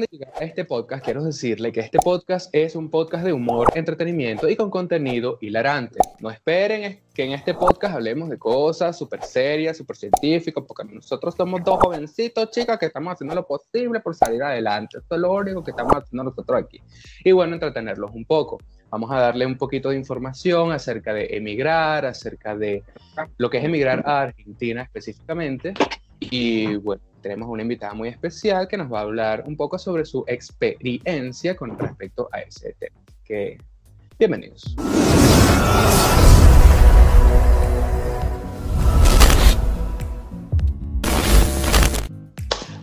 de 0.00 0.08
llegar 0.10 0.32
a 0.40 0.44
este 0.44 0.64
podcast, 0.64 1.04
quiero 1.04 1.22
decirle 1.22 1.70
que 1.70 1.80
este 1.80 1.98
podcast 1.98 2.48
es 2.54 2.74
un 2.74 2.88
podcast 2.88 3.24
de 3.24 3.32
humor, 3.32 3.68
entretenimiento 3.74 4.48
y 4.48 4.56
con 4.56 4.70
contenido 4.70 5.38
hilarante. 5.42 5.98
No 6.20 6.30
esperen 6.30 7.00
que 7.12 7.24
en 7.24 7.32
este 7.32 7.52
podcast 7.52 7.96
hablemos 7.96 8.30
de 8.30 8.38
cosas 8.38 8.96
súper 8.96 9.22
serias, 9.22 9.76
súper 9.76 9.96
científicas, 9.96 10.64
porque 10.66 10.84
nosotros 10.84 11.34
somos 11.36 11.62
dos 11.62 11.78
jovencitos, 11.80 12.50
chicas, 12.50 12.78
que 12.78 12.86
estamos 12.86 13.12
haciendo 13.12 13.34
lo 13.34 13.46
posible 13.46 14.00
por 14.00 14.14
salir 14.14 14.42
adelante. 14.42 14.98
Esto 14.98 15.14
es 15.14 15.20
lo 15.20 15.32
único 15.32 15.62
que 15.62 15.72
estamos 15.72 15.94
haciendo 15.94 16.24
nosotros 16.24 16.62
aquí. 16.62 16.80
Y 17.22 17.32
bueno, 17.32 17.54
entretenerlos 17.54 18.12
un 18.12 18.24
poco. 18.24 18.58
Vamos 18.90 19.10
a 19.10 19.16
darle 19.16 19.46
un 19.46 19.56
poquito 19.56 19.90
de 19.90 19.96
información 19.96 20.72
acerca 20.72 21.12
de 21.12 21.36
emigrar, 21.36 22.06
acerca 22.06 22.56
de 22.56 22.82
lo 23.36 23.50
que 23.50 23.58
es 23.58 23.64
emigrar 23.64 24.02
a 24.06 24.22
Argentina 24.22 24.82
específicamente. 24.82 25.74
Y 26.30 26.76
bueno, 26.76 27.02
tenemos 27.20 27.48
una 27.48 27.62
invitada 27.62 27.94
muy 27.94 28.08
especial 28.08 28.68
que 28.68 28.76
nos 28.76 28.92
va 28.92 29.00
a 29.00 29.02
hablar 29.02 29.44
un 29.46 29.56
poco 29.56 29.78
sobre 29.78 30.04
su 30.04 30.24
experiencia 30.26 31.56
con 31.56 31.78
respecto 31.78 32.28
a 32.32 32.40
ese 32.40 32.74
tema. 32.78 33.00
Que, 33.24 33.58
bienvenidos. 34.18 34.76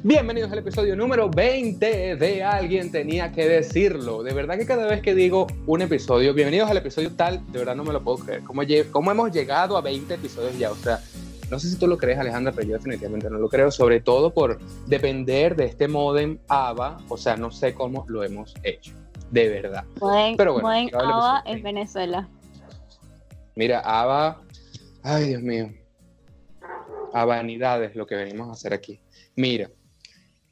Bienvenidos 0.02 0.50
al 0.54 0.60
episodio 0.60 0.96
número 0.96 1.30
20 1.30 2.16
de 2.16 2.44
Alguien 2.44 2.90
tenía 2.90 3.32
que 3.34 3.48
decirlo. 3.48 4.24
De 4.24 4.34
verdad 4.34 4.58
que 4.58 4.66
cada 4.66 4.88
vez 4.88 5.02
que 5.02 5.14
digo 5.14 5.48
un 5.66 5.82
episodio, 5.82 6.34
bienvenidos 6.34 6.70
al 6.70 6.78
episodio 6.78 7.12
tal, 7.12 7.46
de 7.52 7.60
verdad 7.60 7.76
no 7.76 7.84
me 7.84 7.92
lo 7.92 8.02
puedo 8.02 8.18
creer. 8.20 8.42
¿Cómo, 8.44 8.62
cómo 8.92 9.12
hemos 9.12 9.32
llegado 9.32 9.78
a 9.78 9.82
20 9.82 10.14
episodios 10.14 10.58
ya? 10.58 10.72
O 10.72 10.76
sea, 10.76 11.02
no 11.50 11.60
sé 11.60 11.70
si 11.70 11.78
tú 11.78 11.88
lo 11.88 11.98
crees, 11.98 12.20
Alejandra, 12.20 12.52
pero 12.52 12.68
yo 12.68 12.74
definitivamente 12.76 13.30
no 13.30 13.40
lo 13.40 13.50
creo, 13.50 13.72
sobre 13.72 14.02
todo 14.02 14.34
por 14.34 14.60
depender 14.88 15.56
de 15.56 15.66
este 15.66 15.88
modem 15.88 16.38
AVA, 16.48 16.98
o 17.10 17.18
sea, 17.18 17.36
no 17.36 17.52
sé 17.52 17.74
cómo 17.74 18.06
lo 18.08 18.24
hemos 18.24 18.54
hecho, 18.64 18.94
de 19.32 19.50
verdad. 19.50 19.84
pero 20.38 20.54
bueno, 20.54 20.90
AVA 20.94 21.44
en 21.46 21.64
Venezuela. 21.64 22.30
Mira, 23.56 23.80
AVA, 23.80 24.42
ay 25.04 25.30
Dios 25.30 25.42
mío, 25.42 25.74
a 27.14 27.26
vanidad 27.26 27.84
es 27.84 27.96
lo 27.96 28.06
que 28.06 28.16
venimos 28.16 28.48
a 28.50 28.52
hacer 28.52 28.74
aquí. 28.74 29.00
Mira, 29.36 29.70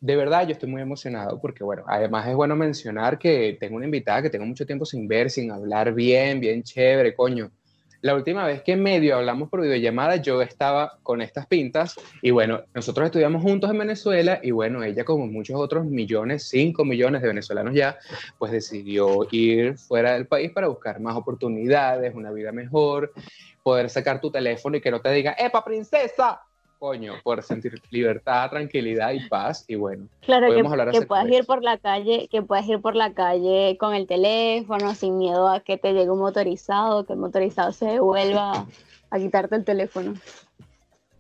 de 0.02 0.16
verdad 0.16 0.48
yo 0.48 0.54
estoy 0.54 0.70
muy 0.70 0.82
emocionado 0.82 1.40
porque, 1.40 1.64
bueno, 1.64 1.84
además 1.88 2.28
es 2.28 2.36
bueno 2.36 2.56
mencionar 2.56 3.20
que 3.20 3.58
tengo 3.60 3.76
una 3.76 3.86
invitada 3.86 4.22
que 4.22 4.30
tengo 4.30 4.46
mucho 4.46 4.66
tiempo 4.66 4.86
sin 4.86 5.08
ver, 5.08 5.30
sin 5.30 5.52
hablar 5.52 5.94
bien, 5.94 6.40
bien 6.40 6.64
chévere, 6.64 7.16
coño 7.16 7.52
la 8.02 8.16
última 8.16 8.46
vez 8.46 8.62
que 8.62 8.76
medio 8.76 9.16
hablamos 9.16 9.50
por 9.50 9.62
videollamada, 9.62 10.18
yo 10.18 10.42
estaba 10.42 10.98
con 11.04 11.22
estas 11.22 11.48
pintas 11.48 11.96
y 12.22 12.32
bueno, 12.32 12.62
nosotros 12.74 13.06
estudiamos 13.06 13.42
juntos 13.42 13.72
en 13.72 13.80
Venezuela 13.80 14.40
y 14.42 14.52
bueno, 14.52 14.84
ella 14.84 15.04
como 15.04 15.28
muchos 15.28 15.56
otros 15.60 15.86
millones, 15.86 16.44
5 16.50 16.86
millones 16.86 17.22
de 17.22 17.28
venezolanos 17.28 17.74
ya, 17.74 17.98
pues 18.38 18.52
decidió 18.52 19.28
ir 19.32 19.78
fuera 19.78 20.14
del 20.14 20.28
país 20.28 20.52
para 20.52 20.68
buscar 20.68 21.00
más 21.00 21.16
oportunidades, 21.16 22.14
una 22.16 22.32
vida 22.32 22.52
mejor, 22.52 23.14
poder 23.64 23.90
sacar 23.90 24.22
tu 24.22 24.32
teléfono 24.32 24.78
y 24.78 24.82
que 24.82 24.92
no 24.92 25.02
te 25.02 25.12
diga, 25.12 25.36
¡Epa, 25.38 25.64
princesa! 25.64 26.47
Coño, 26.78 27.14
por 27.24 27.44
sentir 27.44 27.82
libertad, 27.90 28.50
tranquilidad 28.50 29.12
y 29.12 29.28
paz. 29.28 29.66
Y 29.68 29.76
bueno, 29.76 30.08
claro 30.22 30.48
que, 30.48 31.00
que 31.00 31.06
puedas 31.06 31.28
ir 31.30 31.46
por 31.46 31.64
la 31.64 31.78
calle, 31.78 32.28
que 32.30 32.42
puedas 32.42 32.68
ir 32.68 32.82
por 32.82 32.96
la 32.96 33.14
calle 33.14 33.78
con 33.80 33.94
el 33.94 34.08
teléfono, 34.08 34.96
sin 34.96 35.18
miedo 35.18 35.48
a 35.48 35.60
que 35.60 35.78
te 35.78 35.94
llegue 35.94 36.10
un 36.10 36.20
motorizado, 36.20 37.06
que 37.06 37.14
el 37.14 37.20
motorizado 37.20 37.72
se 37.72 37.86
devuelva 37.86 38.68
a 39.10 39.18
quitarte 39.18 39.56
el 39.56 39.66
teléfono. 39.66 40.14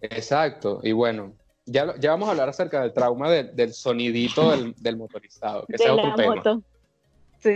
Exacto, 0.02 0.80
y 0.84 0.92
bueno, 0.92 1.34
ya, 1.66 1.96
ya 2.00 2.12
vamos 2.12 2.28
a 2.28 2.32
hablar 2.32 2.50
acerca 2.50 2.82
del 2.82 2.94
trauma 2.94 3.30
del 3.32 3.74
sonidito 3.74 4.52
del, 4.78 4.98
motorizado, 4.98 5.66
que 5.66 5.78
sea 5.78 5.94
otro 5.94 6.16
tema. 6.16 6.62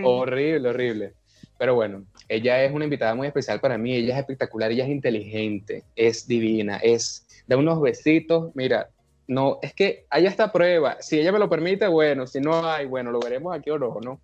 Horrible, 0.03 0.69
horrible. 0.69 1.13
Pero 1.57 1.75
bueno, 1.75 2.05
ella 2.27 2.63
es 2.63 2.73
una 2.73 2.85
invitada 2.85 3.13
muy 3.13 3.27
especial 3.27 3.59
para 3.59 3.77
mí, 3.77 3.95
ella 3.95 4.15
es 4.15 4.19
espectacular, 4.19 4.71
ella 4.71 4.83
es 4.83 4.89
inteligente, 4.89 5.83
es 5.95 6.27
divina, 6.27 6.77
es 6.77 7.27
de 7.51 7.57
unos 7.57 7.81
besitos, 7.81 8.55
mira, 8.55 8.91
no, 9.27 9.59
es 9.61 9.73
que 9.73 10.05
hay 10.09 10.25
esta 10.25 10.53
prueba, 10.53 11.01
si 11.01 11.19
ella 11.19 11.33
me 11.33 11.39
lo 11.39 11.49
permite, 11.49 11.85
bueno, 11.85 12.25
si 12.25 12.39
no 12.39 12.65
hay, 12.65 12.85
bueno, 12.85 13.11
lo 13.11 13.19
veremos 13.19 13.53
aquí 13.53 13.69
o 13.69 13.77
no, 13.77 13.99
¿no? 13.99 14.21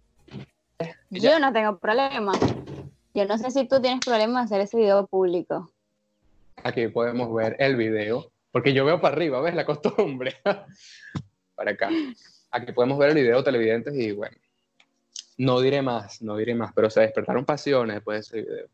Yo 1.09 1.37
no 1.37 1.51
tengo 1.51 1.77
problema. 1.77 2.31
Yo 3.13 3.25
no 3.25 3.37
sé 3.37 3.51
si 3.51 3.67
tú 3.67 3.81
tienes 3.81 3.99
problema 4.05 4.39
en 4.39 4.45
hacer 4.45 4.61
ese 4.61 4.77
video 4.77 5.07
público. 5.07 5.69
Aquí 6.63 6.87
podemos 6.87 7.33
ver 7.33 7.57
el 7.59 7.75
video, 7.75 8.31
porque 8.53 8.71
yo 8.71 8.85
veo 8.85 9.01
para 9.01 9.17
arriba, 9.17 9.41
¿ves? 9.41 9.55
La 9.55 9.65
costumbre. 9.65 10.35
para 11.55 11.71
acá. 11.71 11.89
Aquí 12.51 12.71
podemos 12.71 12.97
ver 12.97 13.09
el 13.09 13.15
video, 13.15 13.43
televidentes, 13.43 13.93
y 13.93 14.13
bueno, 14.13 14.37
no 15.37 15.59
diré 15.59 15.81
más, 15.81 16.21
no 16.21 16.37
diré 16.37 16.55
más, 16.55 16.71
pero 16.73 16.89
se 16.89 17.01
despertaron 17.01 17.43
pasiones 17.43 17.97
después 17.97 18.31
de 18.31 18.39
ese 18.39 18.49
video. 18.49 18.67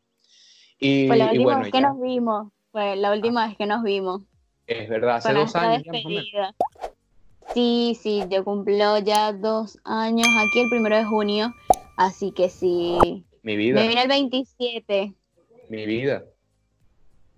Y, 0.78 1.08
Fue 1.08 1.16
la 1.16 1.32
última 1.32 1.58
vez 1.58 1.72
que 1.72 1.80
nos 1.80 2.00
vimos, 2.00 2.52
fue 2.70 2.94
la 2.94 3.10
última 3.10 3.48
vez 3.48 3.56
que 3.56 3.66
nos 3.66 3.82
vimos. 3.82 4.22
Es 4.66 4.88
verdad, 4.88 5.16
hace 5.16 5.32
dos 5.34 5.54
años. 5.56 5.84
Sí, 7.52 7.96
sí, 8.00 8.24
yo 8.30 8.44
cumplo 8.44 8.98
ya 8.98 9.32
dos 9.32 9.78
años 9.84 10.26
aquí 10.26 10.60
el 10.60 10.70
primero 10.70 10.96
de 10.96 11.04
junio, 11.04 11.54
así 11.96 12.32
que 12.32 12.48
sí. 12.48 13.24
Mi 13.42 13.56
vida. 13.56 13.80
Me 13.80 13.86
viene 13.86 14.02
el 14.02 14.08
27. 14.08 15.14
Mi 15.68 15.86
vida. 15.86 16.24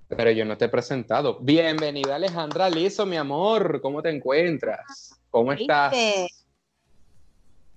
Pero 0.09 0.31
yo 0.31 0.45
no 0.45 0.57
te 0.57 0.67
he 0.67 0.69
presentado. 0.69 1.39
Bienvenida 1.41 2.15
Alejandra 2.15 2.71
Lizo, 2.71 3.05
mi 3.05 3.17
amor. 3.17 3.81
¿Cómo 3.81 4.03
te 4.03 4.11
encuentras? 4.11 5.21
¿Cómo 5.31 5.53
estás? 5.53 5.93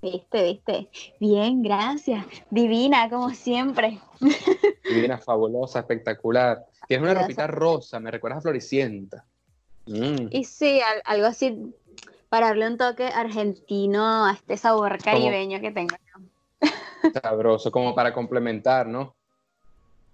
Viste, 0.02 0.44
viste. 0.44 0.90
Bien, 1.20 1.62
gracias. 1.62 2.26
Divina, 2.52 3.10
como 3.10 3.32
siempre. 3.32 4.00
Divina, 4.88 5.18
fabulosa, 5.18 5.80
espectacular. 5.80 6.66
Tienes 6.88 7.10
una 7.10 7.22
ropita 7.22 7.48
rosa, 7.48 8.00
me 8.00 8.12
recuerdas 8.12 8.38
a 8.38 8.42
Floricienta. 8.44 9.26
Mm. 9.90 10.28
Y 10.32 10.44
sí, 10.46 10.80
algo 11.04 11.26
así 11.26 11.74
para 12.30 12.48
darle 12.48 12.68
un 12.68 12.78
toque 12.78 13.06
argentino 13.06 14.26
a 14.26 14.34
este 14.34 14.56
sabor 14.56 14.98
caribeño 15.04 15.60
que 15.60 15.72
tengo. 15.72 15.96
Sabroso, 17.22 17.72
como 17.72 17.96
para 17.96 18.14
complementar, 18.14 18.88
¿no? 18.88 19.16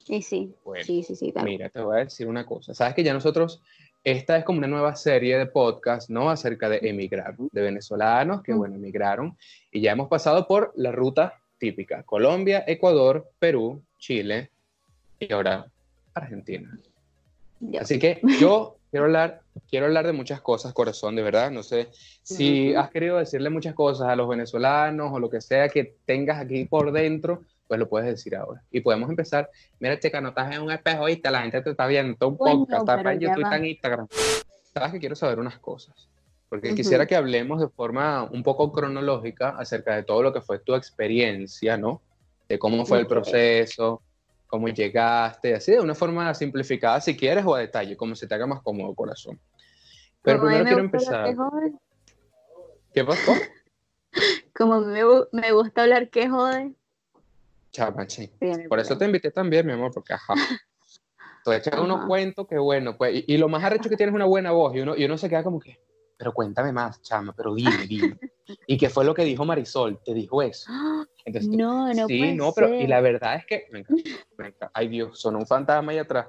Y 0.08 0.22
sí, 0.22 0.54
sí, 0.84 1.04
sí, 1.04 1.16
sí. 1.16 1.34
Mira, 1.44 1.70
te 1.70 1.82
voy 1.82 1.98
a 1.98 2.04
decir 2.06 2.28
una 2.28 2.46
cosa. 2.46 2.74
Sabes 2.74 2.94
que 2.94 3.04
ya 3.04 3.14
nosotros, 3.14 3.62
esta 4.04 4.38
es 4.38 4.46
como 4.46 4.60
una 4.60 4.68
nueva 4.68 4.96
serie 4.96 5.38
de 5.38 5.48
podcast, 5.48 6.10
¿no? 6.10 6.30
Acerca 6.30 6.70
de 6.70 6.80
emigrar, 6.84 7.36
de 7.38 7.62
venezolanos 7.62 8.44
que, 8.44 8.54
bueno, 8.54 8.76
emigraron 8.76 9.36
y 9.72 9.82
ya 9.82 9.92
hemos 9.92 10.08
pasado 10.08 10.48
por 10.48 10.72
la 10.76 10.92
ruta 10.92 11.42
típica, 11.58 12.04
Colombia, 12.04 12.64
Ecuador, 12.68 13.30
Perú, 13.40 13.82
Chile 13.98 14.52
y 15.20 15.34
ahora 15.34 15.66
Argentina. 16.14 16.80
Así 17.80 17.98
que 18.00 18.22
yo 18.40 18.78
quiero 18.92 19.06
hablar, 19.06 19.42
quiero 19.70 19.86
hablar 19.86 20.06
de 20.06 20.14
muchas 20.14 20.42
cosas, 20.42 20.74
corazón, 20.74 21.16
de 21.16 21.24
verdad. 21.24 21.52
No 21.52 21.64
sé 21.64 21.90
si 22.24 22.74
has 22.76 22.90
querido 22.90 23.18
decirle 23.18 23.50
muchas 23.50 23.74
cosas 23.74 24.08
a 24.08 24.16
los 24.16 24.28
venezolanos 24.28 25.12
o 25.14 25.20
lo 25.20 25.30
que 25.30 25.42
sea 25.42 25.70
que 25.70 25.96
tengas 26.06 26.40
aquí 26.40 26.66
por 26.66 26.92
dentro, 26.92 27.42
pues 27.68 27.80
lo 27.80 27.90
puedes 27.90 28.08
decir 28.08 28.36
ahora. 28.36 28.62
Y 28.72 28.82
podemos 28.82 29.10
empezar. 29.10 29.50
Mira, 29.80 30.00
chica, 30.00 30.22
no 30.22 30.30
estás 30.30 30.56
en 30.56 30.62
un 30.62 30.72
espejo, 30.72 31.06
¿viste? 31.06 31.32
La 31.32 31.42
gente 31.42 31.62
te 31.62 31.72
está 31.72 31.88
viendo, 31.88 32.28
un 32.28 32.38
podcast, 32.38 32.88
está 32.88 33.12
en 33.12 33.20
YouTube, 33.20 33.44
está 33.44 33.58
en 33.58 33.66
Instagram. 33.66 34.08
Sabes 34.74 34.92
que 34.92 35.00
quiero 35.00 35.16
saber 35.16 35.40
unas 35.40 35.58
cosas. 35.60 36.10
Porque 36.50 36.76
quisiera 36.76 37.06
que 37.06 37.16
hablemos 37.16 37.60
de 37.60 37.68
forma 37.68 38.24
un 38.24 38.44
poco 38.44 38.72
cronológica 38.72 39.50
acerca 39.50 39.96
de 39.96 40.04
todo 40.04 40.22
lo 40.22 40.32
que 40.32 40.42
fue 40.42 40.60
tu 40.60 40.76
experiencia, 40.76 41.76
¿no? 41.76 42.02
De 42.48 42.60
cómo 42.60 42.86
fue 42.86 43.00
el 43.00 43.08
proceso, 43.08 44.04
cómo 44.56 44.70
llegaste, 44.70 45.54
así 45.54 45.74
de 45.74 45.82
una 45.82 45.94
forma 45.94 46.34
simplificada 46.34 47.02
si 47.02 47.18
quieres 47.18 47.44
o 47.46 47.56
a 47.56 47.60
detalle, 47.60 47.98
como 47.98 48.16
se 48.16 48.26
te 48.26 48.36
haga 48.36 48.48
más 48.48 48.62
cómodo 48.62 48.96
corazón. 48.96 49.38
Pero 50.22 50.40
primero 50.40 50.64
quiero 50.64 50.80
empezar. 50.80 51.36
¿Qué 52.94 53.04
pasó? 53.04 53.34
Como 54.56 54.80
me, 54.80 55.02
me, 55.34 55.52
gusta 55.52 55.84
hablar 55.84 56.10
que 56.10 56.30
jode. 56.30 56.74
Chama, 57.72 58.08
Por 58.70 58.80
eso 58.80 58.98
te 58.98 59.04
invité 59.04 59.30
también, 59.30 59.68
mi 59.68 59.74
amor, 59.74 59.92
porque 59.94 60.14
ajá. 60.14 60.36
Te 61.44 61.58
echas 61.58 61.78
unos 61.78 62.06
cuentos 62.06 62.48
que 62.48 62.58
bueno, 62.58 62.98
pues, 62.98 63.26
y, 63.28 63.38
lo 63.38 63.50
más 63.50 63.62
arrecho 63.62 63.84
es 63.84 63.90
que 63.90 63.98
tienes 63.98 64.16
una 64.16 64.24
buena 64.24 64.52
voz 64.52 64.74
y 64.74 64.80
uno, 64.80 64.96
y 64.96 65.04
uno 65.04 65.18
se 65.18 65.28
queda 65.28 65.44
como 65.44 65.60
que, 65.60 65.78
pero 66.18 66.34
cuéntame 66.34 66.72
más, 66.72 67.02
chama, 67.02 67.34
pero 67.36 67.54
dime, 67.54 67.86
dime. 67.88 68.18
¿Y 68.68 68.78
qué 68.78 68.90
fue 68.90 69.06
lo 69.06 69.14
que 69.14 69.24
dijo 69.24 69.46
Marisol? 69.46 70.00
¿Te 70.04 70.14
dijo 70.14 70.42
eso? 70.42 70.72
no, 70.72 71.94
no 71.94 72.08
Sí, 72.08 72.36
no, 72.36 72.54
pero 72.54 72.74
y 72.74 72.88
la 72.88 73.02
verdad 73.02 73.36
es 73.36 73.46
que, 73.46 73.68
ay 74.74 74.88
Dios, 74.88 75.20
sonó 75.20 75.40
un 75.40 75.48
fantasma 75.48 75.92
ahí 75.92 75.98
atrás. 75.98 76.28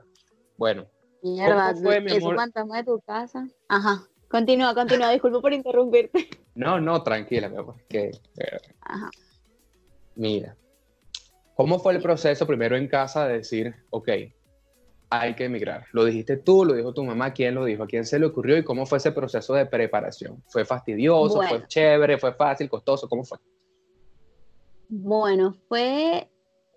Bueno. 0.56 0.86
Mierda, 1.22 1.74
fue, 1.74 2.00
mi 2.00 2.12
amor? 2.12 2.36
fantasma 2.36 2.76
de 2.78 2.84
tu 2.84 3.00
casa? 3.00 3.46
Ajá. 3.68 4.04
Continúa, 4.28 4.74
continúa, 4.74 5.10
disculpo 5.10 5.40
por 5.40 5.52
interrumpirte. 5.52 6.28
No, 6.54 6.80
no, 6.80 7.02
tranquila, 7.02 7.48
mi 7.48 7.58
amor. 7.58 7.76
Que, 7.88 8.10
Ajá. 8.80 9.10
Mira, 10.14 10.56
¿cómo 11.54 11.78
fue 11.78 11.94
el 11.94 12.02
proceso 12.02 12.46
primero 12.46 12.76
en 12.76 12.88
casa 12.88 13.26
de 13.28 13.38
decir, 13.38 13.74
ok, 13.90 14.08
hay 15.10 15.34
que 15.34 15.44
emigrar? 15.44 15.84
¿Lo 15.92 16.04
dijiste 16.04 16.36
tú, 16.36 16.64
lo 16.64 16.74
dijo 16.74 16.92
tu 16.92 17.04
mamá? 17.04 17.32
¿Quién 17.32 17.54
lo 17.54 17.64
dijo? 17.64 17.84
¿A 17.84 17.86
quién 17.86 18.04
se 18.04 18.18
le 18.18 18.26
ocurrió? 18.26 18.56
¿Y 18.56 18.64
cómo 18.64 18.86
fue 18.86 18.98
ese 18.98 19.12
proceso 19.12 19.54
de 19.54 19.66
preparación? 19.66 20.42
¿Fue 20.48 20.64
fastidioso? 20.64 21.40
¿Fue 21.42 21.66
chévere? 21.66 22.18
¿Fue 22.18 22.32
fácil? 22.34 22.68
¿Costoso? 22.68 23.08
¿Cómo 23.08 23.24
fue? 23.24 23.38
Bueno, 24.88 25.56
fue, 25.68 26.28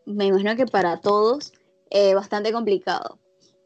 me 0.06 0.26
imagino 0.26 0.56
que 0.56 0.66
para 0.66 1.02
todos, 1.02 1.54
eh, 1.90 2.14
bastante 2.14 2.52
complicado. 2.52 3.20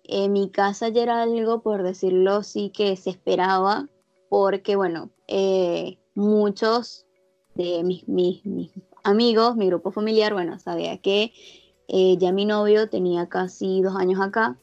En 0.03 0.33
mi 0.33 0.49
casa 0.49 0.89
ya 0.89 1.03
era 1.03 1.21
algo, 1.21 1.61
por 1.61 1.83
decirlo 1.83 2.35
así, 2.35 2.69
que 2.69 2.95
se 2.97 3.09
esperaba, 3.09 3.87
porque, 4.29 4.75
bueno, 4.75 5.11
eh, 5.27 5.97
muchos 6.13 7.05
de 7.55 7.83
mis, 7.83 8.07
mis, 8.07 8.45
mis, 8.45 8.71
amigos, 9.03 9.55
mi 9.55 9.67
grupo 9.67 9.91
familiar, 9.91 10.33
bueno, 10.33 10.59
sabía 10.59 10.97
que 10.97 11.31
eh, 11.87 12.17
ya 12.17 12.31
mi 12.31 12.45
novio 12.45 12.89
tenía 12.89 13.27
casi 13.27 13.81
dos 13.81 13.95
años 13.95 14.21
acá 14.21 14.57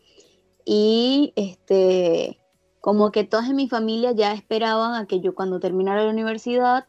y 0.64 1.32
este, 1.37 2.38
como 2.81 3.11
que 3.12 3.25
todas 3.25 3.49
en 3.49 3.56
mi 3.56 3.69
familia 3.69 4.12
ya 4.12 4.32
esperaban 4.32 4.94
a 4.94 5.06
que 5.06 5.20
yo 5.20 5.34
cuando 5.34 5.61
terminara 5.61 6.05
la 6.05 6.11
universidad 6.11 6.87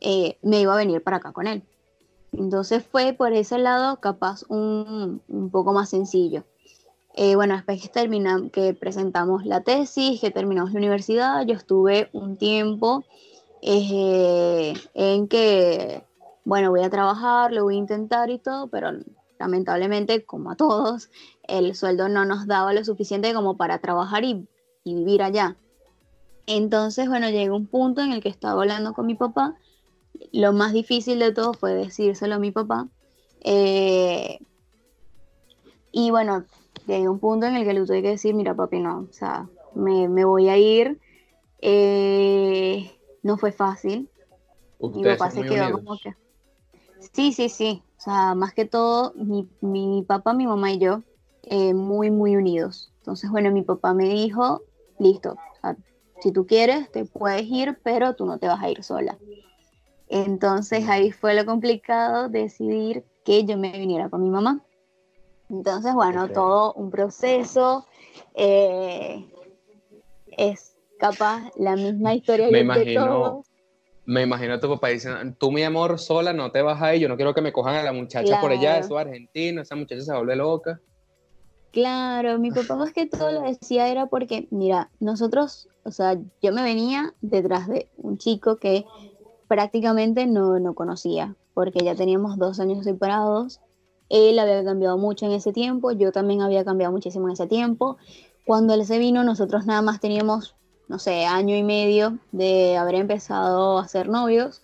eh, 0.00 0.38
me 0.42 0.60
iba 0.60 0.74
a 0.74 0.76
venir 0.76 1.02
para 1.02 1.18
acá 1.18 1.32
con 1.32 1.46
él. 1.46 1.62
Entonces 2.32 2.84
fue 2.84 3.12
por 3.12 3.32
ese 3.32 3.58
lado 3.58 4.00
capaz 4.00 4.44
un, 4.48 5.20
un 5.28 5.50
poco 5.50 5.72
más 5.72 5.90
sencillo. 5.90 6.44
Eh, 7.14 7.36
bueno, 7.36 7.54
después 7.54 7.90
que, 7.90 8.50
que 8.52 8.74
presentamos 8.74 9.44
la 9.44 9.60
tesis, 9.60 10.20
que 10.20 10.30
terminamos 10.30 10.72
la 10.72 10.78
universidad, 10.78 11.44
yo 11.44 11.54
estuve 11.54 12.08
un 12.12 12.36
tiempo 12.36 13.04
en 13.60 15.28
que, 15.28 16.04
bueno, 16.44 16.70
voy 16.70 16.82
a 16.82 16.90
trabajar, 16.90 17.52
lo 17.52 17.64
voy 17.64 17.76
a 17.76 17.78
intentar 17.78 18.30
y 18.30 18.38
todo, 18.38 18.68
pero 18.68 18.92
lamentablemente, 19.42 20.24
como 20.24 20.52
a 20.52 20.56
todos, 20.56 21.10
el 21.48 21.74
sueldo 21.74 22.08
no 22.08 22.24
nos 22.24 22.46
daba 22.46 22.72
lo 22.72 22.84
suficiente 22.84 23.34
como 23.34 23.56
para 23.56 23.78
trabajar 23.78 24.22
y, 24.22 24.46
vivir 24.84 25.22
allá. 25.22 25.56
Entonces, 26.46 27.08
bueno, 27.08 27.28
llegó 27.30 27.56
un 27.56 27.66
punto 27.66 28.02
en 28.02 28.12
el 28.12 28.20
que 28.20 28.28
estaba 28.28 28.60
hablando 28.62 28.94
con 28.94 29.06
mi 29.06 29.14
papá. 29.14 29.56
Lo 30.32 30.52
más 30.52 30.72
difícil 30.72 31.18
de 31.18 31.32
todo 31.32 31.54
fue 31.54 31.74
decírselo 31.74 32.36
a 32.36 32.38
mi 32.38 32.52
papá. 32.52 32.88
Eh, 33.40 34.38
y 35.90 36.10
bueno, 36.10 36.44
llegó 36.86 37.12
un 37.12 37.18
punto 37.18 37.46
en 37.46 37.56
el 37.56 37.64
que 37.64 37.74
le 37.74 37.84
tuve 37.84 38.02
que 38.02 38.10
decir, 38.10 38.34
mira 38.34 38.54
papi, 38.54 38.78
no, 38.78 39.06
o 39.08 39.12
sea, 39.12 39.48
me, 39.74 40.24
voy 40.24 40.48
a 40.48 40.56
ir. 40.56 41.00
Eh, 41.60 42.90
no 43.22 43.38
fue 43.38 43.50
fácil. 43.50 44.08
Mi 44.80 45.04
papá 45.04 45.30
se 45.30 45.42
quedó 45.42 45.72
como 45.72 45.96
que... 45.98 46.14
Sí, 47.12 47.32
sí, 47.32 47.48
sí. 47.48 47.82
O 47.98 48.00
sea, 48.00 48.34
más 48.34 48.52
que 48.54 48.64
todo, 48.64 49.12
mi, 49.14 49.48
mi 49.60 50.04
papá, 50.06 50.34
mi 50.34 50.46
mamá 50.46 50.72
y 50.72 50.78
yo, 50.78 51.02
eh, 51.44 51.74
muy, 51.74 52.10
muy 52.10 52.36
unidos. 52.36 52.92
Entonces, 52.98 53.30
bueno, 53.30 53.50
mi 53.50 53.62
papá 53.62 53.94
me 53.94 54.08
dijo, 54.08 54.62
listo, 54.98 55.36
si 56.20 56.30
tú 56.30 56.46
quieres, 56.46 56.90
te 56.92 57.04
puedes 57.04 57.44
ir, 57.44 57.80
pero 57.82 58.14
tú 58.14 58.26
no 58.26 58.38
te 58.38 58.46
vas 58.46 58.62
a 58.62 58.70
ir 58.70 58.84
sola. 58.84 59.18
Entonces 60.08 60.88
ahí 60.88 61.10
fue 61.10 61.34
lo 61.34 61.44
complicado 61.44 62.28
decidir 62.28 63.04
que 63.24 63.44
yo 63.44 63.56
me 63.56 63.72
viniera 63.72 64.08
con 64.08 64.22
mi 64.22 64.30
mamá. 64.30 64.64
Entonces, 65.48 65.94
bueno, 65.94 66.28
todo 66.28 66.72
un 66.74 66.90
proceso. 66.90 67.86
Eh, 68.34 69.26
es 70.36 70.76
capaz 70.98 71.50
la 71.56 71.76
misma 71.76 72.14
historia 72.14 72.48
me 72.50 72.60
imagino, 72.60 73.44
me 74.04 74.22
imagino 74.22 74.54
a 74.54 74.60
tu 74.60 74.68
papá 74.68 74.88
diciendo, 74.88 75.18
tú 75.38 75.52
mi 75.52 75.62
amor 75.62 75.98
sola 75.98 76.32
no 76.32 76.50
te 76.50 76.62
vas 76.62 76.82
a 76.82 76.94
ir, 76.94 77.02
yo 77.02 77.08
no 77.08 77.16
quiero 77.16 77.34
que 77.34 77.40
me 77.40 77.52
cojan 77.52 77.76
a 77.76 77.82
la 77.82 77.92
muchacha 77.92 78.40
por 78.40 78.50
allá, 78.50 78.78
eso 78.78 78.98
es 78.98 79.06
argentino, 79.06 79.62
esa 79.62 79.76
muchacha 79.76 80.02
se 80.02 80.12
vuelve 80.12 80.36
loca. 80.36 80.80
Claro, 81.70 82.38
mi 82.38 82.50
papá 82.50 82.76
más 82.76 82.92
que 82.92 83.06
todo 83.06 83.32
lo 83.32 83.42
decía 83.42 83.88
era 83.88 84.06
porque, 84.06 84.46
mira, 84.50 84.90
nosotros, 85.00 85.68
o 85.84 85.90
sea, 85.90 86.18
yo 86.42 86.52
me 86.52 86.62
venía 86.62 87.14
detrás 87.22 87.66
de 87.68 87.88
un 87.96 88.18
chico 88.18 88.56
que 88.56 88.84
prácticamente 89.48 90.26
no, 90.26 90.58
no 90.58 90.74
conocía, 90.74 91.34
porque 91.54 91.84
ya 91.84 91.94
teníamos 91.94 92.36
dos 92.38 92.60
años 92.60 92.84
separados, 92.84 93.60
él 94.10 94.38
había 94.38 94.62
cambiado 94.62 94.98
mucho 94.98 95.24
en 95.24 95.32
ese 95.32 95.52
tiempo, 95.52 95.92
yo 95.92 96.12
también 96.12 96.42
había 96.42 96.64
cambiado 96.64 96.92
muchísimo 96.92 97.28
en 97.28 97.32
ese 97.32 97.46
tiempo. 97.46 97.96
Cuando 98.44 98.74
él 98.74 98.84
se 98.84 98.98
vino, 98.98 99.24
nosotros 99.24 99.64
nada 99.64 99.80
más 99.80 100.00
teníamos 100.00 100.54
no 100.88 100.98
sé, 100.98 101.24
año 101.24 101.56
y 101.56 101.62
medio 101.62 102.18
de 102.32 102.76
haber 102.76 102.96
empezado 102.96 103.78
a 103.78 103.88
ser 103.88 104.08
novios, 104.08 104.62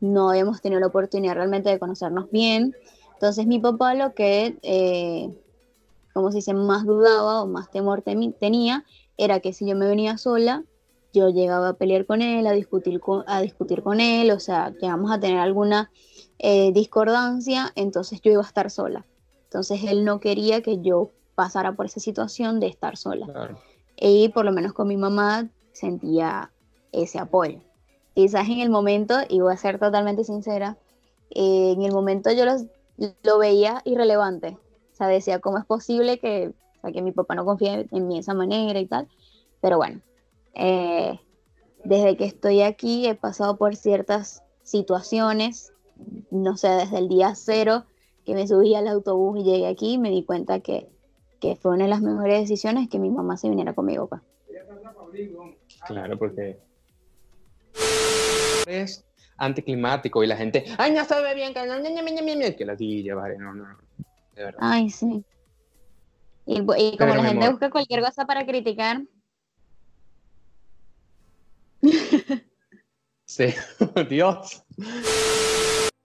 no 0.00 0.30
habíamos 0.30 0.60
tenido 0.60 0.80
la 0.80 0.88
oportunidad 0.88 1.34
realmente 1.34 1.70
de 1.70 1.78
conocernos 1.78 2.30
bien. 2.30 2.74
Entonces 3.14 3.46
mi 3.46 3.58
papá 3.58 3.94
lo 3.94 4.14
que, 4.14 4.58
eh, 4.62 5.30
como 6.14 6.30
se 6.30 6.38
dice, 6.38 6.54
más 6.54 6.84
dudaba 6.84 7.42
o 7.42 7.46
más 7.46 7.70
temor 7.70 8.02
tenía 8.02 8.84
era 9.16 9.40
que 9.40 9.52
si 9.52 9.66
yo 9.66 9.76
me 9.76 9.86
venía 9.86 10.16
sola, 10.16 10.64
yo 11.12 11.28
llegaba 11.28 11.70
a 11.70 11.72
pelear 11.74 12.06
con 12.06 12.22
él, 12.22 12.46
a 12.46 12.52
discutir 12.52 13.00
con, 13.00 13.24
a 13.26 13.40
discutir 13.40 13.82
con 13.82 14.00
él, 14.00 14.30
o 14.30 14.40
sea, 14.40 14.72
que 14.78 14.86
vamos 14.86 15.10
a 15.10 15.20
tener 15.20 15.38
alguna 15.38 15.90
eh, 16.38 16.72
discordancia, 16.72 17.72
entonces 17.74 18.20
yo 18.22 18.32
iba 18.32 18.42
a 18.42 18.46
estar 18.46 18.70
sola. 18.70 19.04
Entonces 19.44 19.82
él 19.84 20.04
no 20.04 20.20
quería 20.20 20.62
que 20.62 20.80
yo 20.80 21.10
pasara 21.34 21.72
por 21.72 21.86
esa 21.86 22.00
situación 22.00 22.60
de 22.60 22.68
estar 22.68 22.96
sola. 22.96 23.26
Y 23.96 24.28
por 24.30 24.44
lo 24.44 24.52
menos 24.52 24.72
con 24.72 24.88
mi 24.88 24.96
mamá 24.96 25.50
sentía 25.80 26.52
ese 26.92 27.18
apoyo. 27.18 27.58
Quizás 28.14 28.48
en 28.48 28.60
el 28.60 28.70
momento, 28.70 29.14
y 29.28 29.40
voy 29.40 29.52
a 29.52 29.56
ser 29.56 29.78
totalmente 29.78 30.24
sincera, 30.24 30.76
eh, 31.30 31.72
en 31.72 31.82
el 31.82 31.92
momento 31.92 32.30
yo 32.32 32.44
lo 33.22 33.38
veía 33.38 33.82
irrelevante. 33.84 34.58
O 34.92 34.96
sea, 34.96 35.06
decía, 35.06 35.38
¿cómo 35.38 35.58
es 35.58 35.64
posible 35.64 36.18
que, 36.18 36.52
que 36.92 37.02
mi 37.02 37.12
papá 37.12 37.34
no 37.34 37.44
confíe 37.44 37.86
en 37.90 38.08
mí 38.08 38.14
de 38.14 38.20
esa 38.20 38.34
manera 38.34 38.78
y 38.78 38.86
tal? 38.86 39.08
Pero 39.60 39.78
bueno, 39.78 40.00
eh, 40.54 41.18
desde 41.84 42.16
que 42.16 42.26
estoy 42.26 42.62
aquí 42.62 43.06
he 43.06 43.14
pasado 43.14 43.56
por 43.56 43.76
ciertas 43.76 44.42
situaciones, 44.62 45.72
no 46.30 46.56
sé, 46.56 46.68
desde 46.68 46.98
el 46.98 47.08
día 47.08 47.34
cero 47.34 47.84
que 48.24 48.34
me 48.34 48.46
subí 48.46 48.74
al 48.74 48.88
autobús 48.88 49.38
y 49.40 49.44
llegué 49.44 49.66
aquí, 49.66 49.98
me 49.98 50.10
di 50.10 50.24
cuenta 50.24 50.60
que, 50.60 50.88
que 51.40 51.56
fue 51.56 51.72
una 51.72 51.84
de 51.84 51.90
las 51.90 52.02
mejores 52.02 52.40
decisiones 52.40 52.88
que 52.88 52.98
mi 52.98 53.10
mamá 53.10 53.36
se 53.38 53.48
viniera 53.48 53.72
conmigo. 53.72 54.08
Pa. 54.08 54.22
Claro, 55.86 56.18
porque 56.18 56.58
es 58.66 59.04
anticlimático 59.36 60.22
y 60.22 60.26
la 60.26 60.36
gente, 60.36 60.64
ay, 60.78 60.92
no 60.92 61.04
se 61.04 61.20
ve 61.20 61.34
bien, 61.34 61.54
que 61.54 61.66
no, 61.66 62.56
que 62.56 62.64
la 62.64 62.76
tilla, 62.76 63.14
vale, 63.14 63.38
no, 63.38 63.54
no, 63.54 63.64
de 64.34 64.44
verdad. 64.44 64.60
Ay, 64.62 64.90
sí. 64.90 65.24
Y, 66.46 66.58
y 66.58 66.96
como 66.96 67.14
la 67.14 67.24
gente 67.24 67.48
busca 67.48 67.70
cualquier 67.70 68.02
cosa 68.02 68.26
para 68.26 68.44
criticar. 68.44 69.02
Sí, 73.30 73.54
Dios. 74.10 74.64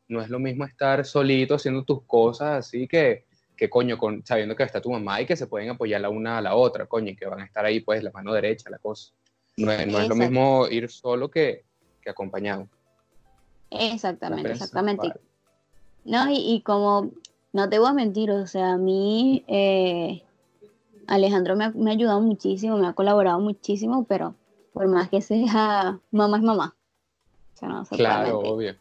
No 0.07 0.21
es 0.21 0.29
lo 0.29 0.37
mismo 0.37 0.63
estar 0.63 1.03
solito 1.03 1.55
haciendo 1.55 1.83
tus 1.83 2.03
cosas 2.03 2.67
así 2.67 2.87
que, 2.87 3.25
que 3.57 3.67
coño, 3.67 3.97
con, 3.97 4.23
sabiendo 4.23 4.55
que 4.55 4.61
está 4.61 4.79
tu 4.79 4.91
mamá 4.91 5.21
y 5.21 5.25
que 5.25 5.35
se 5.35 5.47
pueden 5.47 5.71
apoyar 5.71 6.01
la 6.01 6.09
una 6.09 6.37
a 6.37 6.41
la 6.41 6.53
otra, 6.53 6.85
coño, 6.85 7.09
y 7.09 7.15
que 7.15 7.25
van 7.25 7.39
a 7.39 7.45
estar 7.45 7.65
ahí 7.65 7.79
pues 7.79 8.03
la 8.03 8.11
mano 8.11 8.31
derecha, 8.31 8.69
la 8.69 8.77
cosa. 8.77 9.11
No 9.57 9.71
es, 9.71 10.09
lo 10.09 10.15
mismo 10.15 10.67
ir 10.67 10.89
solo 10.89 11.29
que, 11.29 11.63
acompañado. 12.05 12.67
Exactamente, 13.71 14.51
exactamente. 14.51 15.13
No, 16.03 16.25
y, 16.29 16.61
como, 16.61 17.11
no 17.53 17.69
te 17.69 17.79
voy 17.79 17.89
a 17.89 17.93
mentir, 17.93 18.29
o 18.31 18.45
sea, 18.45 18.73
a 18.73 18.77
mí 18.77 19.43
eh, 19.47 20.21
Alejandro 21.07 21.55
me 21.55 21.65
ha, 21.65 21.69
me 21.71 21.89
ha, 21.89 21.93
ayudado 21.93 22.21
muchísimo, 22.21 22.77
me 22.77 22.87
ha 22.87 22.93
colaborado 22.93 23.39
muchísimo, 23.39 24.05
pero 24.05 24.35
por 24.73 24.87
más 24.87 25.09
que 25.09 25.21
sea 25.21 25.99
mamá 26.11 26.37
es 26.37 26.43
mamá. 26.43 26.75
claro, 27.91 28.39
obvio. 28.39 28.75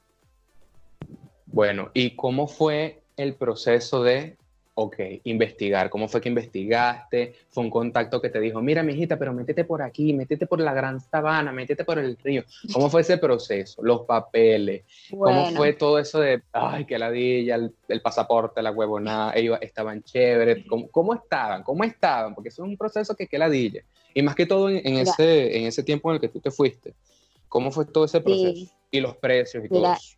Bueno, 1.47 1.91
¿y 1.95 2.17
cómo 2.17 2.49
fue 2.49 3.05
el 3.17 3.37
proceso 3.37 4.03
de 4.03 4.37
Ok, 4.77 4.97
investigar. 5.23 5.89
¿Cómo 5.89 6.09
fue 6.09 6.21
que 6.21 6.29
investigaste? 6.29 7.35
¿Fue 7.49 7.63
un 7.63 7.71
contacto 7.71 8.21
que 8.21 8.29
te 8.29 8.41
dijo, 8.41 8.61
mira, 8.61 8.83
mijita, 8.83 9.17
pero 9.17 9.33
métete 9.33 9.65
por 9.65 9.83
aquí, 9.83 10.13
métete 10.13 10.49
por 10.49 10.61
la 10.61 10.75
gran 10.75 11.01
sabana, 11.01 11.53
métete 11.53 11.85
por 11.85 12.01
el 12.01 12.17
río? 12.17 12.43
¿Cómo 12.73 12.91
fue 12.91 13.03
ese 13.03 13.19
proceso? 13.19 13.81
Los 13.85 14.01
papeles. 14.01 14.83
¿Cómo 15.11 15.47
fue 15.53 15.75
todo 15.75 16.01
eso 16.01 16.19
de, 16.19 16.43
ay, 16.53 16.87
qué 16.87 16.99
ladilla, 16.99 17.55
el, 17.55 17.73
el 17.87 18.03
pasaporte, 18.03 18.63
la 18.63 18.73
huevonada, 18.73 19.33
ellos 19.37 19.59
estaban 19.61 20.03
chéveres? 20.03 20.65
¿Cómo, 20.91 21.15
estaban? 21.15 21.63
¿Cómo 21.63 21.85
estaban? 21.85 22.35
Porque 22.35 22.49
eso 22.49 22.65
es 22.65 22.69
un 22.69 22.77
proceso 22.77 23.15
que 23.15 23.29
qué 23.29 23.39
ladilla. 23.39 23.83
Y 24.13 24.23
más 24.23 24.35
que 24.35 24.45
todo 24.45 24.71
en, 24.71 24.97
ese, 24.97 25.57
en 25.57 25.67
ese 25.67 25.85
tiempo 25.85 26.11
en 26.11 26.17
el 26.17 26.21
que 26.21 26.29
tú 26.29 26.41
te 26.41 26.51
fuiste. 26.51 26.95
¿Cómo 27.49 27.71
fue 27.71 27.85
todo 27.85 28.07
ese 28.07 28.21
proceso? 28.21 28.73
Y 28.91 29.01
los 29.01 29.17
precios 29.19 29.65
y 29.65 29.69
todo 29.69 29.93
eso. 29.93 30.17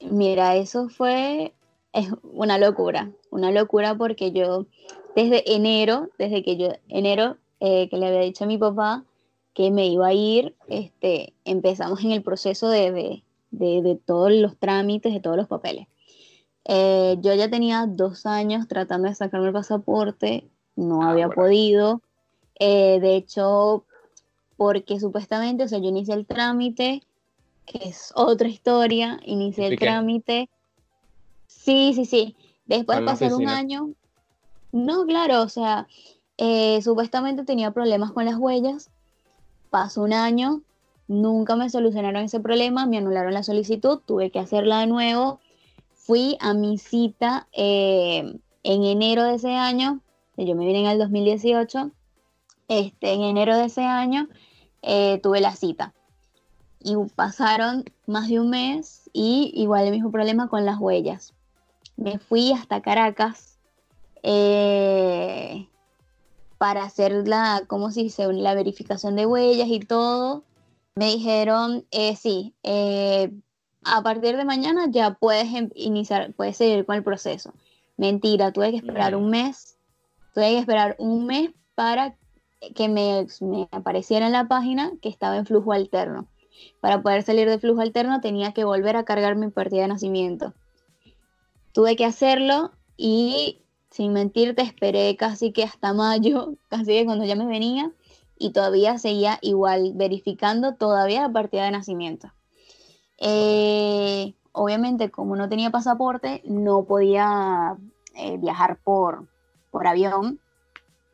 Mira, 0.00 0.56
eso 0.56 0.90
fue 0.90 1.52
es 1.92 2.08
una 2.22 2.58
locura, 2.58 3.10
una 3.30 3.50
locura 3.50 3.96
porque 3.96 4.32
yo 4.32 4.66
desde 5.16 5.54
enero, 5.54 6.10
desde 6.18 6.42
que 6.42 6.56
yo, 6.56 6.68
enero, 6.88 7.36
eh, 7.60 7.88
que 7.88 7.96
le 7.96 8.06
había 8.06 8.20
dicho 8.20 8.44
a 8.44 8.46
mi 8.46 8.58
papá 8.58 9.04
que 9.54 9.70
me 9.70 9.88
iba 9.88 10.06
a 10.06 10.12
ir, 10.12 10.54
este, 10.68 11.32
empezamos 11.44 12.04
en 12.04 12.12
el 12.12 12.22
proceso 12.22 12.68
de, 12.68 13.22
de, 13.50 14.00
todos 14.06 14.30
los 14.30 14.56
trámites, 14.56 15.12
de 15.12 15.20
todos 15.20 15.36
los 15.36 15.48
papeles. 15.48 15.88
Eh, 16.64 17.16
yo 17.20 17.34
ya 17.34 17.50
tenía 17.50 17.86
dos 17.88 18.26
años 18.26 18.68
tratando 18.68 19.08
de 19.08 19.14
sacarme 19.16 19.48
el 19.48 19.52
pasaporte, 19.52 20.44
no 20.76 21.02
Ah, 21.02 21.10
había 21.10 21.26
bueno. 21.26 21.42
podido. 21.42 22.02
Eh, 22.60 23.00
de 23.00 23.16
hecho, 23.16 23.84
porque 24.56 25.00
supuestamente, 25.00 25.64
o 25.64 25.68
sea, 25.68 25.78
yo 25.78 25.88
inicié 25.88 26.14
el 26.14 26.26
trámite, 26.26 27.02
que 27.66 27.88
es 27.88 28.12
otra 28.14 28.48
historia, 28.48 29.18
inicié 29.24 29.66
el 29.66 29.78
trámite. 29.78 30.48
Sí, 31.68 31.92
sí, 31.92 32.06
sí. 32.06 32.34
Después 32.64 32.98
de 32.98 33.04
pasar 33.04 33.34
un 33.34 33.46
año, 33.46 33.90
no, 34.72 35.04
claro, 35.04 35.42
o 35.42 35.50
sea, 35.50 35.86
eh, 36.38 36.80
supuestamente 36.80 37.44
tenía 37.44 37.72
problemas 37.72 38.10
con 38.10 38.24
las 38.24 38.36
huellas. 38.36 38.88
Pasó 39.68 40.00
un 40.00 40.14
año, 40.14 40.62
nunca 41.08 41.56
me 41.56 41.68
solucionaron 41.68 42.22
ese 42.22 42.40
problema, 42.40 42.86
me 42.86 42.96
anularon 42.96 43.34
la 43.34 43.42
solicitud, 43.42 44.00
tuve 44.06 44.30
que 44.30 44.38
hacerla 44.38 44.80
de 44.80 44.86
nuevo. 44.86 45.40
Fui 45.92 46.38
a 46.40 46.54
mi 46.54 46.78
cita 46.78 47.48
eh, 47.52 48.40
en 48.62 48.84
enero 48.84 49.24
de 49.24 49.34
ese 49.34 49.52
año, 49.54 50.00
yo 50.38 50.54
me 50.54 50.64
vine 50.64 50.80
en 50.80 50.86
el 50.86 50.98
2018, 50.98 51.90
este, 52.68 53.12
en 53.12 53.20
enero 53.20 53.58
de 53.58 53.66
ese 53.66 53.82
año 53.82 54.26
eh, 54.80 55.20
tuve 55.22 55.42
la 55.42 55.54
cita. 55.54 55.92
Y 56.80 56.94
pasaron 57.14 57.84
más 58.06 58.28
de 58.28 58.40
un 58.40 58.48
mes 58.48 59.10
y 59.12 59.52
igual 59.54 59.84
el 59.84 59.90
mismo 59.90 60.10
problema 60.10 60.48
con 60.48 60.64
las 60.64 60.78
huellas. 60.78 61.34
Me 61.98 62.20
fui 62.20 62.52
hasta 62.52 62.80
Caracas 62.80 63.58
eh, 64.22 65.68
para 66.56 66.84
hacer 66.84 67.26
la, 67.26 67.64
¿cómo 67.66 67.90
se 67.90 68.04
dice? 68.04 68.32
La 68.32 68.54
verificación 68.54 69.16
de 69.16 69.26
huellas 69.26 69.66
y 69.68 69.80
todo. 69.80 70.44
Me 70.94 71.06
dijeron, 71.06 71.86
eh, 71.90 72.14
sí, 72.14 72.54
eh, 72.62 73.32
a 73.82 74.02
partir 74.02 74.36
de 74.36 74.44
mañana 74.44 74.86
ya 74.88 75.14
puedes 75.14 75.52
em- 75.52 75.70
iniciar, 75.74 76.32
puedes 76.34 76.56
seguir 76.56 76.86
con 76.86 76.94
el 76.94 77.02
proceso. 77.02 77.52
Mentira, 77.96 78.52
tuve 78.52 78.70
que 78.70 78.76
esperar 78.76 79.16
un 79.16 79.28
mes. 79.30 79.76
Tuve 80.32 80.50
que 80.50 80.58
esperar 80.58 80.94
un 81.00 81.26
mes 81.26 81.50
para 81.74 82.16
que 82.76 82.88
me, 82.88 83.26
me 83.40 83.68
apareciera 83.72 84.26
en 84.26 84.32
la 84.32 84.46
página 84.46 84.92
que 85.02 85.08
estaba 85.08 85.36
en 85.36 85.46
flujo 85.46 85.72
alterno. 85.72 86.28
Para 86.80 87.02
poder 87.02 87.24
salir 87.24 87.48
de 87.50 87.58
flujo 87.58 87.80
alterno 87.80 88.20
tenía 88.20 88.52
que 88.52 88.62
volver 88.62 88.94
a 88.94 89.04
cargar 89.04 89.34
mi 89.34 89.50
partida 89.50 89.82
de 89.82 89.88
nacimiento. 89.88 90.54
Tuve 91.78 91.94
que 91.94 92.04
hacerlo 92.04 92.72
y 92.96 93.62
sin 93.88 94.12
mentirte 94.12 94.62
esperé 94.62 95.16
casi 95.16 95.52
que 95.52 95.62
hasta 95.62 95.92
mayo, 95.92 96.54
casi 96.68 96.86
que 96.86 97.04
cuando 97.04 97.24
ya 97.24 97.36
me 97.36 97.46
venía 97.46 97.92
y 98.36 98.50
todavía 98.50 98.98
seguía 98.98 99.38
igual 99.42 99.92
verificando 99.94 100.74
todavía 100.74 101.22
la 101.22 101.32
partida 101.32 101.66
de 101.66 101.70
nacimiento. 101.70 102.32
Eh, 103.18 104.34
obviamente 104.50 105.12
como 105.12 105.36
no 105.36 105.48
tenía 105.48 105.70
pasaporte 105.70 106.42
no 106.44 106.82
podía 106.82 107.76
eh, 108.16 108.38
viajar 108.38 108.80
por, 108.82 109.28
por 109.70 109.86
avión, 109.86 110.40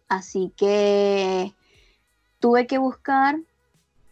así 0.08 0.50
que 0.56 1.52
tuve 2.38 2.66
que 2.66 2.78
buscar 2.78 3.36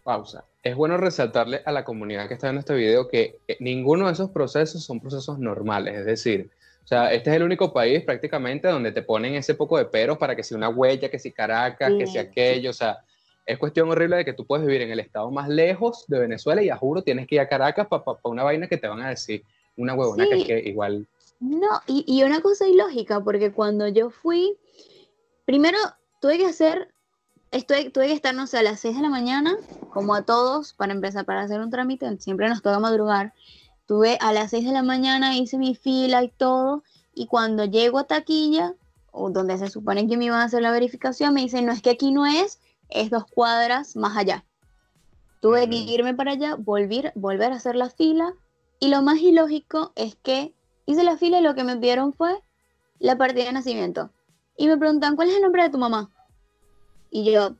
Pausa. 0.04 0.44
Es 0.62 0.76
bueno 0.76 0.96
resaltarle 0.96 1.62
a 1.64 1.72
la 1.72 1.84
comunidad 1.84 2.28
que 2.28 2.34
está 2.34 2.46
viendo 2.46 2.60
este 2.60 2.74
video 2.74 3.08
que 3.08 3.40
eh, 3.48 3.56
ninguno 3.58 4.06
de 4.06 4.12
esos 4.12 4.30
procesos 4.30 4.84
son 4.84 5.00
procesos 5.00 5.38
normales. 5.38 5.96
Es 5.98 6.06
decir, 6.06 6.50
o 6.84 6.86
sea, 6.86 7.12
este 7.12 7.30
es 7.30 7.36
el 7.36 7.42
único 7.42 7.72
país 7.72 8.02
prácticamente 8.04 8.68
donde 8.68 8.92
te 8.92 9.02
ponen 9.02 9.34
ese 9.34 9.54
poco 9.54 9.76
de 9.78 9.86
peros 9.86 10.18
para 10.18 10.36
que 10.36 10.42
si 10.42 10.54
una 10.54 10.68
huella, 10.68 11.10
que 11.10 11.18
si 11.18 11.32
Caracas, 11.32 11.92
que 11.98 12.06
si 12.06 12.18
aquello. 12.18 12.70
O 12.70 12.74
sea, 12.74 12.98
es 13.44 13.58
cuestión 13.58 13.90
horrible 13.90 14.16
de 14.16 14.24
que 14.24 14.32
tú 14.32 14.46
puedes 14.46 14.64
vivir 14.64 14.82
en 14.82 14.90
el 14.90 15.00
estado 15.00 15.30
más 15.30 15.48
lejos 15.48 16.04
de 16.06 16.20
Venezuela 16.20 16.62
y 16.62 16.70
a 16.70 16.76
juro 16.76 17.02
tienes 17.02 17.26
que 17.26 17.36
ir 17.36 17.40
a 17.40 17.48
Caracas 17.48 17.88
para 17.88 18.02
una 18.24 18.44
vaina 18.44 18.68
que 18.68 18.76
te 18.76 18.86
van 18.86 19.02
a 19.02 19.08
decir 19.10 19.42
una 19.76 19.94
huevona 19.94 20.28
que 20.28 20.34
Sí. 20.36 20.40
es 20.42 20.46
que 20.46 20.68
igual. 20.68 21.06
No, 21.40 21.80
y, 21.88 22.04
y 22.06 22.22
una 22.22 22.40
cosa 22.40 22.68
ilógica, 22.68 23.20
porque 23.20 23.50
cuando 23.50 23.88
yo 23.88 24.10
fui, 24.10 24.56
primero 25.44 25.76
tuve 26.20 26.38
que 26.38 26.46
hacer, 26.46 26.88
estuve, 27.52 27.90
tuve 27.90 28.08
que 28.08 28.12
estar, 28.14 28.34
no 28.34 28.46
sé, 28.46 28.58
a 28.58 28.62
las 28.62 28.80
6 28.80 28.96
de 28.96 29.02
la 29.02 29.08
mañana, 29.08 29.54
como 29.92 30.14
a 30.14 30.22
todos, 30.22 30.72
para 30.72 30.92
empezar, 30.92 31.24
para 31.24 31.42
hacer 31.42 31.60
un 31.60 31.70
trámite, 31.70 32.18
siempre 32.18 32.48
nos 32.48 32.62
toca 32.62 32.80
madrugar. 32.80 33.32
Tuve 33.86 34.18
a 34.20 34.32
las 34.32 34.50
6 34.50 34.64
de 34.64 34.72
la 34.72 34.82
mañana, 34.82 35.36
hice 35.36 35.58
mi 35.58 35.74
fila 35.74 36.22
y 36.24 36.28
todo, 36.30 36.82
y 37.14 37.26
cuando 37.26 37.64
llego 37.64 37.98
a 37.98 38.04
taquilla, 38.04 38.74
o 39.10 39.30
donde 39.30 39.58
se 39.58 39.68
supone 39.68 40.08
que 40.08 40.16
me 40.16 40.24
iban 40.24 40.40
a 40.40 40.44
hacer 40.44 40.62
la 40.62 40.70
verificación, 40.72 41.34
me 41.34 41.42
dicen, 41.42 41.66
no, 41.66 41.72
es 41.72 41.82
que 41.82 41.90
aquí 41.90 42.10
no 42.10 42.24
es, 42.24 42.60
es 42.88 43.10
dos 43.10 43.24
cuadras 43.26 43.94
más 43.96 44.16
allá. 44.16 44.44
Tuve 45.40 45.68
que 45.68 45.76
Mm. 45.76 45.88
irme 45.88 46.14
para 46.14 46.32
allá, 46.32 46.54
volver, 46.54 47.12
volver 47.14 47.52
a 47.52 47.56
hacer 47.56 47.76
la 47.76 47.90
fila, 47.90 48.32
y 48.80 48.88
lo 48.88 49.02
más 49.02 49.18
ilógico 49.18 49.92
es 49.94 50.16
que 50.16 50.54
hice 50.86 51.04
la 51.04 51.16
fila 51.16 51.38
y 51.38 51.42
lo 51.42 51.54
que 51.54 51.64
me 51.64 51.76
pidieron 51.76 52.12
fue 52.12 52.42
la 52.98 53.18
partida 53.18 53.44
de 53.44 53.52
nacimiento. 53.52 54.10
Y 54.56 54.68
me 54.68 54.78
preguntan, 54.78 55.16
¿cuál 55.16 55.28
es 55.28 55.36
el 55.36 55.42
nombre 55.42 55.64
de 55.64 55.70
tu 55.70 55.78
mamá? 55.78 56.10
Y 57.14 57.30
yo, 57.30 57.56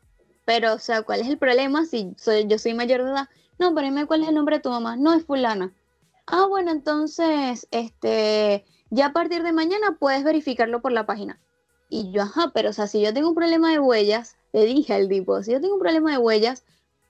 pero, 0.46 0.72
o 0.72 0.78
sea, 0.78 1.02
¿cuál 1.02 1.20
es 1.20 1.28
el 1.28 1.36
problema 1.36 1.84
si 1.84 2.14
soy, 2.16 2.46
yo 2.48 2.58
soy 2.58 2.72
mayor 2.72 3.04
de 3.04 3.10
edad? 3.10 3.28
No, 3.58 3.74
pero 3.74 3.86
dime 3.86 4.06
cuál 4.06 4.22
es 4.22 4.28
el 4.28 4.34
nombre 4.34 4.56
de 4.56 4.62
tu 4.62 4.70
mamá. 4.70 4.96
No, 4.96 5.12
es 5.12 5.24
fulana. 5.24 5.72
Ah, 6.26 6.46
bueno, 6.48 6.70
entonces, 6.70 7.68
este, 7.70 8.64
ya 8.88 9.06
a 9.06 9.12
partir 9.12 9.42
de 9.42 9.52
mañana 9.52 9.98
puedes 10.00 10.24
verificarlo 10.24 10.80
por 10.80 10.92
la 10.92 11.04
página. 11.04 11.38
Y 11.90 12.10
yo, 12.12 12.22
ajá, 12.22 12.50
pero, 12.54 12.70
o 12.70 12.72
sea, 12.72 12.86
si 12.86 13.02
yo 13.02 13.12
tengo 13.12 13.28
un 13.28 13.34
problema 13.34 13.70
de 13.70 13.78
huellas, 13.78 14.36
le 14.54 14.64
dije 14.64 14.94
al 14.94 15.08
tipo, 15.08 15.42
si 15.42 15.52
yo 15.52 15.60
tengo 15.60 15.74
un 15.74 15.80
problema 15.80 16.12
de 16.12 16.18
huellas, 16.18 16.64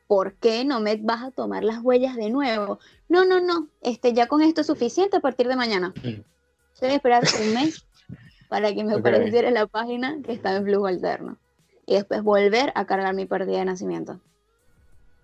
¿por 0.08 0.34
qué 0.34 0.64
no 0.64 0.80
me 0.80 0.96
vas 0.96 1.22
a 1.22 1.30
tomar 1.30 1.62
las 1.62 1.80
huellas 1.82 2.16
de 2.16 2.28
nuevo? 2.28 2.80
No, 3.08 3.24
no, 3.24 3.40
no, 3.40 3.68
este, 3.82 4.12
ya 4.12 4.26
con 4.26 4.42
esto 4.42 4.62
es 4.62 4.66
suficiente 4.66 5.18
a 5.18 5.20
partir 5.20 5.46
de 5.46 5.54
mañana. 5.54 5.94
Que 5.94 6.24
esperar 6.80 7.22
un 7.40 7.54
mes 7.54 7.86
para 8.48 8.74
que 8.74 8.82
me 8.82 8.94
apareciera 8.94 9.52
la 9.52 9.68
página 9.68 10.18
que 10.24 10.32
estaba 10.32 10.56
en 10.56 10.64
flujo 10.64 10.86
alterno. 10.86 11.38
Y 11.86 11.94
después 11.94 12.22
volver 12.22 12.72
a 12.74 12.84
cargar 12.86 13.14
mi 13.14 13.26
partida 13.26 13.58
de 13.58 13.64
nacimiento. 13.64 14.20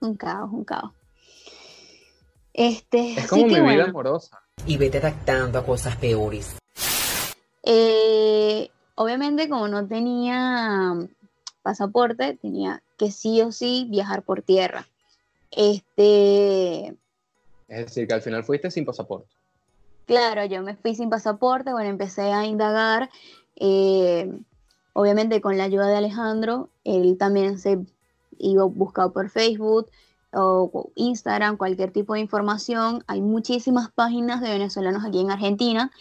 Un 0.01 0.17
caos, 0.17 0.51
un 0.53 0.65
caos. 0.65 0.93
Este, 2.53 3.13
Es 3.13 3.29
como 3.29 3.45
mi 3.47 3.55
vida 3.55 3.63
bueno, 3.63 3.85
amorosa. 3.85 4.41
y 4.67 4.77
vete 4.77 4.99
adaptando 4.99 5.59
a 5.59 5.65
cosas 5.65 5.97
peores. 5.97 6.57
eh, 7.63 8.71
obviamente 8.97 9.49
como 9.49 9.69
no 9.69 9.87
tenía 9.87 10.95
pasaporte, 11.63 12.37
tenía 12.41 12.83
que 12.97 13.11
sí 13.13 13.41
o 13.43 13.53
sí 13.53 13.87
viajar 13.91 14.23
por 14.23 14.43
tierra. 14.43 14.87
Este, 15.53 16.89
Es 17.69 17.87
decir, 17.87 18.09
que 18.09 18.15
al 18.15 18.23
final 18.23 18.43
fuiste 18.45 18.71
sin 18.71 18.85
pasaporte. 18.85 19.29
Claro, 20.07 20.45
yo 20.47 20.63
me 20.63 20.75
fui 20.75 20.95
sin 20.95 21.11
pasaporte, 21.11 21.71
bueno, 21.73 21.91
empecé 21.91 22.33
a 22.33 22.47
indagar, 22.47 23.11
eh, 23.57 24.33
obviamente 24.99 25.41
con 25.41 25.57
la 25.57 25.63
ayuda 25.63 25.87
de 25.87 25.97
Alejandro, 25.97 26.71
él 26.83 27.19
también 27.19 27.61
se 27.61 27.87
iba 28.37 28.65
buscado 28.65 29.13
por 29.13 29.31
Facebook 29.31 29.93
o 30.33 30.91
Instagram, 30.97 31.57
cualquier 31.57 31.93
tipo 31.93 32.15
de 32.15 32.21
información. 32.21 33.05
Hay 33.07 33.21
muchísimas 33.21 33.93
páginas 33.93 34.41
de 34.41 34.51
venezolanos 34.51 35.05
aquí 35.05 35.21
en 35.21 35.31
Argentina 35.31 35.93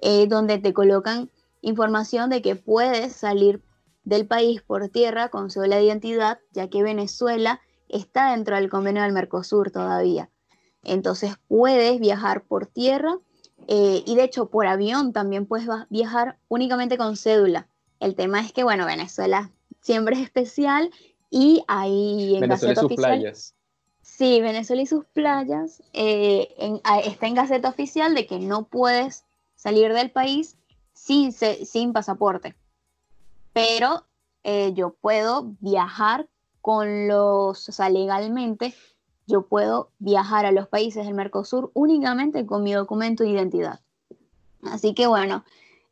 eh, 0.00 0.26
donde 0.26 0.58
te 0.58 0.74
colocan 0.74 1.30
información 1.60 2.28
de 2.28 2.42
que 2.42 2.56
puedes 2.56 3.12
salir 3.12 3.62
del 4.02 4.26
país 4.26 4.62
por 4.62 4.88
tierra 4.88 5.28
con 5.28 5.50
cédula 5.50 5.76
de 5.76 5.84
identidad, 5.84 6.40
ya 6.50 6.68
que 6.68 6.82
Venezuela 6.82 7.60
está 7.88 8.32
dentro 8.32 8.56
del 8.56 8.68
convenio 8.68 9.04
del 9.04 9.12
Mercosur 9.12 9.70
todavía. 9.70 10.28
Entonces 10.82 11.36
puedes 11.46 12.00
viajar 12.00 12.42
por 12.42 12.66
tierra 12.66 13.16
eh, 13.68 14.02
y 14.04 14.16
de 14.16 14.24
hecho 14.24 14.50
por 14.50 14.66
avión 14.66 15.12
también 15.12 15.46
puedes 15.46 15.68
viajar 15.88 16.40
únicamente 16.48 16.98
con 16.98 17.16
cédula. 17.16 17.68
El 18.00 18.14
tema 18.16 18.40
es 18.40 18.52
que, 18.52 18.64
bueno, 18.64 18.86
Venezuela 18.86 19.50
siempre 19.80 20.16
es 20.16 20.22
especial 20.22 20.90
y 21.30 21.62
ahí 21.68 22.34
en 22.34 22.40
Venezuela 22.40 22.72
y 22.72 22.74
Gaceta 22.74 22.80
sus 22.80 22.86
Oficial. 22.86 23.10
playas. 23.18 23.54
Sí, 24.02 24.40
Venezuela 24.40 24.82
y 24.82 24.86
sus 24.86 25.04
playas 25.04 25.82
eh, 25.92 26.48
en- 26.58 26.80
a- 26.84 26.98
está 27.00 27.26
en 27.28 27.34
Gaceta 27.34 27.68
Oficial 27.68 28.14
de 28.14 28.26
que 28.26 28.38
no 28.40 28.64
puedes 28.64 29.24
salir 29.54 29.92
del 29.92 30.10
país 30.10 30.56
sin, 30.94 31.32
sin 31.32 31.92
pasaporte. 31.92 32.56
Pero 33.52 34.04
eh, 34.42 34.72
yo 34.74 34.94
puedo 35.00 35.54
viajar 35.60 36.28
con 36.62 37.08
los, 37.08 37.68
o 37.68 37.72
sea, 37.72 37.88
legalmente, 37.90 38.74
yo 39.26 39.46
puedo 39.46 39.90
viajar 39.98 40.46
a 40.46 40.52
los 40.52 40.68
países 40.68 41.04
del 41.06 41.14
Mercosur 41.14 41.70
únicamente 41.74 42.46
con 42.46 42.62
mi 42.62 42.72
documento 42.72 43.22
de 43.24 43.30
identidad. 43.30 43.80
Así 44.62 44.94
que 44.94 45.06
bueno, 45.06 45.44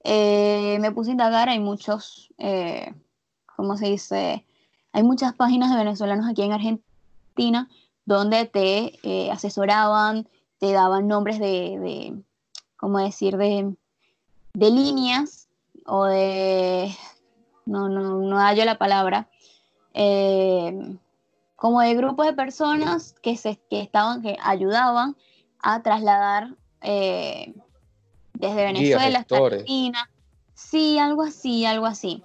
eh, 0.04 0.78
me 0.80 0.92
puse 0.92 1.10
a 1.10 1.12
indagar, 1.12 1.48
hay 1.48 1.60
muchos, 1.60 2.32
eh, 2.38 2.94
¿cómo 3.56 3.76
se 3.76 3.86
dice? 3.86 4.46
Hay 4.92 5.02
muchas 5.02 5.34
páginas 5.34 5.70
de 5.70 5.76
venezolanos 5.76 6.26
aquí 6.28 6.42
en 6.42 6.52
Argentina 6.52 7.68
donde 8.04 8.46
te 8.46 8.98
eh, 9.02 9.30
asesoraban, 9.30 10.28
te 10.58 10.72
daban 10.72 11.08
nombres 11.08 11.38
de, 11.38 11.78
de 11.78 12.22
¿cómo 12.76 12.98
decir?, 12.98 13.36
de, 13.36 13.74
de 14.54 14.70
líneas 14.70 15.48
o 15.84 16.04
de, 16.04 16.94
no, 17.66 17.88
no, 17.88 18.18
no 18.18 18.38
hallo 18.38 18.64
la 18.64 18.78
palabra, 18.78 19.28
eh, 19.94 20.96
como 21.56 21.80
de 21.80 21.94
grupos 21.94 22.26
de 22.26 22.32
personas 22.32 23.14
que, 23.20 23.36
se, 23.36 23.60
que 23.68 23.80
estaban, 23.80 24.22
que 24.22 24.36
ayudaban 24.42 25.16
a 25.60 25.82
trasladar 25.82 26.56
desde 28.38 28.64
Venezuela 28.64 29.18
hasta. 29.21 29.37
Argentina. 29.37 30.11
Sí, 30.54 30.99
algo 30.99 31.23
así, 31.23 31.64
algo 31.64 31.87
así. 31.87 32.23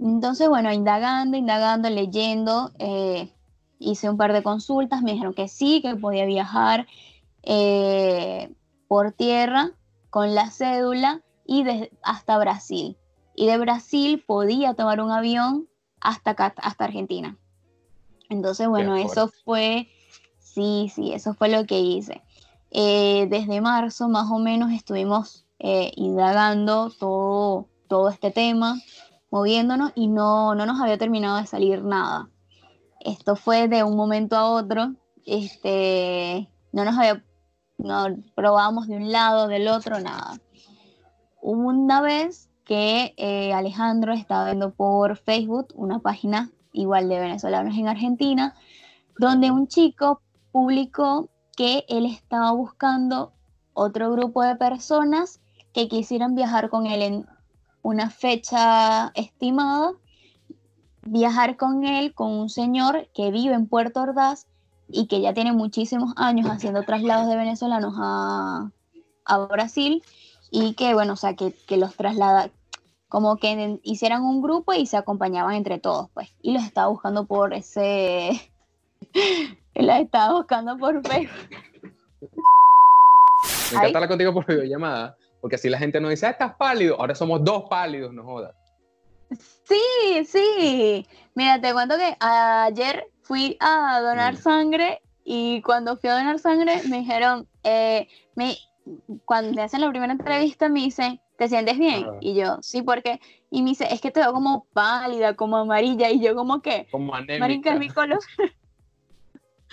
Entonces, 0.00 0.48
bueno, 0.48 0.72
indagando, 0.72 1.36
indagando, 1.36 1.90
leyendo, 1.90 2.72
eh, 2.78 3.32
hice 3.78 4.08
un 4.08 4.16
par 4.16 4.32
de 4.32 4.42
consultas, 4.42 5.02
me 5.02 5.12
dijeron 5.12 5.34
que 5.34 5.48
sí, 5.48 5.80
que 5.82 5.96
podía 5.96 6.24
viajar 6.24 6.86
eh, 7.42 8.52
por 8.86 9.12
tierra 9.12 9.70
con 10.10 10.34
la 10.34 10.50
cédula 10.50 11.22
y 11.46 11.64
hasta 12.02 12.38
Brasil. 12.38 12.96
Y 13.34 13.46
de 13.46 13.58
Brasil 13.58 14.22
podía 14.26 14.74
tomar 14.74 15.00
un 15.00 15.10
avión 15.10 15.68
hasta, 16.00 16.30
hasta 16.30 16.84
Argentina. 16.84 17.36
Entonces, 18.30 18.68
bueno, 18.68 18.96
eso 18.96 19.30
fue, 19.44 19.88
sí, 20.38 20.90
sí, 20.94 21.12
eso 21.12 21.34
fue 21.34 21.48
lo 21.48 21.64
que 21.64 21.80
hice. 21.80 22.22
Eh, 22.70 23.26
desde 23.30 23.60
marzo 23.60 24.08
más 24.08 24.30
o 24.30 24.38
menos 24.38 24.72
estuvimos 24.72 25.44
indagando 25.60 26.88
todo, 26.90 27.66
todo 27.88 28.10
este 28.10 28.30
tema 28.30 28.76
moviéndonos 29.30 29.92
y 29.94 30.08
no, 30.08 30.54
no 30.54 30.66
nos 30.66 30.80
había 30.80 30.98
terminado 30.98 31.38
de 31.38 31.46
salir 31.46 31.82
nada. 31.82 32.30
Esto 33.00 33.36
fue 33.36 33.68
de 33.68 33.84
un 33.84 33.96
momento 33.96 34.36
a 34.36 34.50
otro, 34.50 34.94
este, 35.26 36.48
no 36.72 36.84
nos 36.84 36.96
había, 36.96 37.24
no 37.76 38.06
probábamos 38.34 38.88
de 38.88 38.96
un 38.96 39.12
lado, 39.12 39.48
del 39.48 39.68
otro, 39.68 40.00
nada. 40.00 40.38
Hubo 41.40 41.68
una 41.68 42.00
vez 42.00 42.50
que 42.64 43.14
eh, 43.16 43.52
Alejandro 43.52 44.12
estaba 44.12 44.46
viendo 44.46 44.74
por 44.74 45.16
Facebook 45.16 45.68
una 45.74 46.00
página 46.00 46.50
igual 46.72 47.08
de 47.08 47.20
venezolanos 47.20 47.76
en 47.76 47.88
Argentina, 47.88 48.54
donde 49.18 49.50
un 49.50 49.68
chico 49.68 50.20
publicó 50.52 51.30
que 51.58 51.84
él 51.88 52.06
estaba 52.06 52.52
buscando 52.52 53.32
otro 53.74 54.12
grupo 54.12 54.44
de 54.44 54.54
personas 54.54 55.40
que 55.72 55.88
quisieran 55.88 56.36
viajar 56.36 56.70
con 56.70 56.86
él 56.86 57.02
en 57.02 57.26
una 57.82 58.10
fecha 58.10 59.10
estimada, 59.16 59.90
viajar 61.02 61.56
con 61.56 61.82
él, 61.82 62.14
con 62.14 62.30
un 62.30 62.48
señor 62.48 63.08
que 63.12 63.32
vive 63.32 63.54
en 63.54 63.66
Puerto 63.66 64.02
Ordaz 64.02 64.46
y 64.88 65.08
que 65.08 65.20
ya 65.20 65.34
tiene 65.34 65.52
muchísimos 65.52 66.12
años 66.16 66.48
haciendo 66.48 66.84
traslados 66.84 67.28
de 67.28 67.36
venezolanos 67.36 67.94
a, 67.98 68.70
Brasil 69.50 70.04
y 70.52 70.74
que, 70.74 70.94
bueno, 70.94 71.14
o 71.14 71.16
sea, 71.16 71.34
que, 71.34 71.52
los 71.76 71.96
traslada, 71.96 72.52
como 73.08 73.36
que 73.36 73.80
hicieran 73.82 74.22
un 74.22 74.42
grupo 74.42 74.74
y 74.74 74.86
se 74.86 74.96
acompañaban 74.96 75.56
entre 75.56 75.80
todos, 75.80 76.08
pues, 76.14 76.28
y 76.40 76.52
los 76.52 76.62
estaba 76.62 76.86
buscando 76.86 77.26
por 77.26 77.52
ese, 77.52 78.52
los 79.82 79.96
estaba 79.96 80.34
buscando 80.34 80.76
por 80.76 81.00
Facebook. 81.08 81.48
Me 83.72 83.78
encanta 83.78 83.98
hablar 83.98 84.08
contigo 84.08 84.34
por 84.34 84.46
videollamada, 84.46 85.16
porque 85.40 85.56
así 85.56 85.68
la 85.68 85.78
gente 85.78 86.00
no 86.00 86.08
dice, 86.08 86.26
ah, 86.26 86.30
estás 86.30 86.54
pálido, 86.56 86.96
ahora 86.98 87.14
somos 87.14 87.44
dos 87.44 87.64
pálidos, 87.68 88.12
no 88.12 88.24
jodas. 88.24 88.54
Sí, 89.64 90.24
sí. 90.24 91.06
Mira, 91.34 91.60
te 91.60 91.72
cuento 91.72 91.96
que 91.96 92.16
ayer 92.20 93.06
fui 93.22 93.56
a 93.60 94.00
donar 94.00 94.34
mm. 94.34 94.38
sangre 94.38 95.02
y 95.24 95.60
cuando 95.62 95.96
fui 95.96 96.08
a 96.08 96.14
donar 96.16 96.38
sangre 96.38 96.80
me 96.88 97.00
dijeron, 97.00 97.46
eh, 97.62 98.08
me, 98.34 98.56
cuando 99.26 99.52
me 99.52 99.62
hacen 99.62 99.82
la 99.82 99.90
primera 99.90 100.12
entrevista 100.12 100.70
me 100.70 100.80
dice, 100.80 101.20
¿te 101.36 101.48
sientes 101.48 101.78
bien? 101.78 102.06
Y 102.20 102.34
yo, 102.34 102.58
sí, 102.62 102.80
porque, 102.82 103.20
y 103.50 103.62
me 103.62 103.70
dice, 103.70 103.86
es 103.92 104.00
que 104.00 104.10
te 104.10 104.20
veo 104.20 104.32
como 104.32 104.66
pálida, 104.72 105.34
como 105.36 105.58
amarilla, 105.58 106.10
y 106.10 106.20
yo 106.20 106.34
como 106.34 106.62
que, 106.62 106.88
como 106.90 107.14
anémica. 107.14 107.40
Marica, 107.40 107.74
mi 107.74 107.88
color. 107.90 108.18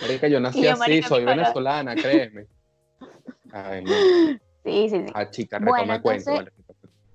Marica, 0.00 0.28
yo 0.28 0.40
nací 0.40 0.66
así, 0.66 1.02
soy 1.02 1.24
venezolana, 1.24 1.94
créeme. 1.94 2.46
Ay, 3.52 3.82
no. 3.82 3.92
Sí, 4.64 4.88
sí, 4.90 5.02
sí. 5.06 5.12
Ah, 5.14 5.30
chica, 5.30 5.58
retoma 5.58 5.94
el 5.94 6.02
cuento. 6.02 6.44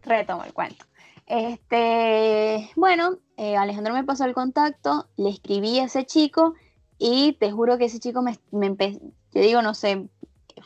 Retomo 0.04 0.44
el 0.44 0.54
cuento. 0.54 0.86
Este, 1.28 2.70
bueno, 2.76 3.18
eh, 3.38 3.56
Alejandro 3.56 3.94
me 3.94 4.04
pasó 4.04 4.26
el 4.26 4.34
contacto, 4.34 5.08
le 5.18 5.30
escribí 5.30 5.80
a 5.80 5.86
ese 5.86 6.06
chico 6.06 6.56
y 6.98 7.34
te 7.40 7.52
juro 7.52 7.78
que 7.78 7.86
ese 7.86 8.00
chico 8.00 8.22
me, 8.22 8.38
me 8.52 8.68
empezó, 8.68 9.00
yo 9.34 9.42
digo, 9.42 9.62
no 9.62 9.74
sé, 9.74 10.08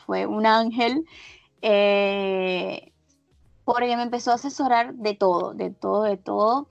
fue 0.06 0.26
un 0.26 0.46
ángel, 0.46 1.04
eh, 1.62 2.92
porque 3.64 3.96
me 3.96 4.02
empezó 4.02 4.32
a 4.32 4.34
asesorar 4.34 4.94
de 4.94 5.14
todo, 5.14 5.54
de 5.54 5.70
todo, 5.70 6.02
de 6.02 6.16
todo. 6.16 6.68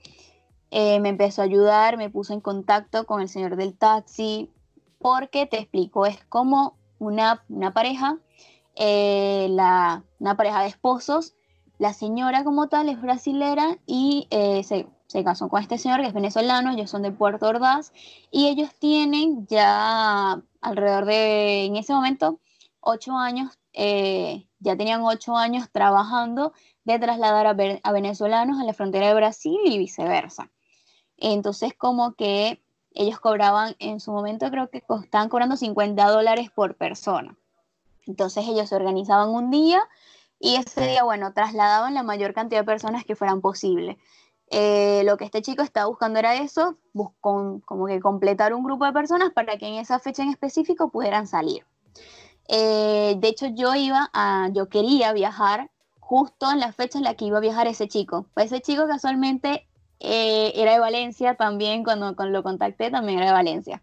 Eh, 0.71 0.99
me 0.99 1.09
empezó 1.09 1.41
a 1.41 1.45
ayudar, 1.45 1.97
me 1.97 2.09
puso 2.09 2.33
en 2.33 2.41
contacto 2.41 3.05
con 3.05 3.21
el 3.21 3.29
señor 3.29 3.55
del 3.55 3.77
taxi, 3.77 4.51
porque 5.05 5.45
te 5.45 5.59
explico, 5.59 6.07
es 6.07 6.17
como 6.29 6.79
una, 6.97 7.45
una 7.47 7.75
pareja 7.75 8.17
eh, 8.75 9.45
la, 9.51 10.03
una 10.17 10.35
pareja 10.35 10.63
de 10.63 10.69
esposos. 10.69 11.35
La 11.77 11.93
señora 11.93 12.43
como 12.43 12.69
tal 12.69 12.89
es 12.89 12.99
brasilera 12.99 13.77
y 13.85 14.27
eh, 14.31 14.63
se, 14.63 15.23
casó 15.23 15.47
con 15.47 15.61
este 15.61 15.77
señor 15.77 16.01
que 16.01 16.07
es 16.07 16.13
venezolano, 16.15 16.71
ellos 16.71 16.89
son 16.89 17.03
de 17.03 17.11
Puerto 17.11 17.45
Ordaz 17.45 17.93
y 18.31 18.47
ellos 18.47 18.73
tienen 18.79 19.45
ya 19.45 20.41
alrededor 20.61 21.05
de, 21.05 21.65
en 21.65 21.75
ese 21.75 21.93
momento, 21.93 22.39
ocho 22.79 23.15
años, 23.15 23.59
eh, 23.73 24.47
ya 24.57 24.75
tenían 24.75 25.03
ocho 25.03 25.37
años 25.37 25.69
trabajando 25.71 26.51
de 26.83 26.97
trasladar 26.97 27.45
a, 27.45 27.55
a, 27.83 27.91
venezolanos 27.91 28.59
a 28.59 28.63
la 28.63 28.73
frontera 28.73 29.09
de 29.09 29.13
Brasil 29.13 29.59
y 29.65 29.77
viceversa. 29.77 30.51
Entonces 31.15 31.75
como 31.77 32.15
que 32.15 32.64
ellos 32.95 33.19
cobraban, 33.19 33.75
en 33.79 33.99
su 33.99 34.11
momento 34.11 34.49
creo 34.49 34.69
que 34.69 34.83
estaban 35.03 35.29
cobrando 35.29 35.57
50 35.57 36.07
dólares 36.09 36.49
por 36.49 36.75
persona. 36.75 37.37
Entonces 38.07 38.45
ellos 38.47 38.69
se 38.69 38.75
organizaban 38.75 39.29
un 39.29 39.51
día 39.51 39.81
y 40.39 40.55
ese 40.55 40.87
día, 40.87 41.03
bueno, 41.03 41.33
trasladaban 41.33 41.93
la 41.93 42.03
mayor 42.03 42.33
cantidad 42.33 42.61
de 42.61 42.65
personas 42.65 43.03
que 43.03 43.15
fueran 43.15 43.41
posible. 43.41 43.97
Eh, 44.51 45.01
lo 45.05 45.17
que 45.17 45.25
este 45.25 45.41
chico 45.41 45.63
estaba 45.63 45.87
buscando 45.87 46.19
era 46.19 46.35
eso, 46.35 46.77
buscó 46.93 47.61
como 47.65 47.87
que 47.87 47.99
completar 47.99 48.53
un 48.53 48.63
grupo 48.63 48.85
de 48.85 48.93
personas 48.93 49.31
para 49.33 49.57
que 49.57 49.67
en 49.67 49.75
esa 49.75 49.99
fecha 49.99 50.23
en 50.23 50.29
específico 50.29 50.89
pudieran 50.89 51.27
salir. 51.27 51.65
Eh, 52.47 53.15
de 53.17 53.27
hecho, 53.27 53.47
yo 53.47 53.73
iba 53.75 54.09
a, 54.13 54.49
yo 54.53 54.69
quería 54.69 55.13
viajar 55.13 55.71
justo 55.99 56.51
en 56.51 56.59
la 56.59 56.71
fecha 56.71 56.99
en 56.99 57.03
la 57.03 57.15
que 57.15 57.25
iba 57.25 57.39
a 57.39 57.41
viajar 57.41 57.67
ese 57.67 57.87
chico. 57.87 58.27
Ese 58.35 58.61
chico 58.61 58.87
casualmente 58.87 59.67
eh, 59.99 60.53
era 60.55 60.73
de 60.73 60.79
Valencia 60.79 61.35
también, 61.35 61.83
cuando, 61.83 62.13
lo 62.25 62.43
contacté 62.43 62.91
también 62.91 63.19
era 63.19 63.27
de 63.27 63.33
Valencia. 63.33 63.81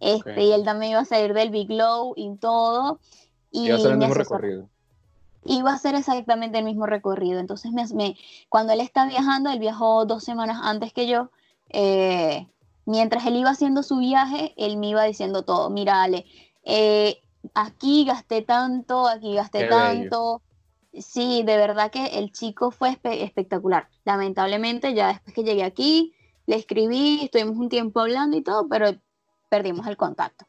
Este, 0.00 0.44
Y 0.44 0.52
él 0.52 0.64
también 0.64 0.92
iba 0.92 1.00
a 1.00 1.04
salir 1.04 1.34
del 1.34 1.50
Big 1.50 1.70
Low 1.70 2.14
y 2.16 2.36
todo. 2.36 3.00
Y 3.50 3.66
Iba 3.66 3.76
a 3.76 3.78
ser 3.78 3.92
el 3.92 3.98
mismo 3.98 4.14
recorrido. 4.14 4.68
Iba 5.46 5.74
a 5.74 5.98
exactamente 5.98 6.58
el 6.58 6.64
mismo 6.64 6.86
recorrido. 6.86 7.38
Entonces, 7.38 7.72
me, 7.72 8.16
cuando 8.48 8.72
él 8.72 8.80
está 8.80 9.06
viajando, 9.06 9.50
él 9.50 9.58
viajó 9.58 10.06
dos 10.06 10.24
semanas 10.24 10.58
antes 10.62 10.92
que 10.92 11.06
yo. 11.06 11.30
Eh, 11.70 12.46
mientras 12.86 13.26
él 13.26 13.36
iba 13.36 13.50
haciendo 13.50 13.82
su 13.82 13.98
viaje, 13.98 14.54
él 14.56 14.76
me 14.76 14.88
iba 14.88 15.04
diciendo 15.04 15.42
todo. 15.42 15.70
Mira, 15.70 16.02
Ale, 16.02 16.24
eh, 16.64 17.20
aquí 17.54 18.04
gasté 18.04 18.42
tanto, 18.42 19.06
aquí 19.06 19.34
gasté 19.34 19.68
tanto. 19.68 20.42
Sí, 21.00 21.42
de 21.44 21.56
verdad 21.56 21.90
que 21.90 22.06
el 22.06 22.32
chico 22.32 22.70
fue 22.70 22.98
espectacular. 23.02 23.88
Lamentablemente, 24.04 24.94
ya 24.94 25.08
después 25.08 25.34
que 25.34 25.44
llegué 25.44 25.64
aquí, 25.64 26.14
le 26.46 26.56
escribí, 26.56 27.20
estuvimos 27.24 27.56
un 27.56 27.68
tiempo 27.68 28.00
hablando 28.00 28.36
y 28.36 28.42
todo, 28.42 28.68
pero 28.68 28.90
perdimos 29.48 29.86
el 29.86 29.96
contacto 29.96 30.46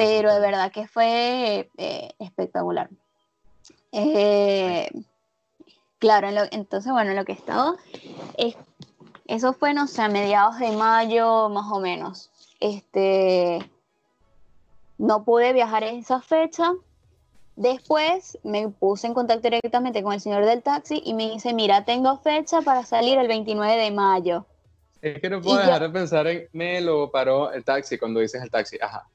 pero 0.00 0.32
de 0.32 0.40
verdad 0.40 0.72
que 0.72 0.88
fue 0.88 1.70
eh, 1.76 2.14
espectacular. 2.18 2.88
Eh, 3.92 4.90
claro, 5.98 6.28
entonces, 6.52 6.90
bueno, 6.90 7.12
lo 7.12 7.26
que 7.26 7.32
estaba, 7.32 7.74
es, 8.38 8.56
eso 9.26 9.52
fue, 9.52 9.74
no 9.74 9.86
sé, 9.86 10.00
a 10.00 10.08
mediados 10.08 10.58
de 10.58 10.72
mayo 10.72 11.50
más 11.50 11.70
o 11.70 11.80
menos. 11.80 12.30
Este, 12.60 13.58
no 14.96 15.22
pude 15.22 15.52
viajar 15.52 15.84
en 15.84 15.96
esa 15.96 16.22
fecha. 16.22 16.72
Después 17.60 18.38
me 18.42 18.70
puse 18.70 19.06
en 19.06 19.12
contacto 19.12 19.42
directamente 19.42 20.02
con 20.02 20.14
el 20.14 20.20
señor 20.22 20.46
del 20.46 20.62
taxi 20.62 21.02
y 21.04 21.12
me 21.12 21.30
dice, 21.30 21.52
mira, 21.52 21.84
tengo 21.84 22.16
fecha 22.16 22.62
para 22.62 22.84
salir 22.84 23.18
el 23.18 23.28
29 23.28 23.76
de 23.76 23.90
mayo. 23.90 24.46
Es 25.02 25.20
que 25.20 25.28
no 25.28 25.42
puedo 25.42 25.58
dejar 25.58 25.82
de 25.82 25.90
pensar 25.90 26.26
en, 26.26 26.48
me 26.54 26.80
lo 26.80 27.10
paró 27.10 27.52
el 27.52 27.62
taxi 27.62 27.98
cuando 27.98 28.20
dices 28.20 28.42
el 28.42 28.50
taxi, 28.50 28.78
ajá. 28.80 29.06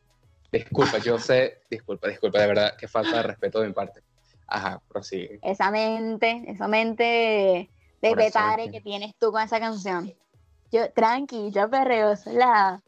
Disculpa, 0.52 1.00
yo 1.00 1.18
sé, 1.18 1.62
disculpa, 1.72 2.08
disculpa, 2.08 2.40
de 2.40 2.46
verdad, 2.46 2.78
que 2.78 2.88
falta 2.88 3.18
de 3.18 3.24
respeto 3.24 3.62
de 3.62 3.68
mi 3.70 3.74
parte. 3.74 4.04
Ajá, 4.46 4.80
prosigue. 4.90 5.40
Esa 5.42 5.72
mente, 5.72 6.44
esa 6.46 6.68
mente 6.68 7.72
de 8.00 8.16
petare 8.16 8.70
que 8.70 8.80
tienes 8.80 9.16
tú 9.18 9.32
con 9.32 9.42
esa 9.42 9.60
canción. 9.60 10.14
Yo, 10.72 10.92
tranqui, 10.92 11.50
yo 11.50 11.68
perreo 11.68 12.14
la. 12.28 12.80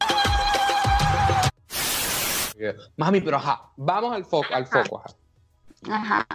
Mami, 2.96 3.20
pero 3.22 3.38
ajá, 3.38 3.72
vamos 3.76 4.14
al 4.14 4.24
foco, 4.24 4.54
al 4.54 4.64
foco, 4.64 5.02
ajá. 5.04 5.16
Ajá. 5.88 6.26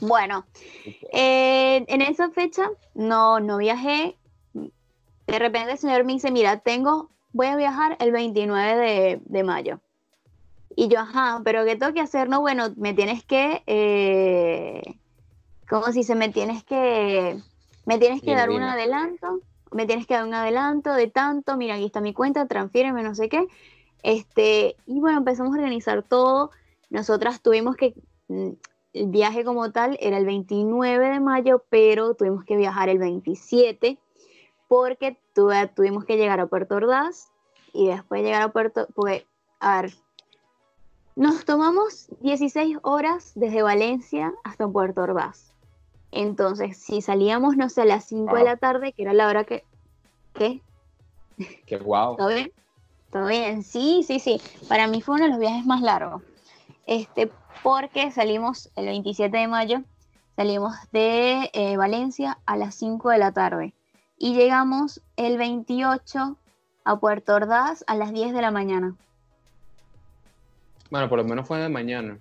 Bueno, 0.00 0.44
eh, 1.12 1.84
en 1.88 2.02
esa 2.02 2.30
fecha 2.30 2.68
no, 2.94 3.40
no 3.40 3.56
viajé. 3.58 4.16
De 4.52 5.38
repente 5.38 5.72
el 5.72 5.78
señor 5.78 6.04
me 6.04 6.12
dice, 6.12 6.30
mira, 6.30 6.58
tengo, 6.58 7.10
voy 7.32 7.46
a 7.46 7.56
viajar 7.56 7.96
el 8.00 8.12
29 8.12 8.76
de, 8.76 9.20
de 9.24 9.42
mayo. 9.42 9.80
Y 10.76 10.88
yo, 10.88 11.00
ajá, 11.00 11.40
pero 11.42 11.64
¿qué 11.64 11.76
tengo 11.76 11.94
que 11.94 12.02
hacer? 12.02 12.28
No, 12.28 12.42
bueno, 12.42 12.66
me 12.76 12.92
tienes 12.92 13.24
que, 13.24 13.62
eh, 13.66 14.82
como 15.68 15.90
si 15.90 16.04
se 16.04 16.14
me 16.14 16.28
tienes 16.28 16.64
que, 16.64 17.40
me 17.86 17.98
tienes 17.98 18.20
que 18.20 18.34
dar 18.34 18.50
un 18.50 18.62
adelanto, 18.62 19.40
me 19.72 19.86
tienes 19.86 20.06
que 20.06 20.14
dar 20.14 20.24
un 20.24 20.34
adelanto 20.34 20.92
de 20.92 21.06
tanto, 21.08 21.56
mira, 21.56 21.76
aquí 21.76 21.86
está 21.86 22.02
mi 22.02 22.12
cuenta, 22.12 22.46
transfiéreme, 22.46 23.02
no 23.02 23.14
sé 23.14 23.30
qué. 23.30 23.46
Este, 24.02 24.76
y 24.86 25.00
bueno, 25.00 25.18
empezamos 25.18 25.54
a 25.54 25.58
organizar 25.58 26.02
todo. 26.02 26.50
Nosotras 26.90 27.40
tuvimos 27.40 27.74
que, 27.76 27.94
el 28.28 29.06
viaje 29.08 29.44
como 29.44 29.70
tal 29.72 29.96
era 30.00 30.18
el 30.18 30.26
29 30.26 31.10
de 31.10 31.20
mayo, 31.20 31.64
pero 31.68 32.14
tuvimos 32.14 32.44
que 32.44 32.56
viajar 32.56 32.88
el 32.88 32.98
27 32.98 33.98
porque 34.68 35.18
tuvimos 35.74 36.04
que 36.04 36.16
llegar 36.16 36.40
a 36.40 36.46
Puerto 36.46 36.76
Ordaz 36.76 37.30
y 37.72 37.86
después 37.88 38.22
llegar 38.22 38.42
a 38.42 38.52
Puerto, 38.52 38.88
porque, 38.94 39.26
a 39.60 39.82
ver, 39.82 39.94
nos 41.14 41.44
tomamos 41.44 42.08
16 42.20 42.78
horas 42.82 43.32
desde 43.34 43.62
Valencia 43.62 44.34
hasta 44.44 44.66
Puerto 44.66 45.02
Ordaz. 45.02 45.52
Entonces, 46.10 46.78
si 46.78 47.02
salíamos, 47.02 47.56
no 47.56 47.68
sé, 47.68 47.82
a 47.82 47.84
las 47.84 48.06
5 48.06 48.34
de 48.34 48.40
Wow. 48.40 48.44
la 48.44 48.56
tarde, 48.56 48.92
que 48.92 49.02
era 49.02 49.12
la 49.12 49.28
hora 49.28 49.44
que... 49.44 49.64
¿Qué? 50.32 50.62
Qué 51.66 51.76
guau. 51.76 52.16
¿Todo 52.16 52.28
bien? 52.28 52.52
¿Todo 53.10 53.26
bien? 53.26 53.62
Sí, 53.62 54.02
sí, 54.06 54.18
sí. 54.18 54.40
Para 54.68 54.86
mí 54.86 55.02
fue 55.02 55.16
uno 55.16 55.24
de 55.24 55.30
los 55.30 55.38
viajes 55.38 55.66
más 55.66 55.82
largos. 55.82 56.22
Este, 56.86 57.30
porque 57.62 58.10
salimos 58.10 58.70
el 58.76 58.86
27 58.86 59.36
de 59.36 59.48
mayo, 59.48 59.82
salimos 60.36 60.74
de 60.92 61.50
eh, 61.52 61.76
Valencia 61.76 62.38
a 62.46 62.56
las 62.56 62.74
5 62.74 63.10
de 63.10 63.18
la 63.18 63.32
tarde 63.32 63.74
y 64.18 64.34
llegamos 64.34 65.02
el 65.16 65.38
28 65.38 66.36
a 66.84 66.96
Puerto 67.00 67.34
Ordaz 67.34 67.84
a 67.86 67.96
las 67.96 68.12
10 68.12 68.32
de 68.32 68.42
la 68.42 68.50
mañana. 68.50 68.94
Bueno, 70.90 71.08
por 71.08 71.18
lo 71.18 71.24
menos 71.24 71.46
fue 71.46 71.58
de 71.58 71.68
mañana. 71.68 72.18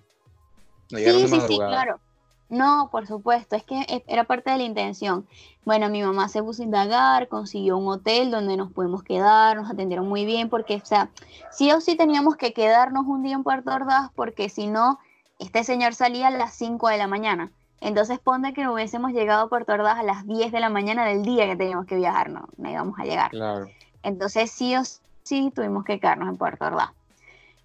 No 0.91 0.98
Sí, 0.98 1.04
de 1.04 1.28
sí, 1.28 1.39
sí, 1.48 1.58
claro. 1.58 2.00
No, 2.48 2.89
por 2.91 3.08
supuesto, 3.08 3.56
es 3.56 3.63
que 3.63 3.82
e- 3.82 4.04
era 4.08 4.24
parte 4.26 4.52
de 4.52 4.58
la 4.58 4.63
intención. 4.63 5.28
Bueno, 5.65 5.89
mi 5.89 6.04
mamá 6.04 6.30
se 6.30 6.43
puso 6.43 6.62
a 6.62 6.65
indagar, 6.65 7.28
consiguió 7.28 7.78
un 7.78 7.88
hotel 7.88 8.30
donde 8.30 8.56
nos 8.56 8.71
pudimos 8.71 9.02
quedar, 9.04 9.58
nos 9.58 9.69
atendieron 9.69 10.08
muy 10.08 10.26
bien, 10.26 10.50
porque, 10.50 10.76
o 10.76 10.86
sea, 10.86 11.10
sí 11.52 11.71
o 11.71 11.82
sí 11.82 11.95
teníamos 11.95 12.36
que 12.36 12.54
quedarnos 12.54 13.06
un 13.08 13.24
día 13.24 13.34
en 13.34 13.43
Puerto 13.43 13.74
Ordaz, 13.74 14.12
porque 14.15 14.50
si 14.50 14.67
no, 14.67 15.00
este 15.39 15.63
señor 15.63 15.93
salía 15.95 16.28
a 16.28 16.32
las 16.32 16.54
5 16.56 16.89
de 16.89 16.98
la 16.98 17.08
mañana. 17.08 17.52
Entonces, 17.82 18.19
ponte 18.19 18.54
que 18.54 18.67
hubiésemos 18.67 19.12
llegado 19.12 19.45
a 19.45 19.50
Puerto 19.50 19.74
Ordaz 19.74 20.00
a 20.00 20.04
las 20.04 20.26
10 20.26 20.52
de 20.52 20.60
la 20.60 20.69
mañana 20.69 21.06
del 21.06 21.24
día 21.24 21.45
que 21.45 21.56
teníamos 21.56 21.86
que 21.86 21.95
viajar, 21.95 22.30
no, 22.30 22.48
no 22.58 22.69
íbamos 22.69 22.98
a 23.00 23.04
llegar. 23.04 23.32
Claro. 23.32 23.67
Entonces 24.02 24.52
sí 24.52 24.76
o 24.76 24.82
sí 25.24 25.52
tuvimos 25.54 25.84
que 25.84 26.00
quedarnos 26.00 26.30
en 26.30 26.38
Puerto 26.38 26.65
Ordaz. 26.65 26.91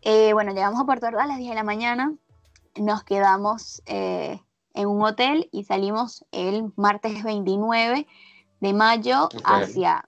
Eh, 0.03 0.33
bueno, 0.33 0.53
llegamos 0.53 0.81
a 0.81 0.85
Puerto 0.85 1.07
Ordaz 1.07 1.25
a 1.25 1.29
las 1.29 1.39
10 1.39 1.51
de 1.51 1.55
la 1.55 1.63
mañana, 1.63 2.15
nos 2.77 3.05
quedamos 3.05 3.83
eh, 3.87 4.41
en 4.75 4.89
un 4.89 5.03
hotel 5.03 5.49
y 5.53 5.65
salimos 5.65 6.25
el 6.33 6.73
martes 6.77 7.23
29 7.23 8.07
de 8.61 8.73
mayo 8.73 9.29
hacia, 9.45 10.05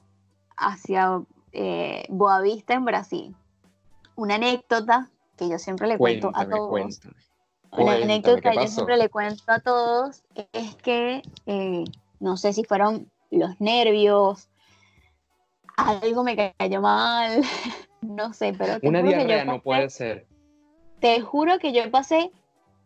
hacia 0.56 1.22
eh, 1.52 2.06
Boavista 2.08 2.74
en 2.74 2.84
Brasil. 2.84 3.36
Una 4.16 4.36
anécdota 4.36 5.10
que 5.36 5.48
yo 5.48 5.58
siempre 5.58 5.86
le 5.86 5.98
cuento 5.98 6.30
a 6.34 6.46
todos. 6.48 6.68
cuéntame. 6.68 7.14
Una 7.72 7.92
anécdota 7.94 8.40
¿qué 8.40 8.50
que 8.50 8.56
yo 8.56 8.68
siempre 8.68 8.96
le 8.96 9.08
cuento 9.08 9.42
a 9.46 9.60
todos 9.60 10.22
es 10.52 10.74
que 10.76 11.22
eh, 11.46 11.84
no 12.20 12.36
sé 12.36 12.52
si 12.52 12.64
fueron 12.64 13.10
los 13.30 13.60
nervios, 13.60 14.48
algo 15.76 16.22
me 16.22 16.54
cayó 16.58 16.80
mal, 16.80 17.42
no 18.02 18.32
sé, 18.34 18.54
pero 18.56 18.78
te 18.78 18.88
Una 18.88 19.00
juro 19.00 19.10
que 19.12 19.18
yo 19.20 19.26
diarrea 19.26 19.44
no 19.44 19.62
puede 19.62 19.90
ser. 19.90 20.26
te 21.00 21.20
juro 21.20 21.58
que 21.58 21.72
yo 21.72 21.90
pasé 21.90 22.30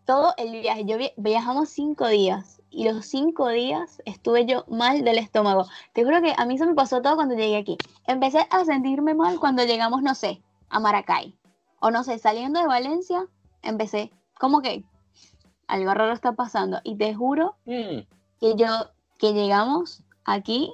todo 0.04 0.32
el 0.36 0.52
viaje. 0.60 0.84
Yo 0.84 0.96
vi- 0.98 1.12
viajamos 1.16 1.68
cinco 1.70 2.06
días 2.06 2.62
y 2.70 2.88
los 2.88 3.06
cinco 3.06 3.48
días 3.48 4.00
estuve 4.04 4.46
yo 4.46 4.64
mal 4.68 5.02
del 5.04 5.18
estómago. 5.18 5.66
Te 5.92 6.04
juro 6.04 6.22
que 6.22 6.32
a 6.36 6.46
mí 6.46 6.56
se 6.58 6.66
me 6.66 6.74
pasó 6.74 7.02
todo 7.02 7.16
cuando 7.16 7.34
llegué 7.34 7.56
aquí. 7.56 7.76
Empecé 8.06 8.46
a 8.50 8.64
sentirme 8.64 9.14
mal 9.14 9.40
cuando 9.40 9.64
llegamos, 9.64 10.02
no 10.02 10.14
sé, 10.14 10.40
a 10.70 10.78
Maracay. 10.78 11.36
O 11.80 11.90
no 11.90 12.04
sé, 12.04 12.18
saliendo 12.18 12.60
de 12.60 12.66
Valencia, 12.68 13.26
empecé, 13.62 14.12
como 14.38 14.60
que 14.62 14.84
algo 15.68 15.92
raro 15.94 16.12
está 16.12 16.32
pasando. 16.32 16.80
Y 16.84 16.96
te 16.96 17.14
juro 17.14 17.56
Mm, 17.64 18.00
que 18.40 18.54
yo, 18.56 18.68
que 19.18 19.32
llegamos 19.32 20.02
aquí 20.24 20.72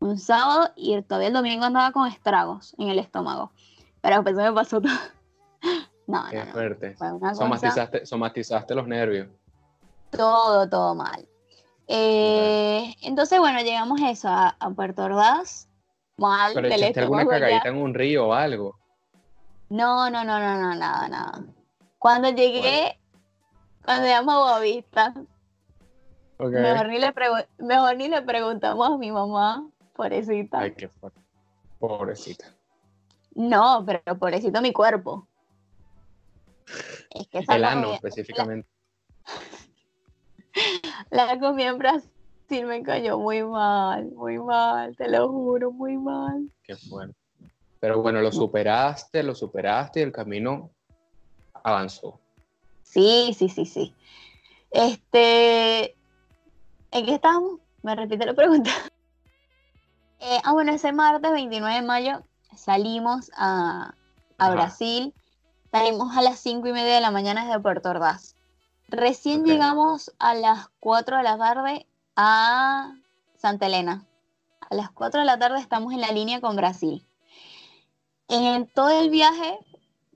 un 0.00 0.18
sábado 0.18 0.70
y 0.74 1.00
todavía 1.02 1.28
el 1.28 1.34
domingo 1.34 1.64
andaba 1.64 1.92
con 1.92 2.08
estragos 2.08 2.74
en 2.78 2.88
el 2.88 2.98
estómago. 2.98 3.52
Pero 4.00 4.16
después 4.16 4.34
me 4.36 4.52
pasó 4.52 4.80
todo. 4.80 4.92
No, 6.08 6.24
qué 6.30 6.38
no, 6.40 6.44
no. 6.46 6.52
fuerte. 6.52 6.94
Cosa, 6.96 7.34
Somatizaste, 7.34 8.04
somatizaste 8.04 8.74
los 8.74 8.88
nervios. 8.88 9.28
todo, 10.10 10.68
todo 10.68 10.94
mal. 10.96 11.26
Eh, 11.86 12.94
entonces, 13.02 13.38
bueno, 13.38 13.60
llegamos 13.60 14.00
eso, 14.00 14.28
a, 14.28 14.56
a 14.58 14.70
Puerto 14.70 15.04
Ordaz, 15.04 15.68
mal 16.16 16.52
Pero 16.54 16.66
echaste 16.68 17.00
alguna 17.00 17.24
cagadita 17.26 17.68
en 17.68 17.76
un 17.76 17.94
río 17.94 18.26
o 18.28 18.32
algo. 18.34 18.76
No, 19.70 20.10
no, 20.10 20.24
no, 20.24 20.38
no, 20.40 20.56
no, 20.58 20.74
nada, 20.74 21.08
nada. 21.08 21.44
Cuando 22.02 22.30
llegué, 22.30 22.98
cuando 23.84 24.06
llegamos 24.06 24.34
a 24.34 24.38
Boavista, 24.38 25.14
Ok. 26.36 26.50
mejor, 26.50 26.88
ni 26.88 26.98
le 26.98 27.14
mejor 27.58 27.96
ni 27.96 28.08
le 28.08 28.22
preguntamos 28.22 28.88
a 28.90 28.98
mi 28.98 29.12
mamá, 29.12 29.64
pobrecita. 29.94 30.58
Ay, 30.58 30.74
qué 30.74 30.88
fuerte. 30.88 31.20
Pobrecita. 31.78 32.46
No, 33.36 33.84
pero 33.86 34.18
pobrecito 34.18 34.60
mi 34.60 34.72
cuerpo. 34.72 35.28
Es 37.10 37.28
que 37.28 37.38
El 37.38 37.64
ano, 37.64 37.82
comida- 37.82 37.94
específicamente. 37.94 38.68
La 41.10 41.38
comida 41.38 41.68
en 41.68 41.78
Brasil 41.78 42.66
me 42.66 42.82
cayó 42.82 43.18
muy 43.20 43.44
mal, 43.44 44.06
muy 44.10 44.38
mal, 44.38 44.96
te 44.96 45.08
lo 45.08 45.28
juro, 45.30 45.70
muy 45.70 45.96
mal. 45.96 46.50
Qué 46.64 46.74
fuerte. 46.74 47.14
Pero 47.78 48.02
bueno, 48.02 48.20
lo 48.20 48.32
superaste, 48.32 49.22
lo 49.22 49.36
superaste 49.36 50.00
y 50.00 50.02
el 50.02 50.10
camino 50.12 50.70
avanzó. 51.62 52.18
Sí, 52.82 53.34
sí, 53.38 53.48
sí, 53.48 53.66
sí. 53.66 53.94
Este, 54.70 55.96
¿en 56.90 57.06
qué 57.06 57.14
estamos? 57.14 57.60
Me 57.82 57.94
repite 57.94 58.26
la 58.26 58.34
pregunta. 58.34 58.70
Eh, 60.24 60.40
ah, 60.44 60.52
bueno, 60.52 60.70
ese 60.70 60.92
martes 60.92 61.32
29 61.32 61.74
de 61.74 61.82
mayo 61.82 62.22
salimos 62.54 63.32
a, 63.36 63.96
a. 64.38 64.50
Brasil. 64.50 65.12
Salimos 65.72 66.16
a 66.16 66.22
las 66.22 66.38
5 66.38 66.68
y 66.68 66.72
media 66.72 66.94
de 66.94 67.00
la 67.00 67.10
mañana 67.10 67.44
desde 67.44 67.58
Puerto 67.58 67.90
Ordaz. 67.90 68.36
Recién 68.86 69.44
llegamos 69.44 70.12
a 70.20 70.34
las 70.34 70.68
4 70.78 71.16
de 71.16 71.22
la 71.24 71.36
tarde 71.36 71.86
a 72.14 72.94
Santa 73.36 73.66
Elena. 73.66 74.06
A 74.70 74.76
las 74.76 74.92
4 74.92 75.20
de 75.20 75.26
la 75.26 75.40
tarde 75.40 75.58
estamos 75.58 75.92
en 75.92 76.02
la 76.02 76.12
línea 76.12 76.40
con 76.40 76.54
Brasil. 76.54 77.04
En 78.28 78.68
todo 78.68 78.90
el 78.90 79.10
viaje 79.10 79.58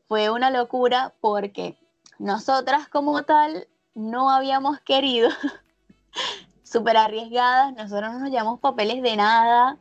fue 0.08 0.30
una 0.30 0.50
locura 0.50 1.14
porque 1.20 1.76
nosotras 2.18 2.88
como 2.88 3.22
tal 3.24 3.66
no 3.94 4.30
habíamos 4.30 4.80
querido, 4.80 5.30
súper 6.62 6.96
arriesgadas, 6.96 7.74
nosotros 7.74 8.12
no 8.12 8.20
nos 8.20 8.30
llevamos 8.30 8.60
papeles 8.60 9.02
de 9.02 9.16
nada, 9.16 9.78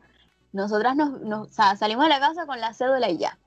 nosotras 0.52 0.96
nos, 0.96 1.20
nos- 1.20 1.48
o 1.48 1.52
sea, 1.52 1.76
salimos 1.76 2.04
de 2.04 2.10
la 2.10 2.20
casa 2.20 2.46
con 2.46 2.60
la 2.60 2.72
cédula 2.74 3.10
y 3.10 3.18
ya. 3.18 3.38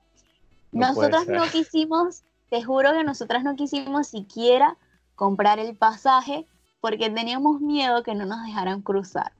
No 0.72 0.88
nosotras 0.88 1.26
no 1.26 1.42
quisimos, 1.50 2.22
te 2.48 2.62
juro 2.62 2.92
que 2.92 3.02
nosotras 3.04 3.42
no 3.42 3.56
quisimos 3.56 4.06
siquiera 4.08 4.76
comprar 5.16 5.58
el 5.58 5.76
pasaje 5.76 6.46
porque 6.80 7.10
teníamos 7.10 7.60
miedo 7.60 8.02
que 8.02 8.14
no 8.14 8.24
nos 8.26 8.44
dejaran 8.46 8.80
cruzar. 8.82 9.32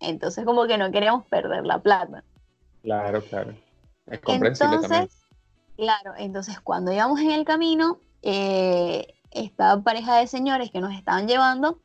Entonces 0.00 0.44
como 0.44 0.66
que 0.66 0.78
no 0.78 0.90
queríamos 0.90 1.24
perder 1.26 1.64
la 1.64 1.78
plata. 1.78 2.24
Claro, 2.82 3.22
claro. 3.22 3.54
Es 4.06 4.20
comprensible 4.20 4.78
también. 4.80 5.08
Claro, 5.80 6.12
entonces 6.18 6.60
cuando 6.60 6.92
íbamos 6.92 7.20
en 7.20 7.30
el 7.30 7.46
camino, 7.46 8.00
eh, 8.20 9.14
esta 9.30 9.80
pareja 9.80 10.16
de 10.16 10.26
señores 10.26 10.70
que 10.70 10.82
nos 10.82 10.92
estaban 10.92 11.26
llevando 11.26 11.80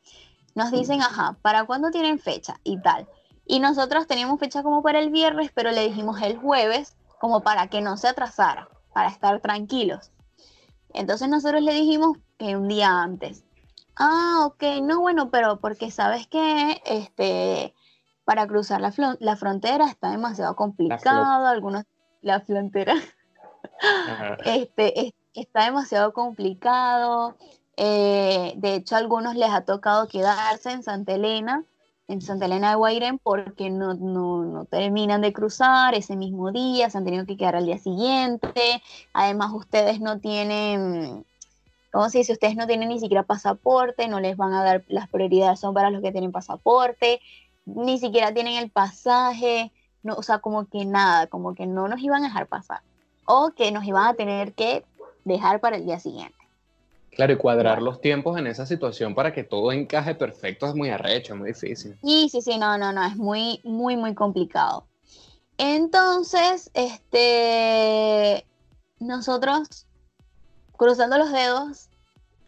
nos 0.54 0.70
dicen, 0.70 1.00
ajá, 1.00 1.38
¿para 1.40 1.64
cuándo 1.64 1.90
tienen 1.90 2.18
fecha? 2.18 2.60
Y 2.62 2.78
tal. 2.82 3.08
Y 3.46 3.58
nosotros 3.58 4.06
teníamos 4.06 4.38
fecha 4.38 4.62
como 4.62 4.82
para 4.82 4.98
el 4.98 5.08
viernes, 5.08 5.50
pero 5.54 5.70
le 5.70 5.88
dijimos 5.88 6.20
el 6.20 6.36
jueves, 6.36 6.94
como 7.18 7.40
para 7.40 7.68
que 7.68 7.80
no 7.80 7.96
se 7.96 8.08
atrasara, 8.08 8.68
para 8.92 9.08
estar 9.08 9.40
tranquilos. 9.40 10.12
Entonces 10.92 11.30
nosotros 11.30 11.62
le 11.62 11.72
dijimos 11.72 12.18
que 12.36 12.54
un 12.54 12.68
día 12.68 13.02
antes. 13.02 13.44
Ah, 13.96 14.42
ok, 14.44 14.62
no, 14.82 15.00
bueno, 15.00 15.30
pero 15.30 15.58
porque 15.58 15.90
sabes 15.90 16.26
que 16.26 16.82
este, 16.84 17.74
para 18.26 18.46
cruzar 18.46 18.82
la, 18.82 18.92
la 19.20 19.36
frontera 19.36 19.86
está 19.86 20.10
demasiado 20.10 20.54
complicado, 20.54 21.46
algunos, 21.46 21.84
la 22.20 22.40
frontera 22.40 22.94
Este, 24.44 25.00
es- 25.08 25.12
está 25.34 25.64
demasiado 25.64 26.12
complicado. 26.12 27.36
eh, 27.78 28.54
de 28.56 28.74
hecho, 28.76 28.94
a 28.94 28.98
algunos 28.98 29.34
les 29.36 29.50
ha 29.50 29.64
tocado 29.64 30.08
quedarse 30.08 30.70
en 30.72 30.82
Santa 30.82 31.14
Elena, 31.14 31.64
en 32.08 32.22
Santa 32.22 32.46
Elena 32.46 32.70
de 32.70 32.76
Guairén, 32.76 33.18
porque 33.18 33.68
no, 33.70 33.92
no, 33.94 34.64
terminan 34.66 35.20
de 35.20 35.32
cruzar 35.34 35.94
ese 35.94 36.16
mismo 36.16 36.52
día, 36.52 36.88
se 36.90 36.96
han 36.98 37.04
tenido 37.04 37.26
que 37.26 37.36
quedar 37.36 37.56
al 37.56 37.66
día 37.66 37.78
siguiente. 37.78 38.82
Además, 39.12 39.52
ustedes 39.52 40.00
no 40.00 40.20
tienen, 40.20 41.26
¿cómo 41.92 42.08
se 42.10 42.18
dice? 42.18 42.32
Ustedes 42.34 42.56
no 42.56 42.66
tienen 42.66 42.88
ni 42.90 43.00
siquiera 43.00 43.24
pasaporte, 43.24 44.08
no 44.08 44.20
les 44.20 44.36
van 44.36 44.52
a 44.54 44.64
dar 44.64 44.84
las 44.88 45.08
prioridades, 45.08 45.60
son 45.60 45.74
para 45.74 45.90
los 45.90 46.02
que 46.02 46.12
tienen 46.12 46.32
pasaporte. 46.32 47.20
ni 47.66 47.98
siquiera 47.98 48.32
tienen 48.34 48.54
el 48.56 48.70
pasaje, 48.70 49.72
o 50.04 50.22
sea, 50.22 50.38
como 50.40 50.66
que 50.68 50.84
nada, 50.86 51.26
como 51.28 51.54
que 51.54 51.66
no 51.66 51.88
nos 51.88 52.00
iban 52.00 52.22
a 52.24 52.28
dejar 52.28 52.48
pasar. 52.48 52.82
O 53.26 53.50
que 53.50 53.70
nos 53.70 53.84
iban 53.84 54.06
a 54.06 54.14
tener 54.14 54.54
que 54.54 54.84
dejar 55.24 55.60
para 55.60 55.76
el 55.76 55.84
día 55.84 55.98
siguiente. 55.98 56.34
Claro, 57.16 57.32
y 57.32 57.36
cuadrar 57.36 57.80
los 57.80 58.00
tiempos 58.00 58.38
en 58.38 58.46
esa 58.46 58.66
situación 58.66 59.14
para 59.14 59.32
que 59.32 59.42
todo 59.42 59.72
encaje 59.72 60.14
perfecto 60.14 60.66
es 60.66 60.74
muy 60.74 60.90
arrecho, 60.90 61.32
es 61.32 61.38
muy 61.38 61.48
difícil. 61.48 61.98
Sí, 62.02 62.28
sí, 62.30 62.42
sí, 62.42 62.58
no, 62.58 62.76
no, 62.76 62.92
no, 62.92 63.04
es 63.04 63.16
muy, 63.16 63.60
muy, 63.64 63.96
muy 63.96 64.14
complicado. 64.14 64.84
Entonces, 65.56 66.70
este, 66.74 68.46
nosotros 68.98 69.86
cruzando 70.76 71.16
los 71.16 71.32
dedos, 71.32 71.88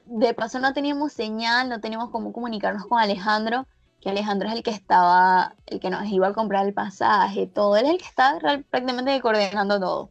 de 0.04 0.34
paso 0.34 0.58
no 0.58 0.74
teníamos 0.74 1.12
señal, 1.12 1.70
no 1.70 1.80
teníamos 1.80 2.10
cómo 2.10 2.32
comunicarnos 2.32 2.86
con 2.86 2.98
Alejandro, 2.98 3.66
que 4.02 4.10
Alejandro 4.10 4.48
es 4.48 4.54
el 4.54 4.62
que 4.62 4.70
estaba, 4.70 5.54
el 5.66 5.80
que 5.80 5.90
nos 5.90 6.06
iba 6.06 6.28
a 6.28 6.34
comprar 6.34 6.66
el 6.66 6.74
pasaje, 6.74 7.46
todo, 7.46 7.76
él 7.76 7.86
es 7.86 7.92
el 7.92 7.98
que 7.98 8.04
estaba 8.04 8.38
prácticamente 8.38 9.18
coordinando 9.20 9.80
todo. 9.80 10.10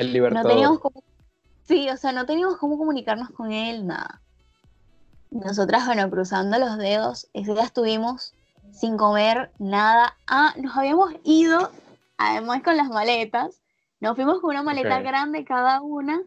El 0.00 0.12
libertador. 0.12 0.44
No 0.44 0.54
teníamos 0.54 0.80
sí, 1.64 1.88
o 1.88 1.96
sea, 1.96 2.12
no 2.12 2.26
teníamos 2.26 2.56
cómo 2.56 2.78
comunicarnos 2.78 3.30
con 3.30 3.52
él, 3.52 3.86
nada. 3.86 4.20
Nosotras, 5.30 5.86
bueno, 5.86 6.10
cruzando 6.10 6.58
los 6.58 6.78
dedos, 6.78 7.28
ese 7.32 7.52
día 7.52 7.62
estuvimos 7.62 8.34
sin 8.72 8.96
comer 8.96 9.52
nada. 9.58 10.16
Ah, 10.26 10.54
nos 10.56 10.76
habíamos 10.76 11.12
ido, 11.22 11.70
además 12.18 12.62
con 12.62 12.76
las 12.76 12.88
maletas, 12.88 13.60
nos 14.00 14.16
fuimos 14.16 14.40
con 14.40 14.50
una 14.50 14.62
maleta 14.62 15.00
grande 15.00 15.44
cada 15.44 15.80
una, 15.80 16.22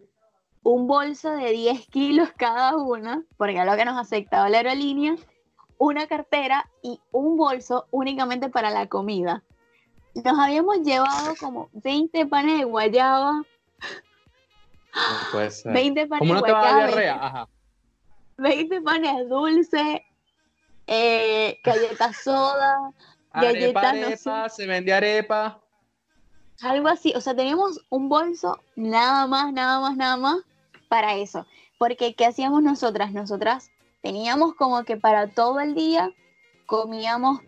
un 0.62 0.88
bolso 0.88 1.32
de 1.32 1.52
10 1.52 1.88
kilos 1.88 2.30
cada 2.38 2.78
una, 2.78 3.24
porque 3.36 3.56
era 3.56 3.66
lo 3.66 3.76
que 3.76 3.86
nos 3.86 4.00
aceptaba 4.00 4.50
la 4.50 4.58
aerolínea, 4.60 5.16
una 5.78 6.08
cartera 6.08 6.70
y 6.82 7.02
un 7.12 7.36
bolso 7.36 7.88
únicamente 7.92 8.48
para 8.50 8.70
la 8.70 8.88
comida. 8.88 9.44
Nos 10.16 10.40
habíamos 10.40 10.82
llevado 10.82 11.34
como 11.40 11.70
20 11.74 12.28
panes 12.28 12.60
de 12.60 12.66
guayaba, 12.66 13.42
No 14.96 15.32
puede 15.32 15.52
ser. 15.52 15.74
20 15.74 16.08
panes 16.08 16.20
¿Cómo 16.20 16.34
de 16.36 16.40
no 16.40 16.46
te 16.46 16.52
va 16.52 16.60
a 16.60 16.64
dar 16.64 16.74
guayaba, 16.74 16.88
diarrea? 16.88 17.26
Ajá. 17.26 17.50
20 18.38 18.82
panes 18.82 19.30
dulces, 19.30 20.02
eh, 20.88 21.60
galletas 21.64 22.18
soda, 22.24 22.92
Arepa, 23.32 23.82
galletas, 23.82 24.26
no 24.26 24.50
se 24.50 24.68
vende 24.68 24.94
arepa. 24.94 25.60
algo 26.62 26.88
así. 26.88 27.14
O 27.16 27.22
sea, 27.22 27.36
teníamos 27.36 27.80
un 27.90 28.10
bolso 28.10 28.60
nada 28.76 29.28
más, 29.28 29.52
nada 29.54 29.80
más, 29.80 29.98
nada 29.98 30.18
más 30.18 30.38
para 30.88 31.16
eso. 31.16 31.46
Porque, 31.80 32.14
¿qué 32.14 32.26
hacíamos 32.26 32.62
nosotras? 32.62 33.12
Nosotras 33.12 33.72
teníamos 34.02 34.54
como 34.56 34.84
que 34.84 34.98
para 34.98 35.28
todo 35.28 35.60
el 35.60 35.74
día 35.74 36.12
comíamos 36.66 37.40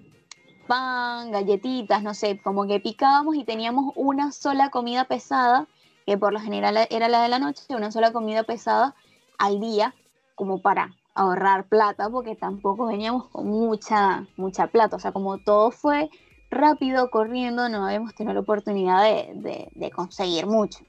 pan, 0.68 1.32
galletitas, 1.32 2.02
no 2.02 2.14
sé, 2.14 2.40
como 2.42 2.66
que 2.66 2.80
picábamos 2.80 3.36
y 3.36 3.44
teníamos 3.44 3.94
una 3.96 4.32
sola 4.32 4.70
comida 4.72 5.06
pesada, 5.06 5.68
que 6.06 6.18
por 6.18 6.34
lo 6.34 6.40
general 6.40 6.78
era 6.90 7.10
la 7.10 7.22
de 7.24 7.30
la 7.30 7.40
noche, 7.40 7.64
una 7.70 7.92
sola 7.92 8.12
comida 8.12 8.44
pesada 8.44 8.96
al 9.38 9.60
día, 9.60 9.96
como 10.36 10.62
para 10.62 10.96
ahorrar 11.14 11.68
plata, 11.68 12.10
porque 12.10 12.36
tampoco 12.36 12.86
veníamos 12.88 13.30
con 13.30 13.48
mucha, 13.48 14.28
mucha 14.36 14.68
plata. 14.68 14.98
O 14.98 15.00
sea, 15.00 15.12
como 15.14 15.38
todo 15.40 15.72
fue 15.72 16.10
rápido, 16.52 17.10
corriendo, 17.10 17.70
no 17.70 17.86
habíamos 17.86 18.14
tenido 18.16 18.34
la 18.34 18.42
oportunidad 18.42 19.04
de, 19.04 19.32
de- 19.36 19.70
de 19.74 19.92
conseguir 19.92 20.46
mucho. 20.46 20.80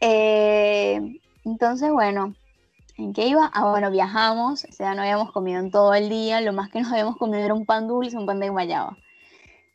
Eh, 0.00 1.00
entonces, 1.44 1.90
bueno, 1.90 2.34
¿en 2.96 3.12
qué 3.12 3.26
iba? 3.28 3.50
Ah, 3.52 3.70
bueno, 3.70 3.90
viajamos, 3.90 4.64
o 4.64 4.72
sea, 4.72 4.94
no 4.94 5.02
habíamos 5.02 5.32
comido 5.32 5.60
en 5.60 5.70
todo 5.70 5.94
el 5.94 6.08
día, 6.08 6.40
lo 6.40 6.52
más 6.52 6.70
que 6.70 6.80
nos 6.80 6.92
habíamos 6.92 7.16
comido 7.16 7.44
era 7.44 7.54
un 7.54 7.66
pan 7.66 7.88
dulce, 7.88 8.16
un 8.16 8.26
pan 8.26 8.40
de 8.40 8.48
guayaba. 8.50 8.96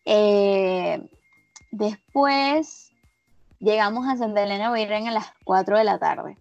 Eh, 0.06 1.02
después 1.72 2.93
llegamos 3.64 4.08
a 4.08 4.18
Santa 4.18 4.44
Elena 4.44 4.72
Virgen 4.72 5.08
a 5.08 5.12
las 5.12 5.28
4 5.46 5.78
de 5.78 5.84
la 5.84 5.98
tarde. 5.98 6.38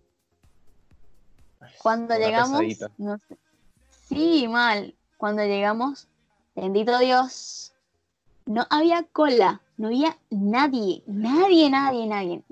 Cuando 1.83 2.15
llegamos, 2.17 2.59
pesadita. 2.61 2.91
no 2.99 3.19
sé, 3.19 3.37
sí, 4.09 4.49
mal, 4.49 4.95
cuando 5.17 5.43
llegamos, 5.45 6.09
bendito 6.55 6.99
Dios, 6.99 7.73
no 8.47 8.67
había 8.71 9.05
cola, 9.05 9.61
no 9.77 9.89
había 9.89 10.17
nadie, 10.31 11.03
nadie, 11.07 11.71
nadie, 11.71 12.07
nadie. 12.07 12.43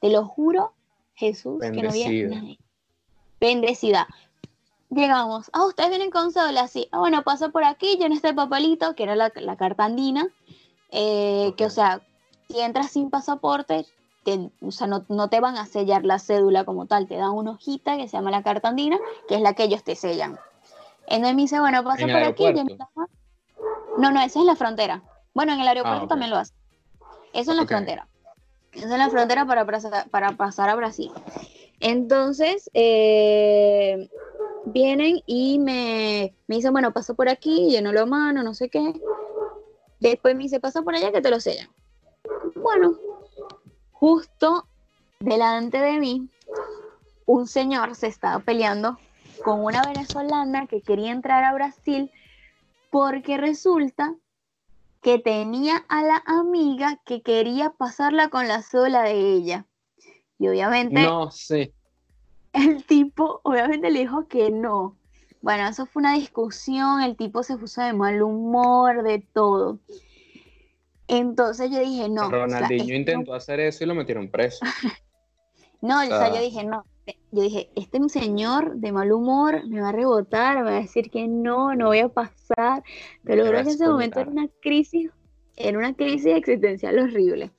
Te 0.00 0.10
lo 0.10 0.24
juro, 0.26 0.72
Jesús, 1.14 1.60
que 1.60 1.82
no 1.82 1.90
había 1.90 2.10
nadie. 2.28 2.58
Bendecida. 3.40 4.06
Llegamos. 4.90 5.50
Ah, 5.52 5.64
ustedes 5.66 5.90
vienen 5.90 6.10
con 6.10 6.32
cédula, 6.32 6.66
sí. 6.68 6.88
Ah, 6.90 6.98
bueno, 6.98 7.22
pasa 7.22 7.48
por 7.50 7.64
aquí, 7.64 7.96
llena 7.96 8.14
este 8.14 8.34
papelito, 8.34 8.94
que 8.94 9.04
era 9.04 9.14
la, 9.16 9.32
la 9.36 9.56
carta 9.56 9.84
andina. 9.84 10.26
eh, 10.90 11.54
Que, 11.56 11.64
o 11.64 11.70
sea, 11.70 12.00
si 12.48 12.60
entras 12.60 12.90
sin 12.90 13.08
pasaporte, 13.08 13.86
te- 14.24 14.50
o 14.62 14.70
sea, 14.70 14.86
no, 14.86 15.04
no 15.08 15.28
te 15.28 15.40
van 15.40 15.56
a 15.56 15.66
sellar 15.66 16.04
la 16.04 16.18
cédula 16.18 16.64
como 16.64 16.86
tal, 16.86 17.06
te 17.08 17.16
dan 17.16 17.30
una 17.32 17.52
hojita 17.52 17.96
que 17.96 18.08
se 18.08 18.16
llama 18.16 18.30
la 18.30 18.42
carta 18.42 18.68
andina, 18.68 18.98
que 19.28 19.36
es 19.36 19.40
la 19.40 19.54
que 19.54 19.64
ellos 19.64 19.82
te 19.84 19.96
sellan. 19.96 20.38
Entonces 21.06 21.34
me 21.34 21.42
dice, 21.42 21.60
bueno, 21.60 21.82
pasa 21.82 22.02
¿En 22.02 22.10
el 22.10 22.16
por 22.16 22.22
aquí, 22.24 22.44
No, 23.98 24.10
no, 24.12 24.20
esa 24.22 24.38
es 24.40 24.44
la 24.44 24.56
frontera. 24.56 25.02
Bueno, 25.34 25.52
en 25.52 25.60
el 25.60 25.68
aeropuerto 25.68 26.04
ok. 26.04 26.08
también 26.08 26.30
lo 26.30 26.36
hace. 26.36 26.52
Eso 27.32 27.50
en 27.52 27.56
la 27.56 27.66
frontera. 27.66 28.08
Eso 28.72 28.86
en 28.88 28.98
la 28.98 29.10
frontera 29.10 29.44
para, 29.46 29.64
pasar- 29.66 30.08
para 30.10 30.32
pasar 30.36 30.68
a 30.68 30.74
Brasil. 30.76 31.10
Entonces, 31.80 32.70
eh, 32.74 34.08
vienen 34.66 35.22
y 35.26 35.58
me, 35.58 36.34
me 36.46 36.56
dicen, 36.56 36.72
bueno, 36.72 36.92
pasa 36.92 37.14
por 37.14 37.28
aquí, 37.28 37.68
lleno 37.70 37.92
la 37.92 38.06
mano, 38.06 38.42
no 38.42 38.54
sé 38.54 38.68
qué. 38.68 38.92
Después 39.98 40.34
me 40.36 40.44
dice, 40.44 40.60
pasa 40.60 40.82
por 40.82 40.94
allá 40.94 41.10
que 41.10 41.20
te 41.20 41.30
lo 41.30 41.40
sellan. 41.40 41.68
Bueno, 42.56 42.94
justo 44.00 44.66
delante 45.20 45.78
de 45.78 45.98
mí, 45.98 46.26
un 47.26 47.46
señor 47.46 47.94
se 47.94 48.06
estaba 48.06 48.38
peleando 48.38 48.98
con 49.44 49.62
una 49.62 49.84
venezolana 49.84 50.66
que 50.66 50.80
quería 50.80 51.12
entrar 51.12 51.44
a 51.44 51.52
Brasil 51.52 52.10
porque 52.90 53.36
resulta 53.36 54.14
que 55.02 55.18
tenía 55.18 55.84
a 55.88 56.02
la 56.02 56.22
amiga 56.24 56.98
que 57.04 57.20
quería 57.20 57.70
pasarla 57.70 58.28
con 58.28 58.48
la 58.48 58.62
sola 58.62 59.02
de 59.02 59.34
ella. 59.34 59.66
Y 60.38 60.48
obviamente 60.48 61.02
No 61.02 61.30
sé. 61.30 61.74
el 62.54 62.82
tipo 62.84 63.40
obviamente 63.44 63.90
le 63.90 64.00
dijo 64.00 64.26
que 64.28 64.50
no. 64.50 64.96
Bueno, 65.42 65.68
eso 65.68 65.84
fue 65.84 66.00
una 66.00 66.14
discusión, 66.14 67.02
el 67.02 67.16
tipo 67.16 67.42
se 67.42 67.58
puso 67.58 67.82
de 67.82 67.92
mal 67.92 68.22
humor, 68.22 69.02
de 69.02 69.18
todo. 69.34 69.78
Entonces 71.10 71.70
yo 71.70 71.80
dije, 71.80 72.08
no. 72.08 72.26
o 72.26 72.30
sea, 72.30 72.38
Ronaldinho 72.38 72.94
intentó 72.94 73.34
hacer 73.34 73.58
eso 73.58 73.82
y 73.82 73.86
lo 73.86 73.94
metieron 73.94 74.30
preso. 74.30 74.60
No, 75.82 75.98
o 76.02 76.04
sea, 76.04 76.18
sea- 76.26 76.34
yo 76.34 76.42
dije, 76.42 76.62
no. 76.62 76.84
Yo 77.30 77.42
dije, 77.42 77.70
este 77.74 78.06
señor 78.10 78.76
de 78.76 78.92
mal 78.92 79.10
humor 79.10 79.66
me 79.66 79.80
va 79.80 79.88
a 79.88 79.92
rebotar, 79.92 80.58
me 80.58 80.64
va 80.64 80.76
a 80.76 80.80
decir 80.80 81.10
que 81.10 81.26
no, 81.26 81.74
no 81.74 81.86
voy 81.86 82.00
a 82.00 82.10
pasar. 82.10 82.84
Te 83.24 83.34
lo 83.34 83.46
juro 83.46 83.54
que 83.54 83.60
en 83.60 83.68
ese 83.68 83.88
momento 83.88 84.20
era 84.20 84.30
una 84.30 84.46
crisis, 84.60 85.10
era 85.56 85.78
una 85.78 85.94
crisis 85.94 86.34
existencial 86.34 86.98
horrible. 86.98 87.50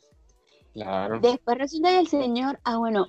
Claro. 0.74 1.20
Después 1.20 1.58
resulta 1.58 1.90
que 1.90 2.00
el 2.00 2.08
señor, 2.08 2.60
ah, 2.64 2.78
bueno, 2.78 3.08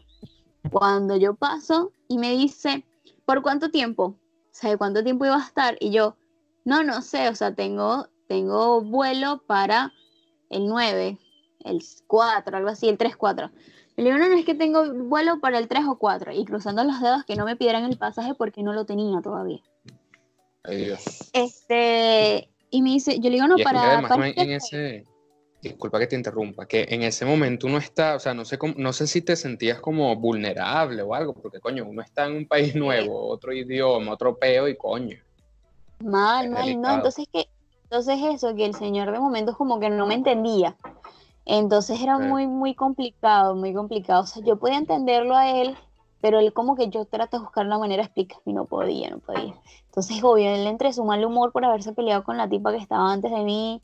cuando 0.70 1.18
yo 1.18 1.35
paso 1.35 1.92
y 2.09 2.16
me 2.16 2.31
dice, 2.31 2.83
¿por 3.26 3.42
cuánto 3.42 3.70
tiempo? 3.70 4.16
¿Sabe 4.50 4.78
cuánto 4.78 5.05
tiempo 5.05 5.26
iba 5.26 5.37
a 5.37 5.46
estar? 5.46 5.76
Y 5.78 5.90
yo, 5.92 6.16
no, 6.64 6.83
no 6.83 7.02
sé, 7.02 7.28
o 7.28 7.35
sea, 7.35 7.55
tengo, 7.55 8.09
tengo 8.28 8.81
vuelo 8.81 9.42
para 9.46 9.92
el 10.52 10.66
9, 10.66 11.18
el 11.64 11.82
4, 12.06 12.56
algo 12.56 12.68
así, 12.68 12.88
el 12.88 12.98
3, 12.98 13.16
4. 13.16 13.50
Le 13.96 14.04
digo, 14.04 14.16
no, 14.16 14.28
no, 14.28 14.36
es 14.36 14.44
que 14.44 14.54
tengo 14.54 14.92
vuelo 14.94 15.40
para 15.40 15.58
el 15.58 15.68
3 15.68 15.84
o 15.88 15.98
4. 15.98 16.32
Y 16.32 16.44
cruzando 16.44 16.82
los 16.84 17.00
dedos 17.00 17.24
que 17.24 17.36
no 17.36 17.44
me 17.44 17.56
pidieran 17.56 17.84
el 17.84 17.98
pasaje 17.98 18.34
porque 18.34 18.62
no 18.62 18.72
lo 18.72 18.84
tenía 18.84 19.20
todavía. 19.20 19.60
Ay, 20.64 20.84
Dios. 20.84 21.30
Este, 21.32 22.48
y 22.70 22.82
me 22.82 22.90
dice, 22.90 23.16
yo 23.18 23.28
le 23.28 23.36
digo, 23.36 23.46
no, 23.48 23.58
Y 23.58 23.62
para, 23.62 23.94
además 23.94 24.08
para 24.08 24.28
no 24.28 24.32
en, 24.34 24.50
ese, 24.52 25.04
disculpa 25.60 25.98
que 25.98 26.06
te 26.06 26.16
interrumpa, 26.16 26.66
que 26.66 26.86
en 26.88 27.02
ese 27.02 27.24
momento 27.24 27.66
uno 27.66 27.78
está, 27.78 28.16
o 28.16 28.18
sea, 28.18 28.32
no 28.32 28.44
sé 28.44 28.58
cómo- 28.58 28.74
no 28.76 28.92
sé 28.92 29.06
si 29.06 29.22
te 29.22 29.36
sentías 29.36 29.80
como 29.80 30.14
vulnerable 30.16 31.02
o 31.02 31.14
algo, 31.14 31.34
porque 31.34 31.60
coño, 31.60 31.84
uno 31.84 32.02
está 32.02 32.26
en 32.26 32.32
un 32.36 32.46
país 32.46 32.74
nuevo, 32.74 33.28
otro 33.28 33.52
idioma, 33.52 34.12
otro 34.12 34.38
peo 34.38 34.68
y 34.68 34.76
coño. 34.76 35.18
Mal, 36.00 36.48
mal, 36.50 36.80
no, 36.80 36.94
entonces 36.94 37.26
que, 37.32 37.48
entonces 37.92 38.20
eso, 38.22 38.55
que 38.55 38.64
el 38.64 38.74
señor 38.74 39.12
de 39.12 39.20
momento 39.20 39.55
como 39.55 39.78
que 39.78 39.90
no 39.90 40.07
me 40.07 40.14
entendía. 40.14 40.78
Entonces 41.44 42.00
era 42.00 42.16
muy, 42.16 42.46
muy 42.46 42.74
complicado, 42.74 43.55
muy 43.55 43.74
complicado. 43.74 44.22
O 44.22 44.26
sea, 44.26 44.42
yo 44.42 44.59
podía 44.59 44.78
entenderlo 44.78 45.37
a 45.37 45.50
él, 45.50 45.76
pero 46.22 46.38
él 46.38 46.55
como 46.55 46.74
que 46.74 46.88
yo 46.88 47.05
traté 47.05 47.37
de 47.37 47.42
buscar 47.42 47.66
la 47.66 47.76
manera 47.76 48.02
de 48.02 48.07
explicar 48.07 48.40
y 48.46 48.55
no 48.55 48.64
podía, 48.64 49.11
no 49.11 49.18
podía. 49.18 49.55
Entonces, 49.85 50.24
obvio, 50.24 50.48
él 50.55 50.66
entre 50.68 50.94
su 50.94 51.05
mal 51.05 51.22
humor 51.22 51.52
por 51.52 51.66
haberse 51.66 51.92
peleado 51.92 52.24
con 52.24 52.38
la 52.38 52.48
tipa 52.48 52.70
que 52.72 52.78
estaba 52.78 53.12
antes 53.12 53.31
de 53.31 53.44
mí, 53.44 53.83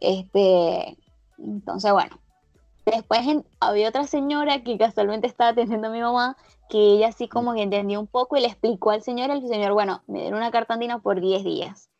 este, 0.00 0.96
entonces 1.36 1.92
bueno. 1.92 2.18
Después 2.86 3.26
en- 3.26 3.46
había 3.60 3.90
otra 3.90 4.06
señora 4.06 4.62
que 4.64 4.78
casualmente 4.78 5.26
estaba 5.26 5.50
atendiendo 5.50 5.88
a 5.88 5.90
mi 5.90 6.00
mamá, 6.00 6.36
que 6.70 6.78
ella 6.78 7.12
sí 7.12 7.28
como 7.28 7.52
que 7.52 7.62
entendió 7.62 8.00
un 8.00 8.06
poco 8.06 8.38
y 8.38 8.40
le 8.40 8.46
explicó 8.46 8.90
al 8.90 9.02
señor, 9.02 9.30
el 9.30 9.46
señor, 9.46 9.74
bueno, 9.74 10.02
me 10.06 10.20
dieron 10.22 10.38
una 10.38 10.50
carta 10.50 10.74
andina 10.74 11.00
por 11.00 11.20
10 11.20 11.44
días. 11.44 11.90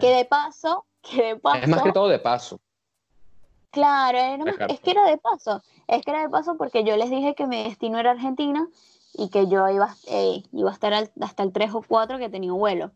Que 0.00 0.08
de 0.16 0.24
paso, 0.24 0.84
que 1.02 1.22
de 1.22 1.36
paso. 1.36 1.58
Es 1.62 1.68
más 1.68 1.82
que 1.82 1.92
todo 1.92 2.08
de 2.08 2.18
paso. 2.18 2.60
Claro, 3.70 4.18
era 4.18 4.36
más- 4.44 4.54
Exacto. 4.54 4.74
es 4.74 4.80
que 4.80 4.90
era 4.90 5.04
de 5.06 5.16
paso. 5.18 5.62
Es 5.88 6.02
que 6.04 6.10
era 6.10 6.20
de 6.22 6.28
paso 6.28 6.56
porque 6.58 6.84
yo 6.84 6.96
les 6.96 7.10
dije 7.10 7.34
que 7.34 7.46
mi 7.46 7.62
destino 7.64 7.98
era 7.98 8.10
Argentina 8.10 8.68
y 9.14 9.30
que 9.30 9.46
yo 9.48 9.68
iba, 9.70 9.94
eh, 10.08 10.42
iba 10.52 10.70
a 10.70 10.74
estar 10.74 10.92
al- 10.92 11.10
hasta 11.20 11.42
el 11.42 11.52
3 11.52 11.72
o 11.74 11.82
4 11.82 12.18
que 12.18 12.28
tenía 12.28 12.52
vuelo. 12.52 12.90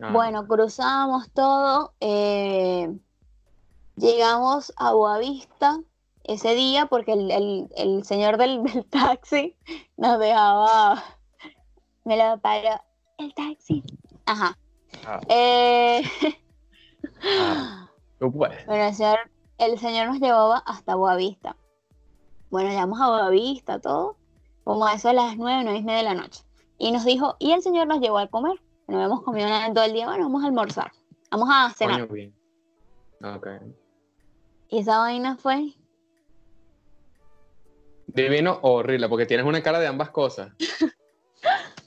Ah, 0.00 0.10
Bueno, 0.12 0.46
cruzamos 0.46 1.30
todo. 1.32 1.92
eh, 2.00 2.96
llegamos 3.96 4.72
a 4.76 4.92
Boavista 4.92 5.80
ese 6.22 6.54
día 6.54 6.86
porque 6.86 7.12
el, 7.14 7.30
el- 7.32 7.68
el 7.76 8.04
señor 8.04 8.36
del, 8.36 8.62
del 8.82 8.84
taxi 8.86 9.56
nos 9.96 10.18
dejaba. 10.20 11.02
Me 12.04 12.16
lo 12.16 12.38
paró 12.38 12.80
el 13.18 13.34
taxi. 13.34 13.82
Ajá. 14.26 14.56
Ah, 15.06 15.20
Eh, 15.28 16.02
ah. 17.24 17.90
Tú 18.18 18.32
puedes. 18.32 18.66
bueno, 18.66 18.84
el 18.84 18.94
señor, 18.94 19.18
el 19.58 19.78
señor 19.78 20.08
nos 20.08 20.20
llevaba 20.20 20.58
hasta 20.58 20.94
Boavista. 20.94 21.56
Bueno, 22.50 22.70
llegamos 22.70 23.00
a 23.00 23.08
Boavista, 23.08 23.78
todo, 23.80 24.16
como 24.64 24.86
a 24.86 24.94
eso 24.94 25.10
a 25.10 25.12
las 25.12 25.36
nueve, 25.36 25.62
nueve 25.64 25.78
y 25.78 25.82
media 25.84 25.98
de 25.98 26.04
la 26.04 26.14
noche. 26.14 26.42
Y 26.78 26.92
nos 26.92 27.04
dijo, 27.04 27.36
y 27.38 27.52
el 27.52 27.62
señor 27.62 27.86
nos 27.86 28.00
llevó 28.00 28.18
a 28.18 28.26
comer. 28.28 28.60
No 28.86 28.96
habíamos 28.96 29.22
comido 29.22 29.48
nada 29.48 29.66
en 29.66 29.74
todo 29.74 29.84
el 29.84 29.92
día. 29.92 30.06
Bueno, 30.06 30.24
vamos 30.24 30.42
a 30.42 30.46
almorzar. 30.46 30.92
Vamos 31.30 31.48
a 31.52 31.70
cenar. 31.76 32.06
Coño, 32.08 32.12
bien. 32.12 32.34
Ok. 33.22 33.46
Y 34.70 34.78
esa 34.78 34.98
vaina 34.98 35.36
fue. 35.36 35.74
Divino 38.06 38.58
o 38.62 38.72
horrible, 38.74 39.08
porque 39.08 39.26
tienes 39.26 39.44
una 39.44 39.62
cara 39.62 39.78
de 39.78 39.86
ambas 39.86 40.10
cosas. 40.10 40.52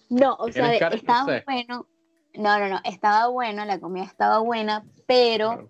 No, 0.09 0.35
o 0.39 0.51
sea, 0.51 0.73
estaba 0.73 1.23
sé. 1.23 1.43
bueno. 1.45 1.87
No, 2.33 2.59
no, 2.59 2.69
no, 2.69 2.79
estaba 2.83 3.27
bueno, 3.27 3.65
la 3.65 3.79
comida 3.79 4.05
estaba 4.05 4.39
buena, 4.39 4.85
pero 5.05 5.49
Claro. 5.49 5.69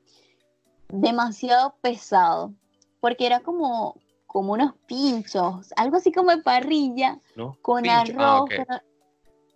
demasiado 0.89 1.75
pesado. 1.81 2.53
Porque 2.99 3.25
era 3.25 3.39
como, 3.39 3.95
como 4.27 4.53
unos 4.53 4.75
pinchos, 4.85 5.73
algo 5.75 5.97
así 5.97 6.11
como 6.11 6.31
de 6.31 6.43
parrilla, 6.43 7.19
¿No? 7.35 7.57
con 7.61 7.87
arroz. 7.89 8.15
Ah, 8.17 8.41
ok. 8.43 8.49
pero, 8.49 8.81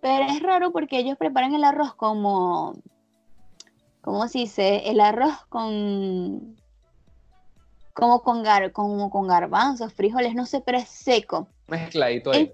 pero 0.02 0.26
es 0.32 0.42
raro 0.42 0.72
porque 0.72 0.98
ellos 0.98 1.18
preparan 1.18 1.54
el 1.54 1.64
arroz 1.64 1.94
como. 1.94 2.74
¿Cómo 4.02 4.28
se 4.28 4.40
dice? 4.40 4.90
El 4.90 5.00
arroz 5.00 5.46
con. 5.50 6.56
Como 7.94 8.24
con, 8.24 8.44
gar, 8.44 8.72
como 8.72 9.10
con 9.10 9.28
garbanzos, 9.28 9.94
frijoles, 9.94 10.36
no 10.36 10.46
sé, 10.46 10.60
pero 10.62 10.78
es 10.80 10.90
seco. 10.90 11.48
Mezcladito 11.68 12.32
ahí. 12.32 12.52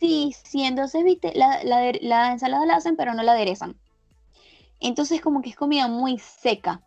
Sí, 0.00 0.34
sí, 0.44 0.62
entonces, 0.64 1.04
viste, 1.04 1.32
la, 1.34 1.62
la, 1.64 1.92
la 2.00 2.32
ensalada 2.32 2.66
la 2.66 2.76
hacen, 2.76 2.96
pero 2.96 3.14
no 3.14 3.22
la 3.22 3.32
aderezan. 3.32 3.76
Entonces, 4.80 5.20
como 5.20 5.42
que 5.42 5.50
es 5.50 5.56
comida 5.56 5.88
muy 5.88 6.18
seca. 6.18 6.82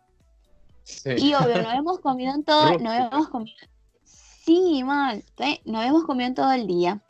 Sí. 0.84 1.10
Y 1.16 1.34
obvio, 1.34 1.62
no 1.62 1.70
hemos 1.72 2.00
comido 2.00 2.34
en 2.34 2.44
todo, 2.44 2.78
no 2.78 2.90
habíamos 2.90 3.28
comido. 3.28 3.56
Sí, 4.04 4.82
mal, 4.84 5.22
¿sí? 5.38 5.60
no 5.64 5.78
habíamos 5.78 6.04
comido 6.04 6.28
en 6.28 6.34
todo 6.34 6.52
el 6.52 6.66
día. 6.66 7.02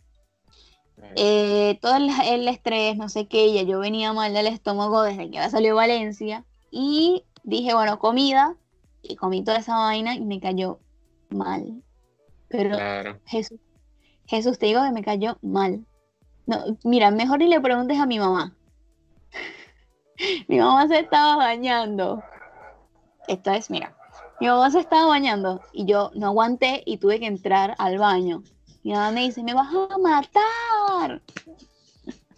Eh, 1.16 1.78
todo 1.80 1.96
el, 1.96 2.10
el 2.24 2.46
estrés, 2.48 2.96
no 2.96 3.08
sé 3.08 3.26
qué, 3.26 3.52
ya 3.54 3.62
yo 3.62 3.78
venía 3.78 4.12
mal 4.12 4.34
del 4.34 4.46
estómago 4.46 5.02
desde 5.02 5.30
que 5.30 5.38
había 5.38 5.50
salido 5.50 5.76
Valencia. 5.76 6.44
Y 6.70 7.24
dije, 7.42 7.74
bueno, 7.74 7.98
comida. 7.98 8.56
Y 9.02 9.16
comí 9.16 9.42
toda 9.42 9.58
esa 9.58 9.76
vaina 9.76 10.14
y 10.14 10.20
me 10.20 10.40
cayó 10.40 10.78
mal. 11.30 11.82
Pero 12.48 12.76
Claro. 12.76 13.18
Jesús, 13.24 13.58
Jesús, 14.26 14.58
te 14.58 14.66
digo 14.66 14.82
que 14.82 14.92
me 14.92 15.02
cayó 15.02 15.38
mal. 15.40 15.86
No, 16.50 16.76
mira, 16.82 17.12
mejor 17.12 17.38
ni 17.38 17.46
le 17.46 17.60
preguntes 17.60 17.96
a 18.00 18.06
mi 18.06 18.18
mamá. 18.18 18.52
mi 20.48 20.58
mamá 20.58 20.88
se 20.88 20.98
estaba 20.98 21.36
bañando. 21.36 22.22
Esto 23.28 23.52
es, 23.52 23.70
mira, 23.70 23.94
mi 24.40 24.48
mamá 24.48 24.68
se 24.70 24.80
estaba 24.80 25.06
bañando 25.06 25.60
y 25.72 25.84
yo 25.84 26.10
no 26.14 26.26
aguanté 26.26 26.82
y 26.84 26.96
tuve 26.96 27.20
que 27.20 27.26
entrar 27.26 27.76
al 27.78 27.98
baño. 27.98 28.42
Mi 28.82 28.92
mamá 28.92 29.12
me 29.12 29.20
dice, 29.20 29.44
me 29.44 29.54
vas 29.54 29.68
a 29.72 29.96
matar, 29.98 31.22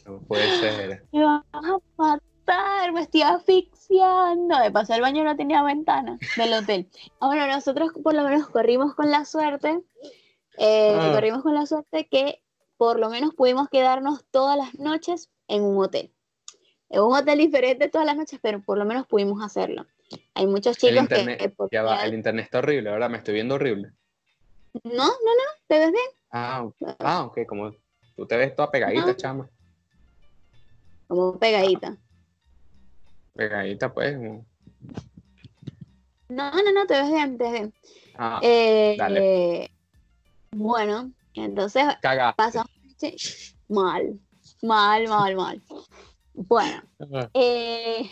No 0.04 0.18
puede 0.28 0.50
ser. 0.60 1.04
me 1.10 1.24
vas 1.24 1.42
a 1.54 1.78
matar, 1.96 2.92
me 2.92 3.00
estoy 3.00 3.22
asfixiando. 3.22 4.58
De 4.58 4.70
paso, 4.70 4.92
el 4.92 5.00
baño 5.00 5.24
no 5.24 5.34
tenía 5.36 5.62
ventana 5.62 6.18
del 6.36 6.52
hotel. 6.52 6.86
Ahora, 7.18 7.46
nosotros 7.46 7.92
por 8.02 8.12
lo 8.12 8.24
menos 8.24 8.46
corrimos 8.50 8.94
con 8.94 9.10
la 9.10 9.24
suerte, 9.24 9.80
eh, 10.58 10.98
Ah. 11.00 11.12
corrimos 11.14 11.42
con 11.42 11.54
la 11.54 11.64
suerte 11.64 12.06
que 12.10 12.42
por 12.82 12.98
lo 12.98 13.10
menos 13.10 13.32
pudimos 13.32 13.68
quedarnos 13.68 14.24
todas 14.32 14.56
las 14.58 14.74
noches 14.74 15.30
en 15.46 15.62
un 15.62 15.84
hotel. 15.84 16.12
En 16.90 17.02
un 17.02 17.14
hotel 17.14 17.38
diferente 17.38 17.88
todas 17.88 18.04
las 18.04 18.16
noches, 18.16 18.40
pero 18.42 18.60
por 18.60 18.76
lo 18.76 18.84
menos 18.84 19.06
pudimos 19.06 19.40
hacerlo. 19.40 19.86
Hay 20.34 20.48
muchos 20.48 20.82
El 20.82 20.94
chicos 20.94 21.08
que... 21.08 21.20
eh, 21.44 21.54
ya 21.70 21.84
va, 21.84 22.02
el 22.04 22.12
internet 22.12 22.46
está 22.46 22.58
horrible, 22.58 22.90
ahora 22.90 23.08
me 23.08 23.18
estoy 23.18 23.34
viendo 23.34 23.54
horrible. 23.54 23.92
No, 24.82 24.90
no, 24.92 25.04
no, 25.06 25.44
¿te 25.68 25.78
ves 25.78 25.92
bien? 25.92 26.04
Ah, 26.32 26.64
ok. 26.64 26.96
ah, 26.98 27.24
ok, 27.26 27.46
como 27.46 27.72
tú 28.16 28.26
te 28.26 28.36
ves 28.36 28.52
toda 28.56 28.68
pegadita, 28.72 29.16
chama. 29.16 29.48
Como 31.06 31.38
pegadita. 31.38 31.96
Pegadita, 33.34 33.94
pues. 33.94 34.16
como- 34.16 34.44
No, 36.30 36.50
no, 36.50 36.72
no, 36.74 36.86
te 36.88 36.94
ves 36.94 37.12
bien, 37.12 37.38
te 37.38 37.44
ves 37.44 37.52
bien. 37.52 37.74
Ah, 38.18 38.40
Eh, 38.42 38.96
dale. 38.98 39.70
Bueno, 40.50 41.12
entonces 41.34 41.84
cagaste. 42.02 42.36
pasamos 42.36 42.70
la 42.82 42.88
noche 42.88 43.16
mal, 43.68 44.20
mal, 44.62 45.08
mal, 45.08 45.36
mal. 45.36 45.62
Bueno, 46.34 46.82
eh, 47.34 48.08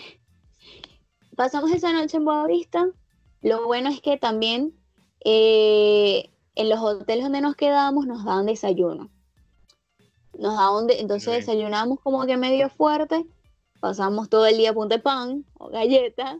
pasamos 1.36 1.70
esa 1.72 1.92
noche 1.92 2.16
en 2.18 2.24
Boavista. 2.24 2.88
Lo 3.42 3.66
bueno 3.66 3.88
es 3.88 4.00
que 4.02 4.16
también 4.18 4.74
eh, 5.24 6.30
en 6.54 6.68
los 6.68 6.80
hoteles 6.80 7.24
donde 7.24 7.40
nos 7.40 7.56
quedábamos 7.56 8.06
nos 8.06 8.24
daban 8.24 8.46
desayuno. 8.46 9.10
Nos 10.38 10.56
daban 10.56 10.86
de- 10.86 11.00
entonces 11.00 11.26
Bien. 11.28 11.40
desayunábamos 11.40 12.00
como 12.00 12.24
que 12.26 12.36
medio 12.36 12.68
fuerte, 12.70 13.24
pasamos 13.80 14.28
todo 14.28 14.46
el 14.46 14.56
día 14.58 14.70
a 14.70 14.74
punta 14.74 14.96
de 14.96 15.02
pan 15.02 15.44
o 15.58 15.68
galletas 15.70 16.36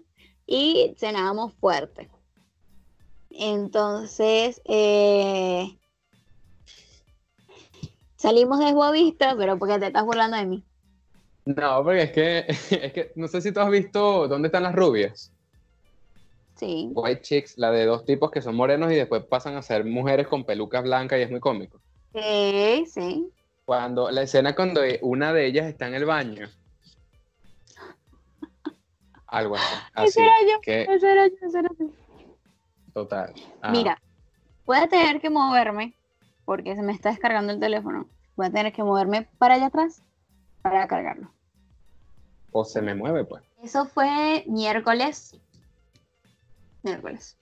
y 0.46 0.94
cenábamos 0.98 1.54
fuerte. 1.54 2.10
Entonces, 3.30 4.60
eh, 4.64 5.78
salimos 8.20 8.58
de 8.58 8.74
Boavista, 8.74 9.34
pero 9.38 9.58
porque 9.58 9.78
te 9.78 9.86
estás 9.86 10.04
burlando 10.04 10.36
de 10.36 10.44
mí. 10.44 10.62
No, 11.46 11.82
porque 11.82 12.02
es 12.02 12.12
que, 12.12 12.38
es 12.86 12.92
que 12.92 13.12
no 13.16 13.26
sé 13.28 13.40
si 13.40 13.50
tú 13.50 13.60
has 13.60 13.70
visto 13.70 14.28
dónde 14.28 14.48
están 14.48 14.62
las 14.62 14.74
rubias. 14.74 15.32
Sí. 16.54 16.90
White 16.92 17.22
Chicks, 17.22 17.56
la 17.56 17.70
de 17.70 17.86
dos 17.86 18.04
tipos 18.04 18.30
que 18.30 18.42
son 18.42 18.54
morenos 18.54 18.92
y 18.92 18.96
después 18.96 19.24
pasan 19.24 19.56
a 19.56 19.62
ser 19.62 19.86
mujeres 19.86 20.28
con 20.28 20.44
pelucas 20.44 20.82
blancas 20.82 21.18
y 21.18 21.22
es 21.22 21.30
muy 21.30 21.40
cómico. 21.40 21.80
Sí, 22.12 22.84
sí. 22.86 23.30
Cuando 23.64 24.10
la 24.10 24.22
escena 24.22 24.54
cuando 24.54 24.82
una 25.00 25.32
de 25.32 25.46
ellas 25.46 25.66
está 25.66 25.88
en 25.88 25.94
el 25.94 26.04
baño. 26.04 26.46
Algo 29.28 29.56
así. 29.94 30.08
Ese 30.08 30.22
era 30.22 30.34
yo, 30.42 30.60
que 30.60 30.82
ese 30.82 31.10
era 31.10 31.26
yo, 31.26 31.34
ese 31.40 31.58
era 31.58 31.70
yo. 31.78 31.86
total. 32.92 33.32
Ah, 33.62 33.70
Mira, 33.70 33.98
voy 34.66 34.76
a 34.76 34.86
tener 34.86 35.22
que 35.22 35.30
moverme 35.30 35.94
porque 36.50 36.74
se 36.74 36.82
me 36.82 36.90
está 36.90 37.10
descargando 37.10 37.52
el 37.52 37.60
teléfono. 37.60 38.08
Voy 38.34 38.46
a 38.46 38.50
tener 38.50 38.72
que 38.72 38.82
moverme 38.82 39.28
para 39.38 39.54
allá 39.54 39.66
atrás 39.66 40.02
para 40.62 40.88
cargarlo. 40.88 41.30
O 42.50 42.64
se 42.64 42.82
me 42.82 42.92
mueve, 42.96 43.24
pues. 43.24 43.44
Eso 43.62 43.84
fue 43.84 44.42
miércoles. 44.48 45.38
Miércoles. 46.82 47.38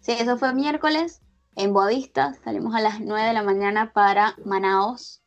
Sí, 0.00 0.16
eso 0.18 0.36
fue 0.36 0.52
miércoles 0.52 1.22
en 1.54 1.72
Boavista. 1.72 2.34
Salimos 2.42 2.74
a 2.74 2.80
las 2.80 2.98
9 2.98 3.24
de 3.24 3.34
la 3.34 3.44
mañana 3.44 3.92
para 3.92 4.34
Manaos. 4.44 5.22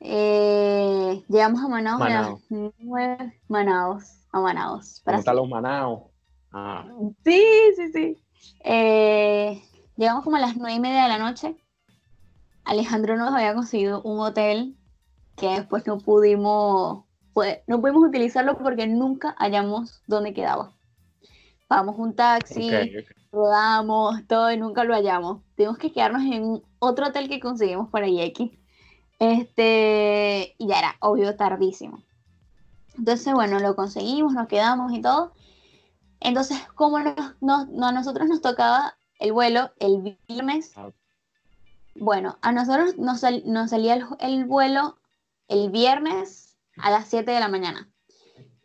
Eh, 0.00 1.22
llegamos 1.28 1.62
a 1.62 1.68
Manaos 1.68 2.00
a 2.00 2.08
las 2.08 2.26
Manaos. 2.48 2.74
9. 2.78 3.38
Manaos. 3.48 4.04
A 4.32 4.40
Manaos. 4.40 5.02
¿Cómo 5.04 5.18
están 5.18 5.34
Brasil. 5.34 5.36
los 5.42 5.48
manaos? 5.50 6.02
Ah, 6.52 6.86
Sí, 7.22 7.44
sí, 7.76 7.92
sí. 7.92 8.16
Eh, 8.64 9.62
llegamos 9.98 10.24
como 10.24 10.36
a 10.36 10.40
las 10.40 10.56
nueve 10.56 10.72
y 10.72 10.80
media 10.80 11.02
de 11.02 11.08
la 11.10 11.18
noche. 11.18 11.54
Alejandro 12.68 13.16
nos 13.16 13.32
había 13.34 13.54
conseguido 13.54 14.02
un 14.02 14.20
hotel 14.20 14.76
que 15.36 15.48
después 15.48 15.86
no 15.86 15.98
pudimos, 15.98 17.04
pues, 17.32 17.58
no 17.66 17.80
pudimos 17.80 18.06
utilizarlo 18.08 18.58
porque 18.58 18.86
nunca 18.86 19.34
hallamos 19.38 20.02
dónde 20.06 20.34
quedaba. 20.34 20.72
Pagamos 21.66 21.98
un 21.98 22.14
taxi, 22.14 22.68
rodamos, 23.32 24.26
todo 24.26 24.50
y 24.52 24.56
nunca 24.58 24.84
lo 24.84 24.94
hallamos. 24.94 25.42
Tuvimos 25.56 25.78
que 25.78 25.92
quedarnos 25.92 26.22
en 26.22 26.62
otro 26.78 27.06
hotel 27.08 27.28
que 27.28 27.40
conseguimos 27.40 27.88
para 27.90 28.06
Yeki. 28.08 28.58
Este, 29.18 30.54
y 30.58 30.66
ya 30.68 30.78
era, 30.78 30.96
obvio, 31.00 31.36
tardísimo. 31.36 32.02
Entonces, 32.96 33.32
bueno, 33.34 33.60
lo 33.60 33.76
conseguimos, 33.76 34.32
nos 34.32 34.48
quedamos 34.48 34.92
y 34.92 35.00
todo. 35.00 35.32
Entonces, 36.20 36.58
como 36.74 36.98
nos, 36.98 37.14
nos- 37.40 37.68
no, 37.68 37.86
a 37.86 37.92
nosotros 37.92 38.28
nos 38.28 38.40
tocaba 38.40 38.96
el 39.20 39.32
vuelo 39.32 39.70
el 39.78 40.18
viernes, 40.28 40.72
Ah. 40.76 40.90
Bueno, 42.00 42.38
a 42.42 42.52
nosotros 42.52 42.96
nos, 42.98 43.20
sal- 43.20 43.42
nos 43.46 43.70
salía 43.70 43.94
el, 43.94 44.04
el 44.20 44.44
vuelo 44.44 44.98
el 45.48 45.70
viernes 45.70 46.56
a 46.78 46.90
las 46.90 47.06
7 47.08 47.30
de 47.30 47.40
la 47.40 47.48
mañana. 47.48 47.88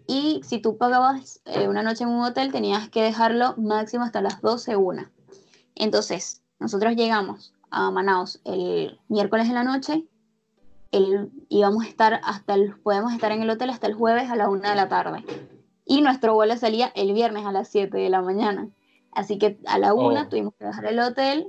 Y 0.08 0.42
si 0.44 0.60
tú 0.60 0.78
pagabas 0.78 1.42
eh, 1.46 1.68
una 1.70 1.82
noche 1.82 2.04
en 2.04 2.10
un 2.10 2.22
hotel, 2.24 2.52
tenías 2.52 2.90
que 2.90 3.02
dejarlo 3.02 3.56
máximo 3.58 4.04
hasta 4.04 4.22
las 4.22 4.42
12, 4.42 4.76
una. 4.76 5.12
Entonces, 5.76 6.42
nosotros 6.60 6.96
llegamos 6.96 7.54
a 7.72 7.90
Manaus 7.90 8.42
el 8.44 9.00
miércoles 9.08 9.48
en 9.48 9.56
la 9.56 9.64
noche, 9.64 10.06
el, 10.92 11.32
íbamos 11.50 11.86
a 11.86 11.88
estar 11.88 12.22
hasta 12.24 12.54
el, 12.54 12.76
podemos 12.82 13.14
estar 13.14 13.32
en 13.32 13.42
el 13.42 13.50
hotel 13.50 13.70
hasta 13.70 13.88
el 13.88 13.94
jueves 13.96 14.30
a 14.30 14.36
la 14.36 14.50
una 14.50 14.70
de 14.72 14.76
la 14.76 14.90
tarde. 14.90 15.24
Y 15.86 16.02
nuestro 16.02 16.34
vuelo 16.34 16.56
salía 16.58 16.92
el 16.96 17.14
viernes 17.14 17.46
a 17.46 17.52
las 17.52 17.70
7 17.70 17.98
de 17.98 18.10
la 18.10 18.22
mañana. 18.22 18.70
Así 19.12 19.38
que 19.38 19.58
a 19.68 19.78
la 19.80 19.94
una 19.94 20.24
Oh. 20.24 20.28
tuvimos 20.28 20.54
que 20.56 20.66
dejar 20.66 20.86
el 20.86 21.00
hotel 21.00 21.48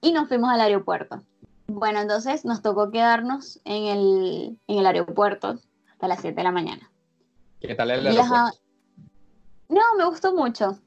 y 0.00 0.12
nos 0.12 0.28
fuimos 0.28 0.50
al 0.50 0.60
aeropuerto. 0.60 1.22
Bueno, 1.68 2.00
entonces 2.00 2.44
nos 2.44 2.62
tocó 2.62 2.90
quedarnos 2.90 3.60
en 3.64 3.84
el, 3.86 4.58
en 4.68 4.78
el 4.78 4.86
aeropuerto 4.86 5.58
hasta 5.92 6.08
las 6.08 6.20
7 6.20 6.36
de 6.36 6.42
la 6.44 6.52
mañana. 6.52 6.90
¿Qué 7.60 7.74
tal 7.74 7.90
el 7.90 8.06
aeropuerto? 8.06 8.58
No, 9.68 9.80
me 9.98 10.04
gustó 10.04 10.34
mucho. 10.34 10.78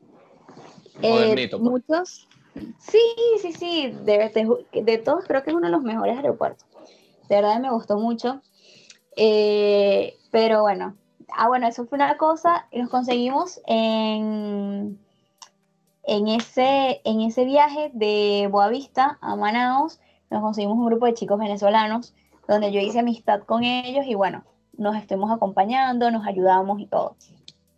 Eh, 1.01 1.09
Modernito, 1.09 1.59
pues. 1.59 1.69
muchos. 1.71 2.27
Sí, 2.79 3.01
sí, 3.41 3.51
sí. 3.53 3.91
De, 4.03 4.29
de- 4.73 4.81
de 4.83 4.97
todos 4.99 5.25
creo 5.25 5.43
que 5.43 5.49
es 5.51 5.55
uno 5.55 5.67
de 5.67 5.71
los 5.71 5.81
mejores 5.83 6.15
aeropuertos. 6.17 6.65
De 7.27 7.35
verdad 7.35 7.59
me 7.59 7.71
gustó 7.71 7.97
mucho. 7.97 8.41
Eh, 9.15 10.15
pero 10.31 10.61
bueno. 10.61 10.95
Ah, 11.35 11.47
bueno, 11.47 11.67
eso 11.67 11.85
fue 11.85 11.97
una 11.97 12.17
cosa. 12.17 12.67
Nos 12.71 12.89
conseguimos 12.89 13.59
en, 13.67 14.97
en, 16.09 16.27
ese, 16.27 17.01
en 17.03 17.21
ese 17.21 17.45
viaje 17.45 17.91
de 17.93 18.47
Boavista 18.51 19.17
a 19.21 19.35
Manaus. 19.35 19.99
Nos 20.29 20.41
conseguimos 20.41 20.77
un 20.77 20.85
grupo 20.85 21.05
de 21.05 21.13
chicos 21.13 21.39
venezolanos 21.39 22.13
donde 22.47 22.71
yo 22.71 22.79
hice 22.79 22.99
amistad 22.99 23.41
con 23.41 23.63
ellos 23.63 24.05
y 24.07 24.15
bueno, 24.15 24.43
nos 24.77 24.95
estuvimos 24.95 25.31
acompañando, 25.31 26.11
nos 26.11 26.25
ayudamos 26.25 26.79
y 26.79 26.87
todo 26.87 27.15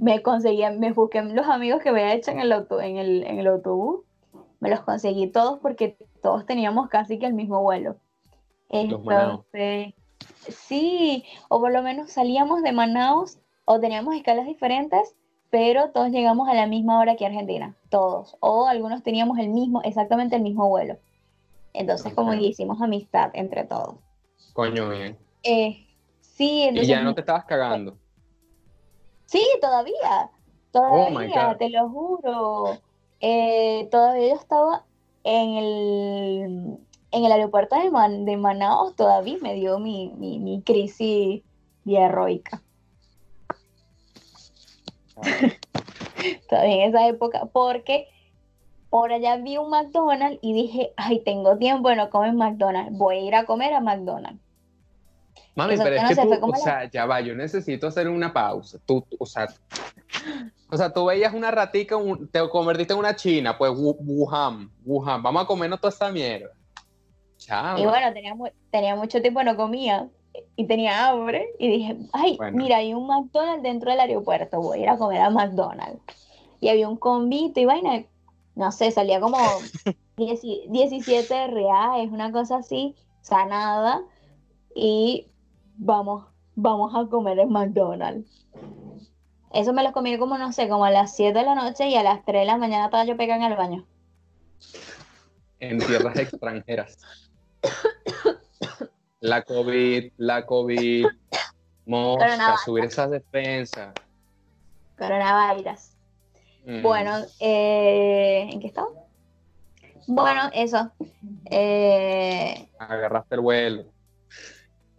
me 0.02 0.24
conseguí, 0.24 0.64
me 0.80 0.92
busqué 0.94 1.22
los 1.22 1.46
amigos 1.46 1.80
que 1.84 1.92
me 1.92 2.02
había 2.02 2.16
hecho 2.16 2.32
en 2.32 2.40
el, 2.40 2.52
auto, 2.52 2.82
en, 2.82 2.98
el, 2.98 3.24
en 3.24 3.38
el 3.38 3.46
autobús, 3.46 4.04
me 4.60 4.72
los 4.72 4.82
conseguí 4.82 5.28
todos 5.28 5.60
porque 5.60 5.96
todos 6.24 6.48
teníamos 6.48 6.90
casi 6.90 7.20
que 7.20 7.28
el 7.28 7.36
mismo 7.36 7.62
vuelo. 7.62 7.98
Entonces, 8.70 9.94
sí, 10.50 11.24
o 11.50 11.60
por 11.60 11.72
lo 11.72 11.84
menos 11.84 12.12
salíamos 12.12 12.64
de 12.64 12.72
Manaus 12.72 13.38
o 13.66 13.80
teníamos 13.80 14.16
escalas 14.16 14.48
diferentes, 14.48 15.16
pero 15.52 15.92
todos 15.94 16.12
llegamos 16.12 16.50
a 16.50 16.56
la 16.56 16.68
misma 16.68 17.00
hora 17.02 17.18
que 17.18 17.28
Argentina, 17.28 17.78
todos, 17.90 18.38
o 18.42 18.68
algunos 18.68 19.04
teníamos 19.04 19.40
el 19.40 19.50
mismo, 19.52 19.84
exactamente 19.84 20.38
el 20.38 20.44
mismo 20.44 20.70
vuelo. 20.70 21.00
Entonces, 21.74 22.14
como 22.16 22.32
que 22.34 22.40
hicimos 22.48 22.82
amistad 22.82 23.32
entre 23.36 23.66
todos. 23.66 23.98
Coño, 24.54 24.90
bien. 24.90 25.18
Eh, 25.44 25.88
sí, 26.20 26.64
Y 26.64 26.68
entonces 26.70 26.88
ya 26.88 27.04
no 27.04 27.14
te 27.16 27.22
estabas 27.22 27.46
cagando. 27.46 28.00
Sí, 29.26 29.42
todavía. 29.62 30.32
Oh 30.88 31.10
my 31.10 31.28
Todavía, 31.28 31.34
God. 31.34 31.58
te 31.58 31.70
lo 31.70 31.90
juro. 31.90 32.84
Eh, 33.20 33.88
todavía 33.92 34.30
yo 34.30 34.36
estaba 34.36 34.88
en 35.24 35.50
el, 35.58 36.88
en 37.12 37.26
el 37.26 37.32
aeropuerto 37.32 37.78
de, 37.78 37.90
Man- 37.92 38.26
de 38.26 38.38
Manaus, 38.38 38.96
todavía 38.96 39.38
me 39.42 39.54
dio 39.54 39.80
mi, 39.80 40.14
mi, 40.18 40.40
mi 40.40 40.64
crisis 40.64 41.44
diarroica. 41.84 42.64
Todavía 46.50 46.86
en 46.86 46.90
esa 46.90 47.08
época, 47.08 47.46
porque 47.52 48.08
por 48.90 49.12
allá 49.12 49.38
vi 49.38 49.58
un 49.58 49.70
McDonald's 49.70 50.40
y 50.42 50.54
dije, 50.54 50.94
ay, 50.98 51.20
tengo 51.24 51.58
tiempo 51.58 51.90
de 51.90 51.96
no 51.96 52.10
comer 52.10 52.34
McDonald's, 52.34 52.98
voy 52.98 53.18
a 53.18 53.22
ir 53.22 53.36
a 53.36 53.46
comer 53.46 53.74
a 53.74 53.80
McDonald's. 53.80 54.40
Mami, 55.56 55.74
Eso 55.76 55.84
pero 55.84 55.96
es 55.98 56.02
no 56.04 56.08
que 56.10 56.16
se 56.16 56.22
tú, 56.24 56.34
o 56.46 56.48
la- 56.52 56.58
sea, 56.58 56.90
ya 56.90 57.06
va, 57.06 57.22
yo 57.22 57.36
necesito 57.36 57.88
hacer 57.88 58.08
una 58.10 58.32
pausa. 58.34 58.80
Tú, 58.86 59.06
o 59.20 59.26
sea, 59.26 59.48
o 60.70 60.78
sea, 60.78 60.92
tú 60.94 61.06
veías 61.06 61.34
una 61.34 61.52
ratica, 61.52 61.98
un- 61.98 62.28
te 62.30 62.48
convertiste 62.50 62.94
en 62.94 63.00
una 63.00 63.16
china, 63.16 63.58
pues 63.58 63.72
Wu- 63.72 63.98
Wuhan, 64.00 64.70
Wuhan, 64.86 65.22
vamos 65.24 65.44
a 65.44 65.46
comernos 65.46 65.80
toda 65.80 65.92
esta 65.92 66.10
mierda. 66.12 66.52
Chao. 67.38 67.78
Y 67.80 67.86
bueno, 67.86 68.14
tenía, 68.14 68.34
tenía 68.72 68.96
mucho 68.96 69.22
tiempo 69.22 69.42
no 69.44 69.56
comía 69.58 70.08
y 70.56 70.66
tenía 70.68 71.08
hambre 71.10 71.50
y 71.60 71.70
dije, 71.70 71.98
ay, 72.14 72.38
Bueno. 72.38 72.58
mira, 72.58 72.78
hay 72.78 72.94
un 72.94 73.08
McDonald's 73.08 73.64
dentro 73.64 73.92
del 73.92 74.00
aeropuerto, 74.00 74.62
voy 74.62 74.80
a 74.80 74.82
ir 74.84 74.90
a 74.90 74.98
comer 74.98 75.22
a 75.22 75.30
McDonald's. 75.30 76.02
Y 76.60 76.70
había 76.70 76.88
un 76.88 76.98
convito 76.98 77.60
y 77.60 77.66
vaina, 77.66 78.04
no 78.56 78.72
sé, 78.72 78.92
salía 78.92 79.20
como 79.20 79.38
10 80.18 80.42
17 80.70 81.48
reales, 81.48 82.12
una 82.12 82.32
cosa 82.32 82.58
así, 82.58 82.96
o 83.22 83.24
sea, 83.26 83.46
nada. 83.46 84.02
Y 84.76 85.28
vamos, 85.78 86.26
vamos 86.56 86.94
a 86.96 87.10
comer 87.10 87.40
en 87.40 87.50
McDonald's. 87.52 88.48
Eso 89.54 89.74
me 89.74 89.84
lo 89.84 89.92
comí 89.92 90.18
como, 90.18 90.38
no 90.38 90.54
sé, 90.54 90.70
como 90.70 90.86
a 90.86 90.92
las 90.92 91.14
7 91.16 91.38
de 91.38 91.44
la 91.46 91.56
noche 91.56 91.88
y 91.90 91.96
a 91.96 92.04
las 92.04 92.24
3 92.24 92.42
de 92.42 92.46
la 92.46 92.58
mañana 92.58 92.86
estaba 92.86 93.04
yo 93.04 93.18
pegada 93.18 93.46
en 93.46 93.52
el 93.52 93.58
baño. 93.58 93.86
En 95.60 95.80
tierras 95.80 96.18
extranjeras. 96.18 96.98
La 99.22 99.44
COVID, 99.44 100.14
la 100.18 100.46
COVID, 100.46 101.06
mosca, 101.86 102.58
subir 102.66 102.86
esas 102.86 103.12
defensas. 103.12 103.94
Coronavirus. 104.98 105.92
Mm. 106.66 106.82
Bueno, 106.82 107.12
eh, 107.40 108.50
¿en 108.52 108.60
qué 108.60 108.68
estaba? 108.68 108.88
Bueno, 110.08 110.50
eso. 110.54 110.92
Eh, 111.46 112.68
Agarraste 112.80 113.36
el 113.36 113.42
vuelo. 113.42 113.86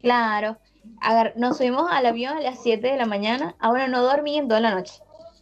claro. 0.00 0.56
Agar- 1.00 1.34
nos 1.36 1.58
subimos 1.58 1.88
al 1.90 2.06
avión 2.06 2.36
a 2.36 2.40
las 2.40 2.60
7 2.62 2.86
de 2.88 2.96
la 2.96 3.06
mañana. 3.06 3.54
Ahora 3.60 3.86
no 3.88 4.02
dormí 4.02 4.36
en 4.38 4.48
toda 4.48 4.60
la 4.60 4.72
noche. 4.74 4.94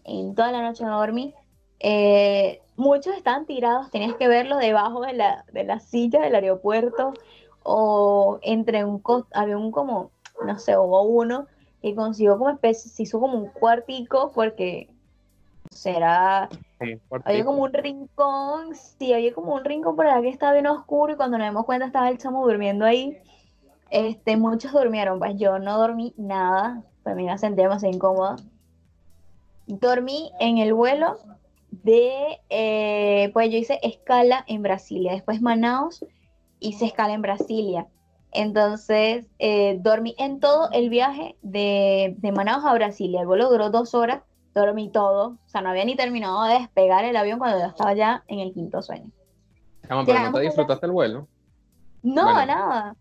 En 0.04 0.34
toda 0.34 0.52
la 0.52 0.60
noche 0.62 0.84
no 0.84 0.98
dormí. 0.98 1.34
Eh, 1.80 2.60
muchos 2.76 3.14
estaban 3.16 3.46
tirados, 3.46 3.90
tenías 3.90 4.14
que 4.16 4.28
verlos 4.28 4.58
debajo 4.58 5.00
de 5.02 5.14
la, 5.14 5.44
de 5.52 5.64
la 5.64 5.80
silla 5.80 6.20
del 6.20 6.34
aeropuerto 6.34 7.14
o 7.62 8.38
entre 8.42 8.84
un 8.84 9.02
había 9.32 9.56
un 9.56 9.70
como, 9.70 10.10
no 10.44 10.58
sé, 10.58 10.76
hubo 10.76 11.02
uno 11.02 11.46
que 11.82 11.94
consiguió 11.94 12.38
como 12.38 12.50
especie, 12.50 12.90
se 12.90 13.02
hizo 13.04 13.20
como 13.20 13.38
un 13.38 13.48
cuartico 13.48 14.32
porque 14.34 14.88
será 15.70 16.48
Como 16.78 17.22
Había 17.24 17.44
como 17.44 17.62
un 17.62 17.72
rincón, 17.72 18.74
sí, 18.74 19.12
había 19.12 19.32
como 19.32 19.54
un 19.54 19.64
rincón 19.64 19.96
por 19.96 20.06
allá 20.06 20.22
que 20.22 20.28
estaba 20.28 20.52
bien 20.52 20.66
oscuro 20.66 21.12
y 21.12 21.16
cuando 21.16 21.38
nos 21.38 21.48
dimos 21.48 21.64
cuenta 21.64 21.86
estaba 21.86 22.08
el 22.08 22.18
chamo 22.18 22.46
durmiendo 22.46 22.84
ahí. 22.84 23.18
Este, 23.90 24.36
muchos 24.36 24.72
durmieron, 24.72 25.18
pues 25.18 25.36
yo 25.36 25.58
no 25.58 25.78
dormí 25.78 26.14
nada, 26.16 26.82
pues 27.02 27.16
me 27.16 27.38
sentí 27.38 27.62
demasiado 27.62 27.94
incómoda. 27.94 28.36
Dormí 29.66 30.30
en 30.40 30.58
el 30.58 30.74
vuelo 30.74 31.18
de, 31.70 32.40
eh, 32.48 33.30
pues 33.32 33.50
yo 33.50 33.58
hice 33.58 33.78
escala 33.82 34.44
en 34.48 34.62
Brasilia, 34.62 35.12
después 35.12 35.40
Manaus, 35.40 36.04
hice 36.60 36.86
escala 36.86 37.14
en 37.14 37.22
Brasilia. 37.22 37.88
Entonces, 38.32 39.26
eh, 39.38 39.78
dormí 39.80 40.14
en 40.18 40.38
todo 40.38 40.70
el 40.72 40.88
viaje 40.88 41.36
de, 41.42 42.14
de 42.18 42.32
Manaus 42.32 42.64
a 42.64 42.74
Brasilia. 42.74 43.22
El 43.22 43.26
vuelo 43.26 43.50
duró 43.50 43.70
dos 43.70 43.94
horas 43.94 44.22
dormí 44.54 44.90
todo, 44.90 45.38
o 45.44 45.48
sea, 45.48 45.60
no 45.60 45.70
había 45.70 45.84
ni 45.84 45.96
terminado 45.96 46.42
de 46.44 46.54
despegar 46.54 47.04
el 47.04 47.16
avión 47.16 47.38
cuando 47.38 47.58
yo 47.58 47.66
estaba 47.66 47.94
ya 47.94 48.24
en 48.26 48.40
el 48.40 48.52
quinto 48.52 48.82
sueño. 48.82 49.10
Pero 49.82 50.04
no 50.04 50.32
te 50.32 50.40
disfrutaste 50.40 50.86
el 50.86 50.92
vuelo. 50.92 51.28
No, 52.02 52.24
Bueno. 52.24 52.46
nada. 52.46 52.96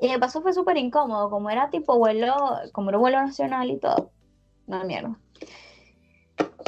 Y 0.00 0.10
de 0.10 0.18
paso 0.18 0.42
fue 0.42 0.52
súper 0.52 0.76
incómodo, 0.76 1.30
como 1.30 1.50
era 1.50 1.70
tipo 1.70 1.96
vuelo, 1.98 2.34
como 2.72 2.90
era 2.90 2.98
un 2.98 3.02
vuelo 3.02 3.20
nacional 3.22 3.70
y 3.70 3.78
todo. 3.78 4.10
No, 4.66 4.82
mierda. 4.84 5.18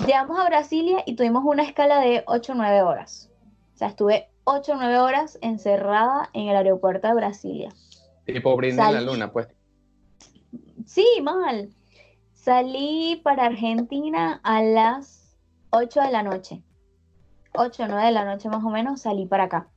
Llegamos 0.07 0.39
a 0.39 0.45
Brasilia 0.45 1.03
y 1.07 1.17
tuvimos 1.17 1.43
una 1.45 1.63
escala 1.63 2.01
de 2.01 2.23
8 2.27 2.53
o 2.53 2.55
9 2.55 2.83
horas. 2.83 3.31
O 3.75 3.79
sea, 3.79 3.89
estuve 3.89 4.29
8 4.49 4.73
o 4.73 4.77
9 4.77 4.99
horas 5.01 5.39
encerrada 5.43 6.31
en 6.33 6.49
el 6.49 6.57
aeropuerto 6.57 7.09
de 7.09 7.15
Brasilia. 7.15 7.71
Tipo 8.25 8.57
brinda 8.57 8.87
en 8.89 8.95
la 8.95 9.01
luna, 9.01 9.33
pues. 9.33 9.49
Sí, 10.87 11.05
mal. 11.21 11.75
Salí 12.33 13.21
para 13.25 13.47
Argentina 13.47 14.41
a 14.45 14.63
las 14.63 15.37
8 15.71 16.01
de 16.01 16.13
la 16.13 16.23
noche. 16.23 16.63
8 17.55 17.83
o 17.83 17.87
9 17.89 18.05
de 18.07 18.13
la 18.13 18.25
noche 18.25 18.49
más 18.49 18.63
o 18.63 18.71
menos 18.71 19.01
salí 19.01 19.27
para 19.27 19.45
acá. 19.45 19.69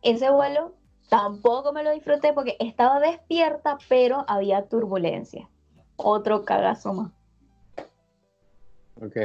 Ese 0.00 0.30
vuelo 0.30 0.74
tampoco 1.10 1.74
me 1.74 1.84
lo 1.84 1.90
disfruté 1.90 2.32
porque 2.32 2.56
estaba 2.60 3.00
despierta, 3.00 3.76
pero 3.86 4.24
había 4.28 4.66
turbulencia. 4.66 5.50
Otro 5.96 6.46
cagazo 6.46 6.94
más. 6.94 7.12
Ok. 8.96 9.16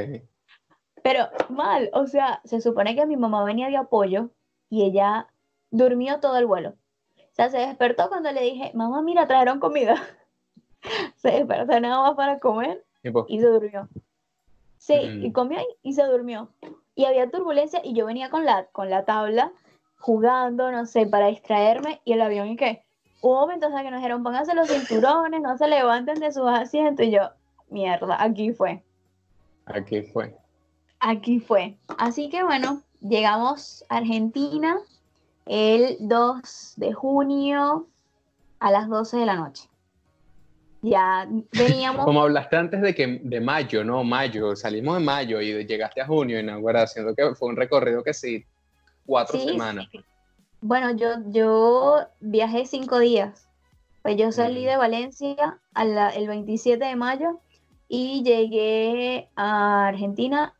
Pero 1.04 1.26
mal, 1.50 1.90
o 1.92 2.06
sea, 2.06 2.40
se 2.44 2.62
supone 2.62 2.94
que 2.96 3.04
mi 3.04 3.18
mamá 3.18 3.44
venía 3.44 3.68
de 3.68 3.76
apoyo 3.76 4.30
y 4.70 4.84
ella 4.84 5.28
durmió 5.70 6.18
todo 6.18 6.38
el 6.38 6.46
vuelo. 6.46 6.70
O 7.18 7.34
sea, 7.34 7.50
se 7.50 7.58
despertó 7.58 8.08
cuando 8.08 8.32
le 8.32 8.40
dije, 8.40 8.70
mamá, 8.72 9.02
mira, 9.02 9.26
trajeron 9.26 9.60
comida. 9.60 9.96
se 11.16 11.30
despertó 11.32 11.78
nada 11.78 12.00
más 12.00 12.14
para 12.14 12.38
comer 12.38 12.82
y 13.28 13.38
se 13.38 13.46
durmió. 13.46 13.86
Sí, 14.78 14.94
Mm. 14.94 15.24
y 15.26 15.32
comió 15.32 15.60
y, 15.60 15.90
y 15.90 15.92
se 15.92 16.04
durmió. 16.04 16.48
Y 16.94 17.04
había 17.04 17.30
turbulencia 17.30 17.82
y 17.84 17.92
yo 17.92 18.06
venía 18.06 18.30
con 18.30 18.46
la, 18.46 18.64
con 18.72 18.88
la 18.88 19.04
tabla 19.04 19.52
jugando, 19.98 20.72
no 20.72 20.86
sé, 20.86 21.06
para 21.06 21.26
distraerme 21.26 22.00
y 22.06 22.12
el 22.14 22.22
avión 22.22 22.48
y 22.48 22.56
que 22.56 22.82
hubo 23.20 23.40
momentos 23.40 23.70
en 23.72 23.82
que 23.82 23.90
nos 23.90 23.98
dijeron 24.00 24.22
pónganse 24.22 24.54
los 24.54 24.68
cinturones, 24.70 25.42
no 25.42 25.58
se 25.58 25.68
levanten 25.68 26.18
de 26.20 26.32
sus 26.32 26.46
asientos 26.48 27.04
y 27.04 27.10
yo 27.10 27.30
mierda, 27.68 28.22
aquí 28.22 28.52
fue. 28.52 28.82
Aquí 29.66 30.02
fue. 30.02 30.34
Aquí 31.06 31.38
fue. 31.38 31.76
Así 31.98 32.30
que 32.30 32.42
bueno, 32.42 32.80
llegamos 33.02 33.84
a 33.90 33.98
Argentina 33.98 34.78
el 35.44 35.98
2 36.00 36.72
de 36.76 36.94
junio 36.94 37.86
a 38.58 38.70
las 38.70 38.88
12 38.88 39.18
de 39.18 39.26
la 39.26 39.36
noche. 39.36 39.68
Ya 40.80 41.28
veníamos. 41.52 42.06
Como 42.06 42.22
hablaste 42.22 42.56
antes 42.56 42.80
de 42.80 42.94
que 42.94 43.20
de 43.22 43.40
mayo, 43.42 43.84
¿no? 43.84 44.02
Mayo, 44.02 44.56
salimos 44.56 44.98
de 44.98 45.04
mayo 45.04 45.42
y 45.42 45.66
llegaste 45.66 46.00
a 46.00 46.06
junio 46.06 46.38
en 46.38 46.48
Aguara, 46.48 46.86
siendo 46.86 47.14
que 47.14 47.34
fue 47.34 47.50
un 47.50 47.56
recorrido 47.56 48.02
que 48.02 48.14
sí, 48.14 48.42
cuatro 49.04 49.38
Sí, 49.38 49.46
semanas. 49.46 49.86
sí. 49.92 50.00
Bueno, 50.62 50.92
yo, 50.92 51.16
yo 51.26 51.98
viajé 52.20 52.64
cinco 52.64 52.98
días. 52.98 53.46
Pues 54.00 54.16
yo 54.16 54.32
salí 54.32 54.62
Mm. 54.64 54.68
de 54.68 54.76
Valencia 54.78 55.60
a 55.74 55.84
la- 55.84 56.08
el 56.10 56.28
27 56.28 56.82
de 56.82 56.96
mayo 56.96 57.40
y 57.88 58.22
llegué 58.22 59.28
a 59.36 59.88
Argentina 59.88 60.54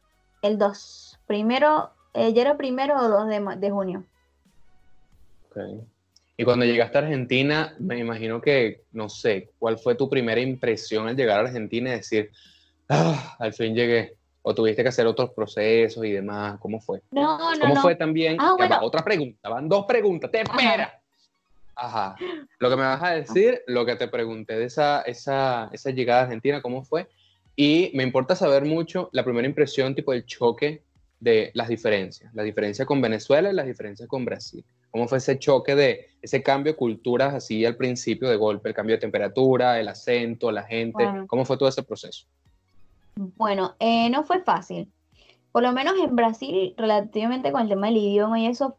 el 0.45 0.59
2. 0.59 1.20
Primero, 1.26 1.90
eh, 2.12 2.32
ya 2.32 2.42
era 2.42 2.57
primero 2.57 2.97
o 2.99 3.09
2 3.09 3.28
de, 3.28 3.57
de 3.57 3.70
junio. 3.70 4.05
Ok. 5.49 5.57
Y 6.36 6.45
cuando 6.45 6.64
llegaste 6.66 6.99
a 6.99 7.03
Argentina, 7.03 7.74
me 7.78 7.99
imagino 7.99 8.40
que, 8.40 8.82
no 8.92 9.09
sé, 9.09 9.51
¿cuál 9.59 9.78
fue 9.78 9.95
tu 9.95 10.11
primera 10.11 10.40
impresión 10.40 11.09
al 11.09 11.16
llegar 11.16 11.38
a 11.38 11.49
Argentina 11.49 11.90
y 11.90 11.97
decir, 11.97 12.30
ah, 12.88 13.36
al 13.38 13.53
fin 13.55 13.74
llegué? 13.74 14.16
¿O 14.42 14.55
tuviste 14.55 14.82
que 14.82 14.88
hacer 14.88 15.07
otros 15.07 15.30
procesos 15.30 16.05
y 16.05 16.11
demás? 16.11 16.59
¿Cómo 16.59 16.80
fue? 16.80 17.01
No, 17.11 17.38
no, 17.55 17.61
¿Cómo 17.61 17.74
no. 17.76 17.80
fue 17.80 17.95
también? 17.95 18.36
Ah, 18.38 18.55
bueno. 18.59 18.78
otra 18.82 19.03
pregunta, 19.03 19.49
van 19.49 19.68
dos 19.68 19.86
preguntas, 19.86 20.30
te 20.30 20.42
espera. 20.42 21.01
Ajá. 21.76 22.16
Lo 22.59 22.68
que 22.68 22.76
me 22.76 22.82
vas 22.82 23.03
a 23.03 23.11
decir, 23.11 23.62
lo 23.66 23.86
que 23.86 23.97
te 23.97 24.09
pregunté 24.09 24.59
de 24.59 24.66
esa, 24.66 25.03
esa, 25.03 25.70
esa 25.72 25.90
llegada 25.90 26.20
a 26.20 26.24
Argentina, 26.24 26.61
¿cómo 26.61 26.84
fue? 26.84 27.09
Y 27.57 27.90
me 27.94 28.02
importa 28.02 28.34
saber 28.34 28.64
mucho 28.64 29.09
la 29.12 29.24
primera 29.24 29.46
impresión, 29.46 29.94
tipo 29.94 30.12
el 30.12 30.26
choque 30.26 30.82
de 31.20 31.50
las 31.55 31.68
diferencias, 31.68 32.34
la 32.34 32.42
diferencia 32.42 32.84
con 32.84 33.00
Venezuela 33.00 33.50
y 33.50 33.55
las 33.55 33.66
diferencias 33.66 34.09
con 34.09 34.24
Brasil. 34.24 34.64
¿Cómo 34.90 35.09
fue 35.09 35.18
ese 35.18 35.38
choque 35.38 35.74
de 35.74 36.11
ese 36.22 36.42
cambio 36.42 36.72
de 36.72 36.76
culturas 36.76 37.34
así 37.34 37.64
al 37.64 37.76
principio 37.76 38.28
de 38.28 38.36
golpe, 38.36 38.68
el 38.68 38.74
cambio 38.74 38.96
de 38.96 39.00
temperatura, 39.00 39.80
el 39.80 39.88
acento, 39.88 40.52
la 40.52 40.62
gente? 40.62 41.05
Bueno. 41.05 41.26
¿Cómo 41.26 41.44
fue 41.44 41.57
todo 41.57 41.68
ese 41.68 41.82
proceso? 41.82 42.26
Bueno, 43.16 43.74
eh, 43.78 44.11
no 44.11 44.24
fue 44.24 44.40
fácil. 44.42 44.90
Por 45.52 45.62
lo 45.62 45.72
menos 45.72 45.94
en 45.98 46.14
Brasil, 46.14 46.74
relativamente 46.76 47.52
con 47.52 47.62
el 47.62 47.68
tema 47.68 47.86
del 47.86 47.96
idioma 47.96 48.40
y 48.40 48.46
eso, 48.46 48.76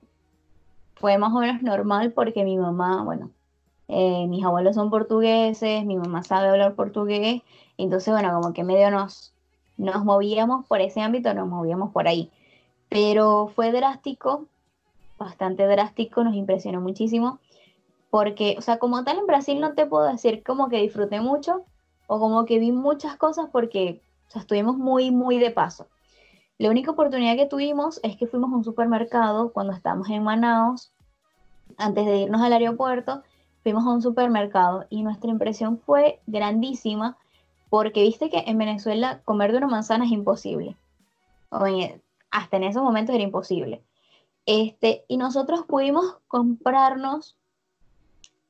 fue 0.96 1.18
más 1.18 1.34
o 1.34 1.40
menos 1.40 1.62
normal 1.62 2.12
porque 2.12 2.44
mi 2.44 2.58
mamá, 2.58 3.04
bueno, 3.04 3.32
eh, 3.88 4.26
mis 4.28 4.44
abuelos 4.44 4.76
son 4.76 4.90
portugueses, 4.90 5.86
mi 5.86 5.98
mamá 5.98 6.24
sabe 6.24 6.50
hablar 6.50 6.76
portugués, 6.76 7.42
entonces, 7.78 8.14
bueno, 8.14 8.40
como 8.40 8.54
que 8.54 8.64
medio 8.64 8.90
nos, 8.92 9.34
nos 9.78 10.04
movíamos 10.06 10.66
por 10.66 10.82
ese 10.82 11.02
ámbito, 11.02 11.34
nos 11.34 11.48
movíamos 11.48 11.92
por 11.92 12.08
ahí. 12.08 12.32
Pero 12.90 13.52
fue 13.56 13.72
drástico, 13.72 14.46
bastante 15.18 15.66
drástico, 15.68 16.24
nos 16.24 16.36
impresionó 16.36 16.82
muchísimo, 16.82 17.40
porque, 18.10 18.56
o 18.58 18.62
sea, 18.62 18.80
como 18.80 19.04
tal 19.04 19.20
en 19.20 19.28
Brasil 19.28 19.60
no 19.60 19.74
te 19.74 19.86
puedo 19.86 20.06
decir 20.06 20.44
como 20.44 20.70
que 20.70 20.82
disfruté 20.82 21.20
mucho 21.20 21.64
o 22.08 22.20
como 22.20 22.46
que 22.46 22.60
vi 22.60 22.72
muchas 22.72 23.18
cosas 23.18 23.48
porque 23.52 24.02
o 24.28 24.32
sea, 24.32 24.42
estuvimos 24.42 24.78
muy, 24.78 25.12
muy 25.12 25.40
de 25.40 25.52
paso. 25.52 25.88
La 26.58 26.70
única 26.70 26.92
oportunidad 26.92 27.36
que 27.36 27.48
tuvimos 27.48 28.00
es 28.04 28.16
que 28.16 28.28
fuimos 28.28 28.52
a 28.54 28.56
un 28.56 28.64
supermercado 28.64 29.52
cuando 29.52 29.74
estábamos 29.74 30.10
en 30.10 30.24
Manaos, 30.24 30.94
antes 31.78 32.06
de 32.06 32.20
irnos 32.20 32.42
al 32.42 32.54
aeropuerto, 32.54 33.24
fuimos 33.64 33.86
a 33.86 33.90
un 33.90 34.02
supermercado 34.02 34.86
y 34.90 35.04
nuestra 35.04 35.30
impresión 35.30 35.80
fue 35.80 36.22
grandísima 36.28 37.18
porque 37.76 38.04
viste 38.04 38.30
que 38.30 38.38
en 38.48 38.58
Venezuela 38.58 39.22
comer 39.26 39.52
de 39.52 39.58
una 39.58 39.68
manzana 39.68 40.06
es 40.06 40.12
imposible. 40.14 40.78
En- 41.52 42.02
hasta 42.32 42.56
en 42.56 42.64
esos 42.64 42.82
momentos 42.82 43.14
era 43.14 43.22
imposible. 43.26 43.84
Este, 44.46 45.04
y 45.10 45.18
nosotros 45.18 45.66
pudimos 45.68 46.16
comprarnos, 46.30 47.38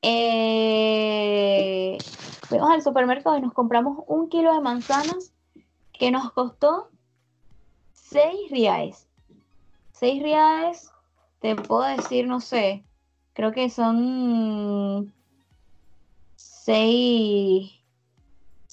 eh, 0.00 1.98
fuimos 2.42 2.70
al 2.70 2.82
supermercado 2.82 3.36
y 3.36 3.40
nos 3.40 3.52
compramos 3.52 4.04
un 4.06 4.28
kilo 4.28 4.54
de 4.54 4.60
manzanas 4.60 5.32
que 5.92 6.12
nos 6.12 6.30
costó 6.30 6.90
6 7.94 8.48
reales. 8.52 9.08
6 9.90 10.22
reales, 10.22 10.92
te 11.40 11.56
puedo 11.56 11.82
decir, 11.82 12.28
no 12.28 12.38
sé, 12.38 12.84
creo 13.32 13.50
que 13.50 13.70
son 13.70 15.12
6, 16.36 17.75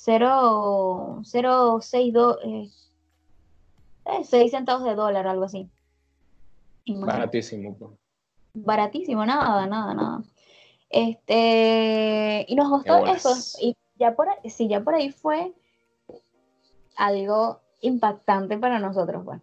0, 0.06 1.22
0, 1.24 1.80
6, 1.82 2.14
6 4.24 4.52
centavos 4.52 4.84
de 4.84 4.96
dólar, 4.96 5.28
algo 5.28 5.46
así. 5.46 5.70
Imagínate 6.86 7.20
Baratísimo. 7.20 7.78
pues. 7.78 7.92
baratísimo, 8.54 9.26
nada, 9.26 9.66
nada, 9.66 9.94
nada. 9.94 10.24
Este, 10.90 12.46
y 12.48 12.56
nos 12.56 12.70
costó 12.70 13.00
bolas. 13.00 13.26
eso, 13.26 13.58
y 13.62 13.78
ya 13.96 14.14
por 14.16 14.28
ahí, 14.28 14.50
sí, 14.50 14.68
ya 14.68 14.84
por 14.84 14.94
ahí 14.96 15.10
fue 15.12 15.54
algo 16.98 17.62
impactante 17.82 18.58
para 18.58 18.80
nosotros, 18.80 19.24
bueno. 19.24 19.42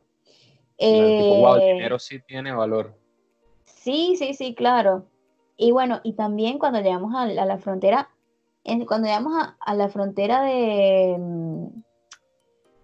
Claro, 0.76 1.16
tipo, 1.16 1.36
wow, 1.36 1.54
el 1.56 1.62
Eh, 1.62 1.72
dinero 1.74 1.98
sí 1.98 2.20
tiene 2.20 2.52
valor. 2.52 2.94
Sí, 3.64 4.14
sí, 4.18 4.34
sí, 4.34 4.54
claro. 4.54 5.06
Y 5.56 5.72
bueno, 5.72 6.00
y 6.04 6.12
también 6.12 6.58
cuando 6.58 6.80
llegamos 6.80 7.14
a 7.14 7.26
la 7.26 7.58
frontera, 7.58 8.10
en- 8.64 8.86
cuando 8.86 9.06
llegamos 9.08 9.32
a, 9.58 9.74
la 9.74 9.88
frontera 9.88 10.42
de, 10.42 11.16
mm, 11.18 11.82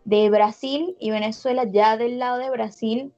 de 0.05 0.31
Brasil 0.31 0.97
y 1.01 1.11
Venezuela, 1.11 1.65
ya 1.65 1.97
del 1.97 2.19
lado 2.19 2.39
de 2.39 2.51
Brasil, 2.51 3.13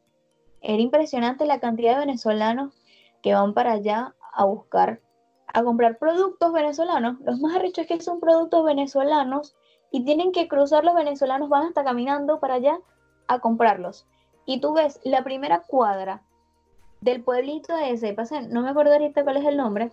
era 0.61 0.81
impresionante 0.83 1.47
la 1.47 1.61
cantidad 1.61 1.95
de 1.95 2.07
venezolanos 2.07 2.75
que 3.23 3.35
van 3.35 3.55
para 3.55 3.73
allá 3.73 4.15
a 4.33 4.45
buscar, 4.45 5.01
a 5.53 5.63
comprar 5.63 5.99
productos 5.99 6.53
venezolanos. 6.53 7.19
Los 7.21 7.41
más 7.41 7.57
arrechos 7.57 7.83
es 7.83 7.87
que 7.87 8.01
son 8.01 8.21
productos 8.21 8.65
venezolanos 8.65 9.55
y 9.91 10.05
tienen 10.05 10.33
que 10.33 10.49
cruzar 10.49 10.85
los 10.85 10.95
venezolanos, 10.95 11.49
van 11.49 11.67
hasta 11.67 11.85
caminando 11.85 12.41
para 12.41 12.55
allá 12.55 12.79
a 13.29 13.39
comprarlos. 13.41 14.07
Y 14.47 14.61
tú 14.61 14.73
ves 14.73 15.01
la 15.05 15.23
primera 15.23 15.63
cuadra 15.63 16.23
del 17.01 17.23
pueblito 17.23 17.77
ese, 17.77 18.13
pasa, 18.15 18.41
no 18.41 18.63
me 18.63 18.71
acuerdo 18.71 18.93
ahorita 18.93 19.23
cuál 19.23 19.37
es 19.37 19.45
el 19.45 19.57
nombre. 19.57 19.93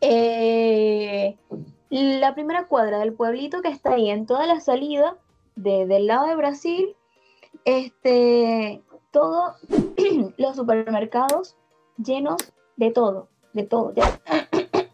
Eh, 0.00 1.36
la 1.90 2.34
primera 2.34 2.66
cuadra 2.68 2.98
del 2.98 3.14
pueblito 3.14 3.62
que 3.62 3.68
está 3.68 3.94
ahí 3.94 4.10
en 4.10 4.26
toda 4.26 4.46
la 4.46 4.60
salida 4.60 5.16
de- 5.54 5.86
del 5.86 6.06
lado 6.06 6.26
de 6.26 6.36
Brasil, 6.36 6.96
este, 7.64 8.82
todos 9.10 9.54
los 10.36 10.56
supermercados 10.56 11.56
llenos 11.96 12.52
de 12.76 12.90
todo, 12.90 13.28
de 13.52 13.62
todo. 13.64 13.92
ya. 13.94 14.04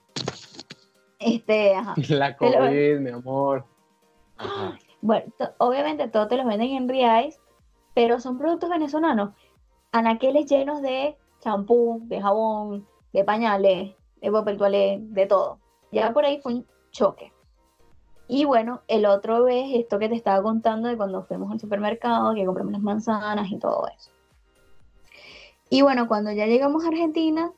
Este, 1.18 1.74
ajá. 1.74 1.94
La 2.08 2.36
COVID, 2.36 2.98
mi 2.98 3.10
amor. 3.10 3.64
Ajá. 4.38 4.76
Bueno, 5.00 5.32
obviamente 5.58 6.08
todos 6.08 6.26
te 6.28 6.36
los 6.36 6.44
venden 6.46 6.70
en 6.70 6.88
reais, 6.88 7.40
pero 7.94 8.18
son 8.18 8.38
productos 8.38 8.70
venezolanos. 8.70 9.30
Anaqueles 9.92 10.46
llenos 10.50 10.82
de 10.82 11.16
champú, 11.40 12.00
de 12.06 12.20
jabón, 12.20 12.88
de 13.12 13.22
pañales, 13.24 13.94
de 14.22 14.32
papel 14.32 14.58
de 15.12 15.26
todo. 15.26 15.58
Ya 15.90 16.12
por 16.12 16.24
ahí 16.24 16.40
fue 16.40 16.54
un 16.54 16.66
choque. 16.90 17.32
Y 18.28 18.46
bueno, 18.46 18.80
el 18.88 19.04
otro 19.04 19.46
es 19.48 19.74
esto 19.74 19.98
que 19.98 20.08
te 20.08 20.14
estaba 20.14 20.42
contando 20.42 20.88
de 20.88 20.96
cuando 20.96 21.22
fuimos 21.24 21.52
al 21.52 21.60
supermercado, 21.60 22.34
que 22.34 22.46
compramos 22.46 22.72
las 22.72 22.82
manzanas 22.82 23.50
y 23.50 23.58
todo 23.58 23.86
eso. 23.88 24.10
Y 25.68 25.82
bueno, 25.82 26.08
cuando 26.08 26.32
ya 26.32 26.46
llegamos 26.46 26.84
a 26.84 26.88
Argentina, 26.88 27.52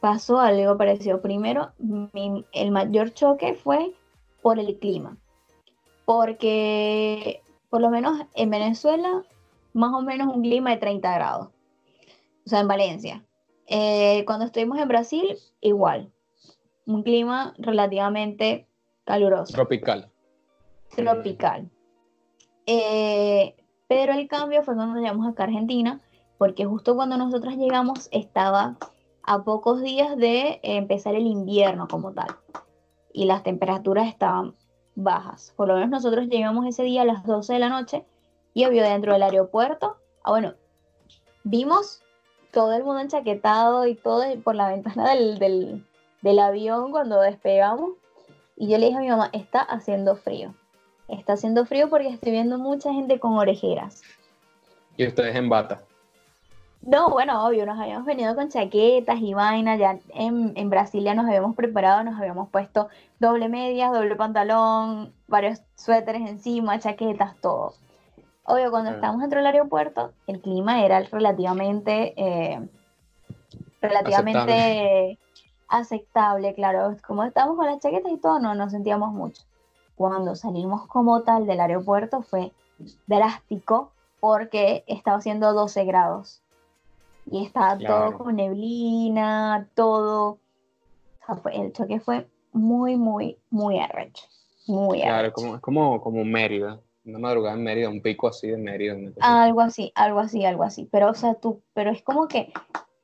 pasó 0.00 0.38
algo 0.38 0.76
parecido. 0.76 1.22
Primero, 1.22 1.70
mi- 1.78 2.44
el 2.52 2.70
mayor 2.70 3.12
choque 3.14 3.54
fue 3.54 3.94
por 4.42 4.58
el 4.58 4.78
clima 4.78 5.16
porque 6.04 7.42
por 7.68 7.82
lo 7.82 7.90
menos 7.90 8.18
en 8.34 8.48
Venezuela, 8.48 9.24
más 9.74 9.92
o 9.92 10.00
menos 10.00 10.34
un 10.34 10.40
clima 10.40 10.70
de 10.70 10.78
30 10.78 11.12
grados, 11.14 11.48
o 12.46 12.48
sea, 12.48 12.60
en 12.60 12.68
Valencia. 12.68 13.24
Eh, 13.68 14.24
cuando 14.26 14.46
estuvimos 14.46 14.78
en 14.78 14.88
Brasil, 14.88 15.36
igual, 15.60 16.10
un 16.86 17.02
clima 17.02 17.54
relativamente 17.58 18.66
caluroso, 19.04 19.52
Tropical. 19.52 20.10
tropical. 20.96 21.70
Eh, 22.66 23.54
pero 23.86 24.14
el 24.14 24.26
cambio 24.26 24.62
fue 24.62 24.74
cuando 24.74 24.98
llegamos 24.98 25.26
acá 25.26 25.44
a 25.44 25.46
Argentina, 25.46 26.00
porque 26.38 26.64
justo 26.64 26.94
cuando 26.94 27.18
nosotros 27.18 27.56
llegamos 27.56 28.08
estaba 28.10 28.76
a 29.22 29.44
pocos 29.44 29.82
días 29.82 30.16
de 30.16 30.60
empezar 30.62 31.14
el 31.14 31.26
invierno 31.26 31.88
como 31.88 32.12
tal, 32.12 32.28
y 33.12 33.26
las 33.26 33.42
temperaturas 33.42 34.08
estaban 34.08 34.54
bajas. 34.94 35.52
Por 35.56 35.68
lo 35.68 35.74
menos 35.74 35.90
nosotros 35.90 36.28
llegamos 36.28 36.66
ese 36.66 36.84
día 36.84 37.02
a 37.02 37.06
las 37.06 37.24
12 37.24 37.52
de 37.52 37.58
la 37.58 37.68
noche 37.68 38.06
y 38.54 38.64
obvio 38.64 38.82
dentro 38.82 39.12
del 39.12 39.22
aeropuerto, 39.22 39.98
ah 40.22 40.30
bueno, 40.30 40.54
vimos 41.44 42.02
todo 42.58 42.72
el 42.72 42.82
mundo 42.82 43.00
enchaquetado 43.00 43.86
y 43.86 43.94
todo 43.94 44.24
por 44.42 44.56
la 44.56 44.66
ventana 44.66 45.10
del, 45.10 45.38
del, 45.38 45.86
del 46.22 46.38
avión 46.40 46.90
cuando 46.90 47.20
despegamos 47.20 47.90
y 48.56 48.68
yo 48.68 48.78
le 48.78 48.86
dije 48.86 48.98
a 48.98 49.00
mi 49.00 49.08
mamá, 49.08 49.30
está 49.32 49.60
haciendo 49.60 50.16
frío. 50.16 50.52
está 51.06 51.34
haciendo 51.34 51.64
frío 51.66 51.88
porque 51.88 52.08
estoy 52.08 52.32
viendo 52.32 52.58
mucha 52.58 52.92
gente 52.92 53.20
con 53.20 53.34
orejeras. 53.38 54.02
Y 54.96 55.06
ustedes 55.06 55.36
en 55.36 55.48
bata. 55.48 55.82
No, 56.82 57.10
bueno, 57.10 57.46
obvio, 57.46 57.64
nos 57.64 57.78
habíamos 57.78 58.06
venido 58.06 58.34
con 58.34 58.48
chaquetas 58.48 59.20
y 59.20 59.34
vainas, 59.34 59.78
ya 59.78 60.00
en, 60.12 60.52
en 60.56 60.68
Brasil 60.68 61.04
ya 61.04 61.14
nos 61.14 61.26
habíamos 61.26 61.54
preparado, 61.54 62.02
nos 62.02 62.18
habíamos 62.18 62.48
puesto 62.48 62.88
doble 63.20 63.48
medias, 63.48 63.92
doble 63.92 64.16
pantalón, 64.16 65.12
varios 65.28 65.62
suéteres 65.76 66.28
encima, 66.28 66.80
chaquetas, 66.80 67.36
todo. 67.40 67.74
Obvio, 68.50 68.70
cuando 68.70 68.90
estábamos 68.92 69.20
dentro 69.20 69.38
del 69.40 69.46
aeropuerto, 69.46 70.12
el 70.26 70.40
clima 70.40 70.82
era 70.82 71.00
relativamente, 71.00 72.14
eh, 72.16 72.66
relativamente 73.82 75.18
aceptable. 75.68 76.54
claro. 76.54 76.96
Como 77.06 77.24
estábamos 77.24 77.56
con 77.56 77.66
las 77.66 77.78
chaquetas 77.80 78.10
y 78.10 78.16
todo, 78.16 78.38
no 78.38 78.54
nos 78.54 78.72
sentíamos 78.72 79.12
mucho. 79.12 79.42
Cuando 79.96 80.34
salimos 80.34 80.86
como 80.86 81.22
tal 81.22 81.46
del 81.46 81.60
aeropuerto 81.60 82.22
fue 82.22 82.52
drástico 83.06 83.92
porque 84.20 84.82
estaba 84.86 85.18
haciendo 85.18 85.52
12 85.52 85.84
grados 85.84 86.40
y 87.26 87.44
estaba 87.44 87.76
Claro. 87.76 88.10
todo 88.12 88.18
con 88.24 88.36
neblina, 88.36 89.68
todo. 89.74 90.38
O 91.20 91.26
sea, 91.26 91.34
fue- 91.36 91.54
el 91.60 91.72
choque 91.74 92.00
fue 92.00 92.26
muy, 92.52 92.96
muy, 92.96 93.36
muy 93.50 93.78
arrecho. 93.78 94.24
Muy 94.66 95.00
Claro, 95.02 95.18
arrecho. 95.18 95.34
como, 95.34 95.60
como, 95.60 96.00
como 96.00 96.24
Mérida. 96.24 96.80
Una 97.04 97.18
madrugada 97.18 97.56
en 97.56 97.64
Mérida, 97.64 97.88
un 97.88 98.02
pico 98.02 98.28
así 98.28 98.48
de 98.48 98.58
Mérida. 98.58 98.96
Algo 99.20 99.60
así, 99.60 99.92
algo 99.94 100.20
así, 100.20 100.44
algo 100.44 100.62
así. 100.62 100.88
Pero, 100.90 101.10
o 101.10 101.14
sea, 101.14 101.34
tú, 101.34 101.62
pero 101.72 101.90
es 101.90 102.02
como 102.02 102.28
que 102.28 102.52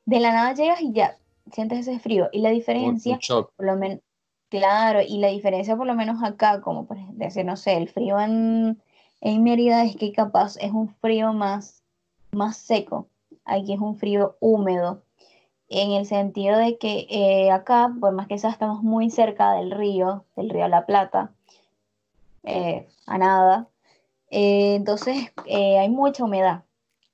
de 0.05 0.19
la 0.19 0.31
nada 0.31 0.53
llegas 0.53 0.81
y 0.81 0.93
ya 0.93 1.17
sientes 1.51 1.87
ese 1.87 1.99
frío. 1.99 2.29
Y 2.31 2.39
la 2.39 2.49
diferencia, 2.49 3.13
un 3.13 3.19
shock. 3.19 3.51
por 3.55 3.65
lo 3.65 3.75
menos, 3.75 3.99
claro, 4.49 4.99
y 5.01 5.19
la 5.19 5.29
diferencia 5.29 5.75
por 5.75 5.87
lo 5.87 5.95
menos 5.95 6.23
acá, 6.23 6.61
como 6.61 6.85
por 6.85 6.97
ejemplo, 6.97 7.25
decir, 7.25 7.45
no 7.45 7.57
sé, 7.57 7.77
el 7.77 7.89
frío 7.89 8.19
en, 8.19 8.81
en 9.21 9.43
Mérida 9.43 9.83
es 9.83 9.95
que 9.95 10.11
capaz 10.11 10.57
es 10.57 10.71
un 10.71 10.89
frío 10.95 11.33
más, 11.33 11.83
más 12.31 12.57
seco. 12.57 13.07
Aquí 13.45 13.73
es 13.73 13.79
un 13.79 13.97
frío 13.97 14.37
húmedo. 14.39 15.01
En 15.67 15.91
el 15.91 16.05
sentido 16.05 16.57
de 16.57 16.77
que 16.77 17.07
eh, 17.09 17.51
acá, 17.51 17.91
por 17.99 18.13
más 18.13 18.27
que 18.27 18.37
sea, 18.37 18.51
estamos 18.51 18.83
muy 18.83 19.09
cerca 19.09 19.53
del 19.53 19.71
río, 19.71 20.25
del 20.35 20.49
río 20.49 20.67
La 20.67 20.85
Plata, 20.85 21.31
eh, 22.43 22.87
a 23.07 23.17
nada. 23.17 23.67
Eh, 24.37 24.75
entonces 24.75 25.31
eh, 25.45 25.79
hay 25.79 25.87
mucha 25.87 26.25
humedad, 26.25 26.65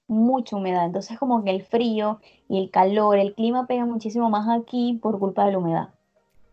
mucha 0.07 0.55
humedad. 0.55 0.85
Entonces 0.85 1.19
como 1.19 1.43
que 1.43 1.51
el 1.51 1.61
frío 1.61 2.19
y 2.49 2.57
el 2.57 2.71
calor, 2.71 3.19
el 3.19 3.35
clima 3.35 3.67
pega 3.67 3.85
muchísimo 3.85 4.31
más 4.31 4.49
aquí 4.49 4.97
por 4.99 5.19
culpa 5.19 5.45
de 5.45 5.51
la 5.51 5.59
humedad. 5.59 5.89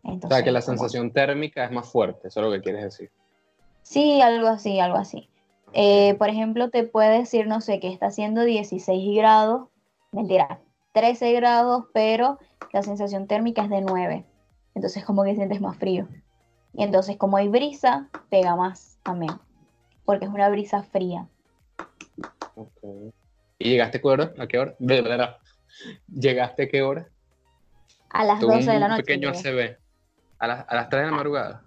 O 0.03 0.13
Entonces, 0.13 0.37
sea, 0.37 0.45
que 0.45 0.53
la 0.53 0.61
sensación 0.61 1.11
térmica 1.11 1.65
es 1.65 1.73
más 1.73 1.91
fuerte, 1.91 2.29
eso 2.29 2.41
es 2.41 2.47
lo 2.47 2.53
que 2.53 2.61
quieres 2.61 2.83
decir. 2.83 3.11
Sí, 3.81 4.21
algo 4.21 4.47
así, 4.49 4.79
algo 4.79 4.99
así. 4.99 5.31
Eh, 5.73 6.17
por 6.19 6.29
ejemplo, 6.29 6.69
te 6.69 6.85
puede 6.85 7.21
decir, 7.21 7.47
no 7.47 7.63
sé, 7.63 7.81
que 7.81 7.89
está 7.89 8.09
haciendo 8.09 8.45
16 8.45 9.17
grados, 9.17 9.69
mentira, 10.13 10.61
13 10.93 11.33
grados, 11.33 11.87
pero 11.95 12.39
la 12.75 12.83
sensación 12.83 13.27
térmica 13.27 13.63
es 13.63 13.71
de 13.71 13.81
9. 13.81 14.27
Entonces 14.75 15.03
como 15.07 15.25
que 15.25 15.35
sientes 15.35 15.63
más 15.63 15.79
frío. 15.79 16.09
Y 16.75 16.83
entonces 16.83 17.17
como 17.17 17.39
hay 17.39 17.49
brisa, 17.49 18.11
pega 18.29 18.55
más 18.55 18.99
también, 19.03 19.33
porque 20.09 20.25
es 20.25 20.31
una 20.31 20.49
brisa 20.49 20.83
fría. 20.85 21.29
Ok. 22.55 23.13
¿Y 23.59 23.69
llegaste 23.69 23.99
a 23.99 24.01
qué 24.01 24.09
hora? 24.09 24.33
¿A 24.39 24.47
qué 24.47 24.59
hora? 24.59 24.75
Ve, 24.79 25.03
ve, 25.03 25.17
ve. 25.19 25.29
¿Llegaste 26.07 26.63
a 26.63 26.69
qué 26.71 26.81
hora? 26.81 27.07
A 28.09 28.25
las 28.25 28.41
Tuve 28.41 28.55
12 28.55 28.71
de 28.71 28.79
la 28.79 28.87
un 28.87 28.93
noche. 28.93 29.03
pequeño 29.03 29.33
llegué. 29.35 29.65
ACB. 29.65 29.79
A 30.39 30.47
las, 30.47 30.65
a 30.67 30.75
las 30.77 30.89
3 30.89 31.03
de 31.03 31.11
la 31.11 31.15
madrugada. 31.15 31.63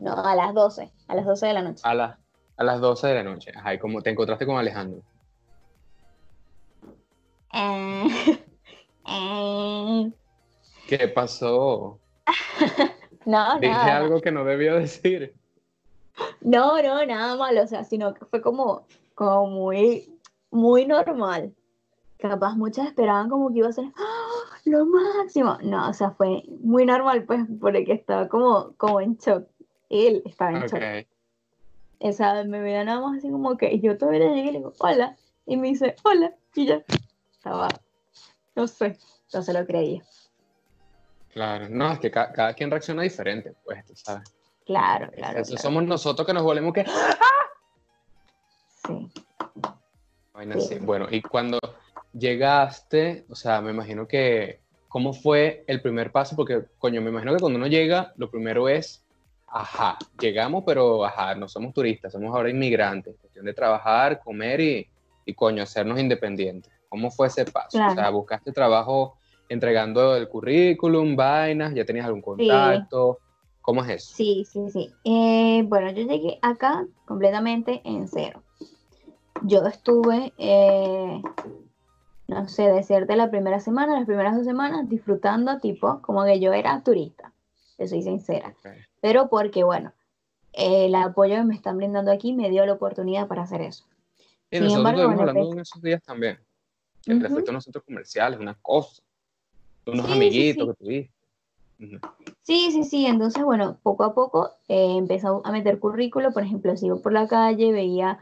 No, 0.00 0.12
a 0.22 0.34
las 0.36 0.52
12, 0.52 0.92
a 1.08 1.14
las 1.14 1.24
12 1.24 1.46
de 1.46 1.52
la 1.54 1.62
noche. 1.62 1.80
A, 1.82 1.94
las 1.94 2.18
a 2.58 2.64
las 2.64 2.78
12 2.78 3.06
de 3.06 3.14
la 3.14 3.22
noche. 3.22 3.52
Ajá, 3.56 3.72
y 3.72 3.78
como 3.78 4.02
te 4.02 4.10
encontraste 4.10 4.44
con 4.44 4.58
Alejandro. 4.58 5.00
Eh, 7.54 8.38
eh, 9.08 10.12
¿Qué 10.88 11.08
pasó? 11.08 11.98
no, 13.24 13.58
Dije 13.60 13.72
algo 13.72 14.20
que 14.20 14.30
no 14.30 14.44
debía 14.44 14.74
decir. 14.74 15.37
No, 16.40 16.80
no, 16.82 17.04
nada 17.06 17.36
malo, 17.36 17.62
o 17.62 17.66
sea, 17.66 17.84
sino 17.84 18.14
que 18.14 18.24
fue 18.26 18.40
como, 18.40 18.86
como 19.14 19.46
muy, 19.48 20.12
muy 20.50 20.86
normal. 20.86 21.54
Capaz 22.18 22.56
muchas 22.56 22.86
esperaban 22.88 23.28
como 23.28 23.50
que 23.52 23.58
iba 23.58 23.68
a 23.68 23.72
ser 23.72 23.86
¡ah! 23.96 24.58
lo 24.64 24.84
máximo. 24.86 25.56
No, 25.62 25.88
o 25.88 25.92
sea, 25.92 26.10
fue 26.10 26.42
muy 26.60 26.84
normal, 26.84 27.24
pues, 27.24 27.40
porque 27.60 27.84
estaba 27.88 28.28
como, 28.28 28.72
como 28.76 29.00
en 29.00 29.16
shock. 29.16 29.46
Él 29.88 30.22
estaba 30.26 30.52
en 30.52 30.66
shock. 30.66 31.06
O 32.00 32.12
sea, 32.12 32.44
me 32.44 32.60
veía 32.60 32.84
nada 32.84 33.00
más 33.00 33.18
así 33.18 33.30
como 33.30 33.56
que 33.56 33.78
yo 33.80 33.96
todavía 33.98 34.28
llegué 34.32 34.48
y 34.50 34.52
le 34.52 34.58
digo, 34.58 34.72
hola. 34.78 35.16
Y 35.46 35.56
me 35.56 35.68
dice, 35.68 35.96
hola. 36.04 36.34
Y 36.54 36.66
ya. 36.66 36.84
Estaba, 37.32 37.68
no 38.56 38.66
sé, 38.66 38.98
no 39.32 39.42
se 39.42 39.52
lo 39.52 39.64
creía. 39.66 40.02
Claro. 41.32 41.68
No, 41.68 41.92
es 41.92 41.98
que 42.00 42.10
ca- 42.10 42.32
cada 42.32 42.52
quien 42.54 42.70
reacciona 42.70 43.02
diferente, 43.02 43.54
pues, 43.64 43.84
tú 43.86 43.94
sabes. 43.96 44.28
Claro, 44.68 45.10
claro. 45.12 45.38
Eso 45.40 45.52
claro. 45.52 45.62
somos 45.62 45.84
nosotros 45.84 46.26
que 46.26 46.34
nos 46.34 46.42
volvemos 46.42 46.74
que. 46.74 46.84
Sí. 48.86 49.10
Vaina 50.34 50.54
Sí. 50.60 50.74
así. 50.74 50.78
Bueno, 50.84 51.06
y 51.10 51.22
cuando 51.22 51.58
llegaste, 52.12 53.24
o 53.30 53.34
sea, 53.34 53.62
me 53.62 53.70
imagino 53.70 54.06
que, 54.06 54.60
¿cómo 54.88 55.14
fue 55.14 55.64
el 55.66 55.80
primer 55.80 56.12
paso? 56.12 56.36
Porque, 56.36 56.64
coño, 56.78 57.00
me 57.00 57.08
imagino 57.08 57.32
que 57.32 57.40
cuando 57.40 57.56
uno 57.58 57.66
llega, 57.66 58.12
lo 58.16 58.30
primero 58.30 58.68
es, 58.68 59.02
ajá, 59.46 59.96
llegamos, 60.20 60.64
pero, 60.66 61.02
ajá, 61.02 61.34
no 61.34 61.48
somos 61.48 61.72
turistas, 61.72 62.12
somos 62.12 62.34
ahora 62.36 62.50
inmigrantes, 62.50 63.16
cuestión 63.18 63.46
de 63.46 63.54
trabajar, 63.54 64.20
comer 64.20 64.60
y, 64.60 64.86
y 65.24 65.32
coño, 65.32 65.62
hacernos 65.62 65.98
independientes. 65.98 66.70
¿Cómo 66.90 67.10
fue 67.10 67.28
ese 67.28 67.46
paso? 67.46 67.78
O 67.78 67.94
sea, 67.94 68.10
buscaste 68.10 68.52
trabajo 68.52 69.16
entregando 69.48 70.14
el 70.14 70.28
currículum, 70.28 71.16
vainas, 71.16 71.74
ya 71.74 71.86
tenías 71.86 72.04
algún 72.04 72.20
contacto, 72.20 73.18
¿cómo 73.68 73.84
es 73.84 73.90
eso? 73.90 74.14
Sí, 74.16 74.46
sí, 74.50 74.70
sí. 74.70 74.94
Eh, 75.04 75.62
bueno, 75.66 75.90
yo 75.90 76.02
llegué 76.06 76.38
acá 76.40 76.86
completamente 77.04 77.82
en 77.84 78.08
cero. 78.08 78.42
Yo 79.42 79.58
estuve, 79.66 80.32
eh, 80.38 81.20
no 82.28 82.48
sé, 82.48 82.62
decirte 82.72 83.14
la 83.14 83.30
primera 83.30 83.60
semana, 83.60 83.92
las 83.98 84.06
primeras 84.06 84.36
dos 84.36 84.46
semanas, 84.46 84.88
disfrutando, 84.88 85.58
tipo, 85.58 86.00
como 86.00 86.24
que 86.24 86.40
yo 86.40 86.54
era 86.54 86.82
turista, 86.82 87.34
te 87.76 87.86
soy 87.86 88.00
sincera. 88.00 88.56
Pero 89.02 89.28
porque, 89.28 89.64
bueno, 89.64 89.92
el 90.54 90.94
apoyo 90.94 91.34
que 91.34 91.44
me 91.44 91.54
están 91.54 91.76
brindando 91.76 92.10
aquí 92.10 92.32
me 92.32 92.48
dio 92.48 92.64
la 92.64 92.72
oportunidad 92.72 93.28
para 93.28 93.42
hacer 93.42 93.60
eso. 93.60 93.84
Y 94.50 94.56
Sin 94.56 94.64
nosotros 94.64 94.78
embargo, 94.78 95.00
estuvimos 95.02 95.20
hablando 95.20 95.40
pues- 95.44 95.52
en 95.56 95.60
esos 95.60 95.82
días 95.82 96.02
también. 96.02 96.38
Te 97.04 97.12
Ujú. 97.14 97.28
fuiste 97.34 97.50
a 97.50 97.52
unos 97.52 97.64
centros 97.64 97.84
comerciales, 97.84 98.40
unas 98.40 98.56
cosas, 98.62 99.02
unos 99.84 100.06
Sí, 100.06 100.12
sí, 100.12 100.16
amiguitos 100.16 100.64
sí. 100.64 100.70
que 100.70 100.84
tuviste. 100.84 101.17
Sí, 102.42 102.70
sí, 102.72 102.84
sí. 102.84 103.06
Entonces, 103.06 103.44
bueno, 103.44 103.78
poco 103.82 104.04
a 104.04 104.14
poco 104.14 104.50
eh, 104.68 104.96
empecé 104.96 105.26
a 105.44 105.52
meter 105.52 105.78
currículo. 105.78 106.32
Por 106.32 106.42
ejemplo, 106.42 106.76
si 106.76 106.86
iba 106.86 106.96
por 106.96 107.12
la 107.12 107.28
calle, 107.28 107.72
veía, 107.72 108.18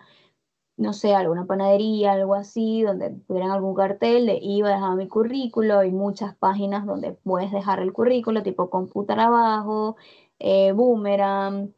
no 0.76 0.92
sé, 0.92 1.14
alguna 1.14 1.46
panadería, 1.46 2.12
algo 2.12 2.34
así, 2.34 2.82
donde 2.82 3.10
tuvieran 3.26 3.50
algún 3.50 3.74
cartel, 3.74 4.26
le 4.26 4.38
iba, 4.42 4.68
dejaba 4.68 4.94
mi 4.96 5.08
currículo. 5.08 5.78
Hay 5.78 5.90
muchas 5.92 6.36
páginas 6.36 6.86
donde 6.86 7.12
puedes 7.12 7.52
dejar 7.52 7.80
el 7.80 7.92
currículo, 7.92 8.42
tipo 8.42 8.70
Computar 8.70 9.20
Abajo, 9.20 9.96
eh, 10.38 10.72
Boomerang, 10.72 11.72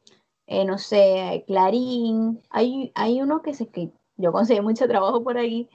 eh, 0.47 0.65
no 0.65 0.79
sé, 0.79 1.45
Clarín. 1.47 2.41
Hay, 2.51 2.93
hay 2.97 3.23
uno 3.23 3.43
que, 3.43 3.55
se, 3.55 3.69
que 3.69 3.93
yo 4.17 4.33
conseguí 4.33 4.61
mucho 4.63 4.89
trabajo 4.89 5.23
por 5.23 5.39
ahí, 5.39 5.69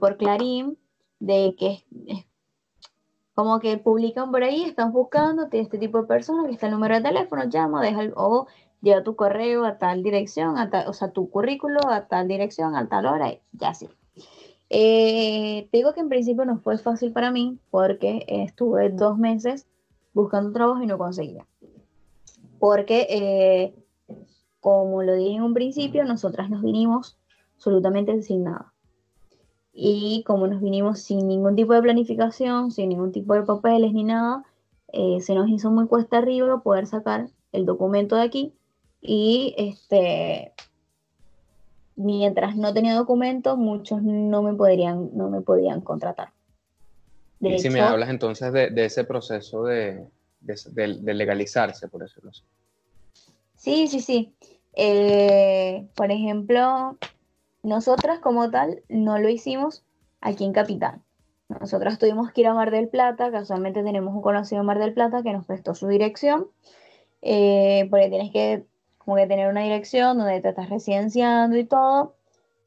por 0.00 0.16
Clarín, 0.16 0.78
de 1.20 1.54
que 1.58 1.84
es 2.06 2.27
como 3.38 3.60
que 3.60 3.78
publican 3.78 4.32
por 4.32 4.42
ahí, 4.42 4.64
están 4.64 4.90
buscando 4.92 5.46
este 5.52 5.78
tipo 5.78 6.00
de 6.00 6.08
personas, 6.08 6.46
que 6.46 6.54
está 6.54 6.66
el 6.66 6.72
número 6.72 6.96
de 6.96 7.02
teléfono, 7.02 7.44
llama, 7.44 7.80
deja 7.80 8.02
el- 8.02 8.12
o 8.16 8.48
lleva 8.82 9.04
tu 9.04 9.14
correo 9.14 9.64
a 9.64 9.78
tal 9.78 10.02
dirección, 10.02 10.58
a 10.58 10.70
tal- 10.70 10.88
o 10.88 10.92
sea, 10.92 11.12
tu 11.12 11.30
currículo 11.30 11.78
a 11.88 12.08
tal 12.08 12.26
dirección, 12.26 12.74
a 12.74 12.88
tal 12.88 13.06
hora, 13.06 13.30
y 13.30 13.40
ya 13.52 13.74
sí. 13.74 13.88
Eh, 14.70 15.68
te 15.70 15.78
digo 15.78 15.92
que 15.92 16.00
en 16.00 16.08
principio 16.08 16.44
no 16.46 16.58
fue 16.58 16.78
fácil 16.78 17.12
para 17.12 17.30
mí 17.30 17.60
porque 17.70 18.24
estuve 18.26 18.90
dos 18.90 19.16
meses 19.18 19.68
buscando 20.14 20.50
trabajo 20.50 20.82
y 20.82 20.86
no 20.86 20.98
conseguía. 20.98 21.46
Porque, 22.58 23.06
eh, 23.08 23.74
como 24.58 25.04
lo 25.04 25.14
dije 25.14 25.36
en 25.36 25.44
un 25.44 25.54
principio, 25.54 26.04
nosotras 26.04 26.50
nos 26.50 26.60
vinimos 26.60 27.16
absolutamente 27.54 28.20
sin 28.20 28.42
nada. 28.42 28.72
Y 29.80 30.24
como 30.26 30.48
nos 30.48 30.60
vinimos 30.60 30.98
sin 30.98 31.28
ningún 31.28 31.54
tipo 31.54 31.72
de 31.72 31.80
planificación, 31.82 32.72
sin 32.72 32.88
ningún 32.88 33.12
tipo 33.12 33.34
de 33.34 33.44
papeles 33.44 33.92
ni 33.92 34.02
nada, 34.02 34.42
eh, 34.92 35.20
se 35.20 35.36
nos 35.36 35.48
hizo 35.48 35.70
muy 35.70 35.86
cuesta 35.86 36.18
arriba 36.18 36.60
poder 36.64 36.88
sacar 36.88 37.28
el 37.52 37.64
documento 37.64 38.16
de 38.16 38.22
aquí. 38.22 38.52
Y 39.00 39.54
este, 39.56 40.52
mientras 41.94 42.56
no 42.56 42.74
tenía 42.74 42.96
documento, 42.96 43.56
muchos 43.56 44.02
no 44.02 44.42
me 44.42 44.52
podrían, 44.54 45.10
no 45.16 45.30
me 45.30 45.42
podían 45.42 45.80
contratar. 45.80 46.32
De 47.38 47.50
y 47.50 47.58
si 47.60 47.70
me 47.70 47.80
hablas 47.80 48.08
entonces 48.10 48.52
de, 48.52 48.70
de 48.70 48.84
ese 48.86 49.04
proceso 49.04 49.62
de, 49.62 50.08
de, 50.40 50.60
de- 50.72 50.98
de 51.02 51.14
legalizarse, 51.14 51.86
por 51.86 52.02
decirlo 52.02 52.30
así. 52.30 52.42
Sí, 53.54 53.86
sí, 53.86 54.00
sí. 54.00 54.34
Eh, 54.74 55.86
por 55.94 56.10
ejemplo, 56.10 56.96
nosotras 57.62 58.20
como 58.20 58.50
tal 58.50 58.82
no 58.88 59.18
lo 59.18 59.28
hicimos 59.28 59.84
aquí 60.20 60.44
en 60.44 60.52
Capital. 60.52 61.00
Nosotras 61.48 61.98
tuvimos 61.98 62.32
que 62.32 62.42
ir 62.42 62.46
a 62.46 62.54
Mar 62.54 62.70
del 62.70 62.88
Plata, 62.88 63.30
casualmente 63.30 63.82
tenemos 63.82 64.14
un 64.14 64.22
conocido 64.22 64.60
en 64.60 64.66
Mar 64.66 64.78
del 64.78 64.92
Plata 64.92 65.22
que 65.22 65.32
nos 65.32 65.46
prestó 65.46 65.74
su 65.74 65.88
dirección, 65.88 66.48
eh, 67.22 67.86
porque 67.90 68.08
tienes 68.08 68.32
que 68.32 68.66
como 68.98 69.16
que 69.16 69.26
tener 69.26 69.48
una 69.48 69.62
dirección 69.62 70.18
donde 70.18 70.40
te 70.42 70.50
estás 70.50 70.68
residenciando 70.68 71.56
y 71.56 71.64
todo, 71.64 72.14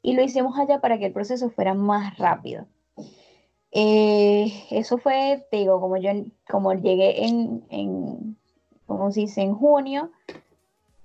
y 0.02 0.14
lo 0.14 0.22
hicimos 0.22 0.58
allá 0.58 0.80
para 0.80 0.98
que 0.98 1.06
el 1.06 1.12
proceso 1.12 1.50
fuera 1.50 1.74
más 1.74 2.18
rápido. 2.18 2.66
Eh, 3.70 4.52
eso 4.70 4.98
fue, 4.98 5.46
te 5.50 5.58
digo, 5.58 5.80
como 5.80 5.96
yo 5.96 6.10
como 6.48 6.74
llegué 6.74 7.24
en 7.24 8.36
como 8.86 9.10
se 9.10 9.20
dice, 9.20 9.42
en 9.42 9.54
junio, 9.54 10.10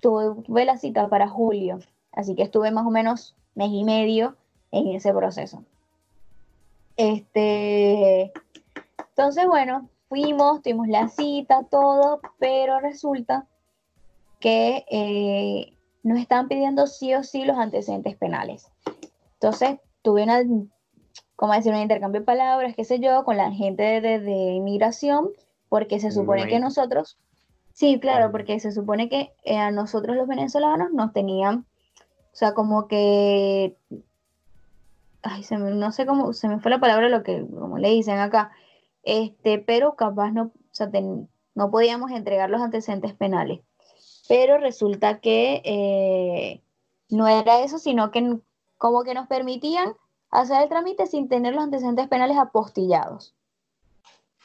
tuve 0.00 0.64
la 0.64 0.76
cita 0.76 1.08
para 1.08 1.28
julio, 1.28 1.78
así 2.12 2.34
que 2.34 2.42
estuve 2.42 2.70
más 2.70 2.86
o 2.86 2.90
menos 2.90 3.34
mes 3.58 3.70
y 3.72 3.84
medio 3.84 4.36
en 4.70 4.88
ese 4.88 5.12
proceso. 5.12 5.64
Este, 6.96 8.32
entonces, 9.10 9.46
bueno, 9.46 9.88
fuimos, 10.08 10.62
tuvimos 10.62 10.88
la 10.88 11.08
cita, 11.08 11.64
todo, 11.70 12.20
pero 12.38 12.78
resulta 12.78 13.46
que 14.38 14.84
eh, 14.90 15.76
nos 16.04 16.20
están 16.20 16.46
pidiendo 16.46 16.86
sí 16.86 17.14
o 17.14 17.24
sí 17.24 17.44
los 17.44 17.58
antecedentes 17.58 18.16
penales. 18.16 18.70
Entonces, 19.34 19.78
tuve 20.02 20.22
una, 20.22 20.42
como 21.34 21.52
decir, 21.52 21.72
un 21.72 21.80
intercambio 21.80 22.20
de 22.20 22.26
palabras, 22.26 22.74
qué 22.76 22.84
sé 22.84 23.00
yo, 23.00 23.24
con 23.24 23.36
la 23.36 23.50
gente 23.50 24.00
de, 24.00 24.30
inmigración, 24.30 25.30
porque 25.68 25.98
se 25.98 26.12
supone 26.12 26.46
que 26.46 26.60
nosotros, 26.60 27.18
sí, 27.72 27.98
claro, 27.98 28.30
porque 28.30 28.60
se 28.60 28.70
supone 28.70 29.08
que 29.08 29.32
eh, 29.42 29.58
a 29.58 29.72
nosotros 29.72 30.16
los 30.16 30.28
venezolanos 30.28 30.92
nos 30.92 31.12
tenían, 31.12 31.66
o 32.32 32.36
sea, 32.36 32.54
como 32.54 32.88
que, 32.88 33.76
ay, 35.22 35.44
no 35.50 35.92
sé 35.92 36.06
cómo, 36.06 36.32
se 36.32 36.48
me 36.48 36.60
fue 36.60 36.70
la 36.70 36.80
palabra 36.80 37.08
lo 37.08 37.22
que, 37.22 37.46
como 37.46 37.78
le 37.78 37.90
dicen 37.90 38.18
acá, 38.18 38.52
este, 39.02 39.58
pero 39.58 39.96
capaz 39.96 40.30
no, 40.32 40.44
o 40.44 40.52
sea, 40.72 40.90
no 41.54 41.70
podíamos 41.70 42.10
entregar 42.10 42.50
los 42.50 42.60
antecedentes 42.60 43.14
penales. 43.14 43.60
Pero 44.28 44.58
resulta 44.58 45.20
que 45.20 45.62
eh, 45.64 46.62
no 47.08 47.26
era 47.26 47.60
eso, 47.60 47.78
sino 47.78 48.10
que 48.10 48.38
como 48.76 49.02
que 49.02 49.14
nos 49.14 49.26
permitían 49.26 49.94
hacer 50.30 50.62
el 50.62 50.68
trámite 50.68 51.06
sin 51.06 51.28
tener 51.28 51.54
los 51.54 51.64
antecedentes 51.64 52.08
penales 52.08 52.36
apostillados 52.36 53.34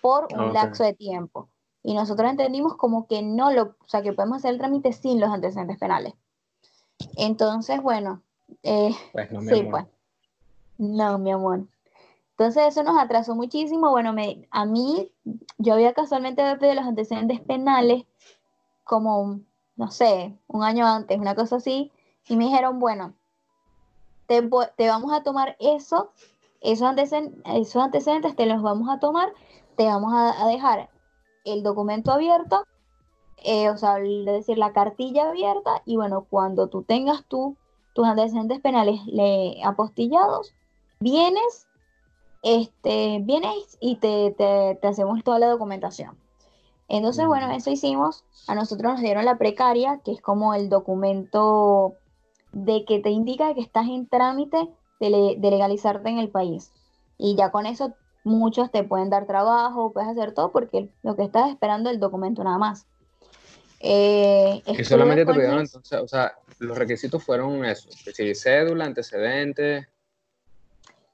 por 0.02 0.28
un 0.34 0.40
ah, 0.40 0.52
lapso 0.54 0.84
de 0.84 0.94
tiempo. 0.94 1.50
Y 1.84 1.94
nosotros 1.94 2.30
entendimos 2.30 2.76
como 2.76 3.08
que 3.08 3.22
no 3.22 3.52
lo, 3.52 3.64
o 3.64 3.88
sea, 3.88 4.02
que 4.02 4.14
podemos 4.14 4.38
hacer 4.38 4.52
el 4.52 4.58
trámite 4.58 4.94
sin 4.94 5.20
los 5.20 5.30
antecedentes 5.30 5.78
penales. 5.78 6.14
Entonces, 7.16 7.82
bueno, 7.82 8.22
eh, 8.64 8.96
pues 9.12 9.32
no, 9.32 9.42
sí, 9.42 9.64
pues. 9.70 9.86
No, 10.78 11.18
mi 11.18 11.32
amor. 11.32 11.66
Entonces 12.32 12.68
eso 12.68 12.84
nos 12.84 12.98
atrasó 12.98 13.36
muchísimo. 13.36 13.92
Bueno, 13.92 14.12
me, 14.12 14.48
a 14.50 14.66
mí, 14.66 15.12
yo 15.58 15.74
había 15.74 15.94
casualmente 15.94 16.44
pedido 16.58 16.76
los 16.76 16.86
antecedentes 16.86 17.40
penales 17.42 18.06
como, 18.84 19.40
no 19.76 19.92
sé, 19.92 20.38
un 20.48 20.64
año 20.64 20.86
antes, 20.86 21.18
una 21.18 21.36
cosa 21.36 21.58
así, 21.58 21.92
y 22.28 22.36
me 22.36 22.46
dijeron, 22.46 22.80
bueno, 22.80 23.14
te, 24.28 24.42
vamos 24.88 25.14
a 25.14 25.24
tomar 25.24 25.56
eso, 25.60 26.12
esos 26.62 26.88
antecedentes, 26.88 27.42
esos 27.46 27.82
antecedentes 27.84 28.36
te 28.36 28.46
los 28.46 28.62
vamos 28.62 28.90
a 28.90 29.00
tomar, 29.00 29.34
te 29.76 29.86
vamos 29.86 30.14
a, 30.14 30.48
dejar 30.48 30.90
el 31.46 31.64
documento 31.64 32.12
abierto, 32.12 32.66
eh, 33.38 33.70
o 33.70 33.78
sea, 33.78 33.98
es 34.00 34.26
decir, 34.26 34.58
la 34.58 34.74
cartilla 34.74 35.30
abierta, 35.30 35.82
y 35.86 35.96
bueno, 35.96 36.26
cuando 36.30 36.68
tú 36.68 36.84
tengas 36.84 37.26
tú 37.26 37.58
tus 37.94 38.06
antecedentes 38.06 38.60
penales 38.60 39.00
le, 39.06 39.64
apostillados, 39.64 40.54
vienes, 41.00 41.68
este, 42.42 43.20
vienes 43.24 43.78
y 43.80 43.98
te, 43.98 44.36
hacemos 44.84 45.24
toda 45.24 45.40
la 45.40 45.48
documentación. 45.48 46.18
Entonces, 46.90 47.26
bueno, 47.26 47.50
eso 47.52 47.72
hicimos. 47.72 48.26
A 48.48 48.56
nosotros 48.56 48.94
nos 48.94 49.02
dieron 49.02 49.26
la 49.26 49.38
precaria, 49.38 50.02
que 50.04 50.12
es 50.12 50.22
como 50.22 50.54
el 50.54 50.70
documento 50.70 51.94
de 52.52 52.84
que 52.86 53.00
te 53.00 53.10
indica 53.10 53.54
que 53.54 53.62
estás 53.62 53.88
en 53.88 54.08
trámite 54.08 54.70
de, 55.00 55.38
legalizarte 55.40 56.10
en 56.10 56.20
el 56.20 56.30
país. 56.30 56.72
Y 57.18 57.36
ya 57.36 57.52
con 57.52 57.66
eso 57.66 57.94
muchos 58.24 58.72
te 58.72 58.84
pueden 58.84 59.10
dar 59.10 59.28
trabajo, 59.28 59.92
puedes 59.92 60.10
hacer 60.10 60.34
todo 60.34 60.52
porque 60.52 60.90
lo 61.04 61.16
que 61.16 61.24
estás 61.24 61.50
esperando 61.50 61.90
es 61.90 61.96
el 61.96 62.00
documento 62.00 62.44
nada 62.44 62.58
más. 62.58 62.86
Eh, 63.86 64.64
y 64.66 64.84
solamente 64.86 65.26
te 65.26 65.34
pidieron 65.34 65.60
entonces, 65.60 66.00
o 66.00 66.08
sea, 66.08 66.38
los 66.60 66.78
requisitos 66.78 67.22
fueron 67.22 67.66
eso, 67.66 67.90
cédula, 68.34 68.86
antecedentes. 68.86 69.86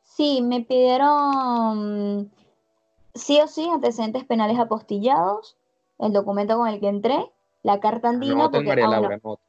Sí, 0.03 0.43
me 0.43 0.61
pidieron 0.61 2.31
sí 3.15 3.41
o 3.41 3.47
sí 3.47 3.67
antecedentes 3.67 4.23
penales 4.23 4.59
apostillados, 4.59 5.57
el 5.97 6.13
documento 6.13 6.57
con 6.57 6.67
el 6.67 6.79
que 6.79 6.89
entré, 6.89 7.31
la 7.63 7.79
carta 7.79 8.09
andina. 8.09 8.35
No, 8.35 8.51
porque, 8.51 8.67
María 8.67 8.87
Laura, 8.87 9.19
no. 9.23 9.39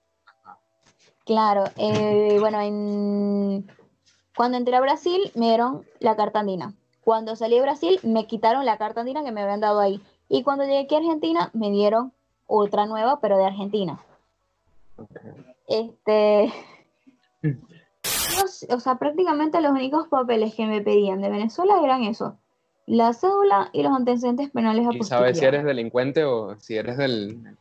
Claro, 1.26 1.64
eh, 1.76 2.38
bueno, 2.40 2.58
en, 2.62 3.70
cuando 4.34 4.56
entré 4.56 4.76
a 4.76 4.80
Brasil 4.80 5.30
me 5.34 5.48
dieron 5.48 5.84
la 5.98 6.16
carta 6.16 6.40
andina. 6.40 6.72
Cuando 7.04 7.36
salí 7.36 7.56
de 7.56 7.62
Brasil 7.62 8.00
me 8.02 8.26
quitaron 8.26 8.64
la 8.64 8.78
carta 8.78 9.00
andina 9.00 9.22
que 9.22 9.30
me 9.30 9.42
habían 9.42 9.60
dado 9.60 9.78
ahí. 9.78 10.00
Y 10.30 10.42
cuando 10.42 10.64
llegué 10.64 10.78
aquí 10.78 10.94
a 10.94 10.98
Argentina 10.98 11.50
me 11.52 11.70
dieron 11.70 12.14
otra 12.51 12.86
nueva, 12.86 13.20
pero 13.20 13.38
de 13.38 13.46
Argentina. 13.46 14.01
Este. 15.68 16.53
o 18.68 18.80
sea, 18.80 18.96
prácticamente 18.96 19.61
los 19.61 19.70
únicos 19.70 20.09
papeles 20.09 20.55
que 20.55 20.66
me 20.66 20.82
pedían 20.82 21.22
de 21.22 21.30
Venezuela 21.30 21.80
eran 21.82 22.03
eso: 22.03 22.36
la 22.86 23.12
cédula 23.12 23.70
y 23.72 23.82
los 23.82 23.92
antecedentes 23.92 24.51
penales 24.51 24.86
¿Y 24.92 25.05
sabes 25.05 25.38
si 25.38 25.44
eres 25.44 25.64
delincuente 25.64 26.24
o 26.24 26.59
si 26.59 26.76
eres 26.76 26.96
del. 26.96 27.57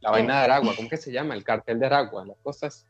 La 0.00 0.10
vaina 0.10 0.38
de 0.38 0.44
Aragua, 0.44 0.74
¿cómo 0.76 0.88
que 0.88 0.96
se 0.96 1.12
llama? 1.12 1.34
El 1.34 1.44
cartel 1.44 1.80
de 1.80 1.86
Aragua, 1.86 2.24
las 2.24 2.38
cosas. 2.38 2.86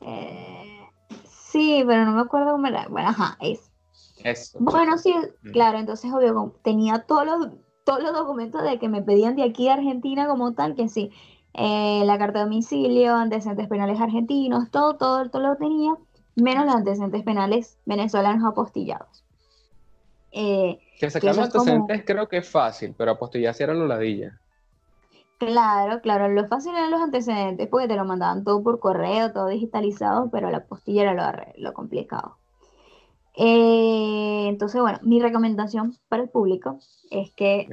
Eh, 0.00 0.80
sí, 1.24 1.82
pero 1.86 2.04
no 2.04 2.12
me 2.12 2.22
acuerdo 2.22 2.52
cómo 2.52 2.66
era. 2.66 2.86
Bueno, 2.88 3.08
ajá, 3.08 3.36
es. 3.40 3.70
Eso. 4.22 4.58
Bueno, 4.60 4.96
sí, 4.96 5.14
mm. 5.42 5.50
claro, 5.50 5.78
entonces 5.78 6.12
obvio, 6.12 6.54
tenía 6.62 7.00
todos 7.00 7.26
los, 7.26 7.48
todos 7.86 8.02
los 8.02 8.12
documentos 8.12 8.64
de 8.64 8.80
que 8.80 8.88
me 8.88 9.00
pedían 9.00 9.36
de 9.36 9.44
aquí 9.44 9.66
de 9.66 9.70
Argentina 9.70 10.26
como 10.26 10.54
tal, 10.54 10.74
que 10.74 10.88
sí, 10.88 11.12
eh, 11.54 12.02
la 12.04 12.18
carta 12.18 12.40
de 12.40 12.46
domicilio, 12.46 13.14
antecedentes 13.14 13.68
penales 13.68 14.00
argentinos, 14.00 14.72
todo, 14.72 14.96
todo, 14.96 15.30
todo 15.30 15.42
lo 15.42 15.56
tenía, 15.56 15.94
menos 16.34 16.66
los 16.66 16.74
antecedentes 16.74 17.22
penales 17.22 17.78
venezolanos 17.86 18.44
apostillados. 18.44 19.24
Eh, 20.32 20.80
que 20.98 21.08
sacar 21.10 21.36
los 21.36 21.46
antecedentes 21.46 22.02
creo 22.04 22.28
que 22.28 22.38
es 22.38 22.48
fácil, 22.48 22.92
pero 22.98 23.12
apostillar 23.12 23.54
sí 23.54 23.62
era 23.62 23.72
lo 23.72 23.86
ladilla. 23.86 24.36
Claro, 25.38 26.00
claro, 26.00 26.28
lo 26.28 26.48
fácil 26.48 26.72
eran 26.72 26.90
los 26.90 27.00
antecedentes 27.00 27.68
porque 27.68 27.86
te 27.86 27.94
lo 27.94 28.04
mandaban 28.04 28.42
todo 28.42 28.64
por 28.64 28.80
correo, 28.80 29.32
todo 29.32 29.46
digitalizado, 29.46 30.28
pero 30.32 30.50
la 30.50 30.64
postilla 30.64 31.02
era 31.02 31.14
lo, 31.14 31.52
lo 31.56 31.72
complicado. 31.72 32.36
Eh, 33.36 34.46
entonces, 34.48 34.80
bueno, 34.80 34.98
mi 35.02 35.20
recomendación 35.20 35.94
para 36.08 36.22
el 36.22 36.30
público 36.30 36.78
es 37.10 37.30
que 37.32 37.68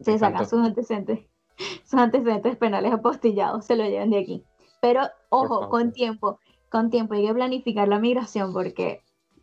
se 0.00 0.18
sacan 0.18 0.48
sus 0.48 0.60
antecedentes, 0.60 1.20
sus 1.84 2.00
antecedentes 2.00 2.56
penales 2.56 2.92
apostillados, 2.92 3.64
se 3.64 3.76
lo 3.76 3.84
lleven 3.84 4.10
de 4.10 4.18
aquí. 4.18 4.44
Pero, 4.80 5.02
ojo, 5.28 5.68
con 5.68 5.92
tiempo, 5.92 6.40
con 6.68 6.90
tiempo, 6.90 7.14
hay 7.14 7.26
que 7.26 7.34
planificar 7.34 7.86
la 7.86 8.00
migración 8.00 8.52
porque 8.52 9.02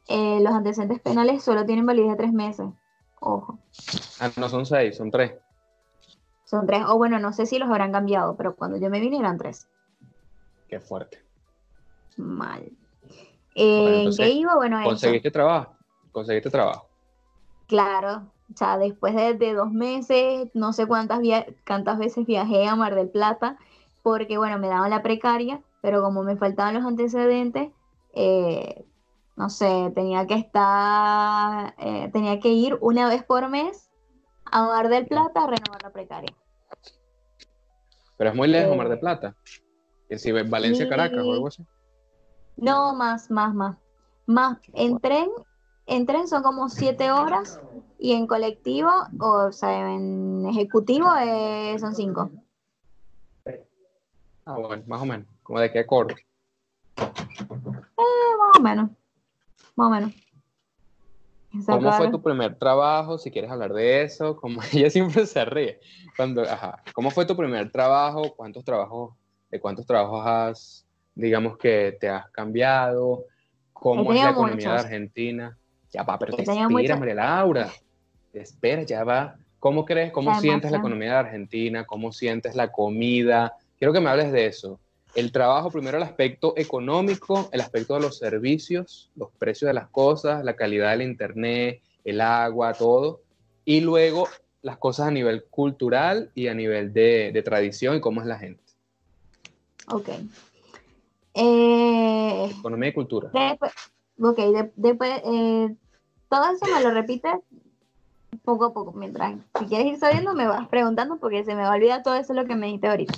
eh, 0.10 0.40
los 0.42 0.54
antecedentes 0.54 1.00
penales 1.00 1.42
solo 1.42 1.66
tienen 1.66 1.86
validez 1.86 2.12
de 2.12 2.18
tres 2.18 2.34
meses. 2.34 2.68
Ojo. 3.22 3.60
Ah, 4.20 4.32
no 4.36 4.50
son 4.50 4.66
seis, 4.66 4.98
son 4.98 5.12
tres. 5.12 5.34
Son 6.44 6.66
tres, 6.66 6.84
o 6.88 6.98
bueno, 6.98 7.20
no 7.20 7.32
sé 7.32 7.46
si 7.46 7.60
los 7.60 7.70
habrán 7.70 7.92
cambiado, 7.92 8.36
pero 8.36 8.56
cuando 8.56 8.78
yo 8.78 8.90
me 8.90 9.00
vine 9.00 9.20
eran 9.20 9.38
tres. 9.38 9.68
Qué 10.68 10.80
fuerte. 10.80 11.24
Mal. 12.18 12.72
¿En 13.62 14.16
qué 14.16 14.30
iba? 14.30 14.55
Bueno, 14.55 14.82
¿Conseguiste 14.84 15.32
trabajo? 15.32 15.76
¿Conseguiste 16.12 16.49
trabajo? 16.49 16.88
Claro, 17.68 18.32
o 18.51 18.57
sea, 18.57 18.78
después 18.78 19.14
de, 19.16 19.53
dos 19.53 19.72
meses, 19.72 20.49
no 20.53 20.72
sé 20.72 20.88
cuántas, 20.88 21.20
cuántas 21.68 21.99
veces 21.99 22.26
viajé 22.26 22.68
a 22.68 22.76
Mar 22.76 22.95
del 22.95 23.10
Plata, 23.10 23.57
porque 24.01 24.38
bueno, 24.38 24.57
me 24.60 24.70
daban 24.70 24.89
la 24.89 25.03
precaria, 25.03 25.62
pero 25.82 26.01
como 26.01 26.24
me 26.24 26.38
faltaban 26.38 26.74
los 26.74 26.86
antecedentes, 26.86 27.70
eh, 28.14 28.86
no 29.36 29.49
sé, 29.49 29.91
tenía 29.93 30.26
que 30.26 30.36
estar, 30.36 31.76
eh, 31.80 32.10
tenía 32.14 32.39
que 32.39 32.49
ir 32.49 32.78
una 32.80 33.10
vez 33.10 33.24
por 33.24 33.49
mes 33.49 33.91
a 34.45 34.64
Mar 34.64 34.88
del 34.88 35.05
Plata 35.05 35.43
a 35.43 35.47
renovar 35.47 35.84
la 35.84 35.91
precaria. 35.91 36.34
Pero 38.18 38.30
es 38.30 38.36
muy 38.36 38.47
lejos 38.47 38.76
Mar 38.76 38.89
del 38.89 38.99
Plata. 38.99 39.36
¿Es 40.07 40.22
si 40.22 40.32
Valencia, 40.32 40.89
Caracas 40.89 41.24
o 41.24 41.34
algo 41.34 41.47
así? 41.47 41.64
No, 42.62 42.93
más, 42.93 43.32
más, 43.32 43.53
más. 43.53 43.78
Más. 44.26 44.60
En 44.74 44.99
tren, 44.99 45.30
en 45.86 46.05
tren 46.05 46.28
son 46.28 46.43
como 46.43 46.70
siete 46.70 47.12
horas 47.12 47.60
y 47.97 48.14
en 48.14 48.28
colectivo, 48.28 48.89
o 49.20 49.51
sea, 49.51 49.93
en 49.93 50.45
ejecutivo 50.47 51.07
eh, 51.22 51.78
son 51.80 51.95
cinco. 51.95 52.30
Ah, 54.45 54.57
bueno, 54.57 54.84
más 54.88 55.01
o 55.01 55.05
menos. 55.05 55.28
¿Como 55.43 55.60
de 55.60 55.72
qué 55.72 55.86
corte? 55.86 56.26
Eh, 56.97 58.36
más 58.38 58.57
o 58.57 58.62
menos. 58.62 58.89
Más 59.76 59.88
o 59.88 59.89
menos. 59.89 60.14
¿Cómo 61.66 61.91
fue 61.93 62.10
tu 62.10 62.22
primer 62.22 62.57
trabajo? 62.57 63.18
Si 63.18 63.32
quieres 63.32 63.49
hablar 63.51 63.74
de 63.74 64.03
eso, 64.03 64.36
como 64.36 64.62
ella 64.74 64.89
siempre 64.89 65.26
se 65.26 65.43
ríe. 65.45 65.80
Cuando, 66.16 66.43
ajá, 66.43 66.84
¿cómo 66.93 67.12
fue 67.12 67.26
tu 67.26 67.36
primer 67.36 67.72
trabajo? 67.72 68.36
¿Cuántos 68.36 68.64
trabajos, 68.64 69.14
de 69.49 69.60
cuántos 69.60 69.86
trabajos 69.86 70.26
has, 70.26 70.86
digamos 71.20 71.57
que 71.57 71.97
te 71.99 72.09
has 72.09 72.30
cambiado? 72.32 73.26
¿Cómo 73.74 74.13
es 74.13 74.22
la 74.22 74.32
economía 74.32 74.67
de 74.67 74.74
muchos. 74.74 74.86
Argentina? 74.86 75.57
Ya 75.91 76.03
va, 76.03 76.20
pero 76.20 76.36
te 76.36 76.43
espera, 76.43 76.70
muchos. 76.70 76.99
María 76.99 77.15
Laura. 77.15 77.72
Te 78.32 78.41
espera, 78.41 78.84
ya 78.84 79.03
va. 79.03 79.36
¿Cómo 79.59 79.86
crees, 79.86 80.11
cómo 80.11 80.30
Además, 80.30 80.41
sientes 80.41 80.72
la 80.72 80.78
economía 80.78 81.09
de 81.09 81.17
Argentina? 81.17 81.86
¿Cómo 81.86 82.11
sientes 82.11 82.55
la 82.55 82.72
comida? 82.72 83.53
Quiero 83.78 83.93
que 83.93 83.99
me 83.99 84.09
hables 84.09 84.32
de 84.32 84.45
eso. 84.45 84.80
El 85.15 85.32
trabajo, 85.32 85.72
primero 85.72 85.97
el 85.97 86.03
aspecto 86.03 86.53
económico, 86.55 87.49
el 87.51 87.61
aspecto 87.61 87.95
de 87.95 88.01
los 88.01 88.17
servicios, 88.17 89.09
los 89.15 89.32
precios 89.32 89.67
de 89.67 89.74
las 89.74 89.88
cosas, 89.89 90.43
la 90.45 90.55
calidad 90.55 90.91
del 90.91 91.01
internet, 91.01 91.82
el 92.05 92.22
agua, 92.22 92.74
todo. 92.74 93.22
Y 93.65 93.82
luego 93.82 94.28
las 94.61 94.78
cosas 94.78 95.07
a 95.07 95.11
nivel 95.11 95.45
cultural 95.45 96.32
y 96.36 96.47
a 96.47 96.53
nivel 96.53 96.93
de, 96.93 97.32
de 97.34 97.41
tradición 97.41 97.97
y 97.97 98.01
cómo 98.01 98.22
es 98.22 98.28
la 98.28 98.38
gente. 98.38 98.63
Ok. 99.88 100.09
Eh, 101.42 102.52
Economía 102.60 102.90
y 102.90 102.94
cultura. 102.94 103.30
después, 103.32 103.72
ok, 104.22 104.38
de- 104.38 104.74
después, 104.76 105.22
eh, 105.26 105.76
todo 106.28 106.52
eso 106.52 106.66
me 106.74 106.82
lo 106.82 106.92
repites 106.92 107.34
poco 108.44 108.66
a 108.66 108.74
poco. 108.74 108.92
Mientras, 108.94 109.36
si 109.58 109.66
quieres 109.66 109.88
ir 109.88 109.98
sabiendo, 109.98 110.34
me 110.34 110.48
vas 110.48 110.68
preguntando 110.68 111.18
porque 111.18 111.44
se 111.44 111.56
me 111.56 111.62
va 111.64 111.72
a 111.72 111.76
olvidar 111.76 112.04
todo 112.04 112.16
eso 112.16 112.34
lo 112.34 112.46
que 112.46 112.56
me 112.56 112.66
dijiste 112.68 112.88
ahorita. 112.90 113.14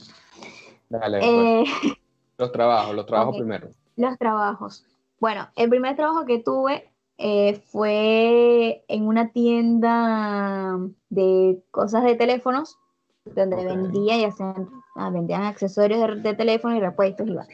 Dale, 0.89 1.19
pues. 1.19 1.29
Eh, 1.31 1.63
los 2.37 2.51
trabajos, 2.51 2.95
los 2.95 3.05
trabajos 3.05 3.33
ok. 3.33 3.39
primero. 3.39 3.69
Los 3.95 4.17
trabajos. 4.17 4.85
Bueno, 5.19 5.47
el 5.55 5.69
primer 5.69 5.95
trabajo 5.95 6.25
que 6.25 6.39
tuve 6.39 6.89
eh, 7.17 7.61
fue 7.71 8.83
en 8.87 9.07
una 9.07 9.31
tienda 9.31 10.77
de 11.09 11.61
cosas 11.71 12.03
de 12.03 12.15
teléfonos, 12.15 12.77
donde 13.25 13.65
vendía 13.65 14.17
y 14.17 14.25
hacían, 14.25 14.69
ah, 14.95 15.09
vendían 15.09 15.43
accesorios 15.43 15.99
de, 15.99 16.21
de 16.21 16.33
teléfono 16.35 16.75
y 16.75 16.79
repuestos 16.79 17.27
y 17.27 17.33
va. 17.33 17.45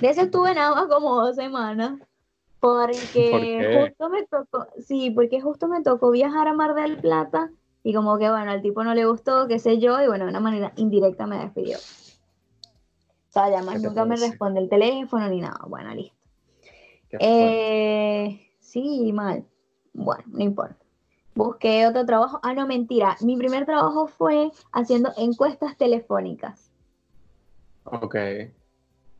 De 0.00 0.08
eso 0.08 0.22
estuve 0.22 0.54
nada 0.54 0.74
más 0.74 0.86
como 0.88 1.14
dos 1.14 1.36
semanas, 1.36 2.00
porque 2.60 3.88
justo 3.88 4.08
me 4.08 4.26
tocó, 4.26 4.66
sí, 4.78 5.10
porque 5.10 5.40
justo 5.40 5.68
me 5.68 5.82
tocó 5.82 6.10
viajar 6.10 6.48
a 6.48 6.54
Mar 6.54 6.74
del 6.74 6.98
Plata 6.98 7.50
y 7.82 7.94
como 7.94 8.18
que 8.18 8.28
bueno, 8.28 8.50
al 8.50 8.62
tipo 8.62 8.82
no 8.82 8.94
le 8.94 9.06
gustó, 9.06 9.46
qué 9.46 9.58
sé 9.58 9.78
yo, 9.78 10.02
y 10.02 10.08
bueno, 10.08 10.24
de 10.24 10.30
una 10.30 10.40
manera 10.40 10.72
indirecta 10.76 11.26
me 11.26 11.38
despidió. 11.38 11.78
O 11.78 13.32
sea, 13.32 13.44
además 13.44 13.76
¿Qué 13.76 13.80
te 13.82 13.86
nunca 13.86 14.04
me 14.04 14.16
responde 14.16 14.60
el 14.60 14.68
teléfono 14.68 15.28
ni 15.28 15.40
nada. 15.40 15.60
Bueno, 15.68 15.94
listo. 15.94 16.16
Eh, 17.20 18.50
sí, 18.58 19.12
mal. 19.12 19.44
Bueno, 19.92 20.24
no 20.26 20.42
importa. 20.42 20.85
Busqué 21.36 21.86
otro 21.86 22.04
trabajo. 22.06 22.40
Ah, 22.42 22.54
no, 22.54 22.66
mentira. 22.66 23.16
Mi 23.20 23.36
primer 23.36 23.66
trabajo 23.66 24.08
fue 24.08 24.50
haciendo 24.72 25.12
encuestas 25.18 25.76
telefónicas. 25.76 26.72
ok. 27.84 28.14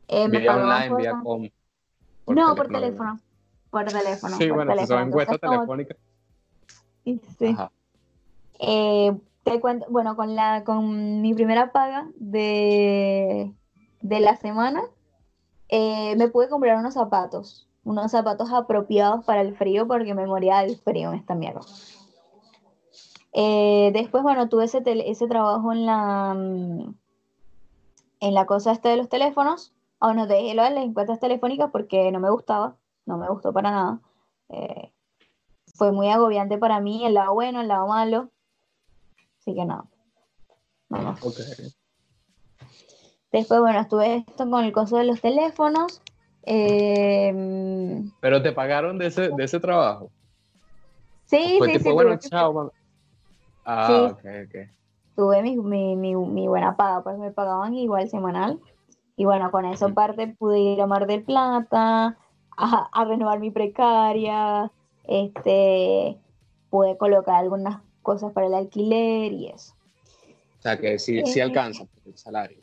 Eh, 0.08 0.28
me 0.28 0.38
Vía 0.38 0.56
online, 0.56 0.96
vía 0.96 1.20
com. 1.22 1.48
No, 2.26 2.54
por 2.56 2.68
teléfono. 2.68 2.70
teléfono. 2.70 3.20
Por 3.70 3.84
teléfono. 3.84 4.36
Sí, 4.36 4.46
por 4.48 4.56
bueno, 4.56 4.72
si 4.72 4.86
son 4.86 4.86
teléfono. 4.86 5.06
encuestas 5.08 5.34
Entonces, 5.42 5.58
telefónicas. 5.58 5.96
Sí. 7.38 7.46
Ajá. 7.52 7.70
Eh, 8.58 9.16
te 9.44 9.60
cuento, 9.60 9.86
bueno, 9.90 10.16
con 10.16 10.34
la, 10.34 10.64
con 10.64 11.20
mi 11.20 11.34
primera 11.34 11.70
paga 11.72 12.08
de, 12.16 13.52
de 14.00 14.20
la 14.20 14.36
semana, 14.36 14.82
eh, 15.68 16.16
me 16.16 16.28
pude 16.28 16.48
comprar 16.48 16.78
unos 16.78 16.94
zapatos, 16.94 17.68
unos 17.84 18.10
zapatos 18.10 18.50
apropiados 18.52 19.24
para 19.24 19.42
el 19.42 19.54
frío 19.56 19.86
porque 19.86 20.14
me 20.14 20.26
moría 20.26 20.60
del 20.60 20.76
frío 20.78 21.10
en 21.12 21.18
esta 21.18 21.34
mierda. 21.34 21.60
Eh, 23.38 23.90
después, 23.92 24.22
bueno, 24.22 24.48
tuve 24.48 24.64
ese, 24.64 24.82
ese 24.86 25.26
trabajo 25.28 25.70
en 25.70 25.84
la, 25.84 26.32
mm, 26.34 26.94
en 28.20 28.34
la 28.34 28.46
cosa 28.46 28.72
esta 28.72 28.88
de 28.88 28.96
los 28.96 29.10
teléfonos. 29.10 29.74
Ah, 30.00 30.06
bueno, 30.06 30.26
dejé 30.26 30.54
lo 30.54 30.62
de 30.62 30.70
las 30.70 30.84
encuestas 30.84 31.20
telefónicas 31.20 31.70
porque 31.70 32.10
no 32.10 32.18
me 32.18 32.30
gustaba, 32.30 32.76
no 33.04 33.18
me 33.18 33.28
gustó 33.28 33.52
para 33.52 33.70
nada. 33.70 34.00
Eh, 34.48 34.90
fue 35.74 35.92
muy 35.92 36.08
agobiante 36.08 36.56
para 36.56 36.80
mí, 36.80 37.04
el 37.04 37.12
lado 37.12 37.34
bueno, 37.34 37.60
el 37.60 37.68
lado 37.68 37.86
malo. 37.88 38.30
Así 39.38 39.54
que 39.54 39.66
no. 39.66 39.86
Vamos. 40.88 41.22
Ok. 41.22 41.36
Después, 43.32 43.60
bueno, 43.60 43.80
estuve 43.80 44.16
esto 44.16 44.48
con 44.48 44.64
el 44.64 44.72
coso 44.72 44.96
de 44.96 45.04
los 45.04 45.20
teléfonos. 45.20 46.00
Eh, 46.44 48.02
Pero 48.20 48.40
te 48.42 48.52
pagaron 48.52 48.96
de 48.96 49.08
ese, 49.08 49.28
de 49.28 49.44
ese 49.44 49.60
trabajo. 49.60 50.10
sí, 51.26 51.58
sí, 51.60 51.72
tipo, 51.72 51.90
sí, 51.90 51.92
bueno, 51.92 52.18
chao. 52.18 52.72
Ah, 53.66 53.86
Sí. 53.88 53.94
ok, 53.94 54.24
ok. 54.46 54.70
tuve 55.16 55.42
mi, 55.42 55.56
mi, 55.56 55.96
mi, 55.96 56.14
mi 56.14 56.46
buena 56.46 56.76
paga, 56.76 57.02
pues 57.02 57.18
me 57.18 57.32
pagaban 57.32 57.74
igual 57.74 58.08
semanal. 58.08 58.60
Y 59.16 59.24
bueno, 59.24 59.50
con 59.50 59.64
eso 59.64 59.86
aparte 59.86 60.28
pude 60.28 60.58
ir 60.60 60.80
a 60.80 60.86
Mar 60.86 61.06
del 61.06 61.22
Plata, 61.24 62.16
a, 62.56 62.88
a 62.92 63.04
renovar 63.04 63.40
mi 63.40 63.50
precaria, 63.50 64.70
este, 65.04 66.18
pude 66.70 66.96
colocar 66.98 67.36
algunas 67.36 67.80
cosas 68.02 68.32
para 68.32 68.46
el 68.46 68.54
alquiler 68.54 69.32
y 69.32 69.48
eso. 69.48 69.74
O 70.58 70.62
sea, 70.62 70.78
que 70.78 70.98
sí, 70.98 71.22
sí 71.26 71.40
Eh. 71.40 71.42
alcanza 71.42 71.84
el 72.04 72.16
salario. 72.16 72.58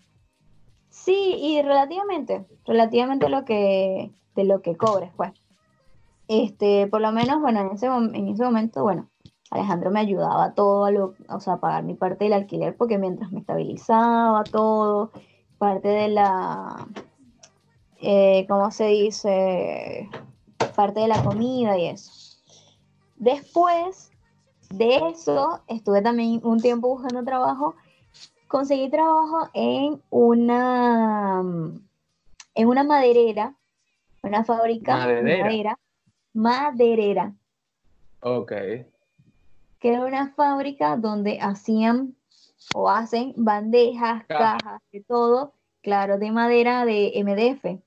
Sí, 0.90 1.36
y 1.40 1.62
relativamente, 1.64 2.46
relativamente 2.66 3.30
lo 3.30 3.46
que, 3.46 4.12
de 4.36 4.44
lo 4.44 4.62
que 4.62 4.78
cobres, 4.78 5.12
pues. 5.18 5.32
Este, 6.28 6.88
por 6.88 7.02
lo 7.02 7.12
menos, 7.12 7.42
bueno, 7.42 7.62
en 7.62 7.72
ese, 7.72 7.88
en 7.88 8.28
ese 8.28 8.44
momento, 8.44 8.84
bueno, 8.84 9.10
Alejandro 9.54 9.92
me 9.92 10.00
ayudaba 10.00 10.54
todo 10.54 10.86
a 10.86 10.92
lo, 10.92 11.14
o 11.30 11.40
sea, 11.40 11.54
a 11.54 11.60
pagar 11.60 11.84
mi 11.84 11.94
parte 11.94 12.24
del 12.26 12.34
alquiler, 12.34 12.76
porque 12.76 12.98
mientras 12.98 13.32
me 13.32 13.40
estabilizaba 13.40 14.44
todo, 14.44 15.12
parte 15.60 15.88
de 15.88 16.08
la, 16.08 16.88
eh, 18.02 18.46
¿cómo 18.50 18.72
se 18.72 18.86
dice? 18.88 20.10
Parte 20.76 21.02
de 21.02 21.08
la 21.08 21.24
comida 21.24 21.78
y 21.78 21.86
eso. 21.86 22.12
Después 23.16 24.12
de 24.72 24.98
eso, 25.12 25.62
estuve 25.68 26.02
también 26.02 26.42
un 26.44 26.60
tiempo 26.60 26.90
buscando 26.90 27.24
trabajo 27.24 27.76
conseguí 28.48 28.88
trabajo 28.88 29.50
en 29.54 30.00
una 30.12 31.42
en 32.56 32.68
una 32.68 32.84
maderera, 32.84 33.56
una 34.22 34.44
fábrica 34.44 34.94
de 34.94 35.06
¿Maderera? 35.06 35.46
madera, 35.46 35.80
maderera, 36.34 37.34
Ok. 38.22 38.52
Que 39.84 39.90
era 39.90 40.06
una 40.06 40.30
fábrica 40.30 40.96
donde 40.96 41.42
hacían 41.42 42.16
o 42.74 42.90
hacen 42.90 43.34
bandejas, 43.36 44.24
Caja. 44.28 44.58
cajas, 44.58 44.82
de 44.94 45.04
todo, 45.04 45.56
claro, 45.82 46.18
de 46.18 46.32
madera 46.32 46.86
de 46.86 47.12
MDF. 47.22 47.82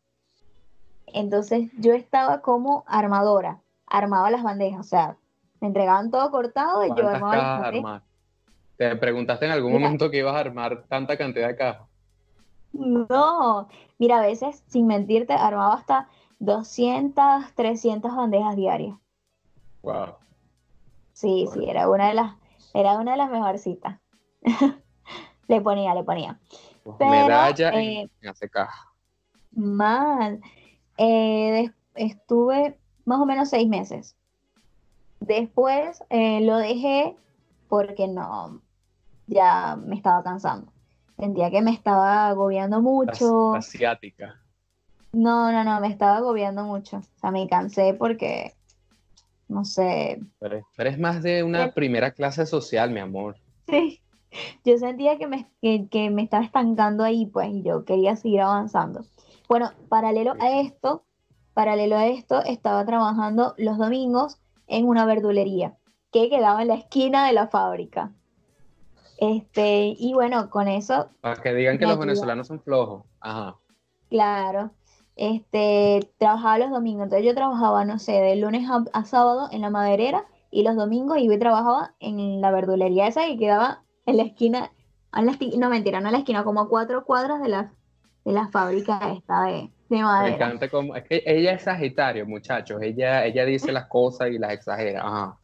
Entonces 1.07 1.71
yo 1.79 1.95
estaba 1.95 2.43
como 2.43 2.85
armadora, 2.87 3.63
armaba 3.87 4.31
las 4.31 4.43
bandejas, 4.43 4.81
o 4.81 4.83
sea, 4.83 5.17
me 5.63 5.69
entregaban 5.69 6.11
todo 6.11 6.31
cortado 6.31 6.85
y 6.85 6.89
yo 6.89 6.97
¿Cuántas 6.97 7.15
armaba 7.15 7.37
las 7.39 7.61
bandejas. 7.63 8.03
¿Te 8.77 8.97
preguntaste 8.97 9.47
en 9.47 9.53
algún 9.53 9.73
Mira. 9.73 9.87
momento 9.87 10.11
que 10.11 10.19
ibas 10.19 10.35
a 10.35 10.41
armar 10.41 10.85
tanta 10.89 11.17
cantidad 11.17 11.49
de 11.49 11.57
cajas? 11.57 11.89
No, 12.75 13.69
mira, 13.99 14.19
a 14.19 14.27
veces, 14.27 14.63
sin 14.67 14.87
mentirte, 14.87 15.33
armaba 15.33 15.77
hasta 15.77 16.09
200, 16.41 17.55
300 17.55 18.15
bandejas 18.15 18.55
diarias. 18.55 18.99
Wow. 19.81 20.26
Sí, 21.17 21.47
sí, 21.51 21.65
era 21.67 21.89
una 21.89 22.09
de 22.09 22.15
las, 22.15 22.35
era 22.75 22.99
una 22.99 23.13
de 23.13 23.17
las 23.17 23.31
mejorcitas. 23.31 23.99
Le 25.49 25.61
ponía, 25.63 25.95
le 25.95 26.05
ponía. 26.05 26.39
Pero, 26.99 27.11
Medalla 27.11 27.71
en- 27.71 27.81
eh, 27.81 28.11
en 28.21 28.29
hace 28.29 28.51
caja. 28.51 28.93
Mal. 29.53 30.41
Eh, 30.99 31.71
estuve 31.95 32.79
más 33.07 33.19
o 33.21 33.25
menos 33.27 33.49
seis 33.49 33.67
meses. 33.67 34.15
Después 35.21 36.03
eh, 36.11 36.41
lo 36.43 36.59
dejé 36.59 37.17
porque 37.69 38.09
no, 38.09 38.61
ya 39.27 39.77
me 39.77 39.95
estaba 39.97 40.23
cansando. 40.23 40.71
Sentía 41.17 41.51
que 41.51 41.63
me 41.63 41.71
estaba 41.71 42.29
agobiando 42.29 42.77
La- 42.77 42.83
mucho. 42.83 43.53
la 43.53 43.61
asiática. 43.61 44.43
No, 45.13 45.51
no, 45.53 45.65
no, 45.65 45.81
me 45.81 45.89
estaba 45.89 46.17
agobiando 46.19 46.65
mucho. 46.65 46.99
O 46.99 47.21
sea, 47.21 47.31
me 47.31 47.49
cansé 47.49 47.95
porque, 47.95 48.55
no 49.49 49.65
sé, 49.65 50.21
Pero, 50.39 50.67
pero 50.77 50.91
es 50.91 50.99
más 50.99 51.23
de 51.23 51.43
una 51.43 51.65
El- 51.65 51.73
primera 51.73 52.11
clase 52.13 52.47
social, 52.47 52.91
mi 52.91 53.01
amor. 53.01 53.37
sí, 53.69 54.01
yo 54.65 54.77
sentía 54.79 55.19
que 55.19 55.27
me, 55.27 55.51
que, 55.63 55.89
que 55.89 56.11
me 56.11 56.23
estaba 56.23 56.45
estancando 56.45 57.05
ahí, 57.05 57.27
pues, 57.27 57.49
y 57.51 57.63
yo 57.63 57.85
quería 57.85 58.17
seguir 58.17 58.41
avanzando. 58.43 59.05
Bueno, 59.49 59.71
paralelo 59.89 60.35
a 60.41 60.61
esto, 60.61 61.05
paralelo 61.55 61.97
a 61.97 62.07
esto, 62.07 62.43
estaba 62.43 62.85
trabajando 62.85 63.55
los 63.59 63.79
domingos 63.79 64.39
en 64.67 64.87
una 64.89 65.07
verdulería 65.07 65.77
que 66.13 66.29
quedaba 66.29 66.63
en 66.63 66.69
la 66.69 66.75
esquina 66.75 67.27
de 67.27 67.33
la 67.33 67.49
fábrica. 67.49 68.13
Este, 69.19 69.95
y 69.99 70.13
bueno, 70.13 70.51
con 70.51 70.69
eso, 70.69 71.09
Para 71.21 71.41
que 71.41 71.55
digan 71.55 71.79
que 71.79 71.85
los 71.85 71.93
ayuda. 71.93 72.07
venezolanos 72.07 72.47
son 72.49 72.61
flojos. 72.61 73.05
Ajá. 73.21 73.57
claro, 74.11 74.71
este, 75.17 76.09
trabajaba 76.19 76.59
los 76.59 76.71
domingos. 76.71 77.05
Entonces 77.05 77.27
yo 77.27 77.35
trabajaba, 77.35 77.85
no 77.85 77.99
sé, 77.99 78.13
de 78.13 78.37
lunes 78.37 78.69
a, 78.71 78.85
a 78.93 79.05
sábado 79.05 79.49
en 79.51 79.63
la 79.63 79.71
maderera 79.71 80.25
y 80.51 80.63
los 80.63 80.77
domingos 80.77 81.19
iba 81.19 81.35
y 81.35 81.39
trabajaba 81.39 81.95
en 82.01 82.41
la 82.41 82.51
verdulería 82.51 83.07
esa 83.09 83.27
que 83.27 83.37
quedaba 83.39 83.83
en 84.07 84.17
la 84.19 84.23
esquina, 84.25 84.71
en 85.15 85.27
la 85.27 85.37
no 85.59 85.71
mentira, 85.71 86.01
no 86.01 86.09
en 86.09 86.13
la 86.13 86.19
esquina, 86.19 86.45
como 86.45 86.61
a 86.61 86.69
cuatro 86.69 87.05
cuadras 87.05 87.43
de 87.43 87.49
la, 87.49 87.73
de 88.25 88.33
la 88.33 88.49
fábrica 88.49 89.01
esta 89.13 89.43
de, 89.45 89.53
de 89.89 89.97
Me 89.97 90.03
madera. 90.03 90.35
encanta 90.35 90.69
como. 90.69 90.95
Es 90.97 91.05
que 91.05 91.23
ella 91.27 91.53
es 91.53 91.63
Sagitario, 91.63 92.27
muchachos. 92.27 92.81
Ella, 92.83 93.25
ella 93.25 93.45
dice 93.45 93.73
las 93.73 93.87
cosas 93.87 94.29
y 94.31 94.39
las 94.39 94.53
exagera. 94.53 95.03
Ajá. 95.07 95.39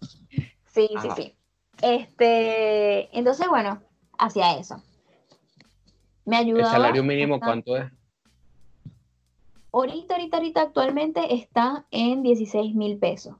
Sí, 0.68 0.88
sí, 0.88 0.94
Ajá. 0.94 1.14
sí. 1.16 1.36
Este, 1.82 3.16
entonces, 3.18 3.48
bueno, 3.48 3.82
hacía 4.18 4.56
eso. 4.56 4.82
Me 6.24 6.36
El 6.36 6.42
ayudaba. 6.46 6.70
salario 6.70 7.02
mínimo. 7.02 7.38
¿cuánto 7.40 7.76
es? 7.76 7.90
Ahorita, 9.72 10.14
ahorita, 10.14 10.36
ahorita 10.36 10.62
actualmente 10.62 11.34
está 11.34 11.86
en 11.90 12.22
16 12.22 12.74
mil 12.74 12.98
pesos. 12.98 13.36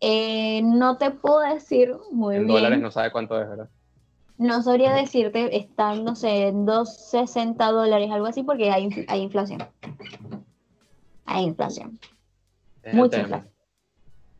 Eh, 0.00 0.60
no 0.62 0.98
te 0.98 1.10
puedo 1.10 1.40
decir 1.40 1.94
muy 2.10 2.36
En 2.36 2.42
bien. 2.46 2.54
dólares 2.56 2.80
no 2.80 2.90
sabe 2.90 3.10
cuánto 3.12 3.40
es, 3.40 3.48
¿verdad? 3.48 3.68
No 4.36 4.60
sabría 4.62 4.92
decirte, 4.92 5.56
está 5.56 5.94
en, 5.94 6.04
no 6.04 6.16
sé, 6.16 6.48
en 6.48 6.66
2.60 6.66 7.70
dólares, 7.70 8.10
algo 8.10 8.26
así, 8.26 8.42
porque 8.42 8.70
hay, 8.70 8.86
infl- 8.88 9.04
hay 9.08 9.20
inflación. 9.22 9.62
Hay 11.24 11.44
inflación. 11.44 11.98
Es 12.82 12.94
Mucha 12.94 13.20
inflación. 13.20 13.52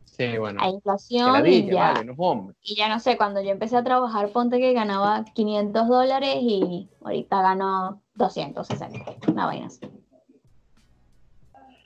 Sí, 0.03 0.37
bueno. 0.37 0.59
Hay 0.61 0.73
inflación 0.73 1.31
la 1.43 1.49
y 1.49 1.65
ya. 1.65 1.93
vale, 1.93 2.05
no. 2.05 2.51
Y 2.61 2.75
ya 2.75 2.87
no 2.89 2.99
sé, 2.99 3.17
cuando 3.17 3.41
yo 3.41 3.49
empecé 3.49 3.77
a 3.77 3.83
trabajar, 3.83 4.29
ponte 4.29 4.59
que 4.59 4.73
ganaba 4.73 5.23
500 5.33 5.87
dólares 5.87 6.37
y 6.41 6.89
ahorita 7.01 7.41
gano 7.41 8.01
260. 8.15 9.15
Una 9.31 9.45
vaina 9.45 9.67
así. 9.67 9.79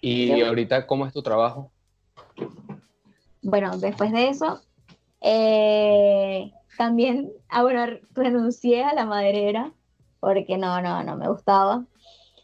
Y 0.01 0.27
Sí. 0.27 0.41
ahorita, 0.41 0.85
¿cómo 0.87 1.05
es 1.05 1.13
tu 1.13 1.21
trabajo? 1.21 1.71
Bueno, 3.41 3.77
después 3.77 4.11
de 4.11 4.29
eso, 4.29 4.61
eh, 5.21 6.51
también, 6.77 7.31
ah, 7.49 7.63
bueno, 7.63 7.85
renuncié 8.13 8.83
a 8.83 8.93
la 8.93 9.05
maderera 9.05 9.71
porque 10.19 10.57
no, 10.57 10.81
no, 10.81 11.03
no 11.03 11.15
me 11.15 11.27
gustaba. 11.27 11.85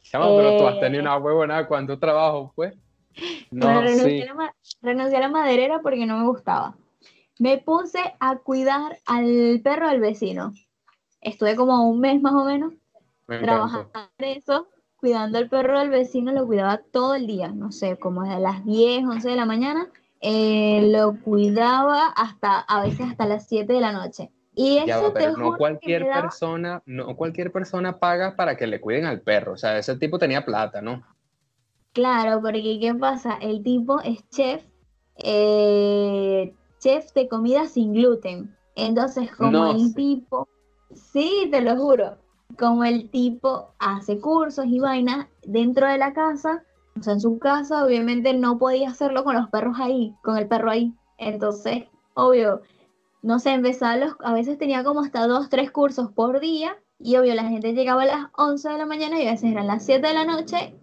Chama, 0.03 0.35
pero 0.35 0.57
tú 0.57 0.67
has 0.67 0.75
Eh. 0.77 0.79
tenido 0.79 1.01
una 1.01 1.17
huevona 1.17 1.67
cuánto 1.67 1.97
trabajo, 1.99 2.51
pues. 2.55 2.73
No, 3.51 3.65
Bueno, 3.67 3.81
renuncié, 3.81 4.17
sí. 4.17 4.21
a 4.23 4.25
la, 4.25 4.33
ma- 4.33 4.55
renuncié 4.81 5.17
a 5.17 5.21
la 5.21 5.29
maderera 5.29 5.79
porque 5.81 6.05
no 6.05 6.17
me 6.17 6.25
gustaba. 6.25 6.75
Me 7.39 7.57
puse 7.59 7.99
a 8.19 8.37
cuidar 8.37 8.97
al 9.05 9.59
perro 9.63 9.89
del 9.89 9.99
vecino. 9.99 10.53
Estuve 11.21 11.55
como 11.55 11.87
un 11.89 11.99
mes 11.99 12.21
más 12.21 12.33
o 12.33 12.43
menos 12.45 12.73
Me 13.27 13.39
trabajando 13.39 13.89
en 14.17 14.37
eso, 14.37 14.67
cuidando 15.03 15.37
al 15.37 15.49
perro 15.49 15.79
del 15.79 15.89
vecino, 15.89 16.31
lo 16.31 16.45
cuidaba 16.47 16.77
todo 16.77 17.13
el 17.15 17.27
día, 17.27 17.49
no 17.49 17.73
sé, 17.73 17.97
como 17.97 18.23
desde 18.23 18.39
las 18.39 18.63
10, 18.63 19.03
11 19.03 19.27
de 19.27 19.35
la 19.35 19.43
mañana, 19.45 19.89
eh, 20.21 20.89
lo 20.93 21.19
cuidaba 21.19 22.07
hasta, 22.07 22.61
a 22.61 22.81
veces 22.81 23.01
hasta 23.11 23.25
las 23.25 23.45
7 23.45 23.73
de 23.73 23.81
la 23.81 23.91
noche. 23.91 24.31
Y 24.55 24.77
eso 24.77 24.85
Ya 24.87 24.99
va, 25.01 25.13
pero 25.13 25.35
no 25.35 25.57
cualquier 25.57 26.05
daba- 26.05 26.21
persona, 26.21 26.81
no 26.85 27.17
cualquier 27.17 27.51
persona 27.51 27.99
paga 27.99 28.37
para 28.37 28.55
que 28.55 28.65
le 28.65 28.79
cuiden 28.79 29.03
al 29.05 29.19
perro. 29.19 29.51
O 29.53 29.57
sea, 29.57 29.77
ese 29.77 29.97
tipo 29.97 30.17
tenía 30.17 30.45
plata, 30.45 30.81
¿no? 30.81 31.03
Claro, 31.91 32.39
porque 32.41 32.79
¿qué 32.79 32.95
pasa? 32.95 33.33
El 33.41 33.61
tipo 33.61 33.99
es 33.99 34.23
chef, 34.29 34.63
eh, 35.17 36.55
chef 36.79 37.11
de 37.13 37.27
comida 37.27 37.65
sin 37.67 37.91
gluten. 37.93 38.55
Entonces, 38.75 39.35
como 39.35 39.51
No 39.51 39.75
el 39.75 39.93
tipo, 39.93 40.47
sí, 40.93 41.49
te 41.51 41.59
lo 41.59 41.75
juro, 41.75 42.17
como 42.57 42.83
el 42.83 43.09
tipo 43.09 43.73
hace 43.79 44.19
cursos 44.19 44.65
y 44.67 44.79
vainas 44.79 45.27
dentro 45.43 45.87
de 45.87 45.97
la 45.97 46.13
casa, 46.13 46.63
o 46.99 47.03
sea, 47.03 47.13
en 47.13 47.21
su 47.21 47.39
casa, 47.39 47.85
obviamente 47.85 48.33
no 48.33 48.57
podía 48.57 48.89
hacerlo 48.89 49.23
con 49.23 49.35
los 49.35 49.49
perros 49.49 49.77
ahí, 49.79 50.15
con 50.23 50.37
el 50.37 50.47
perro 50.47 50.71
ahí. 50.71 50.93
Entonces, 51.17 51.85
obvio, 52.13 52.61
no 53.21 53.39
sé, 53.39 53.53
empezaba 53.53 53.97
los, 53.97 54.15
a 54.19 54.33
veces 54.33 54.57
tenía 54.57 54.83
como 54.83 55.01
hasta 55.01 55.25
dos, 55.27 55.49
tres 55.49 55.71
cursos 55.71 56.11
por 56.11 56.39
día, 56.39 56.77
y 56.99 57.17
obvio, 57.17 57.33
la 57.35 57.45
gente 57.45 57.73
llegaba 57.73 58.03
a 58.03 58.05
las 58.05 58.27
11 58.37 58.69
de 58.69 58.77
la 58.77 58.85
mañana 58.85 59.21
y 59.21 59.27
a 59.27 59.31
veces 59.31 59.51
eran 59.51 59.67
las 59.67 59.85
7 59.85 60.07
de 60.07 60.13
la 60.13 60.25
noche, 60.25 60.75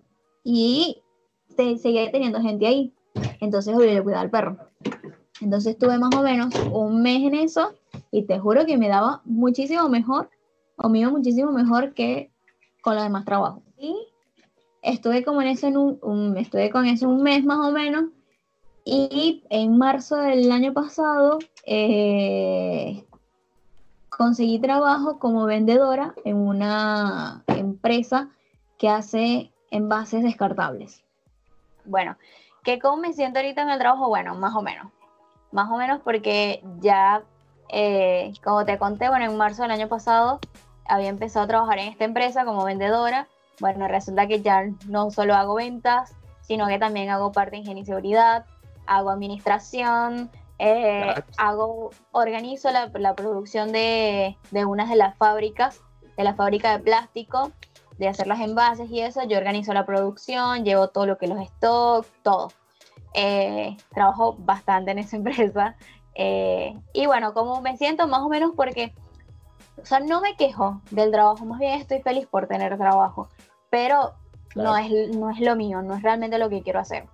y 0.43 1.03
se, 1.57 1.79
seguía 1.79 2.11
teniendo 2.11 2.41
gente 2.41 2.67
ahí. 2.67 2.95
Entonces, 3.41 3.75
obvio, 3.75 3.93
yo 3.93 4.03
cuidaba 4.03 4.23
al 4.23 4.31
perro. 4.31 4.59
Entonces 5.41 5.73
estuve 5.73 5.99
más 5.99 6.15
o 6.15 6.23
menos 6.23 6.55
un 6.71 7.03
mes 7.03 7.23
en 7.23 7.35
eso 7.35 7.73
y 8.11 8.25
te 8.25 8.39
juro 8.39 8.67
que 8.67 8.77
me 8.77 8.89
daba 8.89 9.23
muchísimo 9.25 9.89
mejor, 9.89 10.29
o 10.83 10.89
me 10.89 11.01
iba 11.01 11.11
muchísimo 11.11 11.53
mejor 11.53 11.95
que 11.95 12.31
con 12.83 12.95
los 12.95 13.05
demás 13.05 13.25
trabajos. 13.25 13.63
Y 13.79 13.97
estuve 14.83 15.25
como 15.25 15.43
en 15.43 15.49
eso, 15.49 15.67
en 15.67 15.77
un, 15.77 15.99
un- 16.03 16.37
estuve 16.37 16.71
con 16.71 16.87
eso 16.87 17.09
un 17.09 17.23
mes 17.23 17.45
más 17.45 17.59
o 17.59 17.71
menos. 17.73 18.05
Y 18.85 19.45
en 19.51 19.77
marzo 19.77 20.17
del 20.17 20.51
año 20.51 20.73
pasado 20.73 21.39
eh, 21.67 23.05
conseguí 24.09 24.59
trabajo 24.59 25.19
como 25.19 25.45
vendedora 25.45 26.15
en 26.25 26.37
una 26.37 27.45
empresa 27.47 28.31
que 28.79 28.89
hace 28.89 29.53
envases 29.71 30.23
descartables. 30.23 31.05
Bueno, 31.85 32.17
¿qué 32.65 32.79
cómo 32.79 32.97
me 32.97 33.13
siento 33.13 33.39
ahorita 33.39 33.63
en 33.63 33.71
el 33.71 33.79
trabajo? 33.79 34.09
Bueno, 34.09 34.35
más 34.35 34.55
o 34.55 34.63
menos. 34.63 34.91
Más 35.53 35.71
o 35.71 35.77
menos 35.77 36.01
porque 36.03 36.63
ya, 36.81 37.23
eh, 37.69 38.33
como 38.43 38.65
te 38.65 38.79
conté, 38.79 39.09
bueno, 39.09 39.25
en 39.27 39.37
marzo 39.37 39.63
del 39.63 39.73
año 39.73 39.89
pasado 39.89 40.41
había 40.91 41.09
empezado 41.09 41.45
a 41.45 41.49
trabajar 41.49 41.79
en 41.79 41.89
esta 41.89 42.05
empresa 42.05 42.45
como 42.45 42.65
vendedora. 42.65 43.29
Bueno, 43.61 43.89
resulta 43.89 44.27
que 44.27 44.43
ya 44.43 44.65
no 44.87 45.11
solo 45.11 45.35
hago 45.35 45.55
ventas, 45.55 46.15
sino 46.41 46.67
que 46.67 46.79
también 46.79 47.11
hago 47.11 47.33
parte 47.33 47.53
de 47.53 47.59
ingeniería 47.59 47.83
y 47.83 47.87
seguridad, 47.87 48.47
hago 48.87 49.11
administración, 49.11 50.31
eh, 50.59 51.15
hago, 51.39 51.91
organizo 52.13 52.71
la, 52.71 52.91
la 52.95 53.15
producción 53.15 53.73
de, 53.73 54.37
de 54.51 54.65
unas 54.65 54.91
de 54.91 54.97
las 54.97 55.17
fábricas, 55.17 55.81
de 56.17 56.25
la 56.25 56.35
fábrica 56.35 56.77
de 56.77 56.83
plástico, 56.83 57.53
de 57.99 58.09
hacer 58.09 58.27
los 58.27 58.41
envases 58.41 58.91
y 58.91 59.01
eso. 59.01 59.23
Yo 59.25 59.39
organizo 59.39 59.73
la 59.73 59.87
producción, 59.87 60.65
llevo 60.65 60.89
todo 60.89 61.07
lo 61.07 61.19
que 61.19 61.29
los 61.29 61.39
stocks, 61.49 62.09
todo. 62.23 62.49
Eh, 63.15 63.77
trabajo 63.93 64.37
bastante 64.39 64.91
en 64.91 64.99
esa 64.99 65.17
empresa. 65.19 65.77
eh, 66.15 66.75
y 66.93 67.07
bueno, 67.07 67.33
como 67.33 67.61
me 67.61 67.77
siento 67.77 68.09
más 68.09 68.21
o 68.21 68.29
menos 68.29 68.53
porque, 68.57 68.95
o 69.83 69.87
sea, 69.87 70.01
no 70.01 70.21
me 70.21 70.37
quejo 70.37 70.81
del 70.91 71.11
trabajo, 71.11 71.45
más 71.45 71.59
bien 71.59 71.79
estoy 71.81 72.01
feliz 72.03 72.27
por 72.27 72.47
tener 72.47 72.77
trabajo, 72.77 73.29
pero 73.71 74.15
no, 74.55 74.77
es, 74.77 74.91
no 75.15 75.31
es 75.31 75.41
lo 75.41 75.57
mío, 75.57 75.83
no 75.83 75.95
es 75.95 76.03
realmente 76.03 76.39
lo 76.39 76.49
que 76.49 76.63
quiero 76.63 76.81
hacer. 76.81 77.07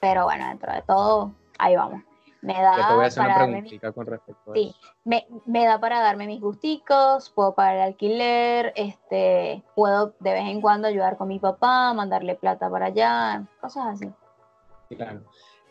Pero 0.00 0.24
bueno, 0.24 0.46
dentro 0.48 0.72
de 0.72 0.82
todo, 0.82 1.32
ahí 1.58 1.74
vamos. 1.76 2.02
Me 2.42 2.52
da 2.52 2.76
Ya 2.76 2.86
te 2.88 2.94
voy 2.94 3.04
a 3.04 3.06
hacer 3.08 3.24
una 3.24 3.28
para 3.34 3.40
darme 3.40 3.54
mi- 3.54 3.60
preguntita 3.62 3.92
con 3.92 4.06
respecto 4.06 4.50
a 4.52 4.54
Sí, 4.54 4.76
eso. 4.78 4.92
me, 5.04 5.26
me 5.46 5.64
da 5.64 5.80
para 5.80 6.00
darme 6.00 6.26
mis 6.26 6.40
gusticos, 6.40 7.30
puedo 7.30 7.54
pagar 7.54 7.76
el 7.76 7.80
alquiler, 7.82 8.72
este, 8.76 9.64
puedo 9.74 10.12
de 10.20 10.32
vez 10.32 10.44
en 10.44 10.60
cuando 10.60 10.86
ayudar 10.86 11.16
con 11.16 11.28
mi 11.28 11.38
papá, 11.40 11.92
mandarle 11.94 12.34
plata 12.36 12.70
para 12.70 12.86
allá, 12.86 13.44
cosas 13.60 13.86
así. 13.86 14.08
Claro. 14.94 15.22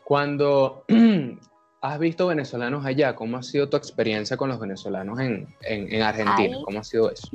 Cuando 0.04 0.84
has 1.92 2.00
visto 2.00 2.28
venezolanos 2.28 2.86
allá, 2.86 3.16
¿cómo 3.16 3.38
ha 3.38 3.44
sido 3.44 3.70
tu 3.70 3.78
experiencia 3.78 4.38
con 4.38 4.50
los 4.50 4.60
venezolanos 4.60 5.20
en, 5.20 5.48
en, 5.62 5.94
en 5.94 6.02
Argentina? 6.02 6.58
¿Cómo 6.64 6.80
ha 6.80 6.84
sido 6.84 7.12
eso? 7.12 7.30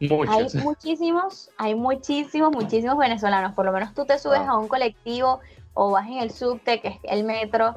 Hay 0.00 0.08
Muchos. 0.08 0.54
muchísimos, 0.56 1.50
hay 1.56 1.74
muchísimos, 1.76 2.50
muchísimos 2.52 2.96
venezolanos. 2.96 3.52
Por 3.54 3.66
lo 3.66 3.72
menos 3.72 3.94
tú 3.94 4.04
te 4.04 4.18
subes 4.18 4.40
Wow. 4.40 4.48
a 4.50 4.58
un 4.58 4.66
colectivo 4.68 5.40
o 5.74 5.90
vas 5.92 6.08
en 6.08 6.18
el 6.18 6.30
subte, 6.32 6.80
que 6.80 6.88
es 6.88 6.98
el 7.04 7.22
metro, 7.24 7.76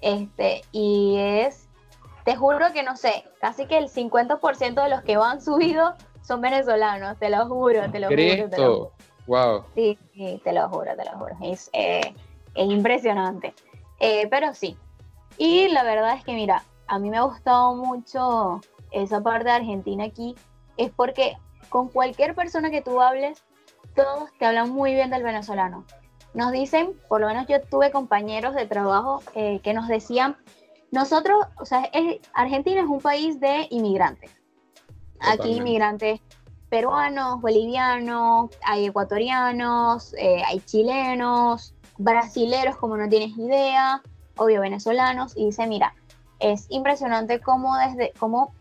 este, 0.00 0.62
y 0.72 1.16
es, 1.18 1.68
te 2.24 2.34
juro 2.34 2.72
que 2.72 2.82
no 2.82 2.96
sé, 2.96 3.24
casi 3.40 3.66
que 3.66 3.76
el 3.76 3.88
50% 3.88 4.82
de 4.82 4.88
los 4.88 5.02
que 5.02 5.16
van 5.18 5.42
subidos 5.42 5.94
son 6.22 6.40
venezolanos, 6.40 7.18
te 7.18 7.28
lo 7.28 7.46
juro, 7.46 7.90
te 7.90 8.00
lo 8.00 8.08
juro, 8.08 8.48
te 8.50 8.58
lo 8.58 8.74
juro. 8.74 8.92
Wow. 9.26 9.64
Sí, 9.74 9.98
sí, 10.14 10.40
te 10.42 10.52
lo 10.52 10.68
juro, 10.70 10.96
te 10.96 11.04
lo 11.04 11.18
juro. 11.18 11.36
Es, 11.42 11.68
eh, 11.72 12.14
es 12.54 12.70
impresionante. 12.70 13.52
Eh, 14.00 14.28
pero 14.30 14.54
sí. 14.54 14.76
Y 15.38 15.68
la 15.68 15.82
verdad 15.82 16.14
es 16.14 16.24
que, 16.24 16.32
mira, 16.34 16.64
a 16.86 16.98
mí 16.98 17.10
me 17.10 17.18
ha 17.18 17.22
gustado 17.22 17.74
mucho 17.74 18.60
esa 18.90 19.20
parte 19.22 19.44
de 19.44 19.50
Argentina 19.52 20.04
aquí. 20.04 20.34
Es 20.76 20.90
porque 20.90 21.36
con 21.68 21.88
cualquier 21.88 22.34
persona 22.34 22.70
que 22.70 22.82
tú 22.82 23.00
hables, 23.00 23.42
todos 23.94 24.30
te 24.38 24.46
hablan 24.46 24.70
muy 24.70 24.94
bien 24.94 25.10
del 25.10 25.22
venezolano. 25.22 25.84
Nos 26.34 26.52
dicen, 26.52 26.92
por 27.08 27.20
lo 27.20 27.28
menos 27.28 27.46
yo 27.48 27.60
tuve 27.62 27.90
compañeros 27.90 28.54
de 28.54 28.66
trabajo 28.66 29.22
eh, 29.34 29.60
que 29.62 29.72
nos 29.72 29.88
decían, 29.88 30.36
nosotros, 30.90 31.44
o 31.58 31.64
sea, 31.64 31.84
es- 31.92 32.20
Argentina 32.34 32.80
es 32.82 32.86
un 32.86 33.00
país 33.00 33.40
de 33.40 33.66
inmigrantes. 33.70 34.30
Aquí 35.18 35.36
Totalmente. 35.36 35.58
inmigrantes 35.60 36.20
peruanos, 36.68 37.40
bolivianos, 37.40 38.50
hay 38.64 38.86
ecuatorianos, 38.86 40.14
eh, 40.18 40.42
hay 40.46 40.60
chilenos, 40.60 41.74
brasileros 41.96 42.76
como 42.76 42.96
no 42.96 43.08
tienes 43.08 43.36
idea, 43.38 44.02
obvio 44.36 44.60
venezolanos, 44.60 45.36
y 45.36 45.46
dice, 45.46 45.66
mira, 45.66 45.94
es 46.38 46.66
impresionante 46.68 47.40
cómo 47.40 47.76
desde, 47.76 48.12
cómo 48.18 48.54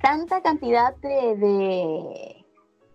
tanta 0.00 0.42
cantidad 0.42 0.94
de, 0.96 1.36
de, 1.36 2.44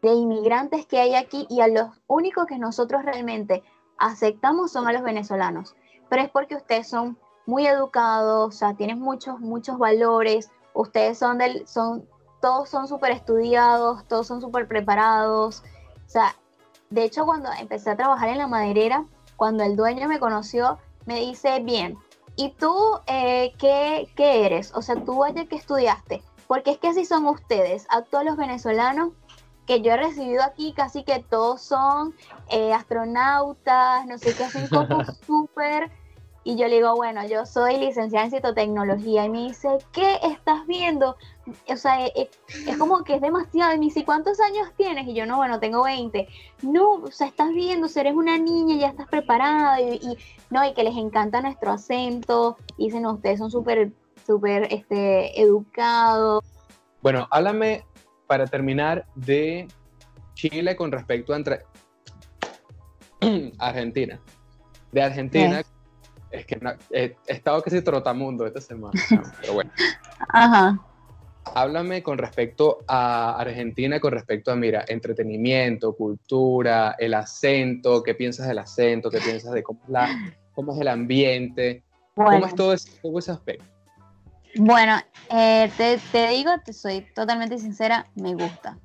de 0.01 0.13
inmigrantes 0.13 0.86
que 0.86 0.99
hay 0.99 1.15
aquí 1.15 1.47
y 1.49 1.61
a 1.61 1.67
los 1.67 1.89
únicos 2.07 2.45
que 2.45 2.57
nosotros 2.57 3.03
realmente 3.03 3.63
aceptamos 3.97 4.71
son 4.71 4.88
a 4.88 4.93
los 4.93 5.03
venezolanos. 5.03 5.75
Pero 6.09 6.21
es 6.21 6.30
porque 6.30 6.55
ustedes 6.55 6.88
son 6.88 7.17
muy 7.45 7.65
educados, 7.65 8.47
o 8.47 8.57
sea, 8.57 8.73
tienen 8.75 8.99
muchos, 8.99 9.39
muchos 9.39 9.78
valores, 9.78 10.51
ustedes 10.73 11.17
son 11.17 11.38
del, 11.38 11.67
son, 11.67 12.07
todos 12.41 12.69
son 12.69 12.88
súper 12.88 13.11
estudiados, 13.11 14.05
todos 14.07 14.28
son 14.28 14.41
súper 14.41 14.67
preparados. 14.67 15.63
O 16.05 16.09
sea, 16.09 16.36
de 16.89 17.03
hecho, 17.03 17.25
cuando 17.25 17.49
empecé 17.59 17.89
a 17.89 17.97
trabajar 17.97 18.30
en 18.30 18.38
la 18.38 18.47
maderera, 18.47 19.05
cuando 19.38 19.63
el 19.63 19.75
dueño 19.75 20.07
me 20.07 20.19
conoció, 20.19 20.78
me 21.05 21.19
dice, 21.21 21.59
bien, 21.61 21.97
¿y 22.38 22.52
tú 22.52 22.74
eh, 23.08 23.54
¿qué, 23.58 24.08
qué, 24.16 24.46
eres? 24.46 24.72
O 24.74 24.82
sea, 24.82 24.96
tú 25.04 25.26
allá 25.26 25.46
que 25.46 25.58
estudiaste, 25.58 26.24
porque 26.48 26.72
es 26.72 26.78
que 26.78 26.88
así 26.88 27.04
son 27.04 27.26
ustedes, 27.26 27.86
a 27.90 28.04
todos 28.04 28.24
los 28.24 28.38
venezolanos 28.38 29.12
que 29.66 29.82
yo 29.82 29.92
he 29.92 29.98
recibido 29.98 30.44
aquí, 30.44 30.72
casi 30.72 31.04
que 31.04 31.20
todos 31.20 31.62
son 31.62 32.16
eh, 32.50 32.74
astronautas, 32.74 34.06
no 34.06 34.18
sé 34.18 34.34
qué, 34.34 34.46
hacen 34.46 34.70
cosas 34.70 35.20
súper 35.28 35.92
y 36.48 36.56
yo 36.56 36.70
le 36.70 36.76
digo, 36.76 36.96
bueno, 36.96 37.28
yo 37.28 37.46
soy 37.46 37.78
licenciada 37.78 38.24
en 38.24 38.32
citotecnología. 38.32 39.26
Y 39.26 39.30
me 39.30 39.40
dice, 39.48 39.68
¿qué 39.92 40.18
estás 40.24 40.66
viendo? 40.66 41.18
O 41.70 41.78
sea, 41.78 42.06
eh, 42.06 42.12
eh, 42.16 42.30
es, 42.68 42.78
como 42.78 43.04
que 43.04 43.16
es 43.16 43.22
demasiado. 43.22 43.74
Y 43.74 43.80
me 43.80 43.86
dice, 43.86 44.06
¿cuántos 44.06 44.39
años 44.39 44.70
tienes? 44.76 45.08
Y 45.08 45.14
yo, 45.14 45.26
no, 45.26 45.38
bueno, 45.38 45.60
tengo 45.60 45.84
20. 45.84 46.28
No, 46.64 46.93
o 46.93 47.12
sea, 47.12 47.28
estás 47.28 47.50
viendo, 47.50 47.88
si 47.88 48.00
eres 48.00 48.16
una 48.16 48.38
niña, 48.38 48.76
ya 48.76 48.88
estás 48.88 49.08
preparada. 49.08 49.80
Y, 49.82 50.18
no, 50.50 50.66
y 50.66 50.74
que 50.74 50.84
les 50.84 50.95
encanta 50.95 51.41
nuestro 51.41 51.72
acento. 51.72 52.58
Y 52.78 52.86
dicen, 52.86 53.04
no, 53.04 53.14
ustedes 53.14 53.39
son 53.39 53.52
súper, 53.52 53.91
súper 54.26 54.72
este, 54.72 55.39
educados. 55.41 56.43
Bueno, 57.02 57.28
háblame 57.32 57.86
para 58.28 58.45
terminar 58.45 59.06
de 59.16 59.68
Chile 60.34 60.76
con 60.76 60.91
respecto 60.91 61.34
a 61.34 61.38
entre... 61.38 61.64
Argentina. 63.58 64.20
De 64.91 65.02
Argentina, 65.02 65.64
es 66.32 66.45
que 66.45 66.60
he, 66.91 67.16
estado 67.28 67.62
casi 67.62 67.82
trotamundo 67.82 68.45
esta 68.45 68.62
semana, 68.62 69.00
pero 69.41 69.54
bueno. 69.54 69.72
Ajá. 70.30 70.80
Háblame 71.54 72.04
con 72.04 72.18
respecto 72.18 72.80
a 72.88 73.38
Argentina, 73.39 74.00
con 74.00 74.14
respecto 74.14 74.52
a, 74.52 74.56
mira, 74.56 74.86
entretenimiento, 74.88 75.95
cultura, 75.95 76.95
el 76.98 77.14
acento, 77.14 78.04
¿qué 78.04 78.16
piensas 78.16 78.48
del 78.48 78.60
acento? 78.60 79.10
¿Qué 79.10 79.20
piensas 79.20 79.52
de 79.54 79.64
cómo 79.64 79.80
es, 79.84 79.89
la, 79.89 80.34
cómo 80.54 80.74
es 80.74 80.80
el 80.80 80.88
ambiente? 80.88 81.84
¿Cómo 82.16 82.45
es 82.45 82.56
todo 82.56 82.74
ese, 82.74 82.89
todo 83.02 83.20
ese 83.20 83.32
aspecto? 83.32 83.66
Bueno, 84.56 84.98
eh, 85.30 85.72
te, 85.78 86.00
te, 86.12 86.30
digo, 86.30 86.52
te 86.66 86.74
soy 86.74 87.06
totalmente 87.14 87.58
sincera, 87.60 88.08
me 88.16 88.34
gusta. 88.34 88.78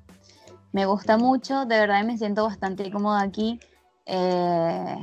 Me 0.71 0.85
gusta 0.85 1.17
mucho, 1.17 1.65
de 1.65 1.79
verdad 1.79 2.03
me 2.03 2.17
siento 2.17 2.43
bastante 2.43 2.91
cómoda 2.91 3.21
aquí. 3.21 3.59
Eh, 4.05 4.97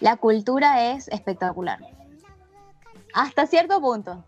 la 0.00 0.16
cultura 0.16 0.92
es 0.92 1.08
espectacular. 1.08 1.78
Hasta 3.14 3.46
cierto 3.46 3.80
punto. 3.80 4.24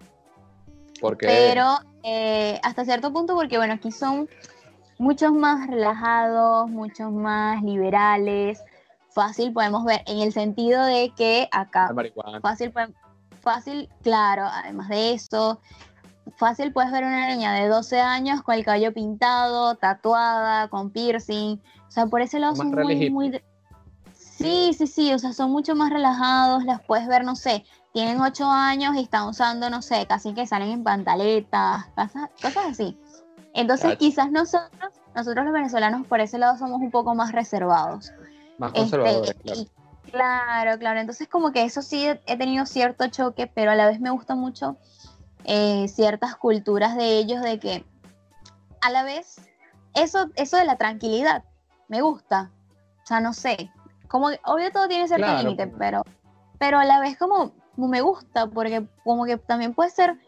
¿Por 1.00 1.16
qué? 1.16 1.26
Pero 1.26 1.78
eh, 2.02 2.60
hasta 2.62 2.84
cierto 2.84 3.12
punto 3.12 3.34
porque, 3.34 3.56
bueno, 3.56 3.74
aquí 3.74 3.90
son 3.90 4.28
muchos 4.98 5.32
más 5.32 5.68
relajados, 5.68 6.68
muchos 6.70 7.12
más 7.12 7.62
liberales. 7.62 8.62
Fácil 9.10 9.52
podemos 9.52 9.84
ver 9.84 10.02
en 10.06 10.20
el 10.20 10.32
sentido 10.32 10.84
de 10.84 11.12
que 11.16 11.48
acá... 11.50 11.92
Fácil, 12.42 12.72
fácil, 13.40 13.88
claro, 14.02 14.44
además 14.44 14.88
de 14.88 15.12
eso, 15.12 15.60
fácil 16.36 16.72
puedes 16.72 16.92
ver 16.92 17.04
una 17.04 17.28
niña 17.28 17.52
de 17.54 17.68
12 17.68 18.00
años 18.00 18.42
con 18.42 18.54
el 18.54 18.64
cabello 18.64 18.92
pintado, 18.92 19.74
tatuada, 19.76 20.68
con 20.68 20.90
piercing. 20.90 21.60
O 21.86 21.90
sea, 21.90 22.06
por 22.06 22.20
ese 22.20 22.38
lado 22.38 22.56
son 22.56 22.70
muy, 22.70 23.10
muy, 23.10 23.40
Sí, 24.38 24.72
sí, 24.72 24.86
sí, 24.86 25.12
o 25.12 25.18
sea, 25.18 25.32
son 25.32 25.50
mucho 25.50 25.74
más 25.74 25.90
relajados, 25.90 26.64
las 26.64 26.80
puedes 26.82 27.08
ver, 27.08 27.24
no 27.24 27.34
sé, 27.34 27.64
tienen 27.98 28.20
ocho 28.20 28.48
años 28.48 28.94
y 28.94 29.00
están 29.00 29.26
usando, 29.26 29.70
no 29.70 29.82
sé, 29.82 30.06
casi 30.06 30.32
que 30.32 30.46
salen 30.46 30.70
en 30.70 30.84
pantaletas, 30.84 31.86
cosas, 31.96 32.30
cosas 32.40 32.66
así. 32.70 32.96
Entonces, 33.54 33.96
quizás 33.96 34.30
nosotros, 34.30 34.92
nosotros 35.16 35.44
los 35.44 35.52
venezolanos 35.52 36.06
por 36.06 36.20
ese 36.20 36.38
lado 36.38 36.56
somos 36.56 36.80
un 36.80 36.92
poco 36.92 37.16
más 37.16 37.32
reservados. 37.32 38.12
Más 38.56 38.70
conservadores, 38.70 39.30
este, 39.30 39.42
claro. 39.42 39.66
claro, 40.12 40.78
claro. 40.78 41.00
Entonces, 41.00 41.26
como 41.26 41.50
que 41.50 41.64
eso 41.64 41.82
sí 41.82 42.06
he 42.06 42.36
tenido 42.36 42.66
cierto 42.66 43.08
choque, 43.08 43.48
pero 43.48 43.72
a 43.72 43.74
la 43.74 43.88
vez 43.88 43.98
me 43.98 44.10
gusta 44.10 44.36
mucho 44.36 44.76
eh, 45.42 45.88
ciertas 45.88 46.36
culturas 46.36 46.94
de 46.94 47.18
ellos, 47.18 47.42
de 47.42 47.58
que 47.58 47.84
a 48.80 48.90
la 48.90 49.02
vez, 49.02 49.40
eso, 49.94 50.28
eso 50.36 50.56
de 50.56 50.66
la 50.66 50.76
tranquilidad, 50.76 51.42
me 51.88 52.00
gusta. 52.00 52.52
O 53.02 53.06
sea, 53.08 53.18
no 53.18 53.32
sé, 53.32 53.72
como 54.06 54.28
obvio 54.44 54.70
todo 54.70 54.86
tiene 54.86 55.08
cierto 55.08 55.36
límite, 55.38 55.66
pues. 55.66 55.78
pero, 55.80 56.04
pero 56.60 56.78
a 56.78 56.84
la 56.84 57.00
vez 57.00 57.18
como, 57.18 57.54
me 57.86 58.00
gusta, 58.00 58.48
porque 58.48 58.84
como 59.04 59.24
que 59.24 59.36
también 59.36 59.74
puedes 59.74 59.92
ser, 59.92 60.18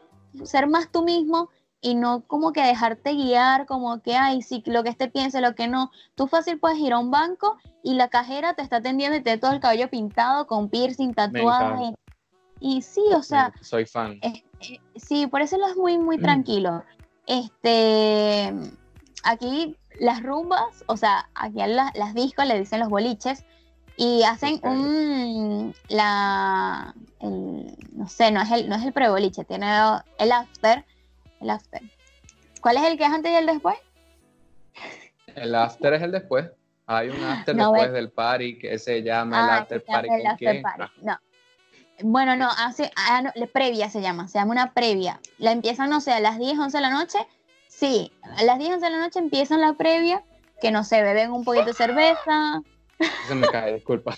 ser 0.45 0.69
más 0.69 0.93
tú 0.93 1.03
mismo 1.03 1.49
y 1.81 1.95
no 1.95 2.23
como 2.27 2.53
que 2.53 2.63
dejarte 2.63 3.15
guiar, 3.15 3.67
como 3.67 4.01
que, 4.03 4.15
ay, 4.15 4.43
sí, 4.43 4.63
lo 4.67 4.83
que 4.83 4.91
este 4.91 5.09
piense, 5.09 5.41
lo 5.41 5.55
que 5.55 5.67
no. 5.67 5.91
Tú 6.15 6.27
fácil 6.27 6.59
puedes 6.59 6.79
ir 6.79 6.93
a 6.93 6.99
un 6.99 7.11
banco 7.11 7.57
y 7.83 7.95
la 7.95 8.09
cajera 8.09 8.55
te 8.55 8.63
está 8.63 8.77
atendiendo 8.77 9.17
y 9.17 9.23
te 9.23 9.39
todo 9.39 9.53
el 9.53 9.61
cabello 9.61 9.89
pintado, 9.89 10.47
con 10.47 10.69
piercing, 10.69 11.15
tatuado. 11.15 11.95
Y, 12.61 12.83
sí, 12.83 13.03
o 13.15 13.23
sea. 13.23 13.53
Soy 13.63 13.87
fan. 13.87 14.19
Eh, 14.23 14.45
sí, 14.97 15.27
por 15.27 15.41
eso 15.41 15.57
lo 15.57 15.67
es 15.67 15.77
muy, 15.77 15.97
muy 15.97 16.19
mm. 16.19 16.23
tranquilo. 16.23 16.85
Este. 17.27 18.53
Aquí 19.25 19.77
las 19.99 20.23
rumbas, 20.23 20.85
o 20.87 20.97
sea, 20.97 21.29
aquí 21.35 21.59
las, 21.67 21.95
las 21.97 22.15
discos 22.15 22.47
le 22.47 22.59
dicen 22.59 22.81
los 22.81 22.89
boliches, 22.89 23.45
y 23.97 24.23
hacen 24.23 24.61
un 24.63 25.75
la 25.89 26.95
no 27.21 28.09
sé 28.09 28.31
no 28.31 28.41
es 28.41 28.51
el 28.51 28.69
no 28.69 28.77
es 28.77 28.85
el 28.85 28.93
preboliche 28.93 29.45
tiene 29.45 29.67
el 30.19 30.33
after 30.33 30.85
el 31.41 31.51
after. 31.51 31.83
¿cuál 32.61 32.77
es 32.77 32.85
el 32.85 32.99
que 32.99 33.05
es 33.05 33.11
antes 33.11 33.33
y 33.33 33.35
el 33.35 33.47
después? 33.47 33.77
el 35.35 35.55
after 35.55 35.95
es 35.95 36.03
el 36.03 36.13
después. 36.13 36.51
Hay 36.87 37.09
un 37.09 37.23
after 37.23 37.55
después 37.55 37.93
del 37.93 38.11
party 38.11 38.59
que 38.59 38.79
se 38.79 39.03
llama 39.03 39.39
el 39.39 39.51
ah, 39.51 39.57
after 39.59 39.85
party 39.85 40.09
el 40.09 40.27
after 40.27 40.63
party. 40.63 40.93
no. 41.03 41.19
Bueno 42.03 42.35
no 42.37 42.49
hace 42.49 42.91
ah, 42.97 43.23
no, 43.23 43.47
previa 43.49 43.91
se 43.91 44.01
llama 44.01 44.29
se 44.29 44.39
llama 44.39 44.53
una 44.53 44.73
previa. 44.73 45.21
La 45.39 45.53
empiezan 45.53 45.91
no 45.91 46.01
sé 46.01 46.13
a 46.13 46.21
las 46.21 46.39
10 46.39 46.59
11 46.59 46.77
de 46.77 46.81
la 46.81 46.91
noche. 46.91 47.19
Sí 47.69 48.13
a 48.23 48.43
las 48.45 48.59
10 48.59 48.75
11 48.75 48.85
de 48.87 48.91
la 48.91 48.99
noche 48.99 49.19
empiezan 49.19 49.61
la 49.61 49.75
previa 49.75 50.25
que 50.61 50.71
no 50.71 50.85
sé 50.85 51.03
beben 51.03 51.33
un 51.33 51.45
poquito 51.45 51.67
de 51.67 51.75
cerveza 51.75 52.63
se 53.29 53.35
me 53.35 53.47
cae, 53.49 53.75
disculpa. 53.75 54.17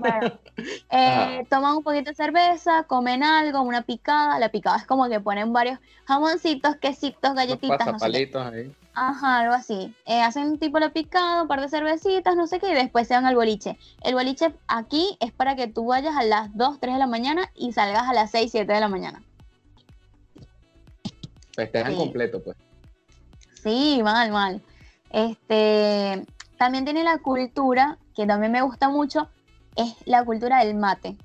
Bueno, 0.00 0.38
eh, 0.90 1.46
toman 1.48 1.76
un 1.76 1.82
poquito 1.82 2.10
de 2.10 2.16
cerveza, 2.16 2.84
comen 2.84 3.22
algo, 3.22 3.62
una 3.62 3.82
picada. 3.82 4.38
La 4.38 4.50
picada 4.50 4.78
es 4.78 4.86
como 4.86 5.08
que 5.08 5.20
ponen 5.20 5.52
varios 5.52 5.78
jamoncitos, 6.04 6.76
quesitos, 6.76 7.34
galletitas. 7.34 7.86
No 7.86 7.98
palitos 7.98 8.44
ahí. 8.44 8.74
Ajá, 8.94 9.40
algo 9.40 9.54
así. 9.54 9.94
Eh, 10.06 10.22
hacen 10.22 10.44
un 10.48 10.58
tipo 10.58 10.80
de 10.80 10.88
picado, 10.90 11.42
un 11.42 11.48
par 11.48 11.60
de 11.60 11.68
cervecitas, 11.68 12.34
no 12.34 12.46
sé 12.46 12.58
qué, 12.58 12.70
y 12.70 12.74
después 12.74 13.06
se 13.06 13.14
van 13.14 13.26
al 13.26 13.34
boliche. 13.34 13.78
El 14.02 14.14
boliche 14.14 14.54
aquí 14.68 15.16
es 15.20 15.32
para 15.32 15.54
que 15.54 15.68
tú 15.68 15.86
vayas 15.86 16.16
a 16.16 16.24
las 16.24 16.56
2, 16.56 16.80
3 16.80 16.94
de 16.94 16.98
la 16.98 17.06
mañana 17.06 17.50
y 17.54 17.72
salgas 17.72 18.08
a 18.08 18.14
las 18.14 18.30
6, 18.30 18.50
7 18.50 18.72
de 18.72 18.80
la 18.80 18.88
mañana. 18.88 19.22
Festejan 21.54 21.92
sí. 21.92 21.98
completo, 21.98 22.42
pues. 22.42 22.56
Sí, 23.62 24.00
mal, 24.02 24.30
mal. 24.30 24.62
Este, 25.10 26.24
también 26.56 26.84
tiene 26.84 27.04
la 27.04 27.18
cultura, 27.18 27.98
que 28.14 28.26
también 28.26 28.52
me 28.52 28.62
gusta 28.62 28.88
mucho, 28.88 29.28
es 29.76 29.94
la 30.06 30.24
cultura 30.24 30.64
del 30.64 30.74
mate. 30.74 31.16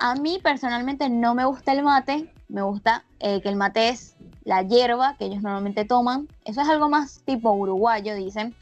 A 0.00 0.14
mí 0.14 0.38
personalmente 0.42 1.08
no 1.08 1.34
me 1.34 1.44
gusta 1.44 1.72
el 1.72 1.82
mate, 1.82 2.32
me 2.48 2.62
gusta 2.62 3.04
eh, 3.18 3.40
que 3.40 3.48
el 3.48 3.56
mate 3.56 3.88
es 3.88 4.16
la 4.44 4.62
hierba 4.62 5.16
que 5.16 5.26
ellos 5.26 5.42
normalmente 5.42 5.84
toman. 5.84 6.28
Eso 6.44 6.60
es 6.60 6.68
algo 6.68 6.88
más 6.88 7.22
tipo 7.24 7.52
uruguayo, 7.52 8.14
dicen. 8.14 8.54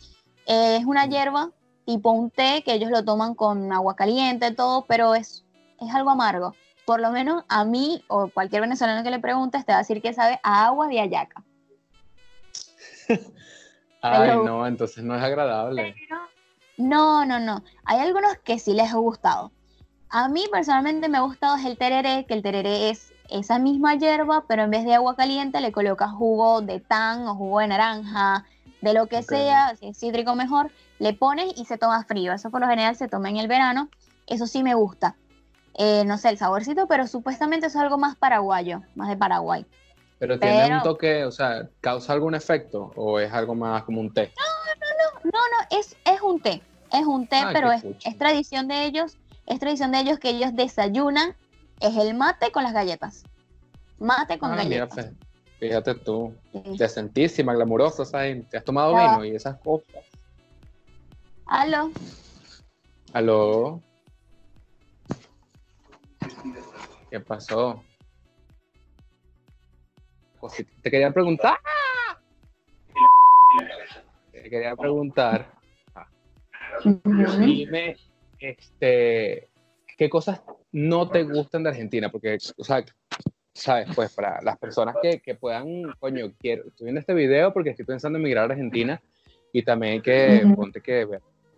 Eh, 0.47 0.77
es 0.77 0.85
una 0.85 1.07
hierba 1.07 1.51
tipo 1.85 2.11
un 2.11 2.31
té 2.31 2.63
que 2.65 2.75
ellos 2.75 2.91
lo 2.91 3.05
toman 3.05 3.35
con 3.35 3.73
agua 3.73 3.95
caliente, 3.95 4.51
todo, 4.51 4.85
pero 4.87 5.15
es, 5.15 5.45
es 5.81 5.95
algo 5.95 6.11
amargo. 6.11 6.55
Por 6.85 7.01
lo 7.01 7.11
menos 7.11 7.45
a 7.49 7.65
mí 7.65 8.03
o 8.09 8.29
cualquier 8.29 8.63
venezolano 8.63 9.03
que 9.03 9.11
le 9.11 9.19
pregunte 9.19 9.63
te 9.63 9.73
va 9.73 9.79
a 9.79 9.83
decir 9.83 10.01
que 10.03 10.13
sabe 10.13 10.41
a 10.43 10.67
agua 10.67 10.89
de 10.89 11.01
ayaca. 11.01 11.45
Ay, 14.13 14.37
no, 14.45 14.67
entonces 14.67 15.05
no 15.05 15.15
es 15.15 15.23
agradable. 15.23 15.95
no, 16.77 17.25
no, 17.25 17.39
no. 17.41 17.63
Hay 17.85 18.01
algunos 18.01 18.37
que 18.39 18.59
sí 18.59 18.73
les 18.73 18.93
ha 18.93 18.97
gustado. 18.97 19.53
A 20.09 20.29
mí 20.29 20.45
personalmente 20.51 21.09
me 21.09 21.19
ha 21.19 21.23
gustado 21.23 21.57
es 21.57 21.65
el 21.65 21.77
tereré, 21.77 22.27
que 22.27 22.35
el 22.35 22.43
tereré 22.43 22.91
es 22.91 23.13
esa 23.29 23.59
misma 23.59 23.97
hierba, 23.97 24.45
pero 24.47 24.63
en 24.63 24.71
vez 24.71 24.85
de 24.85 24.95
agua 24.95 25.17
caliente 25.17 25.61
le 25.61 25.73
colocas 25.73 26.13
jugo 26.13 26.61
de 26.61 26.81
tan 26.81 27.27
o 27.27 27.35
jugo 27.35 27.61
de 27.61 27.69
naranja, 27.69 28.45
de 28.81 28.95
lo 28.95 29.07
que 29.07 29.23
sea, 29.23 29.75
si 29.77 29.89
es 29.89 29.99
cítrico 29.99 30.35
mejor, 30.35 30.71
le 30.99 31.13
pones 31.13 31.53
y 31.57 31.65
se 31.65 31.79
toma 31.79 32.05
frío. 32.05 32.33
Eso 32.33 32.51
por 32.51 32.61
lo 32.61 32.69
general 32.69 32.95
se 32.97 33.09
toma 33.09 33.31
en 33.31 33.39
el 33.39 33.49
verano. 33.49 33.89
Eso 34.27 34.47
sí 34.47 34.63
me 34.63 34.75
gusta. 34.75 35.17
Eh, 35.79 36.05
no 36.07 36.17
sé 36.19 36.31
el 36.31 36.39
saborcito, 36.39 36.87
pero 36.87 37.07
supuestamente 37.07 37.67
es 37.67 37.77
algo 37.77 37.99
más 37.99 38.17
paraguayo, 38.17 38.83
más 38.95 39.09
de 39.09 39.17
Paraguay. 39.17 39.67
Pero 40.19 40.39
tiene 40.39 40.63
Pero- 40.65 40.77
un 40.77 40.83
toque, 40.83 41.25
o 41.25 41.31
sea, 41.33 41.69
¿causa 41.81 42.13
algún 42.13 42.35
efecto 42.35 42.93
o 42.97 43.19
es 43.21 43.33
algo 43.33 43.55
más 43.55 43.85
como 43.85 44.01
un 44.01 44.13
té? 44.13 44.33
No, 45.25 45.31
no, 45.33 45.79
es, 45.79 45.97
es 46.05 46.21
un 46.23 46.41
té, 46.41 46.63
es 46.93 47.05
un 47.05 47.27
té, 47.27 47.43
pero 47.53 47.71
es, 47.73 47.85
es 48.05 48.17
tradición 48.17 48.69
de 48.69 48.85
ellos, 48.87 49.17
es 49.47 49.59
tradición 49.59 49.91
de 49.93 50.01
ellos 50.01 50.19
que 50.19 50.31
ellos 50.31 50.55
desayunan, 50.55 51.35
es 51.81 51.97
el 51.97 52.15
mate 52.15 52.51
con 52.53 52.63
las 52.63 52.73
galletas. 52.73 53.25
Mate 53.99 54.39
con 54.39 54.53
Ah, 54.53 54.57
galletas. 54.57 54.95
fe- 54.95 55.13
fíjate 55.59 55.95
tú, 55.97 56.35
Sí. 56.53 56.77
decentísima, 56.79 57.53
glamurosa 57.55 58.05
esa 58.05 58.23
gente. 58.23 58.57
¿Has 58.57 58.65
tomado 58.65 58.95
vino 58.95 59.25
y 59.25 59.35
esas 59.35 59.59
cosas? 59.61 60.05
Aló, 61.47 61.91
¿Aló? 63.13 63.81
¿Qué 67.11 67.21
pasó? 67.21 67.83
Cosita, 70.49 70.71
Te 70.83 70.91
quería 70.91 71.11
preguntar. 71.11 71.59
Te 74.33 74.51
quería 74.51 74.77
preguntar. 74.77 75.53
Dime, 77.41 77.97
este, 78.39 79.49
¿qué 79.97 80.09
cosas 80.09 80.43
no 80.73 81.09
te 81.09 81.25
gustan 81.25 81.65
de 81.65 81.71
Argentina? 81.71 82.11
Porque, 82.11 82.39
o 82.57 82.65
sea, 82.65 82.85
sabes, 83.53 83.89
pues 83.95 84.15
para 84.15 84.41
las 84.43 84.57
personas 84.59 84.95
que, 85.03 85.21
que 85.21 85.35
puedan, 85.35 85.93
coño, 85.99 86.33
quiero, 86.39 86.69
estoy 86.69 86.85
viendo 86.85 87.01
este 87.01 87.15
video 87.15 87.53
porque 87.53 87.71
estoy 87.71 87.87
pensando 87.87 88.19
en 88.19 88.25
emigrar 88.25 88.49
a 88.49 88.55
Argentina 88.55 89.01
y 89.53 89.63
también 89.63 90.01
que, 90.01 90.43
ponte 90.55 90.81
que, 90.81 91.09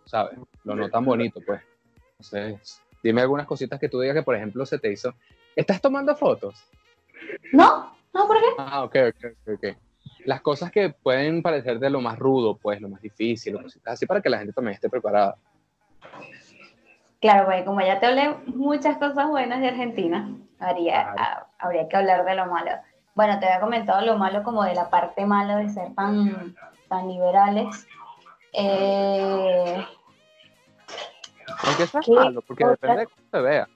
sabes, 0.06 0.38
lo 0.64 0.76
no 0.76 0.88
tan 0.88 1.04
bonito, 1.04 1.40
pues. 1.44 1.60
Entonces, 2.12 2.80
dime 3.02 3.20
algunas 3.20 3.46
cositas 3.46 3.78
que 3.78 3.88
tú 3.88 4.00
digas 4.00 4.16
que, 4.16 4.22
por 4.22 4.36
ejemplo, 4.36 4.64
se 4.64 4.78
te 4.78 4.90
hizo. 4.90 5.14
¿Estás 5.54 5.80
tomando 5.80 6.16
fotos? 6.16 6.54
¿no? 7.52 7.97
¿No? 8.18 8.26
¿Por 8.26 8.36
qué? 8.38 8.46
Ah, 8.58 8.82
ok, 8.82 8.96
ok, 9.10 9.54
ok. 9.54 9.76
Las 10.24 10.40
cosas 10.40 10.72
que 10.72 10.90
pueden 10.90 11.40
parecer 11.42 11.78
de 11.78 11.88
lo 11.88 12.00
más 12.00 12.18
rudo, 12.18 12.56
pues, 12.56 12.80
lo 12.80 12.88
más 12.88 13.00
difícil, 13.00 13.54
o 13.54 13.62
cositas 13.62 13.94
así, 13.94 14.06
para 14.06 14.20
que 14.20 14.28
la 14.28 14.38
gente 14.38 14.52
también 14.52 14.74
esté 14.74 14.90
preparada. 14.90 15.36
Claro, 17.20 17.46
porque 17.46 17.64
como 17.64 17.80
ya 17.80 18.00
te 18.00 18.06
hablé 18.06 18.34
muchas 18.46 18.98
cosas 18.98 19.28
buenas 19.28 19.60
de 19.60 19.68
Argentina, 19.68 20.28
habría, 20.58 21.02
Claro. 21.02 21.16
ah, 21.18 21.46
habría 21.58 21.88
que 21.88 21.96
hablar 21.96 22.24
de 22.24 22.34
lo 22.34 22.46
malo. 22.46 22.72
Bueno, 23.14 23.38
te 23.38 23.46
había 23.46 23.60
comentado 23.60 24.04
lo 24.04 24.16
malo 24.18 24.42
como 24.42 24.64
de 24.64 24.74
la 24.74 24.90
parte 24.90 25.24
mala 25.24 25.56
de 25.56 25.68
ser 25.68 25.94
tan, 25.94 26.56
tan 26.88 27.08
liberales. 27.08 27.86
Eh, 28.52 29.84
Aunque 31.64 31.82
eso 31.84 31.98
es 31.98 32.06
¿Qué 32.06 32.12
malo, 32.12 32.42
porque 32.42 32.66
depende 32.66 33.00
de 33.00 33.06
cómo 33.06 33.28
se 33.30 33.40
vea. 33.40 33.68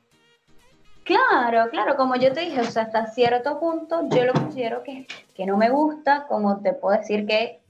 Claro, 1.04 1.70
claro, 1.70 1.96
como 1.96 2.16
yo 2.16 2.32
te 2.32 2.40
dije, 2.40 2.60
o 2.60 2.64
sea, 2.64 2.84
hasta 2.84 3.06
cierto 3.06 3.58
punto 3.60 4.08
yo 4.10 4.24
lo 4.24 4.32
considero 4.32 4.82
que, 4.82 5.06
que 5.34 5.46
no 5.46 5.56
me 5.56 5.70
gusta, 5.70 6.26
como 6.28 6.60
te 6.60 6.72
puedo 6.72 6.96
decir 6.98 7.26
que 7.26 7.60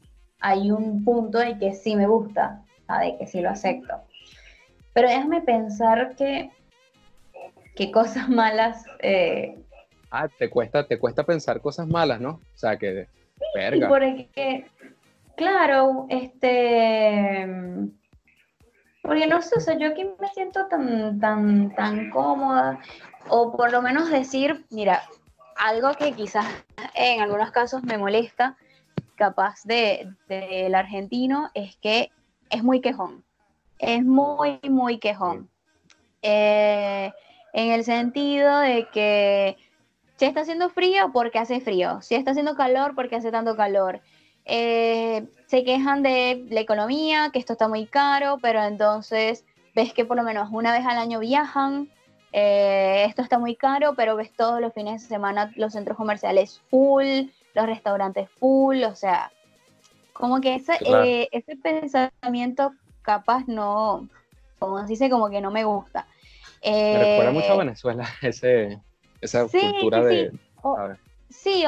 hay 0.40 0.70
un 0.70 1.04
punto 1.04 1.40
en 1.40 1.58
que 1.58 1.72
sí 1.74 1.96
me 1.96 2.06
gusta, 2.06 2.62
de 3.00 3.16
que 3.16 3.26
sí 3.26 3.40
lo 3.40 3.50
acepto. 3.50 3.94
Pero 4.92 5.08
déjame 5.08 5.40
pensar 5.40 6.14
que, 6.16 6.50
que 7.74 7.90
cosas 7.90 8.28
malas... 8.28 8.84
eh, 9.00 9.58
Ah, 10.10 10.28
te 10.28 10.50
cuesta, 10.50 10.86
te 10.86 10.98
cuesta 10.98 11.22
pensar 11.24 11.60
cosas 11.62 11.86
malas, 11.88 12.20
¿no? 12.20 12.32
O 12.32 12.58
sea, 12.58 12.76
que, 12.76 13.08
verga. 13.54 13.88
porque, 13.88 14.66
claro, 15.36 16.04
este, 16.10 17.46
porque 19.02 19.26
no 19.26 19.42
sé, 19.42 19.56
o 19.56 19.60
sea, 19.60 19.76
yo 19.76 19.88
aquí 19.88 20.04
me 20.18 20.28
siento 20.28 20.66
tan, 20.66 21.20
tan, 21.20 21.74
tan 21.74 22.10
cómoda, 22.10 22.80
o 23.28 23.54
por 23.56 23.72
lo 23.72 23.82
menos 23.82 24.10
decir, 24.10 24.64
mira, 24.70 25.02
algo 25.56 25.92
que 25.94 26.12
quizás 26.12 26.46
en 26.94 27.20
algunos 27.20 27.50
casos 27.50 27.82
me 27.82 27.98
molesta, 27.98 28.56
capaz 29.16 29.62
de 29.64 30.08
del 30.28 30.74
argentino, 30.74 31.50
es 31.54 31.76
que 31.76 32.10
es 32.50 32.62
muy 32.62 32.80
quejón, 32.80 33.24
es 33.78 34.04
muy, 34.04 34.60
muy 34.68 34.98
quejón. 34.98 35.50
Eh, 36.22 37.12
en 37.52 37.72
el 37.72 37.84
sentido 37.84 38.58
de 38.60 38.88
que 38.92 39.56
si 40.22 40.26
está 40.26 40.42
haciendo 40.42 40.70
frío, 40.70 41.10
porque 41.12 41.40
hace 41.40 41.60
frío. 41.60 42.00
Si 42.00 42.14
está 42.14 42.30
haciendo 42.30 42.54
calor, 42.54 42.94
porque 42.94 43.16
hace 43.16 43.32
tanto 43.32 43.56
calor. 43.56 44.00
Eh, 44.44 45.28
se 45.46 45.64
quejan 45.64 46.02
de 46.02 46.46
la 46.50 46.60
economía, 46.60 47.30
que 47.32 47.38
esto 47.38 47.52
está 47.54 47.68
muy 47.68 47.86
caro, 47.86 48.38
pero 48.42 48.62
entonces 48.62 49.44
ves 49.74 49.92
que 49.94 50.04
por 50.04 50.16
lo 50.16 50.22
menos 50.22 50.48
una 50.52 50.72
vez 50.72 50.84
al 50.86 50.98
año 50.98 51.18
viajan. 51.20 51.88
eh, 52.32 53.04
esto 53.08 53.22
está 53.22 53.38
muy 53.38 53.56
caro, 53.56 53.94
pero 53.94 54.16
ves 54.16 54.34
todos 54.34 54.60
los 54.60 54.72
fines 54.72 55.02
de 55.02 55.08
semana 55.08 55.52
los 55.56 55.72
centros 55.74 55.96
comerciales 55.98 56.60
full, 56.70 57.28
los 57.54 57.66
restaurantes 57.66 58.30
full, 58.40 58.82
o 58.84 58.94
sea, 58.94 59.30
como 60.12 60.40
que 60.40 60.54
ese, 60.54 60.72
Claro. 60.78 61.04
eh, 61.04 61.28
ese 61.32 61.56
pensamiento 61.56 62.72
capaz 63.02 63.44
no, 63.48 64.08
como 64.58 64.80
se 64.82 64.86
dice, 64.88 65.10
como 65.10 65.28
que 65.30 65.40
no 65.40 65.50
me 65.50 65.64
gusta. 65.64 66.06
Me 66.90 66.98
recuerda 66.98 67.32
mucho 67.32 67.52
a 67.52 67.56
Eh, 67.56 67.58
Venezuela, 67.58 68.08
ese, 68.22 68.80
esa 69.20 69.46
Sí, 69.48 69.60
cultura 69.60 70.00
sí, 70.00 70.04
de... 70.04 70.30
sí. 70.30 70.36
O- 70.62 70.78
Sí, 71.30 71.64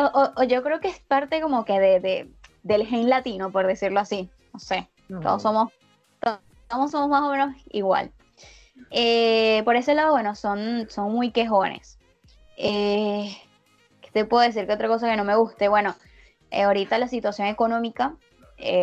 yo 0.48 0.62
creo 0.62 0.80
que 0.80 0.88
es 0.88 1.00
parte 1.00 1.40
como 1.40 1.64
que 1.64 1.80
de, 1.80 2.00
de- 2.00 2.30
del 2.64 2.84
gen 2.86 3.08
latino, 3.08 3.52
por 3.52 3.68
decirlo 3.68 4.00
así. 4.00 4.28
No 4.52 4.58
sé, 4.58 4.88
todos 5.22 5.42
somos, 5.42 5.72
todos 6.20 6.90
somos 6.90 7.08
más 7.08 7.22
o 7.22 7.30
menos 7.30 7.54
igual. 7.70 8.10
Eh, 8.90 9.62
por 9.64 9.76
ese 9.76 9.94
lado, 9.94 10.10
bueno, 10.12 10.34
son, 10.34 10.88
son 10.90 11.12
muy 11.12 11.30
quejones. 11.30 11.98
Eh, 12.56 13.36
¿Qué 14.00 14.10
te 14.10 14.24
puedo 14.24 14.42
decir? 14.42 14.66
¿Qué 14.66 14.72
otra 14.72 14.88
cosa 14.88 15.08
que 15.08 15.16
no 15.16 15.24
me 15.24 15.36
guste? 15.36 15.68
Bueno, 15.68 15.94
eh, 16.50 16.62
ahorita 16.62 16.98
la 16.98 17.06
situación 17.08 17.46
económica 17.46 18.16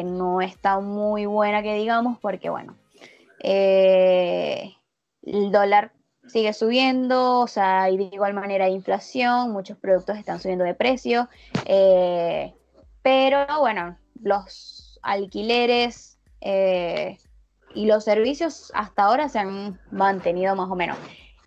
no 0.05 0.41
está 0.41 0.79
muy 0.79 1.25
buena, 1.25 1.63
que 1.63 1.73
digamos, 1.73 2.19
porque, 2.19 2.49
bueno, 2.49 2.75
el 3.39 4.71
dólar 5.51 5.91
sigue 6.27 6.53
subiendo, 6.53 7.39
o 7.39 7.47
sea, 7.47 7.89
y 7.89 7.97
de 7.97 8.03
igual 8.03 8.33
manera 8.33 8.65
hay 8.65 8.73
inflación, 8.73 9.51
muchos 9.51 9.77
productos 9.77 10.17
están 10.17 10.39
subiendo 10.39 10.63
de 10.63 10.73
precio, 10.73 11.27
eh, 11.65 12.53
pero 13.01 13.45
bueno, 13.59 13.97
los 14.21 14.99
alquileres 15.01 16.19
eh, 16.41 17.17
y 17.73 17.85
los 17.85 18.03
servicios 18.03 18.71
hasta 18.75 19.03
ahora 19.03 19.29
se 19.29 19.39
han 19.39 19.79
mantenido 19.91 20.55
más 20.55 20.69
o 20.69 20.75
menos. 20.75 20.97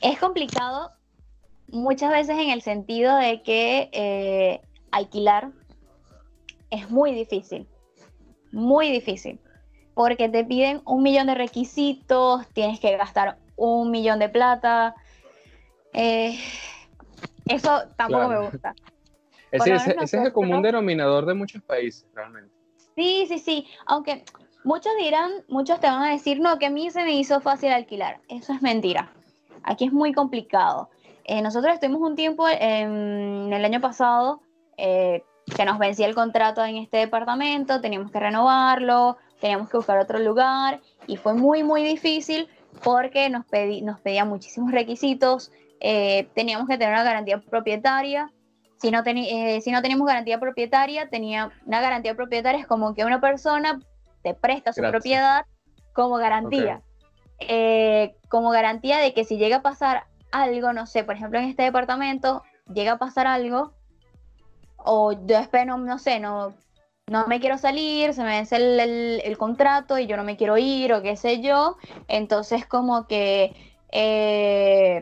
Es 0.01 0.19
complicado 0.19 0.91
muchas 1.69 2.11
veces 2.11 2.39
en 2.39 2.51
el 2.51 2.63
sentido 2.63 3.17
de 3.17 3.43
que 3.43 3.91
eh, 3.93 4.61
alquilar 4.91 5.51
es 6.71 6.91
muy 6.91 7.13
difícil, 7.15 7.69
muy 8.53 8.91
difícil, 8.91 9.41
porque 9.95 10.29
te 10.29 10.45
piden 10.45 10.83
un 10.85 11.03
millón 11.03 11.27
de 11.29 11.35
requisitos, 11.35 12.47
tienes 12.53 12.81
que 12.81 12.97
gastar 12.97 13.39
un 13.57 13.91
millón 13.91 14.19
de 14.19 14.29
plata. 14.29 14.95
eh, 15.93 16.37
eso 17.47 17.83
tampoco 17.97 18.27
Claro. 18.27 18.43
me 18.43 18.49
gusta. 18.51 18.75
Ese, 19.57 19.91
ese- 20.03 20.17
es 20.19 20.25
el 20.27 20.33
común 20.33 20.63
denominador 20.63 21.27
de 21.27 21.35
muchos 21.35 21.63
países, 21.63 22.07
realmente. 22.15 22.53
Sí, 22.97 23.25
sí, 23.29 23.39
sí. 23.39 23.67
Aunque 23.87 24.25
muchos 24.65 24.93
dirán, 24.99 25.31
muchos 25.49 25.81
te 25.81 25.87
van 25.89 26.03
a 26.03 26.11
decir, 26.11 26.41
no, 26.41 26.59
que 26.59 26.67
a 26.67 26.71
mí 26.71 26.91
se 26.91 27.03
me 27.05 27.13
hizo 27.15 27.41
fácil 27.41 27.71
alquilar. 27.73 28.21
Eso 28.29 28.53
es 28.53 28.63
mentira. 28.63 29.13
Aquí 29.63 29.87
es 29.87 29.93
muy 29.93 30.13
complicado. 30.13 30.91
Eh, 31.25 31.41
nosotros 31.43 31.73
estuvimos 31.75 32.03
un 32.03 32.17
tiempo 32.17 32.47
en 32.49 33.51
el 33.53 33.65
año 33.65 33.81
pasado, 33.81 34.43
eh, 34.77 35.25
que 35.57 35.65
nos 35.65 35.79
vencía 35.79 36.07
el 36.07 36.15
contrato 36.15 36.65
en 36.65 36.77
este 36.77 36.99
departamento, 36.99 37.81
teníamos 37.81 38.11
que 38.11 38.21
renovarlo, 38.21 39.17
teníamos 39.41 39.69
que 39.71 39.77
buscar 39.77 39.99
otro 39.99 40.19
lugar 40.19 40.81
y 41.07 41.17
fue 41.17 41.35
muy, 41.35 41.63
muy 41.63 41.83
difícil 41.83 42.49
porque 42.83 43.29
nos, 43.31 43.45
pedí, 43.47 43.83
nos 43.83 44.01
pedía 44.01 44.25
muchísimos 44.25 44.71
requisitos, 44.73 45.51
eh, 45.81 46.29
teníamos 46.35 46.67
que 46.69 46.77
tener 46.79 46.93
una 46.95 47.05
garantía 47.05 47.41
propietaria. 47.41 48.31
Si 48.85 48.91
no, 48.91 49.03
eh, 49.07 49.63
si 49.63 49.71
no 49.71 49.81
teníamos 49.81 50.07
garantía 50.07 50.39
propietaria, 50.39 51.09
tenía 51.09 51.51
una 51.65 51.81
garantía 51.81 52.15
propietaria 52.15 52.61
es 52.61 52.67
como 52.67 52.95
que 52.95 53.07
una 53.07 53.19
persona 53.19 53.81
te 54.23 54.35
presta 54.35 54.75
su 54.75 54.83
Gracias. 54.83 55.01
propiedad 55.01 55.47
como 55.95 56.17
garantía. 56.17 56.83
Eh, 57.39 58.15
como 58.29 58.51
garantía 58.51 58.99
de 58.99 59.15
que 59.15 59.25
si 59.25 59.39
llega 59.39 59.57
a 59.57 59.63
pasar 59.63 60.05
algo, 60.33 60.75
no 60.75 60.85
sé, 60.87 61.03
por 61.03 61.15
ejemplo 61.15 61.39
en 61.39 61.47
este 61.47 61.63
departamento, 61.63 62.43
llega 62.75 62.93
a 62.93 62.99
pasar 62.99 63.27
algo, 63.27 63.73
o 64.77 65.13
yo 65.13 65.39
después 65.39 65.65
no, 65.65 65.79
no 65.79 65.99
sé, 65.99 66.21
no, 66.21 66.53
no 67.07 67.27
me 67.27 67.41
quiero 67.41 67.57
salir, 67.57 68.13
se 68.13 68.23
me 68.23 68.37
vence 68.37 68.57
el, 68.57 68.79
el- 68.81 69.23
el 69.25 69.39
contrato 69.39 69.99
y 69.99 70.07
yo 70.07 70.19
no 70.19 70.25
me 70.25 70.37
quiero 70.37 70.59
ir 70.59 70.93
o 70.93 71.01
qué 71.01 71.17
sé 71.17 71.41
yo, 71.41 71.79
entonces 72.07 72.67
como 72.67 73.07
que... 73.07 73.57
eh, 73.93 75.01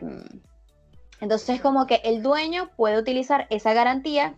entonces 1.23 1.61
como 1.61 1.87
que 1.87 2.01
el 2.03 2.21
dueño 2.21 2.69
puede 2.75 2.97
utilizar 2.97 3.47
esa 3.49 3.71
garantía, 3.71 4.35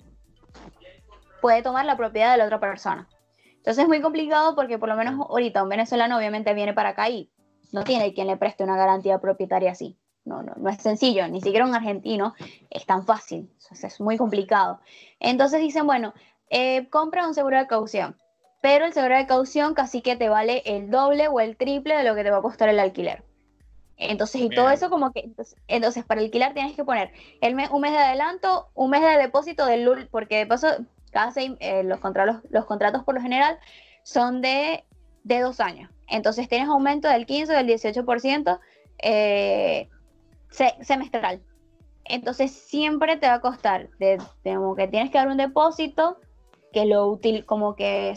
puede 1.41 1.63
tomar 1.63 1.83
la 1.83 1.97
propiedad 1.97 2.31
de 2.31 2.37
la 2.37 2.45
otra 2.45 2.59
persona. 2.59 3.09
Entonces 3.55 3.85
es 3.85 3.87
muy 3.87 4.01
complicado 4.01 4.55
porque 4.55 4.77
por 4.77 4.89
lo 4.89 4.95
menos 4.95 5.19
ahorita 5.27 5.63
un 5.63 5.69
venezolano 5.69 6.15
obviamente 6.15 6.53
viene 6.53 6.75
para 6.75 6.89
acá 6.89 7.09
y 7.09 7.31
no 7.71 7.83
tiene 7.83 8.13
quien 8.13 8.27
le 8.27 8.37
preste 8.37 8.63
una 8.63 8.77
garantía 8.77 9.17
propietaria 9.17 9.71
así. 9.71 9.97
no, 10.25 10.43
no, 10.43 10.53
no 10.57 10.69
es 10.69 10.77
sencillo, 10.77 11.27
ni 11.27 11.41
siquiera 11.41 11.65
un 11.65 11.73
argentino 11.73 12.35
es 12.69 12.85
tan 12.85 13.03
fácil, 13.03 13.49
es 13.71 13.99
muy 13.99 14.17
complicado. 14.17 14.79
Entonces 15.19 15.61
dicen, 15.61 15.87
bueno, 15.87 16.13
eh, 16.51 16.87
compra 16.91 17.27
un 17.27 17.33
seguro 17.33 17.57
de 17.57 17.65
caución, 17.65 18.15
pero 18.61 18.85
el 18.85 18.93
seguro 18.93 19.17
de 19.17 19.25
caución 19.25 19.73
casi 19.73 20.03
que 20.03 20.17
te 20.17 20.29
vale 20.29 20.61
el 20.65 20.91
doble 20.91 21.29
o 21.29 21.39
el 21.39 21.57
triple 21.57 21.97
de 21.97 22.03
lo 22.03 22.13
que 22.13 22.23
te 22.23 22.29
va 22.29 22.37
a 22.37 22.43
costar 22.43 22.69
el 22.69 22.79
alquiler. 22.79 23.23
Entonces, 23.97 24.41
y 24.41 24.49
todo 24.49 24.69
eso 24.69 24.89
como 24.89 25.11
que, 25.11 25.29
entonces, 25.67 26.03
para 26.03 26.21
alquilar 26.21 26.53
tienes 26.53 26.75
que 26.75 26.83
poner 26.83 27.11
el 27.41 27.55
un 27.71 27.81
mes 27.81 27.91
de 27.91 27.97
adelanto, 27.97 28.67
un 28.73 28.89
mes 28.89 29.01
de 29.01 29.17
depósito 29.17 29.65
del 29.65 29.83
LUL, 29.83 30.07
porque 30.11 30.37
de 30.37 30.45
paso, 30.45 30.67
cada 31.11 31.31
eh, 31.37 31.83
los, 31.83 31.99
contratos, 31.99 32.41
los 32.49 32.65
contratos 32.65 33.03
por 33.03 33.15
lo 33.15 33.21
general 33.21 33.57
son 34.03 34.41
de, 34.41 34.83
de 35.23 35.39
dos 35.39 35.61
años. 35.61 35.89
Entonces 36.07 36.49
tienes 36.49 36.67
aumento 36.67 37.07
del 37.07 37.25
15 37.25 37.53
o 37.53 37.55
del 37.55 37.67
18% 37.67 38.59
eh, 38.99 39.89
semestral. 40.81 41.41
Entonces 42.03 42.51
siempre 42.51 43.17
te 43.17 43.27
va 43.27 43.35
a 43.35 43.41
costar, 43.41 43.89
de, 43.97 44.17
como 44.43 44.75
que 44.75 44.87
tienes 44.87 45.09
que 45.09 45.17
dar 45.17 45.27
un 45.27 45.37
depósito 45.37 46.19
que 46.71 46.85
lo 46.85 47.07
útil, 47.07 47.45
como 47.45 47.75
que 47.75 48.13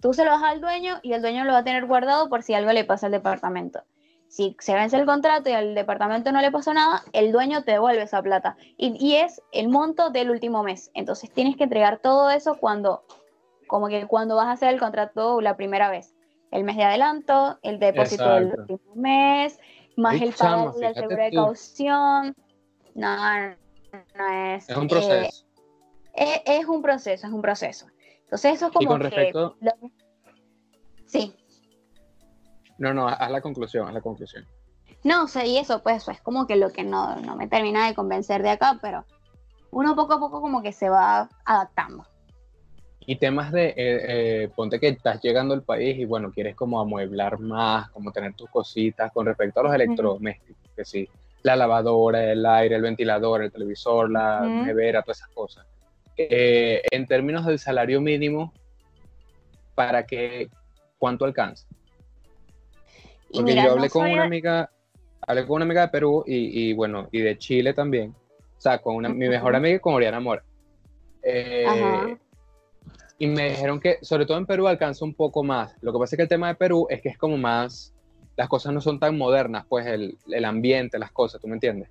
tú 0.00 0.14
se 0.14 0.24
lo 0.24 0.30
das 0.30 0.42
al 0.44 0.60
dueño 0.60 1.00
y 1.02 1.12
el 1.12 1.20
dueño 1.20 1.44
lo 1.44 1.52
va 1.52 1.58
a 1.58 1.64
tener 1.64 1.86
guardado 1.86 2.28
por 2.28 2.42
si 2.44 2.54
algo 2.54 2.72
le 2.72 2.84
pasa 2.84 3.06
al 3.06 3.12
departamento. 3.12 3.82
Si 4.28 4.56
se 4.58 4.74
vence 4.74 4.96
el 4.96 5.06
contrato 5.06 5.48
y 5.48 5.52
al 5.52 5.74
departamento 5.74 6.32
no 6.32 6.40
le 6.40 6.50
pasó 6.50 6.74
nada, 6.74 7.02
el 7.12 7.32
dueño 7.32 7.62
te 7.62 7.72
devuelve 7.72 8.02
esa 8.02 8.22
plata. 8.22 8.56
Y, 8.76 8.96
y, 8.98 9.16
es 9.16 9.40
el 9.52 9.68
monto 9.68 10.10
del 10.10 10.30
último 10.30 10.62
mes. 10.62 10.90
Entonces 10.94 11.30
tienes 11.30 11.56
que 11.56 11.64
entregar 11.64 11.98
todo 11.98 12.30
eso 12.30 12.56
cuando, 12.56 13.04
como 13.66 13.88
que 13.88 14.06
cuando 14.06 14.36
vas 14.36 14.46
a 14.46 14.52
hacer 14.52 14.74
el 14.74 14.80
contrato 14.80 15.40
la 15.40 15.56
primera 15.56 15.90
vez. 15.90 16.14
El 16.50 16.64
mes 16.64 16.76
de 16.76 16.84
adelanto, 16.84 17.58
el 17.62 17.78
depósito 17.78 18.34
del 18.34 18.54
último 18.58 18.94
mes, 18.94 19.58
más 19.96 20.20
el 20.20 20.32
pago 20.32 20.72
del 20.72 20.94
seguro 20.94 21.16
de 21.16 21.30
caución. 21.30 22.34
No, 22.94 23.16
no 24.16 24.54
es. 24.54 24.68
Es 24.68 24.76
un 24.76 24.88
proceso. 24.88 25.46
Eh, 26.14 26.42
es, 26.46 26.66
un 26.66 26.82
proceso, 26.82 27.26
es 27.26 27.32
un 27.32 27.42
proceso. 27.42 27.86
Entonces, 28.24 28.54
eso 28.54 28.66
es 28.66 28.72
como. 28.72 28.82
Y 28.82 28.86
con 28.86 29.00
respecto. 29.00 29.56
Sí. 31.06 31.34
No, 32.78 32.92
no, 32.92 33.08
haz 33.08 33.30
la 33.30 33.40
conclusión, 33.40 33.88
haz 33.88 33.94
la 33.94 34.00
conclusión. 34.00 34.46
No, 35.04 35.24
o 35.24 35.28
sea, 35.28 35.46
y 35.46 35.56
eso, 35.56 35.82
pues, 35.82 35.98
eso 35.98 36.10
es 36.10 36.20
como 36.20 36.46
que 36.46 36.56
lo 36.56 36.70
que 36.72 36.82
no, 36.82 37.16
no 37.16 37.36
me 37.36 37.48
termina 37.48 37.86
de 37.86 37.94
convencer 37.94 38.42
de 38.42 38.50
acá, 38.50 38.78
pero 38.82 39.04
uno 39.70 39.94
poco 39.94 40.14
a 40.14 40.20
poco 40.20 40.40
como 40.40 40.62
que 40.62 40.72
se 40.72 40.88
va 40.88 41.28
adaptando. 41.44 42.06
Y 43.00 43.16
temas 43.16 43.52
de, 43.52 43.68
eh, 43.68 43.74
eh, 43.76 44.48
ponte 44.54 44.80
que 44.80 44.88
estás 44.88 45.22
llegando 45.22 45.54
al 45.54 45.62
país 45.62 45.96
y 45.96 46.04
bueno, 46.04 46.32
quieres 46.32 46.56
como 46.56 46.80
amueblar 46.80 47.38
más, 47.38 47.88
como 47.90 48.10
tener 48.10 48.34
tus 48.34 48.50
cositas 48.50 49.12
con 49.12 49.26
respecto 49.26 49.60
a 49.60 49.62
los 49.62 49.74
electrodomésticos, 49.74 50.70
que 50.74 50.84
sí, 50.84 51.08
la 51.42 51.54
lavadora, 51.54 52.32
el 52.32 52.44
aire, 52.44 52.74
el 52.74 52.82
ventilador, 52.82 53.42
el 53.42 53.52
televisor, 53.52 54.10
la 54.10 54.40
nevera, 54.40 55.02
todas 55.02 55.18
esas 55.18 55.30
cosas. 55.30 55.64
Eh, 56.16 56.82
en 56.90 57.06
términos 57.06 57.46
del 57.46 57.60
salario 57.60 58.00
mínimo, 58.00 58.52
¿para 59.76 60.04
qué, 60.04 60.50
cuánto 60.98 61.24
alcanza? 61.24 61.68
Porque 63.36 63.54
yo 63.54 63.72
hablé 63.72 63.90
con 63.90 64.10
una 64.10 64.24
amiga, 64.24 64.70
hablé 65.20 65.46
con 65.46 65.56
una 65.56 65.64
amiga 65.64 65.82
de 65.82 65.88
Perú 65.88 66.24
y, 66.26 66.72
bueno, 66.72 67.08
y 67.12 67.20
de 67.20 67.38
Chile 67.38 67.72
también. 67.74 68.14
O 68.56 68.60
sea, 68.60 68.78
con 68.78 68.96
una, 68.96 69.08
mi 69.08 69.28
mejor 69.28 69.54
amiga 69.54 69.78
con 69.78 69.94
Oriana 69.94 70.20
Mora. 70.20 70.42
Eh, 71.22 72.16
y 73.18 73.26
me 73.26 73.50
dijeron 73.50 73.80
que, 73.80 73.98
sobre 74.02 74.26
todo 74.26 74.38
en 74.38 74.46
Perú, 74.46 74.66
alcanza 74.66 75.04
un 75.04 75.14
poco 75.14 75.42
más. 75.42 75.74
Lo 75.80 75.92
que 75.92 75.98
pasa 75.98 76.14
es 76.14 76.18
que 76.18 76.22
el 76.22 76.28
tema 76.28 76.48
de 76.48 76.54
Perú 76.54 76.86
es 76.90 77.00
que 77.00 77.08
es 77.08 77.18
como 77.18 77.36
más, 77.36 77.94
las 78.36 78.48
cosas 78.48 78.72
no 78.72 78.80
son 78.80 79.00
tan 79.00 79.16
modernas, 79.16 79.64
pues 79.68 79.86
el, 79.86 80.16
el 80.28 80.44
ambiente, 80.44 80.98
las 80.98 81.12
cosas, 81.12 81.40
¿tú 81.40 81.48
me 81.48 81.54
entiendes? 81.54 81.88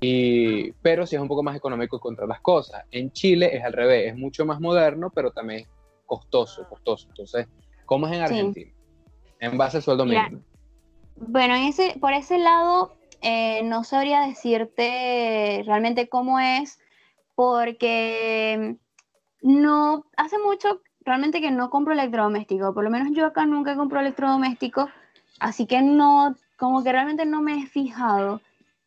Y, 0.00 0.72
pero 0.80 1.06
sí 1.06 1.16
es 1.16 1.22
un 1.22 1.28
poco 1.28 1.42
más 1.42 1.56
económico 1.56 1.96
encontrar 1.96 2.26
las 2.26 2.40
cosas. 2.40 2.84
En 2.90 3.12
Chile 3.12 3.54
es 3.54 3.62
al 3.62 3.74
revés, 3.74 4.12
es 4.12 4.16
mucho 4.16 4.46
más 4.46 4.58
moderno, 4.60 5.10
pero 5.14 5.30
también 5.32 5.60
es 5.60 5.68
costoso, 6.06 6.66
costoso. 6.68 7.08
Entonces, 7.08 7.46
¿cómo 7.84 8.06
es 8.06 8.14
en 8.14 8.22
Argentina? 8.22 8.72
En 9.38 9.58
base 9.58 9.78
al 9.78 9.82
sueldo 9.82 10.06
mínimo. 10.06 10.40
Bueno, 11.16 11.54
en 11.54 12.00
por 12.00 12.12
ese 12.12 12.38
lado, 12.38 12.96
eh, 13.20 13.62
no 13.64 13.84
sabría 13.84 14.22
decirte 14.22 15.62
realmente 15.66 16.08
cómo 16.08 16.40
es, 16.40 16.78
porque 17.34 18.76
no, 19.42 20.04
hace 20.16 20.38
mucho 20.38 20.80
realmente 21.00 21.40
que 21.40 21.50
no 21.50 21.70
compro 21.70 21.92
electrodoméstico, 21.92 22.74
por 22.74 22.84
lo 22.84 22.90
menos 22.90 23.08
yo 23.12 23.26
acá 23.26 23.46
nunca 23.46 23.76
compro 23.76 24.00
electrodoméstico, 24.00 24.88
así 25.40 25.66
que 25.66 25.82
no, 25.82 26.36
como 26.56 26.82
que 26.82 26.92
realmente 26.92 27.26
no 27.26 27.42
me 27.42 27.58
he 27.58 27.66
fijado 27.66 28.40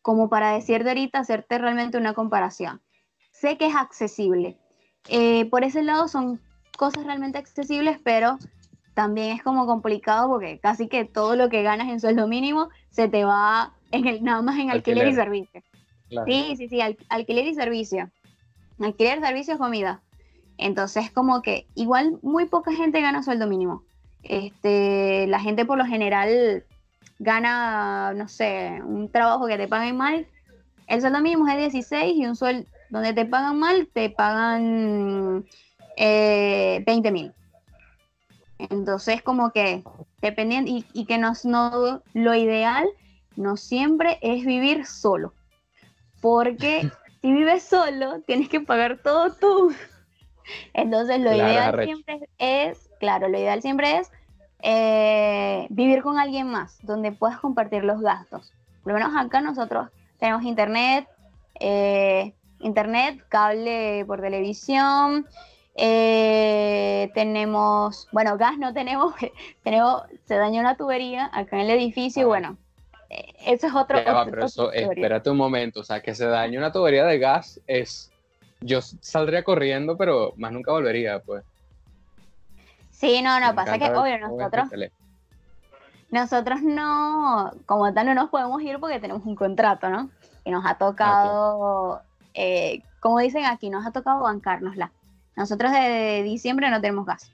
como 0.06 0.28
para 0.28 0.52
decirte 0.52 0.90
ahorita, 0.90 1.18
hacerte 1.18 1.58
realmente 1.58 1.98
una 1.98 2.14
comparación. 2.14 2.80
Sé 3.32 3.58
que 3.58 3.66
es 3.66 3.74
accesible. 3.74 4.56
Eh, 5.08 5.46
por 5.50 5.64
ese 5.64 5.82
lado 5.82 6.06
son 6.06 6.40
cosas 6.78 7.04
realmente 7.04 7.38
accesibles, 7.38 7.98
pero 8.04 8.38
también 8.96 9.36
es 9.36 9.42
como 9.42 9.66
complicado 9.66 10.26
porque 10.26 10.58
casi 10.58 10.88
que 10.88 11.04
todo 11.04 11.36
lo 11.36 11.50
que 11.50 11.62
ganas 11.62 11.88
en 11.88 12.00
sueldo 12.00 12.26
mínimo 12.26 12.70
se 12.88 13.08
te 13.08 13.24
va 13.24 13.74
en 13.90 14.06
el, 14.06 14.24
nada 14.24 14.40
más 14.40 14.58
en 14.58 14.70
alquiler, 14.70 15.08
y 15.08 15.12
servicio. 15.12 15.62
Sí, 16.24 16.54
sí, 16.56 16.66
sí, 16.66 16.80
alquiler 17.10 17.46
y 17.46 17.54
servicio. 17.54 18.10
Alquiler, 18.80 19.20
servicio, 19.20 19.58
comida. 19.58 20.00
Entonces, 20.56 21.10
como 21.10 21.42
que 21.42 21.66
igual 21.74 22.18
muy 22.22 22.46
poca 22.46 22.72
gente 22.72 23.02
gana 23.02 23.22
sueldo 23.22 23.46
mínimo. 23.46 23.82
Este, 24.22 25.26
la 25.26 25.40
gente 25.40 25.66
por 25.66 25.76
lo 25.76 25.84
general 25.84 26.64
gana, 27.18 28.14
no 28.14 28.28
sé, 28.28 28.80
un 28.82 29.12
trabajo 29.12 29.46
que 29.46 29.58
te 29.58 29.68
paguen 29.68 29.98
mal. 29.98 30.26
El 30.86 31.02
sueldo 31.02 31.20
mínimo 31.20 31.46
es 31.48 31.58
16 31.58 32.16
y 32.16 32.24
un 32.24 32.34
sueldo 32.34 32.66
donde 32.88 33.12
te 33.12 33.26
pagan 33.26 33.58
mal, 33.58 33.90
te 33.92 34.08
pagan 34.08 35.44
eh, 35.98 36.82
20 36.86 37.10
mil. 37.10 37.34
Entonces, 38.58 39.22
como 39.22 39.50
que 39.50 39.82
dependiendo, 40.20 40.70
y, 40.70 40.86
y 40.92 41.04
que 41.04 41.18
no, 41.18 41.32
no, 41.44 42.02
lo 42.14 42.34
ideal 42.34 42.86
no 43.36 43.56
siempre 43.56 44.18
es 44.22 44.44
vivir 44.44 44.86
solo. 44.86 45.34
Porque 46.20 46.90
si 47.20 47.32
vives 47.32 47.62
solo, 47.62 48.20
tienes 48.22 48.48
que 48.48 48.60
pagar 48.60 48.98
todo 49.02 49.32
tú. 49.34 49.74
Entonces, 50.72 51.20
lo 51.20 51.34
ideal 51.34 51.78
siempre 51.84 52.20
es, 52.38 52.88
claro, 53.00 53.28
lo 53.28 53.38
ideal 53.38 53.60
siempre 53.62 53.98
es 53.98 54.10
eh, 54.62 55.66
vivir 55.70 56.02
con 56.02 56.18
alguien 56.18 56.48
más, 56.48 56.78
donde 56.82 57.12
puedas 57.12 57.38
compartir 57.40 57.84
los 57.84 58.00
gastos. 58.00 58.52
Por 58.82 58.92
lo 58.92 58.98
menos 58.98 59.16
acá 59.16 59.40
nosotros 59.40 59.88
tenemos 60.18 60.44
internet, 60.44 61.08
eh, 61.60 62.32
internet, 62.60 63.22
cable 63.28 64.04
por 64.06 64.20
televisión, 64.20 65.26
eh, 65.76 67.10
tenemos, 67.14 68.08
bueno, 68.12 68.36
gas 68.38 68.58
no 68.58 68.72
tenemos, 68.72 69.14
tenemos, 69.62 70.02
se 70.24 70.36
dañó 70.36 70.60
una 70.60 70.76
tubería 70.76 71.30
acá 71.32 71.56
en 71.56 71.62
el 71.62 71.70
edificio 71.70 72.22
y 72.22 72.24
ah. 72.24 72.28
bueno, 72.28 72.56
eso 73.44 73.66
es 73.66 73.74
otro. 73.74 73.98
pero 74.30 74.44
eso, 74.44 74.72
espérate 74.72 75.30
un 75.30 75.36
momento, 75.36 75.80
o 75.80 75.84
sea, 75.84 76.00
que 76.00 76.14
se 76.14 76.26
dañe 76.26 76.58
una 76.58 76.72
tubería 76.72 77.04
de 77.04 77.18
gas 77.18 77.60
es 77.66 78.10
yo 78.60 78.80
saldría 78.80 79.44
corriendo, 79.44 79.96
pero 79.96 80.32
más 80.36 80.52
nunca 80.52 80.72
volvería, 80.72 81.20
pues. 81.20 81.44
Sí, 82.90 83.20
no, 83.22 83.38
no, 83.40 83.54
pasa 83.54 83.78
que, 83.78 83.90
obvio, 83.90 84.18
nosotros, 84.18 84.68
nosotros 86.10 86.62
no, 86.62 87.52
como 87.66 87.92
tal, 87.92 88.06
no 88.06 88.14
nos 88.14 88.30
podemos 88.30 88.62
ir 88.62 88.78
porque 88.80 88.98
tenemos 88.98 89.24
un 89.26 89.36
contrato, 89.36 89.90
¿no? 89.90 90.08
Y 90.44 90.50
nos 90.50 90.64
ha 90.64 90.78
tocado, 90.78 92.00
eh, 92.32 92.80
como 93.00 93.18
dicen 93.18 93.44
aquí, 93.44 93.68
nos 93.68 93.86
ha 93.86 93.90
tocado 93.90 94.22
bancárnosla. 94.22 94.90
Nosotros 95.36 95.72
de 95.72 96.22
diciembre 96.24 96.70
no 96.70 96.80
tenemos 96.80 97.06
gas. 97.06 97.30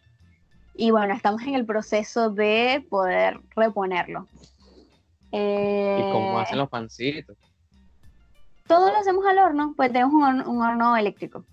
Y 0.75 0.91
bueno, 0.91 1.15
estamos 1.15 1.43
en 1.43 1.55
el 1.55 1.65
proceso 1.65 2.31
de 2.31 2.85
poder 2.91 3.41
reponerlo. 3.55 4.27
¿Y 5.31 6.03
cómo 6.13 6.39
hacen 6.39 6.59
los 6.59 6.69
pancitos? 6.69 7.37
todo 8.73 8.91
lo 8.91 8.97
hacemos 8.97 9.27
al 9.27 9.39
horno, 9.39 9.75
pues 9.77 9.93
tenemos 9.93 10.15
un 10.15 10.63
horno, 10.63 10.97
eléctrico. 10.97 11.45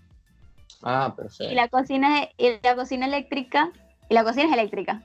Ah, 0.82 1.14
perfecto. 1.18 1.52
Y 1.52 1.56
la 1.56 1.68
cocina, 1.68 2.30
y 2.38 2.52
la 2.64 2.76
cocina 2.78 3.06
eléctrica, 3.08 3.72
y 4.08 4.14
la 4.14 4.24
cocina 4.24 4.46
es 4.46 4.54
eléctrica. 4.54 5.02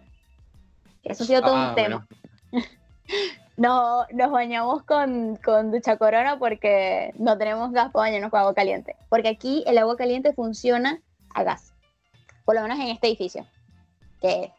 Eso 1.02 1.24
ha 1.24 1.26
sido 1.26 1.42
todo 1.42 1.54
un 1.54 1.60
ah, 1.60 1.74
tema. 1.74 2.06
no, 3.56 4.06
nos 4.12 4.30
bañamos 4.30 4.84
con, 4.84 5.34
con, 5.36 5.72
ducha 5.72 5.96
corona 5.96 6.38
porque 6.38 7.12
no 7.18 7.36
tenemos 7.36 7.72
gas 7.72 7.90
para 7.90 8.04
bañarnos 8.04 8.30
con 8.30 8.38
agua 8.38 8.54
caliente. 8.54 8.94
Porque 9.08 9.28
aquí 9.28 9.64
el 9.66 9.76
agua 9.78 9.96
caliente 9.96 10.32
funciona 10.32 11.00
a 11.34 11.42
gas. 11.42 11.74
Por 12.44 12.54
lo 12.54 12.62
menos 12.62 12.78
en 12.78 12.88
este 12.88 13.08
edificio. 13.08 13.46
Que 14.20 14.52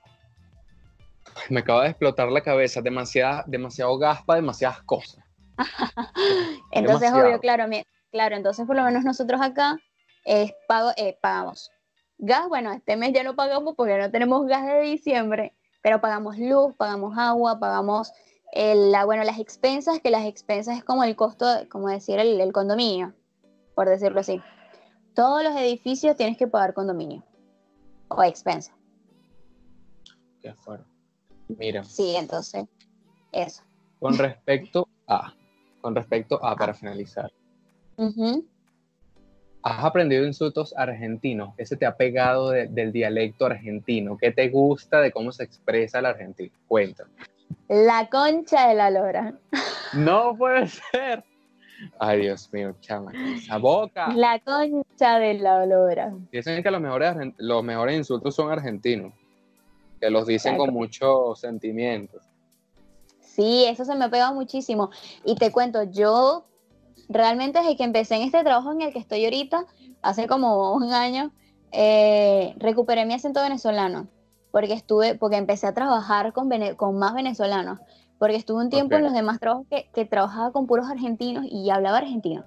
me 1.49 1.59
acaba 1.59 1.83
de 1.83 1.89
explotar 1.89 2.29
la 2.29 2.41
cabeza. 2.41 2.81
Demasiada, 2.81 3.43
demasiado 3.47 3.97
gas 3.97 4.23
para 4.23 4.37
demasiadas 4.37 4.81
cosas. 4.83 5.23
entonces, 6.71 7.11
obvio, 7.13 7.39
claro, 7.39 7.65
claro, 8.11 8.35
entonces 8.35 8.65
por 8.67 8.75
lo 8.75 8.83
menos 8.83 9.03
nosotros 9.05 9.41
acá 9.41 9.77
es 10.25 10.53
pago, 10.67 10.91
eh, 10.97 11.17
pagamos 11.21 11.71
gas, 12.17 12.47
bueno, 12.47 12.71
este 12.71 12.95
mes 12.95 13.13
ya 13.13 13.23
no 13.23 13.35
pagamos 13.35 13.75
porque 13.75 13.97
no 13.97 14.11
tenemos 14.11 14.45
gas 14.47 14.65
de 14.65 14.81
diciembre, 14.81 15.53
pero 15.81 16.01
pagamos 16.01 16.37
luz, 16.37 16.73
pagamos 16.77 17.17
agua, 17.17 17.59
pagamos 17.59 18.11
la, 18.53 19.05
bueno, 19.05 19.23
las 19.23 19.39
expensas, 19.39 19.99
que 19.99 20.11
las 20.11 20.25
expensas 20.25 20.77
es 20.77 20.83
como 20.83 21.03
el 21.03 21.15
costo, 21.15 21.45
como 21.69 21.89
decir, 21.89 22.19
el, 22.19 22.39
el 22.39 22.53
condominio, 22.53 23.13
por 23.75 23.89
decirlo 23.89 24.21
así. 24.21 24.41
Todos 25.15 25.43
los 25.43 25.55
edificios 25.55 26.17
tienes 26.17 26.37
que 26.37 26.45
pagar 26.45 26.73
condominio 26.73 27.23
o 28.09 28.21
expensa. 28.21 28.75
Qué 30.41 30.53
fuerte. 30.53 30.85
Mira. 31.47 31.83
Sí, 31.83 32.15
entonces, 32.17 32.65
eso. 33.31 33.63
Con 33.99 34.17
respecto 34.17 34.89
a, 35.07 35.33
con 35.79 35.95
respecto 35.95 36.43
a, 36.43 36.55
para 36.55 36.73
finalizar. 36.73 37.31
¿Has 39.63 39.83
aprendido 39.83 40.25
insultos 40.25 40.73
argentinos? 40.77 41.53
¿Ese 41.57 41.77
te 41.77 41.85
ha 41.85 41.95
pegado 41.95 42.49
del 42.49 42.91
dialecto 42.91 43.45
argentino? 43.45 44.17
¿Qué 44.17 44.31
te 44.31 44.49
gusta 44.49 44.99
de 44.99 45.11
cómo 45.11 45.31
se 45.31 45.43
expresa 45.43 45.99
el 45.99 46.07
argentino? 46.07 46.53
Cuéntame. 46.67 47.11
La 47.69 48.09
concha 48.09 48.67
de 48.67 48.75
la 48.75 48.91
lora. 48.91 49.33
No 49.93 50.35
puede 50.37 50.67
ser. 50.67 51.23
Ay, 51.99 52.21
Dios 52.21 52.51
mío, 52.51 52.75
chama, 52.81 53.11
esa 53.35 53.57
boca. 53.57 54.13
La 54.15 54.39
concha 54.39 55.19
de 55.19 55.35
la 55.35 55.65
lora. 55.65 56.13
Dicen 56.31 56.63
que 56.63 56.71
los 56.71 56.81
mejores, 56.81 57.15
los 57.37 57.63
mejores 57.63 57.97
insultos 57.97 58.35
son 58.35 58.51
argentinos, 58.51 59.13
que 59.99 60.09
los 60.09 60.25
dicen 60.25 60.57
con 60.57 60.73
mucho 60.73 61.35
sentimiento. 61.35 62.19
Sí, 63.19 63.65
eso 63.67 63.83
se 63.83 63.95
me 63.95 64.05
ha 64.05 64.09
pegado 64.09 64.33
muchísimo. 64.33 64.91
Y 65.25 65.35
te 65.35 65.51
cuento, 65.51 65.83
yo 65.83 66.45
realmente 67.09 67.59
desde 67.59 67.75
que 67.75 67.83
empecé 67.83 68.15
en 68.15 68.21
este 68.23 68.43
trabajo 68.43 68.71
en 68.71 68.81
el 68.81 68.93
que 68.93 68.99
estoy 68.99 69.25
ahorita, 69.25 69.65
hace 70.01 70.27
como 70.27 70.73
un 70.73 70.93
año, 70.93 71.31
eh, 71.71 72.53
recuperé 72.57 73.05
mi 73.05 73.13
acento 73.13 73.41
venezolano, 73.41 74.07
porque 74.51 74.73
estuve, 74.73 75.15
porque 75.15 75.35
empecé 75.35 75.67
a 75.67 75.73
trabajar 75.73 76.31
con, 76.31 76.49
con 76.77 76.97
más 76.97 77.13
venezolanos, 77.13 77.79
porque 78.19 78.35
estuve 78.35 78.63
un 78.63 78.69
tiempo 78.69 78.95
en 78.95 79.03
los 79.03 79.13
demás 79.13 79.39
trabajos 79.39 79.67
que, 79.69 79.89
que, 79.93 80.05
trabajaba 80.05 80.51
con 80.51 80.67
puros 80.67 80.89
argentinos 80.89 81.45
y 81.49 81.69
hablaba 81.69 81.97
argentino. 81.97 82.45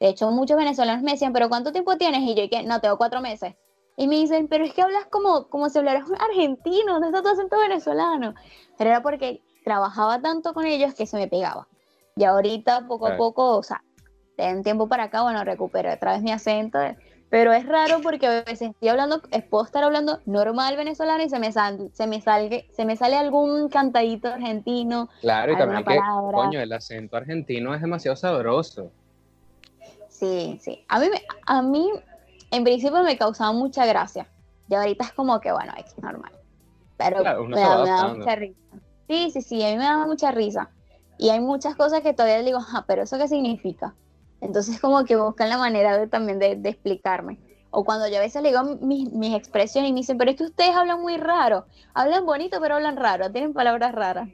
De 0.00 0.08
hecho, 0.08 0.30
muchos 0.30 0.56
venezolanos 0.56 1.02
me 1.02 1.12
decían, 1.12 1.32
pero 1.32 1.48
¿cuánto 1.48 1.72
tiempo 1.72 1.96
tienes? 1.96 2.22
Y 2.22 2.34
yo 2.34 2.42
dije, 2.42 2.62
no, 2.62 2.80
tengo 2.80 2.96
cuatro 2.98 3.20
meses. 3.20 3.54
Y 3.96 4.06
me 4.06 4.14
dicen, 4.14 4.46
pero 4.46 4.64
es 4.64 4.72
que 4.72 4.82
hablas 4.82 5.06
como, 5.06 5.48
como 5.48 5.68
si 5.68 5.78
hablaras 5.78 6.04
argentino, 6.20 6.92
¿dónde 6.92 7.08
está 7.08 7.20
tu 7.20 7.28
acento 7.28 7.58
venezolano? 7.58 8.34
Pero 8.76 8.90
era 8.90 9.02
porque 9.02 9.42
trabajaba 9.64 10.20
tanto 10.20 10.54
con 10.54 10.66
ellos 10.66 10.94
que 10.94 11.04
se 11.04 11.16
me 11.16 11.26
pegaba. 11.26 11.66
Y 12.14 12.24
ahorita, 12.24 12.86
poco 12.86 13.08
a 13.08 13.16
poco, 13.16 13.56
o 13.56 13.62
sea, 13.62 13.82
de 14.36 14.54
un 14.54 14.62
tiempo 14.62 14.88
para 14.88 15.04
acá, 15.04 15.22
bueno, 15.22 15.42
recupero 15.42 15.92
otra 15.92 16.12
vez 16.12 16.22
mi 16.22 16.30
acento, 16.30 16.78
pero 17.30 17.52
es 17.52 17.66
raro 17.66 18.00
porque 18.02 18.26
a 18.26 18.42
veces 18.42 18.70
estoy 18.70 18.88
hablando, 18.88 19.20
puedo 19.50 19.64
estar 19.64 19.84
hablando 19.84 20.20
normal 20.24 20.76
venezolano 20.76 21.22
y 21.22 21.28
se 21.28 21.38
me, 21.38 21.52
sal, 21.52 21.90
se 21.92 22.06
me, 22.06 22.20
salgue, 22.20 22.66
se 22.72 22.84
me 22.86 22.96
sale 22.96 23.16
algún 23.16 23.68
cantadito 23.68 24.28
argentino. 24.28 25.10
Claro, 25.20 25.52
y 25.52 25.56
también 25.58 25.84
que, 25.84 25.98
coño, 26.32 26.60
el 26.60 26.72
acento 26.72 27.16
argentino 27.16 27.74
es 27.74 27.82
demasiado 27.82 28.16
sabroso. 28.16 28.90
Sí, 30.08 30.58
sí. 30.62 30.84
A 30.88 30.98
mí, 30.98 31.06
a 31.46 31.62
mí 31.62 31.90
en 32.50 32.64
principio 32.64 33.02
me 33.02 33.18
causaba 33.18 33.52
mucha 33.52 33.84
gracia. 33.84 34.26
Y 34.68 34.74
ahorita 34.74 35.04
es 35.04 35.12
como 35.12 35.40
que, 35.40 35.52
bueno, 35.52 35.72
es 35.76 35.96
normal. 35.98 36.32
Pero 36.96 37.22
me, 37.22 37.56
me 37.56 37.60
da 37.60 38.08
mucha 38.08 38.34
risa. 38.36 38.58
Sí, 39.06 39.30
sí, 39.30 39.42
sí, 39.42 39.62
a 39.64 39.70
mí 39.70 39.76
me 39.76 39.84
da 39.84 40.06
mucha 40.06 40.30
risa. 40.30 40.70
Y 41.18 41.30
hay 41.30 41.40
muchas 41.40 41.76
cosas 41.76 42.00
que 42.00 42.14
todavía 42.14 42.42
digo, 42.42 42.58
ah, 42.72 42.84
pero 42.86 43.02
¿eso 43.02 43.18
qué 43.18 43.28
significa? 43.28 43.94
Entonces 44.40 44.80
como 44.80 45.04
que 45.04 45.16
buscan 45.16 45.48
la 45.48 45.58
manera 45.58 45.98
de, 45.98 46.06
también 46.06 46.38
de, 46.38 46.52
explicarme. 46.64 47.38
O 47.70 47.84
cuando 47.84 48.08
yo 48.08 48.16
a 48.16 48.20
veces 48.20 48.42
le 48.42 48.48
digo 48.50 48.62
mis, 48.80 49.12
mis, 49.12 49.34
expresiones 49.34 49.90
y 49.90 49.92
me 49.92 50.00
dicen, 50.00 50.16
pero 50.16 50.30
es 50.30 50.36
que 50.36 50.44
ustedes 50.44 50.74
hablan 50.74 51.02
muy 51.02 51.16
raro. 51.16 51.66
Hablan 51.92 52.24
bonito, 52.24 52.60
pero 52.60 52.76
hablan 52.76 52.96
raro. 52.96 53.30
Tienen 53.30 53.52
palabras 53.52 53.92
raras. 53.92 54.28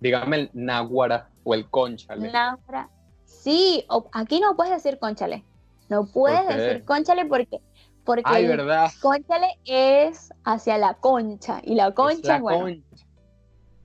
Dígame 0.00 0.36
el 0.36 0.50
náhuara 0.52 1.28
o 1.42 1.54
el 1.54 1.68
conchale. 1.68 2.30
Náhuara. 2.30 2.88
Sí, 3.24 3.86
aquí 4.12 4.40
no 4.40 4.56
puedes 4.56 4.72
decir 4.72 4.98
conchale. 4.98 5.44
No 5.88 6.06
puedes 6.06 6.46
decir 6.46 6.84
conchale 6.84 7.24
porque, 7.24 7.60
porque 8.04 8.22
Ay, 8.26 8.46
¿verdad? 8.46 8.90
conchale 9.00 9.48
es 9.64 10.32
hacia 10.44 10.78
la 10.78 10.94
concha. 10.94 11.60
Y 11.64 11.74
la 11.74 11.92
concha, 11.92 12.14
es 12.14 12.24
la 12.24 12.40
concha. 12.40 13.06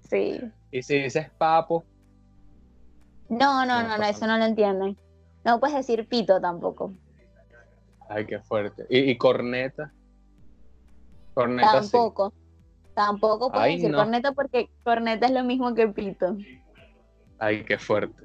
Sí. 0.09 0.39
Y 0.71 0.83
si 0.83 1.01
dices 1.01 1.29
papo. 1.37 1.83
No, 3.29 3.65
no, 3.65 3.81
no, 3.81 3.97
no, 3.97 4.03
eso 4.03 4.27
no 4.27 4.37
lo 4.37 4.45
entienden. 4.45 4.97
No 5.45 5.59
puedes 5.59 5.75
decir 5.75 6.07
pito 6.07 6.41
tampoco. 6.41 6.91
Ay, 8.09 8.25
qué 8.25 8.39
fuerte. 8.39 8.85
¿Y, 8.89 9.15
corneta? 9.15 9.93
Corneta 11.35 11.81
Tampoco. 11.81 12.33
Tampoco 12.95 13.51
puedes 13.51 13.75
decir 13.75 13.93
corneta 13.93 14.31
porque 14.31 14.69
corneta 14.83 15.27
es 15.27 15.31
lo 15.31 15.43
mismo 15.43 15.75
que 15.75 15.87
pito. 15.87 16.35
Ay, 17.37 17.63
qué 17.63 17.77
fuerte. 17.77 18.23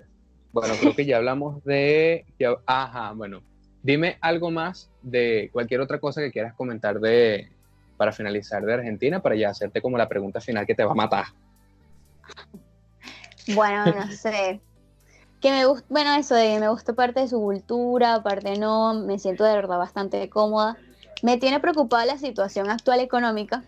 Bueno, 0.53 0.75
creo 0.81 0.97
que 0.97 1.05
ya 1.05 1.19
hablamos 1.19 1.63
de... 1.65 2.25
Ajá, 2.67 3.13
bueno. 3.13 3.43
Dime 3.83 4.17
algo 4.21 4.51
más 4.51 4.91
de 5.03 5.51
cualquier 5.53 5.81
otra 5.81 5.99
cosa 6.01 6.21
que 6.21 6.31
quieras 6.31 6.55
comentar 6.55 7.01
de 7.01 7.51
para 7.97 8.13
finalizar 8.13 8.65
de 8.65 8.75
Argentina, 8.75 9.21
para 9.21 9.35
ya 9.35 9.51
hacerte 9.51 9.83
como 9.83 9.99
la 9.99 10.09
pregunta 10.09 10.41
final 10.41 10.67
que 10.67 10.75
te 10.75 10.85
va 10.85 10.93
a 10.93 10.95
matar. 10.95 11.27
Bueno, 13.55 13.85
no 13.87 14.07
sé 14.13 14.61
que 15.41 15.51
me 15.51 15.67
gusta, 15.67 15.87
bueno, 15.89 16.15
eso 16.15 16.35
de 16.35 16.61
me 16.61 16.69
gusta 16.69 16.93
parte 16.93 17.21
de 17.21 17.29
su 17.29 17.41
cultura, 17.41 18.23
parte 18.23 18.59
no, 18.59 18.95
me 18.95 19.19
siento 19.19 19.45
de 19.45 19.55
verdad 19.55 19.79
bastante 19.79 20.29
cómoda. 20.29 20.77
Me 21.23 21.39
tiene 21.39 21.61
preocupada 21.61 22.05
la 22.07 22.19
situación 22.19 22.71
actual 22.71 23.01
económica 23.01 23.65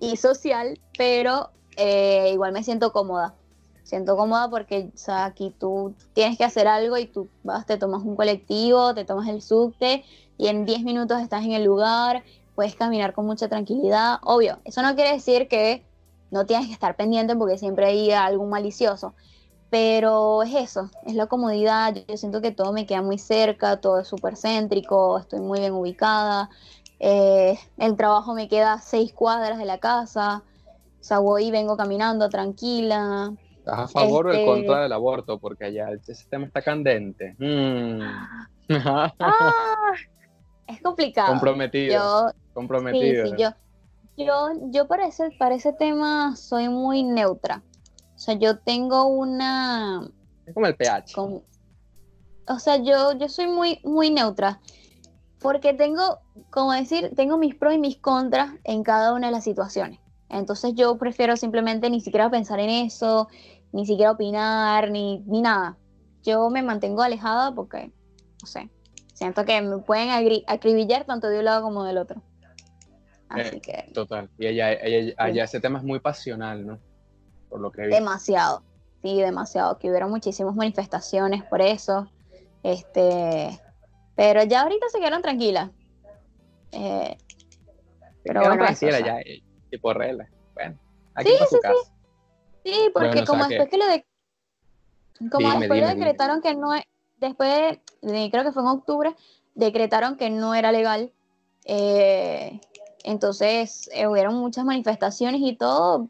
y 0.00 0.16
social, 0.16 0.78
pero 0.96 1.50
eh, 1.76 2.30
igual 2.32 2.52
me 2.52 2.62
siento 2.62 2.92
cómoda. 2.92 3.34
Siento 3.84 4.16
cómoda 4.16 4.50
porque 4.50 4.90
aquí 5.08 5.54
tú 5.58 5.94
tienes 6.12 6.36
que 6.36 6.44
hacer 6.44 6.68
algo 6.68 6.98
y 6.98 7.06
tú 7.06 7.28
vas, 7.42 7.64
te 7.64 7.78
tomas 7.78 8.02
un 8.02 8.16
colectivo, 8.16 8.94
te 8.94 9.04
tomas 9.04 9.28
el 9.28 9.40
subte 9.40 10.04
y 10.36 10.48
en 10.48 10.66
10 10.66 10.82
minutos 10.82 11.20
estás 11.20 11.44
en 11.44 11.52
el 11.52 11.64
lugar, 11.64 12.22
puedes 12.54 12.74
caminar 12.74 13.14
con 13.14 13.24
mucha 13.24 13.48
tranquilidad. 13.48 14.18
Obvio, 14.22 14.58
eso 14.64 14.82
no 14.82 14.94
quiere 14.94 15.12
decir 15.12 15.48
que 15.48 15.84
no 16.30 16.44
tienes 16.44 16.66
que 16.66 16.72
estar 16.72 16.96
pendiente 16.96 17.34
porque 17.34 17.56
siempre 17.56 17.86
hay 17.86 18.10
algún 18.10 18.50
malicioso, 18.50 19.14
pero 19.70 20.42
es 20.42 20.54
eso, 20.54 20.90
es 21.04 21.14
la 21.14 21.26
comodidad. 21.26 21.94
Yo 22.08 22.16
siento 22.16 22.40
que 22.40 22.52
todo 22.52 22.72
me 22.72 22.86
queda 22.86 23.02
muy 23.02 23.18
cerca, 23.18 23.80
todo 23.80 24.00
es 24.00 24.08
súper 24.08 24.36
céntrico, 24.36 25.18
estoy 25.18 25.40
muy 25.40 25.60
bien 25.60 25.72
ubicada. 25.72 26.48
Eh, 27.00 27.58
el 27.76 27.96
trabajo 27.96 28.34
me 28.34 28.48
queda 28.48 28.74
a 28.74 28.80
seis 28.80 29.12
cuadras 29.12 29.58
de 29.58 29.64
la 29.64 29.78
casa. 29.78 30.42
O 31.00 31.04
sea, 31.04 31.18
voy 31.18 31.46
y 31.46 31.50
vengo 31.50 31.76
caminando 31.76 32.28
tranquila. 32.28 33.32
¿Estás 33.58 33.78
a 33.78 33.88
favor 33.88 34.26
o 34.26 34.30
en 34.30 34.36
este 34.36 34.46
contra 34.46 34.82
del 34.82 34.92
aborto? 34.92 35.38
Porque 35.38 35.66
allá 35.66 35.88
ese 35.90 36.26
tema 36.28 36.46
está 36.46 36.62
candente. 36.62 37.36
Mm. 37.38 38.00
Ah, 38.70 39.92
es 40.66 40.82
complicado. 40.82 41.28
Comprometido. 41.28 41.94
Yo, 41.94 42.32
comprometido. 42.52 43.24
Sí, 43.24 43.32
yo, 43.38 43.50
yo, 44.18 44.48
yo 44.70 44.86
para, 44.86 45.06
ese, 45.06 45.30
para 45.38 45.54
ese 45.54 45.72
tema 45.72 46.36
soy 46.36 46.68
muy 46.68 47.02
neutra. 47.02 47.62
O 48.18 48.20
sea, 48.20 48.34
yo 48.34 48.58
tengo 48.58 49.04
una... 49.04 50.10
Es 50.44 50.52
como 50.52 50.66
el 50.66 50.74
pH. 50.74 51.14
o 51.16 52.58
sea, 52.58 52.76
yo, 52.78 53.12
yo 53.12 53.28
soy 53.28 53.46
muy, 53.46 53.78
muy 53.84 54.10
neutra. 54.10 54.60
Porque 55.38 55.72
tengo, 55.72 56.18
como 56.50 56.72
decir, 56.72 57.12
tengo 57.14 57.38
mis 57.38 57.54
pros 57.54 57.74
y 57.74 57.78
mis 57.78 57.96
contras 57.98 58.54
en 58.64 58.82
cada 58.82 59.14
una 59.14 59.28
de 59.28 59.32
las 59.34 59.44
situaciones. 59.44 60.00
Entonces 60.30 60.72
yo 60.74 60.98
prefiero 60.98 61.36
simplemente 61.36 61.88
ni 61.90 62.00
siquiera 62.00 62.28
pensar 62.28 62.58
en 62.58 62.70
eso, 62.70 63.28
ni 63.70 63.86
siquiera 63.86 64.10
opinar, 64.10 64.90
ni, 64.90 65.20
ni 65.20 65.40
nada. 65.40 65.78
Yo 66.24 66.50
me 66.50 66.62
mantengo 66.62 67.02
alejada 67.02 67.54
porque, 67.54 67.92
no 68.42 68.48
sé, 68.48 68.68
siento 69.14 69.44
que 69.44 69.62
me 69.62 69.78
pueden 69.78 70.10
acribillar 70.48 71.04
tanto 71.04 71.28
de 71.28 71.38
un 71.38 71.44
lado 71.44 71.62
como 71.62 71.84
del 71.84 71.98
otro. 71.98 72.20
Así 73.28 73.58
eh, 73.58 73.60
que... 73.60 73.92
Total. 73.94 74.28
Y 74.40 74.48
allá, 74.48 74.76
allá, 75.18 75.44
ese 75.44 75.60
tema 75.60 75.78
es 75.78 75.84
muy 75.84 76.00
pasional, 76.00 76.66
¿no? 76.66 76.80
Por 77.48 77.60
lo 77.60 77.70
que 77.70 77.82
Demasiado, 77.82 78.62
sí, 79.02 79.20
demasiado, 79.20 79.78
que 79.78 79.88
hubiera 79.88 80.06
muchísimas 80.06 80.54
manifestaciones 80.54 81.42
por 81.44 81.62
eso. 81.62 82.10
Este, 82.62 83.58
pero 84.14 84.42
ya 84.44 84.62
ahorita 84.62 84.88
se 84.88 84.98
quedaron 84.98 85.22
tranquilas. 85.22 85.70
Eh, 86.72 87.16
pero 88.22 88.40
bueno, 88.42 88.66
ya, 88.80 89.20
eh, 89.20 89.42
tipo 89.70 89.94
regla. 89.94 90.28
Bueno, 90.54 90.78
aquí 91.14 91.30
sí, 91.30 91.36
sí, 91.50 91.56
sí. 91.62 91.92
Sí, 92.64 92.90
porque 92.92 93.24
como 93.24 93.46
después 93.46 93.68
que... 93.68 93.78
lo 93.78 93.86
de 93.86 94.04
como 95.30 95.58
después 95.58 95.80
lo 95.80 95.88
decretaron 95.88 96.42
que 96.42 96.54
no 96.54 96.74
es, 96.74 96.84
después, 97.16 97.78
creo 98.00 98.44
que 98.44 98.52
fue 98.52 98.62
en 98.62 98.68
octubre, 98.68 99.16
decretaron 99.54 100.16
que 100.16 100.30
no 100.30 100.54
era 100.54 100.70
legal. 100.72 101.12
Eh, 101.64 102.60
entonces 103.04 103.90
eh, 103.92 104.06
hubieron 104.06 104.34
muchas 104.34 104.64
manifestaciones 104.64 105.40
y 105.42 105.56
todo, 105.56 106.08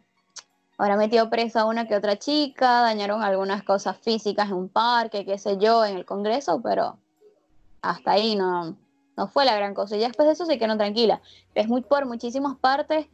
Ahora 0.78 0.96
metió 0.96 1.28
presa 1.28 1.64
una 1.64 1.88
que 1.88 1.96
otra 1.96 2.16
chica, 2.18 2.82
dañaron 2.82 3.20
algunas 3.20 3.64
cosas 3.64 3.98
físicas 3.98 4.48
en 4.48 4.55
un 4.55 4.68
parque, 4.68 5.24
qué 5.24 5.36
sé 5.36 5.59
yo, 5.59 5.84
en 5.84 5.96
el 5.96 6.05
Congreso, 6.05 6.62
pero 6.62 6.96
hasta 7.82 8.12
ahí 8.12 8.36
no, 8.36 8.76
no 9.16 9.26
fue 9.26 9.44
la 9.44 9.56
gran 9.56 9.74
cosa. 9.74 9.96
Y 9.96 10.00
después 10.00 10.26
de 10.26 10.34
eso 10.34 10.46
se 10.46 10.56
quedaron 10.56 10.78
tranquilas. 10.78 11.20
Es 11.56 11.66
muy 11.66 11.80
por 11.80 12.06
muchísimas 12.06 12.56
partes, 12.56 13.09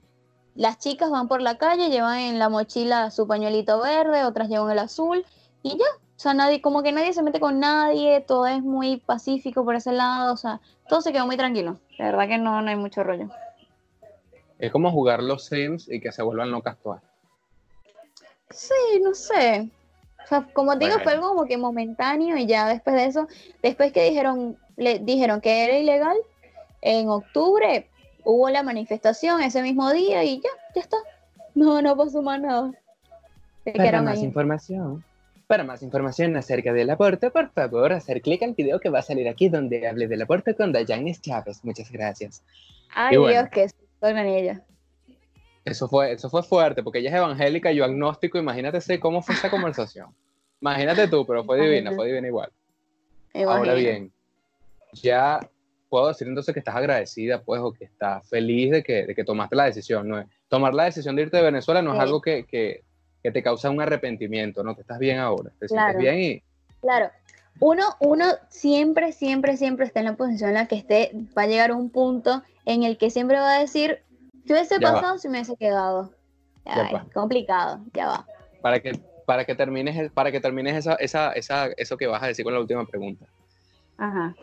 las 0.54 0.78
chicas 0.78 1.10
van 1.10 1.26
por 1.26 1.40
la 1.40 1.56
calle, 1.56 1.88
llevan 1.88 2.18
en 2.18 2.38
la 2.38 2.50
mochila 2.50 3.10
su 3.10 3.26
pañuelito 3.26 3.80
verde, 3.80 4.24
otras 4.24 4.50
llevan 4.50 4.70
el 4.70 4.78
azul 4.78 5.24
y 5.62 5.70
ya. 5.70 5.86
O 6.16 6.20
sea, 6.24 6.34
nadie, 6.34 6.60
como 6.60 6.82
que 6.82 6.92
nadie 6.92 7.14
se 7.14 7.22
mete 7.22 7.40
con 7.40 7.60
nadie, 7.60 8.20
todo 8.20 8.46
es 8.46 8.62
muy 8.62 8.98
pacífico 8.98 9.64
por 9.64 9.74
ese 9.74 9.92
lado, 9.92 10.34
o 10.34 10.36
sea, 10.36 10.60
todo 10.88 11.00
se 11.00 11.12
quedó 11.12 11.26
muy 11.26 11.38
tranquilo. 11.38 11.78
La 11.98 12.04
verdad 12.04 12.28
que 12.28 12.38
no, 12.38 12.60
no 12.60 12.68
hay 12.68 12.76
mucho 12.76 13.02
rollo. 13.02 13.30
Es 14.58 14.70
como 14.70 14.92
jugar 14.92 15.22
los 15.22 15.46
Sims 15.46 15.88
y 15.90 16.00
que 16.00 16.12
se 16.12 16.22
vuelvan 16.22 16.50
locas 16.50 16.76
todas. 16.82 17.02
Sí, 18.54 19.00
no 19.02 19.14
sé. 19.14 19.68
O 20.24 20.26
sea, 20.26 20.48
como 20.52 20.78
te 20.78 20.86
digo, 20.86 20.98
fue 21.00 21.12
algo 21.12 21.28
como 21.28 21.44
que 21.44 21.58
momentáneo 21.58 22.36
y 22.38 22.46
ya 22.46 22.68
después 22.68 22.96
de 22.96 23.04
eso, 23.06 23.28
después 23.62 23.92
que 23.92 24.04
dijeron, 24.04 24.56
le 24.76 25.00
dijeron 25.00 25.40
que 25.40 25.64
era 25.64 25.76
ilegal, 25.76 26.16
en 26.80 27.08
octubre 27.08 27.88
hubo 28.24 28.48
la 28.48 28.62
manifestación 28.62 29.42
ese 29.42 29.60
mismo 29.60 29.92
día 29.92 30.24
y 30.24 30.40
ya, 30.40 30.48
ya 30.74 30.80
está. 30.80 30.96
No, 31.54 31.82
no 31.82 31.96
pasó 31.96 32.22
más 32.22 32.40
nada. 32.40 32.72
Para 33.76 34.02
más 34.02 34.22
información, 34.22 35.04
para 35.46 35.64
más 35.64 35.82
información 35.82 36.36
acerca 36.36 36.72
del 36.72 36.90
aborto, 36.90 37.30
por 37.30 37.50
favor, 37.50 37.92
hacer 37.92 38.22
clic 38.22 38.42
al 38.42 38.54
video 38.54 38.80
que 38.80 38.88
va 38.88 39.00
a 39.00 39.02
salir 39.02 39.28
aquí 39.28 39.48
donde 39.48 39.86
hable 39.86 40.06
del 40.06 40.22
aborto 40.22 40.54
con 40.56 40.72
Dayanis 40.72 41.20
Chávez. 41.20 41.64
Muchas 41.64 41.90
gracias. 41.90 42.42
Ay, 42.94 43.16
Dios, 43.16 43.48
que 43.50 43.68
en 44.02 44.18
ella. 44.18 44.62
Eso 45.64 45.88
fue, 45.88 46.12
eso 46.12 46.28
fue 46.28 46.42
fuerte, 46.42 46.82
porque 46.82 46.98
ella 46.98 47.10
es 47.10 47.16
evangélica, 47.16 47.72
yo 47.72 47.84
agnóstico, 47.84 48.38
imagínate 48.38 49.00
cómo 49.00 49.22
fue 49.22 49.34
esa 49.34 49.50
conversación. 49.50 50.14
Imagínate 50.60 51.08
tú, 51.08 51.26
pero 51.26 51.44
fue 51.44 51.60
divina, 51.60 51.92
fue 51.92 52.06
divina 52.06 52.26
igual. 52.26 52.50
Ahora 53.46 53.74
bien, 53.74 54.12
ya 54.92 55.40
puedo 55.88 56.08
decir 56.08 56.26
entonces 56.26 56.52
que 56.52 56.60
estás 56.60 56.76
agradecida, 56.76 57.42
pues, 57.42 57.60
o 57.60 57.72
que 57.72 57.84
estás 57.84 58.28
feliz 58.28 58.70
de 58.72 58.82
que, 58.82 59.06
de 59.06 59.14
que 59.14 59.24
tomaste 59.24 59.56
la 59.56 59.64
decisión, 59.64 60.08
¿no? 60.08 60.24
Tomar 60.48 60.74
la 60.74 60.84
decisión 60.84 61.16
de 61.16 61.22
irte 61.22 61.36
de 61.36 61.44
Venezuela 61.44 61.82
no 61.82 61.94
es 61.94 62.00
algo 62.00 62.20
que, 62.20 62.44
que, 62.44 62.82
que, 63.22 63.30
te 63.30 63.42
causa 63.42 63.70
un 63.70 63.80
arrepentimiento, 63.80 64.62
¿no? 64.62 64.74
Que 64.74 64.82
estás 64.82 64.98
bien 64.98 65.18
ahora, 65.18 65.50
te 65.58 65.68
sientes 65.68 65.96
bien 65.96 66.20
y... 66.20 66.42
Claro. 66.80 67.10
Uno, 67.60 67.84
uno 68.00 68.24
siempre, 68.48 69.12
siempre, 69.12 69.56
siempre 69.56 69.86
está 69.86 70.00
en 70.00 70.06
la 70.06 70.16
posición 70.16 70.50
en 70.50 70.54
la 70.54 70.66
que 70.66 70.76
esté, 70.76 71.12
va 71.36 71.42
a 71.42 71.46
llegar 71.46 71.72
un 71.72 71.88
punto 71.90 72.42
en 72.66 72.82
el 72.82 72.98
que 72.98 73.10
siempre 73.10 73.38
va 73.38 73.54
a 73.54 73.60
decir, 73.60 74.00
si 74.44 74.52
hubiese 74.52 74.80
pasado, 74.80 75.18
si 75.18 75.28
me 75.28 75.38
hubiese 75.38 75.56
quedado. 75.56 76.12
Ya 76.64 77.06
complicado, 77.12 77.80
ya 77.92 78.06
va. 78.06 78.26
Para 78.62 78.80
que, 78.80 78.98
para 79.26 79.44
que 79.44 79.54
termines, 79.54 80.10
para 80.12 80.32
que 80.32 80.40
termines 80.40 80.76
esa, 80.76 80.94
esa, 80.94 81.32
esa, 81.32 81.66
eso 81.76 81.96
que 81.96 82.06
vas 82.06 82.22
a 82.22 82.28
decir 82.28 82.44
con 82.44 82.54
la 82.54 82.60
última 82.60 82.86
pregunta. 82.86 83.26
Ajá. 83.98 84.34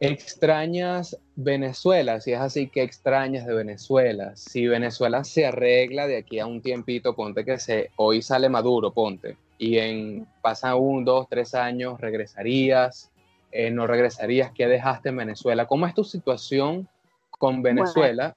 ¿Extrañas 0.00 1.16
Venezuela? 1.34 2.20
Si 2.20 2.32
es 2.32 2.38
así, 2.38 2.68
¿qué 2.68 2.82
extrañas 2.82 3.46
de 3.46 3.54
Venezuela? 3.54 4.36
Si 4.36 4.68
Venezuela 4.68 5.24
se 5.24 5.46
arregla 5.46 6.06
de 6.06 6.18
aquí 6.18 6.38
a 6.38 6.46
un 6.46 6.62
tiempito, 6.62 7.16
ponte 7.16 7.44
que 7.44 7.58
se, 7.58 7.90
hoy 7.96 8.22
sale 8.22 8.48
Maduro, 8.48 8.92
ponte, 8.92 9.36
y 9.58 9.78
en 9.78 10.26
pasa 10.40 10.76
un, 10.76 11.04
dos, 11.04 11.26
tres 11.28 11.54
años, 11.54 12.00
regresarías, 12.00 13.10
eh, 13.50 13.70
no 13.70 13.88
regresarías, 13.88 14.52
¿qué 14.52 14.68
dejaste 14.68 15.08
en 15.08 15.16
Venezuela? 15.16 15.66
¿Cómo 15.66 15.86
es 15.86 15.94
tu 15.94 16.04
situación 16.04 16.88
con 17.30 17.62
Venezuela? 17.62 18.36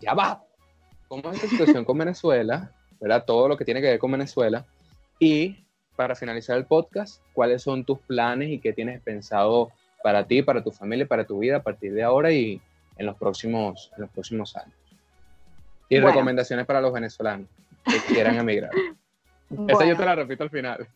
Ya 0.00 0.14
va. 0.14 0.42
¿Cómo 1.08 1.30
es 1.30 1.42
la 1.42 1.48
situación 1.48 1.84
con 1.84 1.98
Venezuela? 1.98 2.70
¿Verdad? 3.00 3.24
Todo 3.24 3.48
lo 3.48 3.56
que 3.56 3.64
tiene 3.64 3.80
que 3.80 3.88
ver 3.88 3.98
con 3.98 4.12
Venezuela. 4.12 4.64
Y 5.18 5.64
para 5.94 6.14
finalizar 6.14 6.56
el 6.56 6.66
podcast, 6.66 7.22
¿cuáles 7.32 7.62
son 7.62 7.84
tus 7.84 7.98
planes 8.00 8.50
y 8.50 8.58
qué 8.58 8.72
tienes 8.72 9.00
pensado 9.00 9.70
para 10.02 10.26
ti, 10.26 10.42
para 10.42 10.62
tu 10.62 10.70
familia, 10.70 11.06
para 11.06 11.24
tu 11.24 11.38
vida 11.38 11.56
a 11.56 11.62
partir 11.62 11.92
de 11.92 12.02
ahora 12.02 12.32
y 12.32 12.60
en 12.96 13.06
los 13.06 13.16
próximos, 13.16 13.90
en 13.96 14.02
los 14.02 14.10
próximos 14.10 14.56
años? 14.56 14.74
Y 15.88 16.00
recomendaciones 16.00 16.66
para 16.66 16.80
los 16.80 16.92
venezolanos 16.92 17.48
que 17.84 17.98
quieran 18.12 18.36
emigrar. 18.36 18.70
Esa 19.68 19.84
yo 19.84 19.96
te 19.96 20.04
la 20.04 20.16
repito 20.16 20.42
al 20.42 20.50
final. 20.50 20.88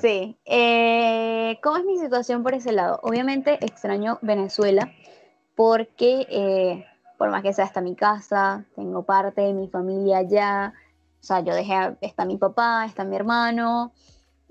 Sí. 0.00 0.36
Eh, 0.44 1.58
¿Cómo 1.62 1.76
es 1.76 1.84
mi 1.84 1.98
situación 1.98 2.42
por 2.42 2.54
ese 2.54 2.72
lado? 2.72 2.98
Obviamente 3.02 3.64
extraño 3.64 4.18
Venezuela 4.20 4.92
porque 5.54 6.26
eh, 6.28 6.86
por 7.16 7.30
más 7.30 7.42
que 7.42 7.52
sea 7.52 7.64
hasta 7.64 7.80
mi 7.80 7.94
casa, 7.94 8.64
tengo 8.74 9.02
parte 9.02 9.42
de 9.42 9.52
mi 9.52 9.68
familia 9.68 10.18
allá, 10.18 10.74
o 11.20 11.24
sea, 11.24 11.40
yo 11.40 11.54
dejé, 11.54 11.96
está 12.00 12.24
mi 12.24 12.36
papá, 12.36 12.84
está 12.84 13.04
mi 13.04 13.16
hermano, 13.16 13.92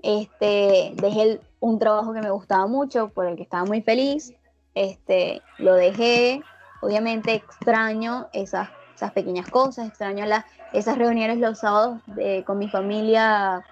este, 0.02 0.92
dejé 0.94 1.40
un 1.60 1.78
trabajo 1.78 2.12
que 2.12 2.20
me 2.20 2.30
gustaba 2.30 2.66
mucho, 2.66 3.08
por 3.08 3.26
el 3.26 3.36
que 3.36 3.42
estaba 3.42 3.64
muy 3.64 3.82
feliz, 3.82 4.32
este, 4.74 5.42
lo 5.58 5.74
dejé, 5.74 6.42
obviamente 6.82 7.34
extraño 7.34 8.28
esas, 8.32 8.68
esas 8.94 9.12
pequeñas 9.12 9.48
cosas, 9.48 9.88
extraño 9.88 10.26
las, 10.26 10.44
esas 10.72 10.98
reuniones 10.98 11.38
los 11.38 11.60
sábados 11.60 12.00
con 12.44 12.58
mi 12.58 12.68
familia 12.68 13.64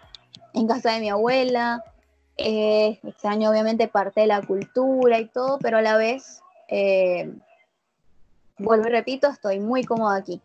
en 0.55 0.67
casa 0.67 0.93
de 0.93 1.01
mi 1.01 1.11
abuela, 1.11 1.83
eh, 2.37 3.01
extraño 3.03 3.51
obviamente 3.51 3.89
parte 3.89 4.23
de 4.23 4.27
la 4.29 4.41
cultura 4.43 5.19
y 5.19 5.27
todo, 5.27 5.59
pero 5.59 5.79
a 5.79 5.83
la 5.83 5.97
vez... 5.97 6.43
Eh, 6.69 7.33
vuelvo 8.59 8.89
y 8.89 8.91
repito, 8.91 9.29
estoy 9.29 9.61
muy 9.61 9.85
cómoda 9.85 10.17
aquí. 10.17 10.41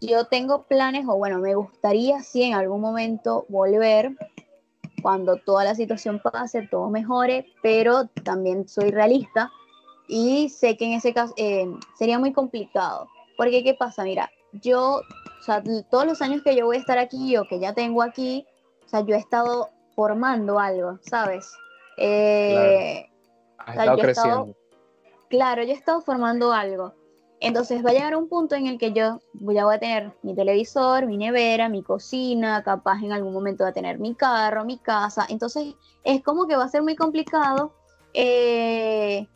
Yo 0.00 0.26
tengo 0.26 0.64
planes, 0.64 1.06
o 1.08 1.16
bueno, 1.16 1.38
me 1.38 1.54
gustaría 1.54 2.22
sí 2.22 2.42
en 2.42 2.54
algún 2.54 2.80
momento 2.80 3.46
volver 3.48 4.12
cuando 5.02 5.36
toda 5.36 5.64
la 5.64 5.74
situación 5.74 6.20
pase, 6.20 6.66
todo 6.70 6.90
mejore, 6.90 7.46
pero 7.62 8.06
también 8.24 8.68
soy 8.68 8.90
realista 8.90 9.50
y 10.08 10.48
sé 10.48 10.76
que 10.76 10.86
en 10.86 10.92
ese 10.92 11.14
caso 11.14 11.32
eh, 11.36 11.66
sería 11.98 12.18
muy 12.18 12.32
complicado. 12.32 13.08
Porque, 13.36 13.62
¿qué 13.62 13.74
pasa? 13.74 14.04
Mira, 14.04 14.30
yo, 14.52 15.00
o 15.00 15.42
sea, 15.42 15.62
todos 15.90 16.06
los 16.06 16.22
años 16.22 16.42
que 16.42 16.56
yo 16.56 16.66
voy 16.66 16.76
a 16.76 16.80
estar 16.80 16.98
aquí 16.98 17.36
o 17.36 17.44
que 17.44 17.58
ya 17.58 17.74
tengo 17.74 18.02
aquí, 18.02 18.46
o 18.84 18.88
sea, 18.88 19.00
yo 19.00 19.14
he 19.14 19.18
estado 19.18 19.70
formando 19.94 20.58
algo, 20.58 20.98
¿sabes? 21.02 21.52
Eh, 21.98 23.06
estado 23.66 23.98
creciendo. 23.98 24.54
Claro, 25.36 25.62
yo 25.62 25.70
he 25.70 25.74
estado 25.74 26.00
formando 26.00 26.52
algo. 26.52 26.94
Entonces 27.40 27.84
va 27.84 27.90
a 27.90 27.92
llegar 27.92 28.16
un 28.16 28.28
punto 28.30 28.54
en 28.54 28.66
el 28.66 28.78
que 28.78 28.94
yo 28.94 29.20
ya 29.34 29.64
voy 29.66 29.74
a 29.74 29.78
tener 29.78 30.16
mi 30.22 30.34
televisor, 30.34 31.06
mi 31.06 31.18
nevera, 31.18 31.68
mi 31.68 31.82
cocina, 31.82 32.62
capaz 32.62 33.02
en 33.02 33.12
algún 33.12 33.34
momento 33.34 33.64
va 33.64 33.70
a 33.70 33.74
tener 33.74 33.98
mi 33.98 34.14
carro, 34.14 34.64
mi 34.64 34.78
casa. 34.78 35.26
Entonces 35.28 35.74
es 36.04 36.22
como 36.22 36.46
que 36.46 36.56
va 36.56 36.64
a 36.64 36.68
ser 36.68 36.82
muy 36.82 36.96
complicado 36.96 37.74
eh, 38.14 39.28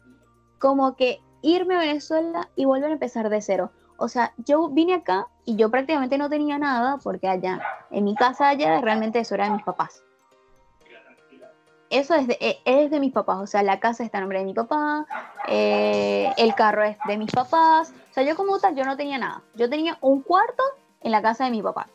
como 0.58 0.96
que 0.96 1.20
irme 1.42 1.76
a 1.76 1.80
Venezuela 1.80 2.48
y 2.56 2.64
volver 2.64 2.88
a 2.88 2.94
empezar 2.94 3.28
de 3.28 3.42
cero. 3.42 3.70
O 3.98 4.08
sea, 4.08 4.32
yo 4.38 4.70
vine 4.70 4.94
acá 4.94 5.28
y 5.44 5.56
yo 5.56 5.70
prácticamente 5.70 6.16
no 6.16 6.30
tenía 6.30 6.56
nada 6.58 6.96
porque 7.04 7.28
allá, 7.28 7.60
en 7.90 8.04
mi 8.04 8.14
casa 8.14 8.48
allá, 8.48 8.80
realmente 8.80 9.18
eso 9.18 9.34
era 9.34 9.44
de 9.44 9.50
mis 9.50 9.64
papás 9.64 10.02
eso 11.90 12.14
es 12.14 12.26
de, 12.26 12.38
eh, 12.40 12.60
es 12.64 12.90
de 12.90 13.00
mis 13.00 13.12
papás, 13.12 13.38
o 13.40 13.46
sea, 13.46 13.62
la 13.62 13.80
casa 13.80 14.04
está 14.04 14.18
a 14.18 14.20
nombre 14.20 14.38
de 14.38 14.44
mi 14.44 14.54
papá, 14.54 15.06
eh, 15.48 16.32
el 16.36 16.54
carro 16.54 16.84
es 16.84 16.96
de 17.06 17.18
mis 17.18 17.32
papás, 17.32 17.92
o 18.10 18.14
sea, 18.14 18.22
yo 18.22 18.36
como 18.36 18.58
tal, 18.60 18.76
yo 18.76 18.84
no 18.84 18.96
tenía 18.96 19.18
nada, 19.18 19.42
yo 19.54 19.68
tenía 19.68 19.98
un 20.00 20.22
cuarto 20.22 20.62
en 21.00 21.10
la 21.10 21.20
casa 21.20 21.44
de 21.44 21.50
mi 21.50 21.62
papá, 21.62 21.88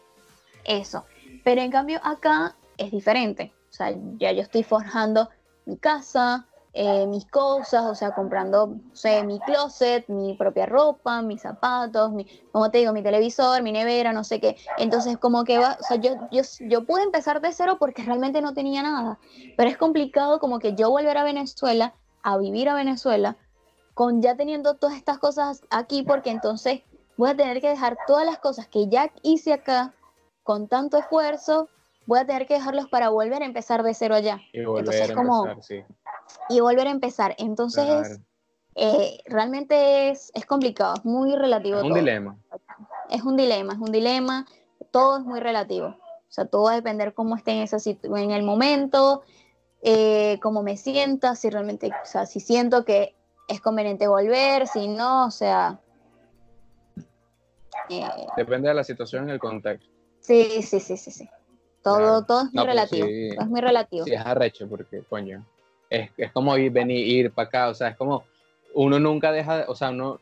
eso, 0.65 1.05
pero 1.43 1.61
en 1.61 1.71
cambio 1.71 1.99
acá 2.03 2.55
es 2.77 2.91
diferente, 2.91 3.53
o 3.69 3.73
sea, 3.73 3.95
ya 4.17 4.33
yo 4.33 4.41
estoy 4.41 4.63
forjando 4.63 5.29
mi 5.65 5.77
casa, 5.77 6.45
eh, 6.77 7.07
mis 7.07 7.25
cosas, 7.25 7.85
o 7.85 7.95
sea, 7.95 8.13
comprando, 8.13 8.67
no 8.67 8.95
sé, 8.95 9.23
mi 9.23 9.39
closet, 9.39 10.09
mi 10.09 10.33
propia 10.33 10.65
ropa, 10.65 11.21
mis 11.21 11.41
zapatos, 11.41 12.11
mi, 12.11 12.27
como 12.51 12.69
te 12.69 12.79
digo, 12.79 12.91
mi 12.91 13.01
televisor, 13.01 13.63
mi 13.63 13.71
nevera, 13.71 14.11
no 14.11 14.25
sé 14.25 14.41
qué. 14.41 14.57
Entonces, 14.77 15.17
como 15.17 15.45
que 15.45 15.57
va, 15.57 15.77
o 15.79 15.83
sea, 15.83 15.95
yo, 15.95 16.15
yo, 16.31 16.41
yo 16.67 16.85
pude 16.85 17.03
empezar 17.03 17.39
de 17.39 17.53
cero 17.53 17.77
porque 17.79 18.03
realmente 18.03 18.41
no 18.41 18.53
tenía 18.53 18.83
nada, 18.83 19.17
pero 19.55 19.69
es 19.69 19.77
complicado 19.77 20.39
como 20.39 20.59
que 20.59 20.75
yo 20.75 20.89
volver 20.89 21.17
a 21.17 21.23
Venezuela, 21.23 21.95
a 22.23 22.37
vivir 22.37 22.67
a 22.67 22.75
Venezuela, 22.75 23.37
con 23.93 24.21
ya 24.21 24.35
teniendo 24.35 24.75
todas 24.75 24.97
estas 24.97 25.17
cosas 25.17 25.61
aquí, 25.69 26.03
porque 26.03 26.29
entonces 26.29 26.81
voy 27.15 27.29
a 27.29 27.37
tener 27.37 27.61
que 27.61 27.69
dejar 27.69 27.97
todas 28.05 28.25
las 28.25 28.39
cosas 28.39 28.67
que 28.67 28.89
ya 28.89 29.13
hice 29.23 29.53
acá 29.53 29.93
con 30.43 30.67
tanto 30.67 30.97
esfuerzo, 30.97 31.69
voy 32.05 32.19
a 32.19 32.25
tener 32.25 32.47
que 32.47 32.55
dejarlos 32.55 32.87
para 32.89 33.09
volver 33.09 33.41
a 33.41 33.45
empezar 33.45 33.83
de 33.83 33.93
cero 33.93 34.15
allá. 34.15 34.41
Y 34.53 34.63
volver 34.65 35.11
a 35.11 35.15
como, 35.15 35.47
empezar, 35.47 35.63
sí 35.63 35.83
y 36.49 36.59
volver 36.59 36.87
a 36.87 36.91
empezar. 36.91 37.35
Entonces, 37.37 38.19
eh, 38.75 39.19
realmente 39.25 40.09
es, 40.09 40.31
es, 40.33 40.45
complicado, 40.45 40.95
es 40.97 41.05
muy 41.05 41.35
relativo. 41.35 41.77
Es 41.77 41.83
un 41.83 41.93
dilema. 41.93 42.37
Es 43.09 43.23
un 43.23 43.37
dilema, 43.37 43.73
es 43.73 43.79
un 43.79 43.91
dilema, 43.91 44.45
todo 44.91 45.19
es 45.19 45.23
muy 45.23 45.39
relativo. 45.39 45.87
O 45.87 46.31
sea, 46.35 46.45
todo 46.45 46.63
va 46.63 46.73
a 46.73 46.75
depender 46.75 47.13
cómo 47.13 47.35
esté 47.35 47.51
en, 47.51 47.59
esa 47.59 47.77
en 47.87 48.31
el 48.31 48.43
momento, 48.43 49.23
eh, 49.81 50.39
cómo 50.41 50.63
me 50.63 50.75
sienta, 50.75 51.35
si 51.35 51.49
realmente, 51.49 51.87
o 51.87 52.05
sea, 52.05 52.25
si 52.25 52.39
siento 52.39 52.83
que 52.83 53.15
es 53.47 53.61
conveniente 53.61 54.07
volver, 54.07 54.67
si 54.67 54.87
no, 54.87 55.27
o 55.27 55.31
sea... 55.31 55.79
Eh, 57.89 58.03
Depende 58.35 58.69
de 58.69 58.73
la 58.73 58.83
situación 58.83 59.29
y 59.29 59.33
el 59.33 59.39
contexto. 59.39 59.87
Sí, 60.19 60.63
sí, 60.63 60.79
sí, 60.79 60.97
sí, 60.97 61.11
sí. 61.11 61.29
Todo, 61.85 62.25
todo 62.25 62.39
es 62.41 62.45
muy 62.45 62.53
pues 62.53 62.65
relativo. 62.65 63.07
es 63.07 63.47
muy 63.47 63.61
relativo. 63.61 64.05
Sí, 64.05 64.13
es 64.13 64.25
arrecho 64.25 64.67
porque, 64.67 65.03
coño, 65.07 65.45
es, 65.89 66.09
es 66.17 66.31
como 66.31 66.57
ir, 66.57 66.71
venir, 66.71 67.07
ir 67.07 67.31
para 67.31 67.47
acá, 67.47 67.69
o 67.69 67.73
sea, 67.73 67.89
es 67.89 67.95
como 67.95 68.23
uno 68.73 68.99
nunca 68.99 69.31
deja, 69.31 69.65
o 69.67 69.75
sea, 69.75 69.91
uno 69.91 70.19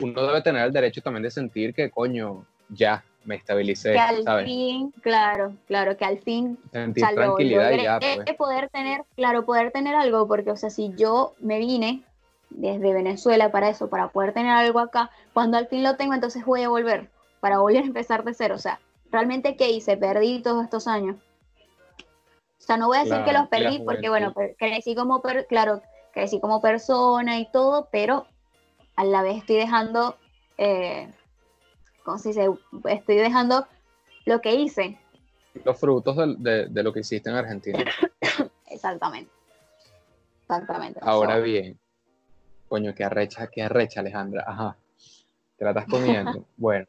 uno 0.00 0.26
debe 0.26 0.42
tener 0.42 0.64
el 0.64 0.72
derecho 0.72 1.02
también 1.02 1.22
de 1.22 1.30
sentir 1.30 1.74
que, 1.74 1.90
coño, 1.90 2.44
ya 2.68 3.04
me 3.24 3.34
estabilicé, 3.36 3.92
que 3.92 3.98
al 3.98 4.22
¿sabes? 4.22 4.46
fin, 4.46 4.92
claro, 5.02 5.52
claro, 5.66 5.96
que 5.96 6.04
al 6.04 6.18
fin 6.20 6.58
Sentir 6.72 7.04
o 7.04 7.06
sea, 7.06 7.14
lo 7.14 7.22
tranquilidad 7.22 7.70
y 7.70 7.76
logré. 7.76 7.82
ya, 7.84 7.98
pues. 8.24 8.36
poder 8.36 8.68
tener, 8.70 9.02
claro, 9.16 9.44
poder 9.44 9.72
tener 9.72 9.94
algo, 9.94 10.26
porque, 10.26 10.50
o 10.50 10.56
sea, 10.56 10.70
si 10.70 10.92
yo 10.96 11.34
me 11.40 11.58
vine 11.58 12.02
desde 12.50 12.92
Venezuela 12.92 13.50
para 13.50 13.68
eso, 13.68 13.88
para 13.90 14.08
poder 14.08 14.32
tener 14.32 14.52
algo 14.52 14.78
acá, 14.78 15.10
cuando 15.32 15.58
al 15.58 15.66
fin 15.68 15.82
lo 15.82 15.96
tengo, 15.96 16.14
entonces 16.14 16.44
voy 16.44 16.62
a 16.62 16.68
volver, 16.68 17.08
para 17.40 17.58
volver 17.58 17.82
a 17.82 17.86
empezar 17.86 18.24
de 18.24 18.34
cero. 18.34 18.54
O 18.54 18.58
sea, 18.58 18.80
realmente, 19.10 19.56
¿qué 19.56 19.70
hice? 19.70 19.96
Perdí 19.96 20.42
todos 20.42 20.64
estos 20.64 20.86
años. 20.86 21.16
O 22.58 22.62
sea, 22.62 22.76
no 22.76 22.88
voy 22.88 22.98
a 22.98 23.04
decir 23.04 23.24
que 23.24 23.32
los 23.32 23.48
perdí, 23.48 23.78
porque, 23.80 24.08
bueno, 24.08 24.32
per- 24.32 24.54
crecí 24.56 24.94
como, 24.94 25.20
per- 25.22 25.46
claro, 25.46 25.82
crecí 26.12 26.40
como 26.40 26.60
persona 26.60 27.38
y 27.38 27.50
todo, 27.50 27.88
pero 27.90 28.26
a 28.96 29.04
la 29.04 29.22
vez 29.22 29.38
estoy 29.38 29.56
dejando, 29.56 30.16
eh, 30.58 31.10
¿cómo 32.04 32.18
se 32.18 32.28
dice? 32.28 32.48
Estoy 32.84 33.16
dejando 33.16 33.66
lo 34.26 34.40
que 34.40 34.54
hice. 34.54 34.98
Los 35.64 35.80
frutos 35.80 36.16
de, 36.38 36.66
de 36.66 36.82
lo 36.82 36.92
que 36.92 37.00
hiciste 37.00 37.30
en 37.30 37.36
Argentina. 37.36 37.84
Exactamente. 38.66 39.30
Exactamente. 40.42 41.00
Ahora 41.02 41.36
So, 41.36 41.42
bien, 41.42 41.78
coño, 42.68 42.94
qué 42.94 43.04
arrecha, 43.04 43.46
qué 43.48 43.62
arrecha, 43.62 44.00
Alejandra. 44.00 44.44
Ajá. 44.46 44.76
Te 45.56 45.64
la 45.64 45.70
estás 45.70 45.86
comiendo. 45.86 46.44
bueno. 46.56 46.86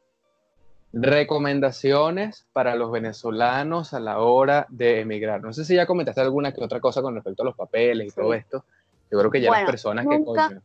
Recomendaciones 0.92 2.46
para 2.52 2.74
los 2.74 2.90
venezolanos 2.92 3.94
a 3.94 4.00
la 4.00 4.18
hora 4.18 4.66
de 4.68 5.00
emigrar. 5.00 5.40
No 5.42 5.52
sé 5.52 5.64
si 5.64 5.74
ya 5.74 5.86
comentaste 5.86 6.20
alguna 6.20 6.52
que 6.52 6.62
otra 6.62 6.80
cosa 6.80 7.00
con 7.02 7.14
respecto 7.14 7.42
a 7.42 7.46
los 7.46 7.56
papeles 7.56 8.08
y 8.08 8.10
Sí. 8.10 8.16
todo 8.16 8.34
esto. 8.34 8.64
Yo 9.10 9.18
creo 9.18 9.30
que 9.30 9.40
ya 9.40 9.50
las 9.50 9.60
Bueno, 9.60 9.66
personas 9.70 10.06
que 10.06 10.18
nunca 10.18 10.48
coño. 10.48 10.62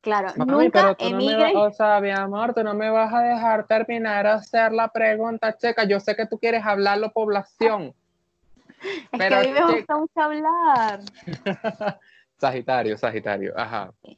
Claro, 0.00 0.28
Mami, 0.36 0.52
nunca 0.52 0.80
pero 0.80 0.94
tú 0.94 1.10
no 1.10 1.18
me 1.18 1.56
o 1.56 1.72
sea, 1.72 2.00
mi 2.00 2.10
amor, 2.10 2.54
tú 2.54 2.62
no 2.62 2.72
me 2.72 2.88
vas 2.88 3.12
a 3.12 3.20
dejar 3.20 3.66
terminar 3.66 4.26
a 4.28 4.34
hacer 4.34 4.72
la 4.72 4.88
pregunta, 4.88 5.56
checa. 5.56 5.84
Yo 5.84 5.98
sé 5.98 6.14
que 6.14 6.26
tú 6.26 6.38
quieres 6.38 6.64
hablarlo, 6.64 7.10
población. 7.12 7.94
Es 8.80 9.18
pero 9.18 9.28
que 9.28 9.34
a 9.34 9.40
mí 9.42 9.50
me 9.50 9.72
gusta 9.74 9.96
mucho 9.96 10.20
hablar. 10.20 11.00
Sagitario, 12.38 12.96
Sagitario, 12.96 13.52
ajá. 13.56 13.90
Pues 14.02 14.14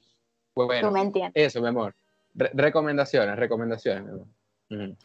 Tú 0.52 0.66
bueno, 0.66 0.90
me 0.90 1.00
entiendes. 1.00 1.32
eso, 1.46 1.62
mi 1.62 1.68
amor. 1.68 1.94
Re- 2.34 2.50
recomendaciones, 2.52 3.36
recomendaciones, 3.36 4.04
mi 4.04 4.10
amor. 4.10 4.26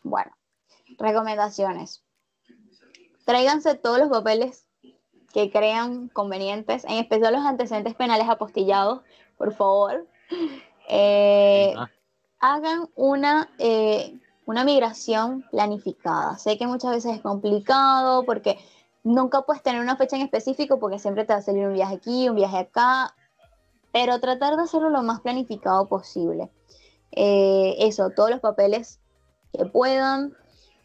Bueno, 0.04 0.32
recomendaciones. 0.98 2.04
Tráiganse 3.26 3.76
todos 3.76 3.98
los 4.00 4.10
papeles 4.10 4.68
que 5.34 5.52
crean 5.52 6.08
convenientes, 6.10 6.86
en 6.86 6.92
especial 6.92 7.34
los 7.34 7.44
antecedentes 7.44 7.96
penales 7.96 8.30
apostillados, 8.30 9.02
por 9.38 9.54
favor. 9.54 10.08
Eh, 10.88 11.74
hagan 12.40 12.88
una, 12.96 13.50
eh, 13.58 14.18
una 14.46 14.64
migración 14.64 15.44
planificada. 15.50 16.38
Sé 16.38 16.58
que 16.58 16.68
muchas 16.68 16.92
veces 16.92 17.16
es 17.16 17.22
complicado 17.22 18.24
porque 18.24 18.60
nunca 19.04 19.42
puedes 19.42 19.64
tener 19.64 19.82
una 19.82 19.98
fecha 19.98 20.16
en 20.16 20.22
específico 20.22 20.80
porque 20.80 21.00
siempre 21.00 21.26
te 21.26 21.34
va 21.34 21.40
a 21.40 21.42
salir 21.42 21.66
un 21.66 21.74
viaje 21.74 21.96
aquí, 21.96 22.30
un 22.30 22.36
viaje 22.36 22.58
acá, 22.58 23.16
pero 23.92 24.20
tratar 24.20 24.56
de 24.56 24.64
hacerlo 24.64 24.90
lo 24.90 25.02
más 25.04 25.22
planificado 25.22 25.88
posible. 25.88 26.52
Eh, 27.12 27.76
eso, 27.80 28.12
todos 28.12 28.30
los 28.30 28.42
papeles 28.42 29.00
que 29.56 29.66
puedan, 29.66 30.36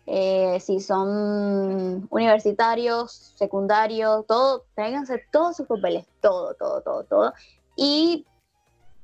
eh, 0.06 0.58
si 0.60 0.80
son 0.80 2.08
universitarios, 2.10 3.32
secundarios, 3.36 4.26
todo, 4.26 4.64
tráiganse 4.74 5.22
todos 5.30 5.56
sus 5.56 5.66
papeles, 5.66 6.06
todo, 6.20 6.54
todo, 6.54 6.82
todo, 6.82 7.04
todo. 7.04 7.32
Y 7.76 8.26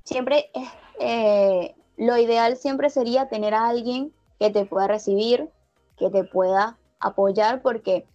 siempre 0.04 0.50
eh, 1.00 1.74
lo 1.96 2.16
ideal 2.16 2.56
siempre 2.56 2.90
sería 2.90 3.28
tener 3.28 3.54
a 3.54 3.68
alguien 3.68 4.12
que 4.38 4.50
te 4.50 4.66
pueda 4.66 4.86
recibir, 4.86 5.50
que 5.96 6.10
te 6.10 6.24
pueda 6.24 6.78
apoyar, 7.00 7.62
porque 7.62 8.06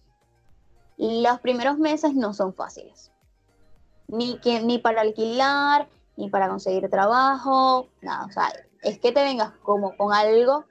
los 0.96 1.40
primeros 1.40 1.78
meses 1.78 2.14
no 2.14 2.32
son 2.32 2.54
fáciles. 2.54 3.10
Ni, 4.08 4.38
que, 4.38 4.60
ni 4.60 4.78
para 4.78 5.00
alquilar, 5.00 5.88
ni 6.16 6.28
para 6.28 6.48
conseguir 6.48 6.88
trabajo, 6.90 7.88
nada. 8.02 8.26
O 8.26 8.32
sea, 8.32 8.52
es 8.82 8.98
que 8.98 9.12
te 9.12 9.22
vengas 9.22 9.52
como 9.62 9.96
con 9.96 10.12
algo, 10.12 10.64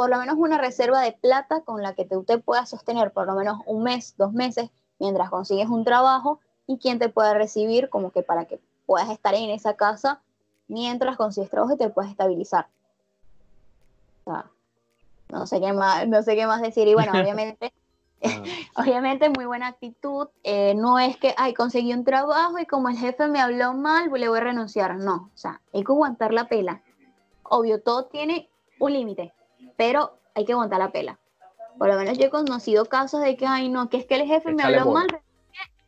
por 0.00 0.08
lo 0.08 0.16
menos 0.16 0.36
una 0.38 0.56
reserva 0.56 1.02
de 1.02 1.12
plata 1.12 1.60
con 1.60 1.82
la 1.82 1.92
que 1.92 2.06
te, 2.06 2.16
te 2.22 2.38
puedas 2.38 2.70
sostener 2.70 3.12
por 3.12 3.26
lo 3.26 3.34
menos 3.34 3.60
un 3.66 3.82
mes, 3.82 4.14
dos 4.16 4.32
meses, 4.32 4.70
mientras 4.98 5.28
consigues 5.28 5.68
un 5.68 5.84
trabajo 5.84 6.40
y 6.66 6.78
quien 6.78 6.98
te 6.98 7.10
pueda 7.10 7.34
recibir 7.34 7.90
como 7.90 8.10
que 8.10 8.22
para 8.22 8.46
que 8.46 8.58
puedas 8.86 9.10
estar 9.10 9.34
en 9.34 9.50
esa 9.50 9.76
casa 9.76 10.22
mientras 10.68 11.18
consigues 11.18 11.50
trabajo 11.50 11.74
y 11.74 11.76
te 11.76 11.90
puedas 11.90 12.10
estabilizar. 12.10 12.68
O 14.24 14.32
sea, 14.32 14.46
no 15.28 15.46
sé 15.46 15.60
qué 15.60 15.74
más, 15.74 16.08
no 16.08 16.22
sé 16.22 16.34
qué 16.34 16.46
más 16.46 16.62
decir. 16.62 16.88
Y 16.88 16.94
bueno, 16.94 17.12
obviamente, 17.20 17.70
Ajá. 18.22 18.42
obviamente 18.76 19.28
muy 19.28 19.44
buena 19.44 19.66
actitud. 19.66 20.28
Eh, 20.44 20.74
no 20.76 20.98
es 20.98 21.18
que, 21.18 21.34
ay, 21.36 21.52
conseguí 21.52 21.92
un 21.92 22.04
trabajo 22.04 22.58
y 22.58 22.64
como 22.64 22.88
el 22.88 22.96
jefe 22.96 23.28
me 23.28 23.38
habló 23.38 23.74
mal, 23.74 24.10
le 24.10 24.30
voy 24.30 24.38
a 24.38 24.44
renunciar. 24.44 24.96
No, 24.96 25.28
o 25.34 25.36
sea, 25.36 25.60
hay 25.74 25.84
que 25.84 25.92
aguantar 25.92 26.32
la 26.32 26.48
pela. 26.48 26.80
Obvio, 27.42 27.82
todo 27.82 28.06
tiene 28.06 28.48
un 28.78 28.94
límite, 28.94 29.34
pero 29.80 30.18
hay 30.34 30.44
que 30.44 30.52
aguantar 30.52 30.78
la 30.78 30.92
pela. 30.92 31.18
Por 31.78 31.88
lo 31.88 31.96
menos 31.96 32.18
yo 32.18 32.26
he 32.26 32.30
conocido 32.30 32.84
casos 32.84 33.22
de 33.22 33.34
que, 33.38 33.46
ay, 33.46 33.70
no, 33.70 33.88
que 33.88 33.96
es 33.96 34.04
que 34.04 34.16
el 34.16 34.26
jefe 34.26 34.52
me 34.52 34.62
habló 34.62 34.84
bola. 34.84 35.06
mal. 35.06 35.20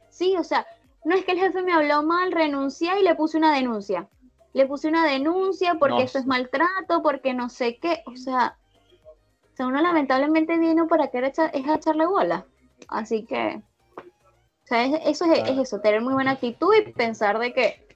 Sí, 0.08 0.34
o 0.38 0.44
sea, 0.44 0.66
no 1.04 1.14
es 1.14 1.26
que 1.26 1.32
el 1.32 1.38
jefe 1.38 1.60
me 1.62 1.74
habló 1.74 2.02
mal, 2.02 2.32
renuncié 2.32 2.98
y 2.98 3.02
le 3.02 3.14
puse 3.14 3.36
una 3.36 3.52
denuncia. 3.54 4.08
Le 4.54 4.64
puse 4.64 4.88
una 4.88 5.04
denuncia 5.04 5.74
porque 5.74 5.96
No 5.96 6.00
eso 6.00 6.18
es 6.18 6.24
maltrato, 6.24 7.02
porque 7.02 7.34
no 7.34 7.50
sé 7.50 7.76
qué. 7.76 8.02
O 8.06 8.16
sea, 8.16 8.56
o 9.52 9.56
sea, 9.56 9.66
uno 9.66 9.82
lamentablemente 9.82 10.56
vino 10.56 10.88
para 10.88 11.08
querer 11.08 11.28
echar, 11.28 11.50
es 11.52 11.68
a 11.68 11.74
echarle 11.74 12.06
bola. 12.06 12.46
Así 12.88 13.26
que, 13.26 13.60
o 13.98 14.66
sea, 14.66 14.84
es- 14.84 15.02
eso 15.04 15.26
es, 15.26 15.58
eso, 15.58 15.80
tener 15.80 16.00
muy 16.00 16.14
buena 16.14 16.30
actitud 16.30 16.74
y 16.74 16.92
pensar 16.92 17.38
de 17.38 17.52
que, 17.52 17.86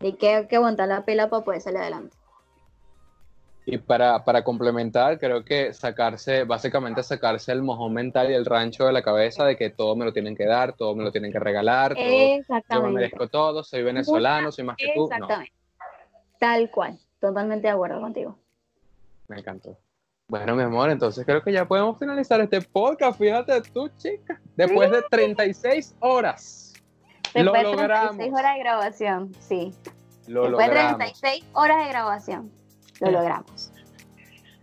de 0.00 0.16
que 0.18 0.34
hay 0.34 0.48
que 0.48 0.56
aguantar 0.56 0.88
la 0.88 1.06
pela 1.06 1.30
para 1.30 1.44
poder 1.44 1.62
salir 1.62 1.78
adelante. 1.80 2.14
Y 3.68 3.78
para, 3.78 4.24
para 4.24 4.44
complementar, 4.44 5.18
creo 5.18 5.44
que 5.44 5.74
sacarse, 5.74 6.44
básicamente 6.44 7.02
sacarse 7.02 7.50
el 7.50 7.62
mojón 7.62 7.92
mental 7.92 8.30
y 8.30 8.34
el 8.34 8.44
rancho 8.44 8.86
de 8.86 8.92
la 8.92 9.02
cabeza 9.02 9.44
de 9.44 9.56
que 9.56 9.70
todo 9.70 9.96
me 9.96 10.04
lo 10.04 10.12
tienen 10.12 10.36
que 10.36 10.46
dar, 10.46 10.74
todo 10.74 10.94
me 10.94 11.02
lo 11.02 11.10
tienen 11.10 11.32
que 11.32 11.40
regalar, 11.40 11.96
todo, 11.96 12.62
yo 12.70 12.82
me 12.82 12.90
merezco 12.92 13.26
todo, 13.26 13.64
soy 13.64 13.82
venezolano, 13.82 14.52
soy 14.52 14.64
más 14.64 14.76
que 14.76 14.92
tú. 14.94 15.08
No, 15.08 15.14
Exactamente. 15.16 15.52
Tal 16.38 16.70
cual. 16.70 16.98
Totalmente 17.20 17.66
de 17.66 17.72
acuerdo 17.72 18.00
contigo. 18.00 18.38
me 19.26 19.40
encantó. 19.40 19.76
Bueno, 20.28 20.54
mi 20.54 20.62
amor, 20.62 20.90
entonces 20.90 21.24
creo 21.24 21.42
que 21.42 21.52
ya 21.52 21.66
podemos 21.66 21.98
finalizar 21.98 22.40
este 22.40 22.60
podcast. 22.60 23.18
Fíjate 23.18 23.62
tú, 23.72 23.88
chica. 23.96 24.40
Después 24.56 24.90
de 24.90 25.02
36 25.10 25.96
horas. 26.00 26.72
Lo 27.34 27.52
Después 27.52 27.62
de 27.62 27.70
logramos. 27.70 28.16
36 28.16 28.32
horas 28.32 28.54
de 28.54 28.60
grabación, 28.60 29.34
sí. 29.40 29.74
Lo 30.26 30.42
Después 30.42 30.68
de 30.68 30.74
logramos. 30.74 30.98
36 30.98 31.44
horas 31.52 31.84
de 31.84 31.88
grabación, 31.88 32.52
lo 33.00 33.10
logramos. 33.10 33.72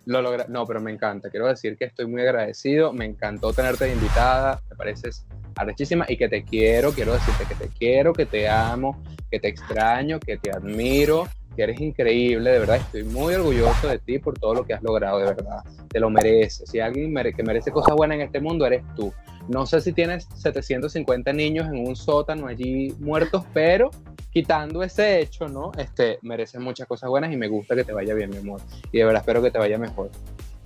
Lo 0.06 0.22
logra... 0.22 0.46
No, 0.50 0.66
pero 0.66 0.82
me 0.82 0.92
encanta. 0.92 1.30
Quiero 1.30 1.48
decir 1.48 1.78
que 1.78 1.86
estoy 1.86 2.08
muy 2.08 2.22
agradecido. 2.22 2.92
Me 2.92 3.06
encantó 3.06 3.54
tenerte 3.54 3.92
invitada. 3.92 4.62
Me 4.70 4.76
pareces 4.76 5.26
arrechísima 5.56 6.06
y 6.08 6.18
que 6.18 6.28
te 6.28 6.44
quiero. 6.44 6.92
Quiero 6.92 7.14
decirte 7.14 7.46
que 7.46 7.56
te 7.56 7.70
quiero, 7.70 8.14
que 8.14 8.26
te 8.26 8.50
amo, 8.50 9.02
que 9.32 9.40
te 9.40 9.48
extraño, 9.48 10.20
que 10.20 10.38
te 10.38 10.52
admiro, 10.52 11.28
que 11.56 11.64
eres 11.64 11.80
increíble. 11.80 12.52
De 12.52 12.60
verdad, 12.60 12.78
estoy 12.78 13.04
muy 13.04 13.34
orgulloso 13.34 13.88
de 13.88 14.00
ti 14.00 14.20
por 14.20 14.38
todo 14.38 14.56
lo 14.56 14.66
que 14.66 14.74
has 14.74 14.84
logrado, 14.84 15.20
de 15.20 15.26
verdad. 15.26 15.64
Te 15.88 16.00
lo 16.00 16.10
mereces. 16.10 16.70
Si 16.70 16.80
alguien 16.80 17.14
que 17.34 17.44
merece 17.44 17.72
cosas 17.72 17.96
buenas 17.96 18.16
en 18.16 18.22
este 18.22 18.42
mundo, 18.42 18.66
eres 18.66 18.84
tú. 18.96 19.14
No 19.48 19.66
sé 19.66 19.82
si 19.82 19.92
tienes 19.92 20.28
750 20.36 21.34
niños 21.34 21.68
en 21.68 21.88
un 21.88 21.96
sótano 21.96 22.48
allí 22.48 22.96
muertos, 23.00 23.44
pero 23.54 23.92
quitando 24.32 24.84
ese 24.84 25.20
hecho, 25.20 25.48
¿no? 25.48 25.72
Este, 25.78 26.18
mereces 26.22 26.60
muchas 26.62 26.88
cosas 26.88 27.10
buenas 27.10 27.32
y 27.32 27.38
me 27.38 27.48
gusta 27.48 27.76
que 27.76 27.84
te 27.84 27.94
vaya 27.94 28.14
bien, 28.14 28.30
mi 28.30 28.38
amor. 28.38 28.62
Y 28.92 29.00
de 29.00 29.06
verdad 29.06 29.22
espero 29.22 29.42
que 29.42 29.52
te 29.52 29.60
vaya 29.60 29.78
mejor. 29.78 30.10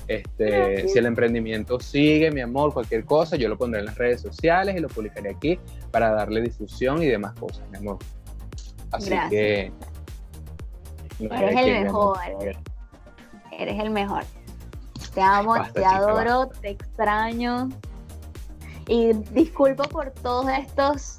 Este, 0.07 0.45
Gracias. 0.45 0.91
si 0.93 0.99
el 0.99 1.05
emprendimiento 1.05 1.79
sigue, 1.79 2.31
mi 2.31 2.39
amor, 2.39 2.71
cualquier 2.71 3.03
cosa, 3.03 3.35
yo 3.35 3.49
lo 3.49 3.57
pondré 3.57 3.81
en 3.81 3.87
las 3.87 3.97
redes 3.97 4.21
sociales 4.21 4.75
y 4.77 4.79
lo 4.79 4.87
publicaré 4.87 5.31
aquí 5.31 5.59
para 5.91 6.11
darle 6.11 6.41
difusión 6.41 7.03
y 7.03 7.07
demás 7.07 7.33
cosas, 7.33 7.69
mi 7.71 7.77
amor. 7.79 7.97
Así 8.91 9.09
Gracias. 9.09 9.29
que. 9.29 9.71
no 11.19 11.35
Eres 11.35 11.57
el 11.57 11.83
mejor. 11.83 12.17
Eres, 13.51 13.79
el 13.79 13.89
mejor. 13.89 14.23
Te 15.13 15.21
amo, 15.21 15.49
Basta, 15.49 15.73
te 15.73 15.79
chica, 15.79 15.97
adoro, 15.97 16.47
te 16.61 16.69
extraño. 16.69 17.69
Y 18.87 19.13
disculpa 19.33 19.83
por 19.85 20.11
todos 20.11 20.47
estos 20.49 21.17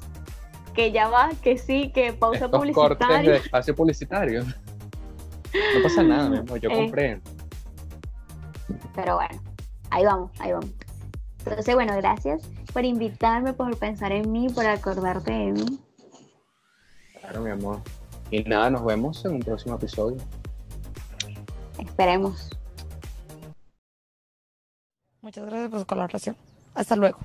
que 0.73 0.91
ya 0.91 1.07
va, 1.09 1.29
que 1.41 1.57
sí, 1.57 1.91
que 1.91 2.13
pausa 2.13 2.45
Estos 2.45 2.71
cortes 2.71 2.99
de 2.99 3.13
publicitaria. 3.13 3.35
espacio 3.35 3.75
publicitario. 3.75 4.43
No 4.43 5.83
pasa 5.83 6.03
nada, 6.03 6.29
mi 6.29 6.37
amor, 6.37 6.59
yo 6.59 6.69
Eh. 6.69 6.75
comprendo. 6.75 7.29
Pero 8.95 9.15
bueno, 9.15 9.41
ahí 9.89 10.05
vamos, 10.05 10.31
ahí 10.39 10.51
vamos. 10.51 10.69
Entonces, 11.45 11.73
bueno, 11.75 11.95
gracias 11.97 12.43
por 12.73 12.85
invitarme, 12.85 13.53
por 13.53 13.75
pensar 13.77 14.11
en 14.11 14.31
mí, 14.31 14.47
por 14.49 14.65
acordarte 14.65 15.31
de 15.31 15.51
mí. 15.51 15.79
Claro, 17.19 17.41
mi 17.41 17.49
amor. 17.51 17.81
Y 18.31 18.43
nada, 18.43 18.69
nos 18.69 18.85
vemos 18.85 19.23
en 19.25 19.33
un 19.33 19.39
próximo 19.39 19.75
episodio. 19.75 20.17
Esperemos. 21.79 22.49
Muchas 25.21 25.45
gracias 25.45 25.69
por 25.71 25.79
su 25.79 25.85
colaboración. 25.87 26.35
Hasta 26.75 26.95
luego. 26.95 27.17